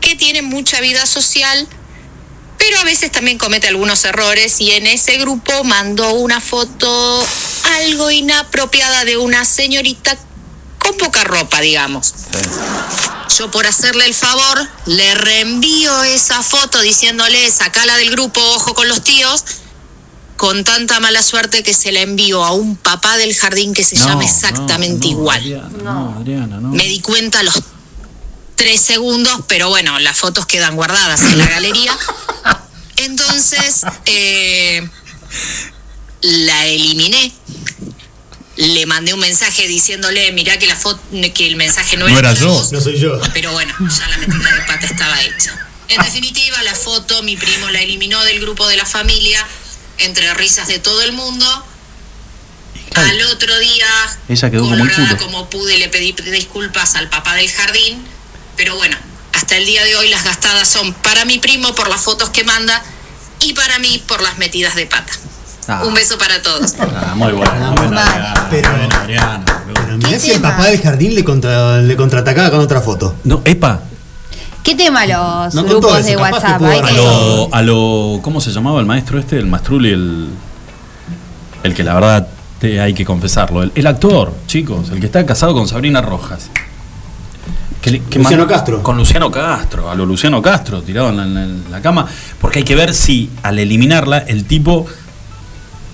que 0.00 0.14
tiene 0.16 0.42
mucha 0.42 0.80
vida 0.80 1.04
social, 1.06 1.68
pero 2.56 2.78
a 2.78 2.84
veces 2.84 3.10
también 3.10 3.38
comete 3.38 3.68
algunos 3.68 4.04
errores 4.04 4.60
y 4.60 4.70
en 4.72 4.86
ese 4.86 5.18
grupo 5.18 5.64
mandó 5.64 6.12
una 6.14 6.40
foto 6.40 7.26
algo 7.82 8.10
inapropiada 8.10 9.04
de 9.04 9.16
una 9.16 9.44
señorita 9.44 10.16
con 10.78 10.96
poca 10.96 11.24
ropa, 11.24 11.60
digamos. 11.60 12.14
Yo 13.36 13.50
por 13.50 13.66
hacerle 13.66 14.06
el 14.06 14.14
favor 14.14 14.68
le 14.86 15.14
reenvío 15.14 16.02
esa 16.04 16.42
foto 16.42 16.80
diciéndole 16.80 17.50
sacala 17.50 17.96
del 17.96 18.10
grupo, 18.10 18.40
ojo 18.40 18.74
con 18.74 18.88
los 18.88 19.02
tíos, 19.04 19.44
con 20.38 20.64
tanta 20.64 21.00
mala 21.00 21.22
suerte 21.22 21.62
que 21.62 21.74
se 21.74 21.92
la 21.92 22.00
envío 22.00 22.44
a 22.44 22.52
un 22.52 22.76
papá 22.76 23.16
del 23.18 23.34
jardín 23.34 23.74
que 23.74 23.82
se 23.84 23.96
No, 23.96 24.06
llama 24.06 24.22
no, 24.22 24.28
exactamente 24.28 25.06
no, 25.08 25.12
igual. 25.12 25.38
Adriana, 25.40 25.68
no, 25.82 26.14
Adriana, 26.18 26.60
no. 26.60 26.68
Me 26.70 26.84
di 26.86 27.00
cuenta 27.00 27.40
a 27.40 27.42
los 27.42 27.54
tres 28.54 28.80
segundos, 28.80 29.40
pero 29.48 29.68
bueno, 29.68 29.98
las 29.98 30.16
fotos 30.16 30.46
quedan 30.46 30.76
guardadas 30.76 31.20
en 31.22 31.38
la 31.38 31.46
galería. 31.46 31.96
Entonces, 32.96 33.82
eh, 34.06 34.88
la 36.22 36.66
eliminé. 36.66 37.32
Le 38.56 38.86
mandé 38.86 39.14
un 39.14 39.20
mensaje 39.20 39.68
diciéndole, 39.68 40.32
mirá 40.32 40.58
que 40.58 40.66
la 40.66 40.74
foto, 40.74 41.00
que 41.34 41.46
el 41.46 41.54
mensaje 41.56 41.96
no, 41.96 42.08
No 42.08 42.18
era 42.18 42.30
para 42.30 42.40
yo. 42.40 42.48
vos". 42.48 42.72
No 42.72 42.80
soy 42.80 42.98
yo. 42.98 43.20
Pero 43.32 43.52
bueno, 43.52 43.72
ya 43.78 44.08
la 44.08 44.18
metida 44.18 44.52
de 44.52 44.60
pata 44.66 44.86
estaba 44.86 45.22
hecha. 45.22 45.68
En 45.88 46.02
definitiva, 46.02 46.60
la 46.64 46.74
foto, 46.74 47.22
mi 47.22 47.36
primo 47.36 47.70
la 47.70 47.80
eliminó 47.82 48.22
del 48.24 48.40
grupo 48.40 48.66
de 48.66 48.76
la 48.76 48.84
familia, 48.84 49.46
entre 49.98 50.32
risas 50.34 50.68
de 50.68 50.78
todo 50.78 51.02
el 51.02 51.12
mundo. 51.12 51.44
claro, 52.92 53.08
Al 53.10 53.22
otro 53.32 53.58
día, 53.58 53.86
Ella 54.28 54.50
quedó 54.50 54.62
como 54.62 54.74
el 54.74 54.80
colorada 54.80 55.08
culo. 55.16 55.22
como 55.24 55.50
pude, 55.50 55.78
le 55.78 55.88
pedí 55.88 56.12
disculpas 56.12 56.94
al 56.94 57.08
papá 57.08 57.34
del 57.34 57.50
jardín. 57.50 58.04
Pero 58.56 58.76
bueno, 58.76 58.96
hasta 59.34 59.56
el 59.56 59.66
día 59.66 59.84
de 59.84 59.96
hoy 59.96 60.08
las 60.08 60.24
gastadas 60.24 60.68
son 60.68 60.92
para 60.94 61.24
mi 61.24 61.38
primo 61.38 61.74
por 61.74 61.88
las 61.88 62.00
fotos 62.00 62.30
que 62.30 62.44
manda 62.44 62.82
y 63.40 63.52
para 63.52 63.78
mí 63.78 64.02
por 64.08 64.20
las 64.22 64.38
metidas 64.38 64.74
de 64.74 64.86
pata. 64.86 65.12
Ah. 65.68 65.82
Un 65.84 65.92
beso 65.94 66.16
para 66.16 66.42
todos. 66.42 66.74
Ah, 66.80 67.12
muy 67.14 67.32
bueno. 67.32 67.52
muy 67.72 67.76
bueno. 67.86 68.00
Adriana, 68.00 68.46
Pero- 68.50 68.70
bueno, 68.70 68.96
Adriana. 68.96 69.44
Pero 69.66 69.96
mirá 69.98 70.08
¿Qué 70.10 70.20
si 70.20 70.30
el 70.30 70.40
papá 70.40 70.64
del 70.66 70.80
jardín 70.80 71.14
le, 71.14 71.22
contra, 71.24 71.78
le 71.82 71.94
contraatacaba 71.94 72.50
con 72.50 72.60
otra 72.60 72.80
foto. 72.80 73.14
No, 73.24 73.42
epa, 73.44 73.82
¿Qué 74.68 74.74
tema 74.74 75.06
los 75.06 75.54
No 75.54 75.64
grupos 75.64 75.98
eso, 75.98 76.08
de 76.10 76.16
que 76.16 76.22
WhatsApp? 76.22 76.62
Hay 76.62 76.78
a 76.80 76.82
que- 76.82 76.94
lo, 76.94 77.48
a 77.54 77.62
lo. 77.62 78.20
¿Cómo 78.22 78.38
se 78.40 78.50
llamaba 78.50 78.80
el 78.80 78.86
maestro 78.86 79.18
este? 79.18 79.38
El 79.38 79.46
Mastrulli, 79.46 79.90
el. 79.92 80.28
El 81.62 81.74
que 81.74 81.82
la 81.82 81.94
verdad 81.94 82.28
te, 82.60 82.78
hay 82.80 82.92
que 82.92 83.04
confesarlo. 83.06 83.62
El, 83.62 83.72
el 83.74 83.86
actor, 83.86 84.34
chicos, 84.46 84.90
el 84.90 85.00
que 85.00 85.06
está 85.06 85.24
casado 85.24 85.54
con 85.54 85.66
Sabrina 85.66 86.02
Rojas. 86.02 86.50
Que 87.80 88.00
que 88.02 88.18
Luciano 88.18 88.46
Castro. 88.46 88.82
Con 88.82 88.96
Luciano 88.98 89.30
Castro, 89.30 89.90
a 89.90 89.94
lo 89.94 90.04
Luciano 90.04 90.42
Castro, 90.42 90.82
tirado 90.82 91.08
en 91.10 91.16
la, 91.16 91.22
en 91.24 91.34
la- 91.34 91.42
en 91.44 91.64
la 91.70 91.80
cama. 91.80 92.06
Porque 92.40 92.58
hay 92.58 92.64
que 92.66 92.74
ver 92.74 92.92
si 92.92 93.30
al 93.42 93.58
eliminarla 93.58 94.18
el 94.18 94.44
tipo. 94.44 94.84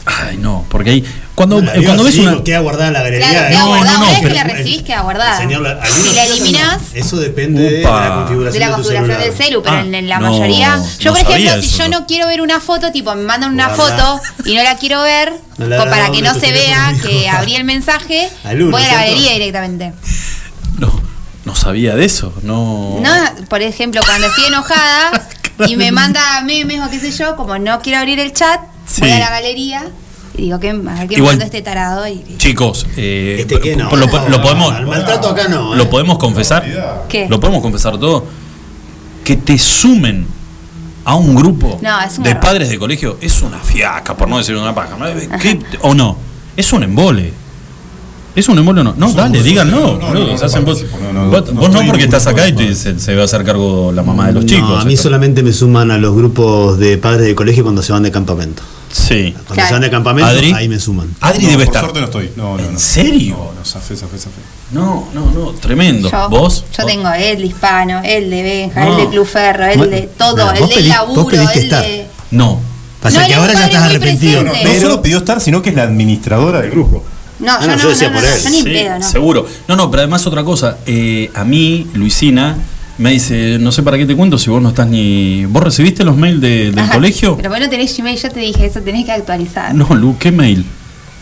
Ay, 0.07 0.37
no, 0.39 0.64
porque 0.68 0.91
ahí. 0.91 1.05
Cuando, 1.35 1.61
La 1.61 1.74
eh, 1.74 1.82
cuando 1.85 2.05
ves 2.05 2.16
una. 2.18 2.45
Queda 2.45 2.61
guardada 2.61 2.87
en 2.89 2.93
la 2.93 3.03
galería. 3.03 3.28
Claro, 3.28 3.47
¿eh? 3.47 3.49
queda 3.51 3.59
no, 3.61 3.66
guardada. 3.68 3.93
no, 3.93 3.99
Una 3.99 4.09
vez 4.11 4.18
pero- 4.22 4.28
que 4.28 4.35
la 4.35 4.45
recibís, 4.45 4.82
queda 4.82 5.01
guardada. 5.01 5.37
Señor, 5.39 5.62
la- 5.62 5.85
si 5.87 6.14
la 6.14 6.24
eso 6.24 6.28
no. 6.28 6.35
eliminás 6.45 6.80
Eso 6.95 7.16
depende 7.16 7.62
de 7.62 7.82
la 7.82 8.14
configuración 8.14 8.53
de 8.53 8.59
la 8.61 8.70
configuración 8.76 9.07
celular. 9.11 9.18
del 9.24 9.32
celu, 9.35 9.62
pero 9.62 9.76
Ah, 9.76 9.80
en, 9.80 9.95
en 9.97 10.09
la 10.09 10.18
no, 10.20 10.30
mayoría. 10.30 10.80
Yo, 11.01 11.11
no 11.12 11.18
por 11.18 11.30
ejemplo, 11.37 11.62
si 11.62 11.68
yo 11.76 11.89
no. 11.89 12.01
no 12.01 12.07
quiero 12.07 12.26
ver 12.28 12.41
una 12.41 12.61
foto, 12.61 12.93
tipo, 12.93 13.12
me 13.16 13.22
mandan 13.24 13.53
una 13.53 13.74
Guarda. 13.74 13.97
foto 14.20 14.22
y 14.45 14.55
no 14.55 14.62
la 14.62 14.76
quiero 14.76 15.03
ver, 15.03 15.32
No 15.59 15.68
para 15.76 16.11
que 16.12 16.22
no 16.22 16.35
se 16.35 16.53
vea 16.53 16.95
que 17.03 17.28
abrí 17.28 17.57
el 17.57 17.64
mensaje, 17.64 18.28
uno, 18.45 18.70
voy 18.70 18.82
a 18.82 18.87
la 18.87 18.89
¿cierto? 18.91 19.05
galería 19.11 19.32
directamente. 19.32 19.93
No, 20.78 21.01
no 21.45 21.57
sabía 21.57 21.97
de 21.97 22.05
eso. 22.05 22.32
No. 22.43 23.01
No, 23.03 23.47
por 23.49 23.61
ejemplo, 23.62 24.01
cuando 24.07 24.28
estoy 24.28 24.45
enojada 24.47 25.26
y 25.66 25.74
me 25.74 25.91
manda 25.91 26.41
memes 26.43 26.80
o 26.80 26.91
qué 26.91 27.01
sé 27.01 27.11
yo, 27.11 27.35
como 27.35 27.59
no 27.59 27.80
quiero 27.80 27.99
abrir 27.99 28.20
el 28.20 28.32
chat, 28.32 28.61
voy 28.99 29.11
a 29.11 29.18
la 29.18 29.30
galería 29.30 29.85
y 30.37 30.43
digo, 30.43 30.59
¿qué, 30.61 30.70
a 30.70 30.72
ver 30.74 31.09
qué 31.09 31.16
me 31.16 31.22
Igual- 31.22 31.43
este 31.43 31.62
tarado? 31.62 32.07
Y, 32.09 32.22
Chicos, 32.39 32.87
eh, 32.97 33.37
Este 33.41 33.61
que 33.61 33.76
no. 33.76 33.91
lo, 33.95 34.07
lo- 34.07 34.43
podemos. 34.43 34.76
El 34.78 34.87
maltrato 34.87 35.28
acá 35.30 35.49
no. 35.49 35.74
¿Lo 35.74 35.85
¿eh? 35.85 35.87
podemos 35.87 36.18
confesar? 36.18 36.64
¿Qué? 37.09 37.28
¿Lo 37.28 37.39
podemos 37.41 37.62
confesar 37.62 37.99
todo? 37.99 38.24
Que 39.24 39.37
te 39.37 39.57
sumen 39.59 40.26
a 41.05 41.14
un 41.14 41.35
grupo 41.35 41.78
No, 41.82 42.01
es 42.01 42.16
un 42.18 42.24
de 42.24 42.30
error. 42.30 42.43
padres 42.43 42.68
de 42.68 42.78
colegio 42.78 43.16
es 43.20 43.43
una 43.43 43.59
fiaca, 43.59 44.16
por 44.16 44.28
no 44.28 44.39
decir 44.39 44.57
una 44.57 44.74
paja. 44.74 44.97
¿no? 44.99 45.07
¿Qué- 45.39 45.59
¿O 45.82 45.95
no? 45.95 46.16
Es 46.57 46.72
un 46.72 46.82
embole. 46.82 47.32
¿Es 48.35 48.49
un 48.49 48.59
embole 48.59 48.80
o 48.80 48.85
no? 48.85 48.95
No, 48.97 49.12
dale, 49.12 49.41
díganlo. 49.45 49.97
no, 49.99 50.35
hacen 50.35 50.64
vos, 50.64 50.85
no, 51.12 51.30
vos- 51.30 51.45
porque 51.87 52.03
estás 52.05 52.26
acá 52.26 52.49
y 52.49 52.53
te- 52.53 52.74
se, 52.74 52.99
se 52.99 53.14
va 53.14 53.22
a 53.22 53.24
hacer 53.26 53.45
cargo 53.45 53.93
la 53.93 54.03
mamá 54.03 54.26
de 54.26 54.32
los 54.32 54.47
chicos. 54.47 54.82
A 54.82 54.85
mí 54.85 54.95
Esto- 54.95 55.05
solamente 55.05 55.43
me 55.45 55.53
suman 55.53 55.93
a 55.93 55.99
los 55.99 56.14
grupos 56.16 56.78
de 56.80 56.99
padres 56.99 57.26
de 57.26 57.35
colegio 57.37 57.62
cuando 57.62 57.80
se 57.82 57.93
van 57.93 58.03
de 58.03 58.11
campamento. 58.11 58.62
Sí. 58.97 59.33
Cuando 59.33 59.55
Claro. 59.55 59.69
se 59.69 59.73
van 59.75 59.83
de 59.83 59.91
campamento, 59.91 60.31
Adri. 60.31 60.53
ahí 60.53 60.69
me 60.69 60.79
suman. 60.79 61.13
Adri 61.21 61.43
No, 61.45 61.51
debe 61.51 61.65
por 61.65 61.75
estar. 61.75 61.81
suerte 61.83 61.99
no 62.01 62.05
estoy. 62.07 62.31
No, 62.37 62.57
no, 62.57 62.63
¿En 62.65 62.75
no. 62.75 62.79
serio? 62.79 63.37
No, 63.37 63.53
no, 63.59 63.65
zafé, 63.65 63.97
zafé, 63.97 64.17
zafé. 64.19 64.41
No, 64.71 65.09
no, 65.13 65.31
no, 65.33 65.51
tremendo. 65.53 66.09
Yo, 66.11 66.29
¿Vos? 66.29 66.65
Yo 66.77 66.85
¿Vos? 66.85 66.87
tengo 66.93 67.09
el 67.13 67.39
de 67.39 67.47
hispano, 67.47 68.01
el 68.05 68.31
de 68.31 68.43
Benja, 68.45 68.85
No. 68.85 68.97
el 68.97 69.05
de 69.05 69.11
Club 69.11 69.27
Ferro, 69.27 69.65
el 69.67 69.91
de 69.91 70.03
todo, 70.17 70.53
el 70.53 70.63
pedí- 70.63 70.89
laburo, 70.89 71.23
vos 71.25 71.33
pediste 71.33 71.59
el 71.59 71.65
estar. 71.65 71.83
de. 71.83 72.07
No. 72.31 72.61
Pasa 73.03 73.21
No, 73.23 73.27
que 73.27 73.35
ahora 73.35 73.53
ya 73.53 73.67
estás 73.67 73.83
arrepentido. 73.83 74.45
No 74.45 74.53
Pero 74.63 74.81
solo 74.81 75.03
pidió 75.03 75.19
estar, 75.19 75.41
sino 75.41 75.61
que 75.61 75.71
es 75.71 75.77
la 75.77 75.83
administradora 75.83 76.61
del 76.63 76.71
grupo. 76.71 77.03
No, 77.41 77.53
Ah, 77.53 77.59
yo 77.61 77.67
no, 77.67 77.73
no, 77.73 77.79
yo 77.79 77.83
no, 77.85 77.91
decía 77.91 78.09
no, 78.11 78.15
por 78.15 78.23
no, 78.23 78.29
él. 78.31 78.43
yo 78.43 78.51
ni 78.51 78.57
Sí, 78.59 78.63
pedo, 78.65 78.99
¿no? 79.01 79.05
Seguro. 79.11 79.47
No, 79.69 79.77
no, 79.77 79.91
pero 79.91 80.03
además 80.03 80.25
otra 80.27 80.45
cosa. 80.45 80.79
eh, 80.87 81.31
a 81.35 81.45
mí, 81.45 81.89
Luisina, 81.95 82.57
me 82.99 83.11
dice, 83.11 83.59
no 83.61 83.73
sé 83.73 83.83
para 83.83 83.99
qué 83.99 84.07
te 84.07 84.15
cuento 84.17 84.39
si 84.39 84.51
vos 84.51 84.63
no 84.63 84.69
estás 84.71 84.87
ni... 84.87 85.45
¿Vos 85.47 85.63
recibiste 85.63 86.05
los 86.05 86.17
mails 86.17 86.41
de- 86.41 86.71
del 86.71 86.79
Ajá. 86.79 86.95
colegio? 86.95 87.37
Pero 87.37 87.51
vos 87.51 87.59
no 87.61 87.69
tenés 87.69 87.97
Gmail, 87.97 88.19
yo 88.21 88.31
te 88.31 88.41
dije 88.41 88.67
eso, 88.67 88.81
tenés 88.83 89.05
que 89.05 89.13
actualizar. 89.13 89.75
No, 89.75 89.87
Lu, 89.95 90.17
¿qué 90.19 90.31
mail? 90.31 90.65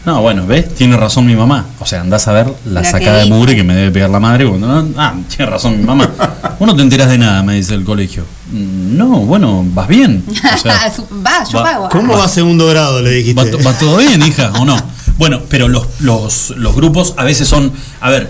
No, 0.05 0.21
bueno, 0.21 0.47
¿ves? 0.47 0.75
Tiene 0.75 0.97
razón 0.97 1.25
mi 1.27 1.37
mamá. 1.37 1.65
O 1.79 1.87
sea, 1.87 2.01
andás 2.01 2.27
a 2.27 2.33
ver 2.33 2.53
la 2.67 2.83
sacada 2.83 3.19
de 3.19 3.27
mugre 3.27 3.55
que 3.55 3.63
me 3.63 3.73
debe 3.75 3.93
pegar 3.93 4.11
la 4.11 4.19
madre. 4.19 4.49
Cuando, 4.49 4.67
no, 4.67 4.89
ah, 4.97 5.15
tiene 5.35 5.49
razón 5.51 5.79
mi 5.79 5.85
mamá. 5.85 6.11
Vos 6.59 6.67
no 6.67 6.75
te 6.75 6.83
enterás 6.83 7.09
de 7.09 7.19
nada, 7.19 7.43
me 7.45 7.55
dice 7.55 7.75
el 7.75 7.85
colegio. 7.85 8.25
"Mm, 8.51 8.97
No, 8.97 9.07
bueno, 9.21 9.65
vas 9.73 9.87
bien. 9.87 10.25
O 10.29 10.59
sea, 10.59 10.93
Su- 10.93 11.03
va, 11.25 11.45
yo 11.49 11.59
va- 11.59 11.65
pago. 11.65 11.89
¿Cómo 11.89 12.19
va 12.19 12.25
a 12.25 12.29
segundo 12.29 12.67
grado? 12.67 13.01
Le 13.01 13.11
dijiste. 13.11 13.51
¿Va, 13.57 13.63
va 13.71 13.79
todo 13.79 13.99
bien, 13.99 14.21
hija, 14.27 14.51
o 14.59 14.65
no? 14.65 14.77
Bueno, 15.19 15.41
pero 15.49 15.69
los, 15.69 15.87
los, 16.01 16.51
los 16.57 16.75
grupos 16.75 17.15
a 17.17 17.23
veces 17.23 17.47
son, 17.47 17.71
a 18.01 18.11
ver, 18.11 18.29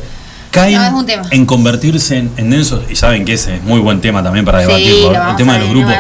caen 0.53 0.75
No, 0.77 0.87
es 0.87 0.93
un 0.93 1.07
tema. 1.07 1.25
en 1.31 1.47
convertirse 1.47 2.19
en, 2.19 2.31
en 2.37 2.51
densos, 2.51 2.83
y 2.89 2.95
saben 2.95 3.25
que 3.25 3.33
ese 3.33 3.57
es 3.57 3.65
muy 3.65 3.81
buen 3.81 4.01
tema 4.01 4.23
también 4.23 4.45
para 4.45 4.61
Sí, 4.61 5.03
lo 5.03 5.31
el 5.31 5.37
tema 5.37 5.55
de 5.55 5.61
los 5.61 5.71
grupos. 5.71 5.95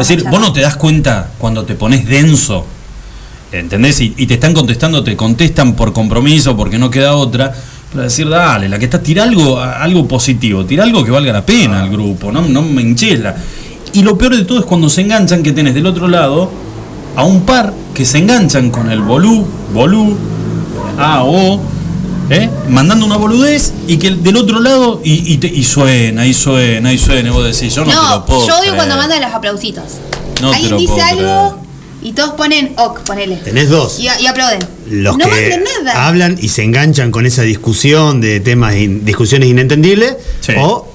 es 0.00 0.08
decir, 0.08 0.24
vos 0.28 0.40
no 0.40 0.52
te 0.52 0.60
das 0.60 0.74
cuenta 0.74 1.30
cuando 1.38 1.64
te 1.64 1.74
pones 1.74 2.06
denso, 2.06 2.66
¿entendés? 3.52 4.00
Y, 4.00 4.14
y 4.16 4.26
te 4.26 4.34
están 4.34 4.54
contestando, 4.54 5.04
te 5.04 5.16
contestan 5.16 5.74
por 5.74 5.92
compromiso, 5.92 6.56
porque 6.56 6.78
no 6.78 6.90
queda 6.90 7.14
otra. 7.14 7.52
Para 7.92 8.04
decir, 8.04 8.28
dale, 8.28 8.68
la 8.68 8.78
que 8.78 8.84
está, 8.84 9.02
tira 9.02 9.24
algo, 9.24 9.60
algo 9.60 10.06
positivo, 10.06 10.64
tira 10.64 10.84
algo 10.84 11.04
que 11.04 11.10
valga 11.10 11.32
la 11.32 11.44
pena 11.44 11.82
al 11.82 11.90
grupo, 11.90 12.30
no, 12.32 12.42
no 12.42 12.62
me 12.62 12.82
hinchela. 12.82 13.34
Y 13.92 14.02
lo 14.02 14.16
peor 14.16 14.36
de 14.36 14.44
todo 14.44 14.60
es 14.60 14.64
cuando 14.64 14.88
se 14.88 15.00
enganchan 15.00 15.42
que 15.42 15.50
tenés 15.52 15.74
del 15.74 15.86
otro 15.86 16.06
lado 16.06 16.50
a 17.16 17.24
un 17.24 17.42
par 17.42 17.72
que 17.92 18.04
se 18.04 18.18
enganchan 18.18 18.70
con 18.70 18.90
el 18.92 19.00
bolú, 19.00 19.44
bolú, 19.74 20.16
a 20.96 21.24
o, 21.24 21.60
¿eh? 22.30 22.48
mandando 22.68 23.04
una 23.06 23.16
boludez 23.16 23.72
y 23.86 23.96
que 23.98 24.08
el 24.08 24.22
del 24.22 24.36
otro 24.36 24.60
lado 24.60 25.00
y, 25.04 25.32
y, 25.34 25.36
te- 25.38 25.48
y 25.48 25.62
suena, 25.64 26.26
y 26.26 26.32
suena, 26.34 26.92
y 26.92 26.98
suena, 26.98 27.28
y 27.28 27.32
vos 27.32 27.44
decís, 27.44 27.74
yo 27.74 27.84
no, 27.84 27.90
te 27.90 27.96
No, 27.96 28.10
lo 28.16 28.24
puedo 28.26 28.40
yo 28.46 28.54
odio 28.54 28.60
creer. 28.60 28.76
cuando 28.76 28.96
mandan 28.96 29.20
los 29.20 29.32
aplausitos. 29.32 29.84
No 30.40 30.50
te 30.50 30.56
Alguien 30.56 30.70
lo 30.72 30.78
dice 30.78 30.92
puedo 30.92 31.06
algo 31.06 31.60
y 32.02 32.12
todos 32.12 32.30
ponen 32.30 32.72
ok, 32.78 33.00
ponele. 33.00 33.36
Tenés 33.36 33.68
dos. 33.68 33.98
Y, 33.98 34.04
y 34.22 34.26
aplauden. 34.26 34.60
Los 34.88 35.18
no 35.18 35.26
que 35.28 35.62
nada. 35.84 36.06
hablan 36.08 36.38
y 36.40 36.48
se 36.48 36.62
enganchan 36.64 37.10
con 37.10 37.26
esa 37.26 37.42
discusión 37.42 38.20
de 38.20 38.40
temas, 38.40 38.74
in- 38.76 39.04
discusiones 39.04 39.48
inentendibles, 39.48 40.16
Sí. 40.40 40.52
o 40.58 40.89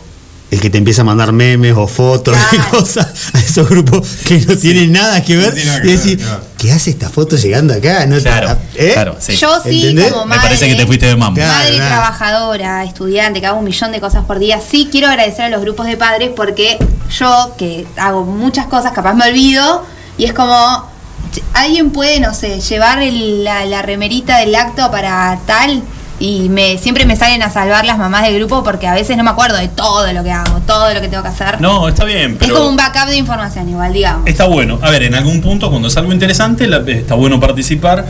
el 0.52 0.62
que 0.62 0.70
te 0.70 0.78
empieza 0.78 1.02
a 1.02 1.06
mandar 1.06 1.32
memes 1.32 1.74
o 1.76 1.88
fotos 1.88 2.38
y 2.52 2.56
Claro. 2.58 2.72
cosas 2.72 3.08
a 3.34 3.40
esos 3.40 3.68
grupos 3.68 4.08
que 4.26 4.40
no 4.42 4.56
tienen 4.56 4.92
nada 4.92 5.22
que 5.24 5.36
ver 5.36 5.54
No 5.54 5.90
y 5.90 5.92
decir, 5.92 6.20
claro. 6.20 6.42
¿qué 6.58 6.72
hace 6.72 6.92
esta 6.92 7.10
foto 7.10 7.36
llegando 7.36 7.74
acá? 7.74 8.06
No 8.06 8.16
te- 8.18 8.22
Claro, 8.24 8.58
¿eh? 8.76 8.92
claro, 8.94 9.16
sí. 9.20 9.34
Yo 9.36 9.60
sí, 9.62 9.82
¿Entendés? 9.82 10.12
como 10.14 10.26
Me 10.26 10.36
madre, 10.36 10.44
parece 10.50 10.68
que 10.70 10.76
te 10.76 10.86
fuiste 10.86 11.08
de 11.08 11.16
mambo. 11.16 11.36
Claro. 11.40 11.52
madre 11.54 11.78
nada. 11.78 11.90
trabajadora, 11.90 12.84
estudiante, 12.84 13.42
que 13.42 13.48
hago 13.48 13.58
un 13.60 13.66
millón 13.66 13.92
de 13.92 14.00
cosas 14.00 14.24
por 14.26 14.40
día, 14.40 14.60
sí 14.62 14.88
quiero 14.92 15.08
agradecer 15.08 15.46
a 15.46 15.50
los 15.50 15.62
grupos 15.62 15.88
de 15.88 15.98
padres 15.98 16.30
porque 16.36 16.78
yo, 17.20 17.56
que 17.58 17.86
hago 17.98 18.24
muchas 18.24 18.68
cosas, 18.68 18.92
capaz 18.94 19.14
me 19.14 19.26
olvido, 19.28 19.84
y 20.18 20.26
es 20.26 20.34
como, 20.34 20.88
alguien 21.54 21.90
puede, 21.92 22.20
no 22.20 22.34
sé, 22.34 22.62
llevar 22.62 23.02
el- 23.02 23.44
la, 23.44 23.66
la 23.66 23.82
remerita 23.82 24.38
del 24.38 24.54
acto 24.56 24.90
para 24.92 25.40
tal, 25.48 25.82
y 26.20 26.48
me 26.50 26.78
siempre 26.78 27.06
me 27.06 27.16
salen 27.16 27.44
a 27.44 27.50
salvar 27.50 27.86
las 27.86 27.98
mamás 27.98 28.24
del 28.24 28.36
grupo 28.38 28.64
porque 28.64 28.88
a 28.88 28.94
veces 28.94 29.18
no 29.18 29.24
me 29.24 29.30
acuerdo 29.32 29.58
de 29.58 29.68
todo 29.68 30.12
lo 30.14 30.24
que 30.24 30.32
hago, 30.32 30.60
todo 30.66 30.94
lo 30.94 31.02
que 31.02 31.08
tengo 31.10 31.22
que 31.24 31.30
hacer. 31.30 31.60
No, 31.62 31.88
está 31.90 32.06
bien, 32.06 32.32
es 32.34 32.38
pero 32.40 32.56
como 32.56 32.70
un 32.70 32.76
backup 32.78 33.08
de 33.10 33.18
información 33.18 33.68
igual, 33.70 33.92
digamos. 33.94 34.26
está 34.28 34.46
bueno. 34.46 34.80
A 34.82 34.90
ver, 34.90 35.04
en 35.04 35.16
algún 35.16 35.42
punto 35.42 35.70
cuando 35.70 35.88
es 35.90 35.98
algo 35.98 36.14
interesante 36.14 36.68
la- 36.68 36.78
está 36.88 37.16
bueno 37.16 37.40
participar, 37.40 38.06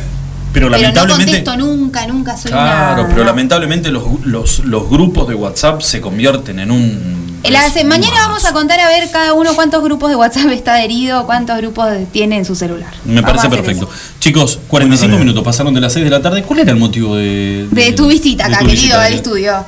pero 0.53 0.67
Pero 0.67 0.69
no 0.69 0.77
lamentablemente 0.77 1.43
contesto 1.43 1.57
nunca, 1.57 2.07
nunca 2.07 2.37
soy 2.37 2.51
Claro, 2.51 3.01
una... 3.03 3.09
pero 3.09 3.23
lamentablemente 3.25 3.89
los, 3.91 4.03
los, 4.23 4.59
los 4.59 4.89
grupos 4.89 5.27
de 5.27 5.35
WhatsApp 5.35 5.81
se 5.81 5.99
convierten 5.99 6.59
en 6.59 6.71
un 6.71 7.34
La 7.51 7.83
mañana 7.85 8.13
más. 8.15 8.27
vamos 8.27 8.45
a 8.45 8.53
contar 8.53 8.79
a 8.79 8.87
ver 8.87 9.09
cada 9.11 9.33
uno 9.33 9.53
cuántos 9.55 9.83
grupos 9.83 10.09
de 10.09 10.15
WhatsApp 10.15 10.47
está 10.51 10.75
adherido, 10.75 11.25
cuántos 11.25 11.57
grupos 11.57 11.87
tiene 12.11 12.37
en 12.37 12.45
su 12.45 12.55
celular. 12.55 12.93
Me 13.05 13.21
Vamos 13.21 13.37
parece 13.41 13.49
perfecto. 13.55 13.85
eso. 13.91 14.01
Chicos, 14.19 14.59
45 14.67 15.17
minutos 15.17 15.43
pasaron 15.43 15.73
de 15.73 15.81
las 15.81 15.93
6 15.93 16.05
de 16.05 16.11
la 16.11 16.21
tarde. 16.21 16.43
¿Cuál 16.43 16.59
era 16.59 16.71
el 16.71 16.77
motivo 16.77 17.15
de, 17.15 17.67
De 17.71 17.91
tu 17.93 18.07
visita 18.07 18.45
acá, 18.47 18.59
tu 18.59 18.65
querido, 18.65 18.81
visita? 18.83 19.03
al 19.05 19.13
estudio. 19.13 19.65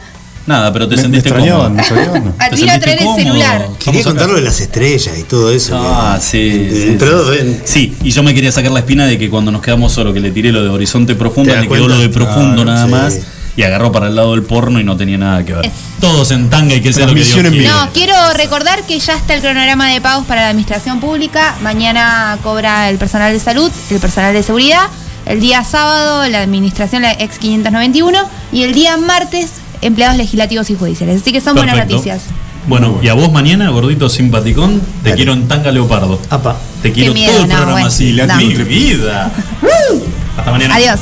Nada, 0.47 0.71
pero 0.71 0.87
te 0.87 0.91
Me- 0.91 0.95
me 0.95 1.01
sentiste 1.03 1.27
extrañaban, 1.27 1.61
cómodo. 1.63 1.75
me 1.75 1.81
extrañaban. 1.81 2.35
A 2.39 2.49
¿Te 2.49 2.55
ti 2.55 2.69
a 2.69 2.79
traer 2.79 3.01
el 3.01 3.15
celular. 3.15 3.67
Quería 3.83 4.03
contar 4.03 4.29
lo 4.29 4.35
de 4.35 4.41
las 4.43 4.61
estrellas 4.61 5.17
y 5.19 5.23
todo 5.23 5.51
eso. 5.51 5.77
Ah, 5.77 6.17
sí. 6.21 6.69
sí, 6.71 6.83
Entre 6.87 7.05
sí, 7.07 7.13
dos, 7.13 7.27
sí. 7.65 7.97
y 8.01 8.11
yo 8.11 8.23
me 8.23 8.33
quería 8.33 8.51
sacar 8.53 8.71
la 8.71 8.79
espina 8.79 9.05
de 9.05 9.17
que 9.17 9.29
cuando 9.29 9.51
nos 9.51 9.61
quedamos 9.61 9.91
solos, 9.91 10.13
que 10.13 10.21
le 10.21 10.31
tiré 10.31 10.53
lo 10.53 10.63
de 10.63 10.69
horizonte 10.69 11.15
profundo, 11.15 11.49
¿Te 11.51 11.55
das 11.57 11.65
le 11.65 11.69
quedó 11.69 11.89
lo 11.89 11.97
de 11.97 12.07
profundo 12.07 12.63
Claro, 12.63 12.71
nada 12.71 12.85
sí. 12.85 12.91
más. 12.91 13.27
Y 13.57 13.63
agarró 13.63 13.91
para 13.91 14.07
el 14.07 14.15
lado 14.15 14.31
del 14.33 14.43
porno 14.43 14.79
y 14.79 14.83
no 14.85 14.95
tenía 14.95 15.17
nada 15.17 15.43
que 15.43 15.51
ver. 15.53 15.65
Es- 15.65 15.73
Todos 15.99 16.29
en 16.31 16.49
tanga 16.49 16.75
y 16.75 16.81
que 16.81 16.93
sea 16.93 17.07
lo 17.07 17.13
que 17.15 17.23
Dios. 17.23 17.73
No, 17.73 17.89
quiero 17.91 18.13
recordar 18.35 18.83
que 18.85 18.97
ya 18.99 19.15
está 19.15 19.33
el 19.33 19.41
cronograma 19.41 19.89
de 19.91 19.99
pagos 19.99 20.25
para 20.27 20.41
la 20.43 20.49
administración 20.49 20.99
pública. 20.99 21.55
Mañana 21.63 22.37
cobra 22.43 22.87
el 22.89 22.97
personal 22.99 23.33
de 23.33 23.39
salud, 23.39 23.71
el 23.89 23.99
personal 23.99 24.31
de 24.33 24.43
seguridad. 24.43 24.83
El 25.25 25.41
día 25.41 25.63
sábado 25.65 26.29
la 26.29 26.41
administración, 26.41 27.01
la 27.01 27.11
ex 27.13 27.39
591. 27.39 28.29
Y 28.53 28.61
el 28.63 28.73
día 28.75 28.95
martes, 28.95 29.53
empleados 29.81 30.17
legislativos 30.17 30.69
y 30.69 30.75
judiciales. 30.75 31.21
Así 31.21 31.31
que 31.33 31.41
son 31.41 31.55
buenas 31.55 31.75
noticias. 31.77 32.21
Bueno, 32.67 32.99
y 33.01 33.07
a 33.07 33.13
vos 33.15 33.31
mañana, 33.31 33.69
gordito 33.69 34.07
simpaticón, 34.07 34.81
te 35.01 35.09
Dale. 35.09 35.15
quiero 35.15 35.33
en 35.33 35.47
tanga 35.47 35.71
leopardo. 35.71 36.21
Apa. 36.29 36.57
Te 36.83 36.91
quiero 36.91 37.13
miedo, 37.13 37.31
todo 37.31 37.41
el 37.43 37.47
no, 37.49 37.55
programa 37.55 37.71
bueno, 37.73 37.87
así. 37.87 38.13
no. 38.13 38.35
Mi 38.37 38.53
vida. 38.53 39.31
Hasta 40.37 40.51
mañana. 40.51 40.75
Adiós. 40.75 40.99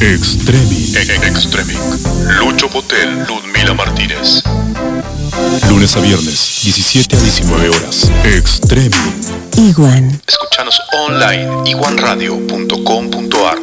Extremic. 0.00 0.96
Extremic. 0.96 1.78
Lucho 2.38 2.68
Potel, 2.68 3.26
Ludmila 3.28 3.74
Martínez. 3.74 4.42
Lunes 5.68 5.94
a 5.94 6.00
viernes, 6.00 6.60
17 6.64 7.16
a 7.16 7.20
19 7.20 7.68
horas. 7.68 8.10
Extremic. 8.24 8.96
Iguan. 9.58 10.20
Escuchanos 10.26 10.80
online 11.06 11.70
iguanradio.com.ar 11.70 13.58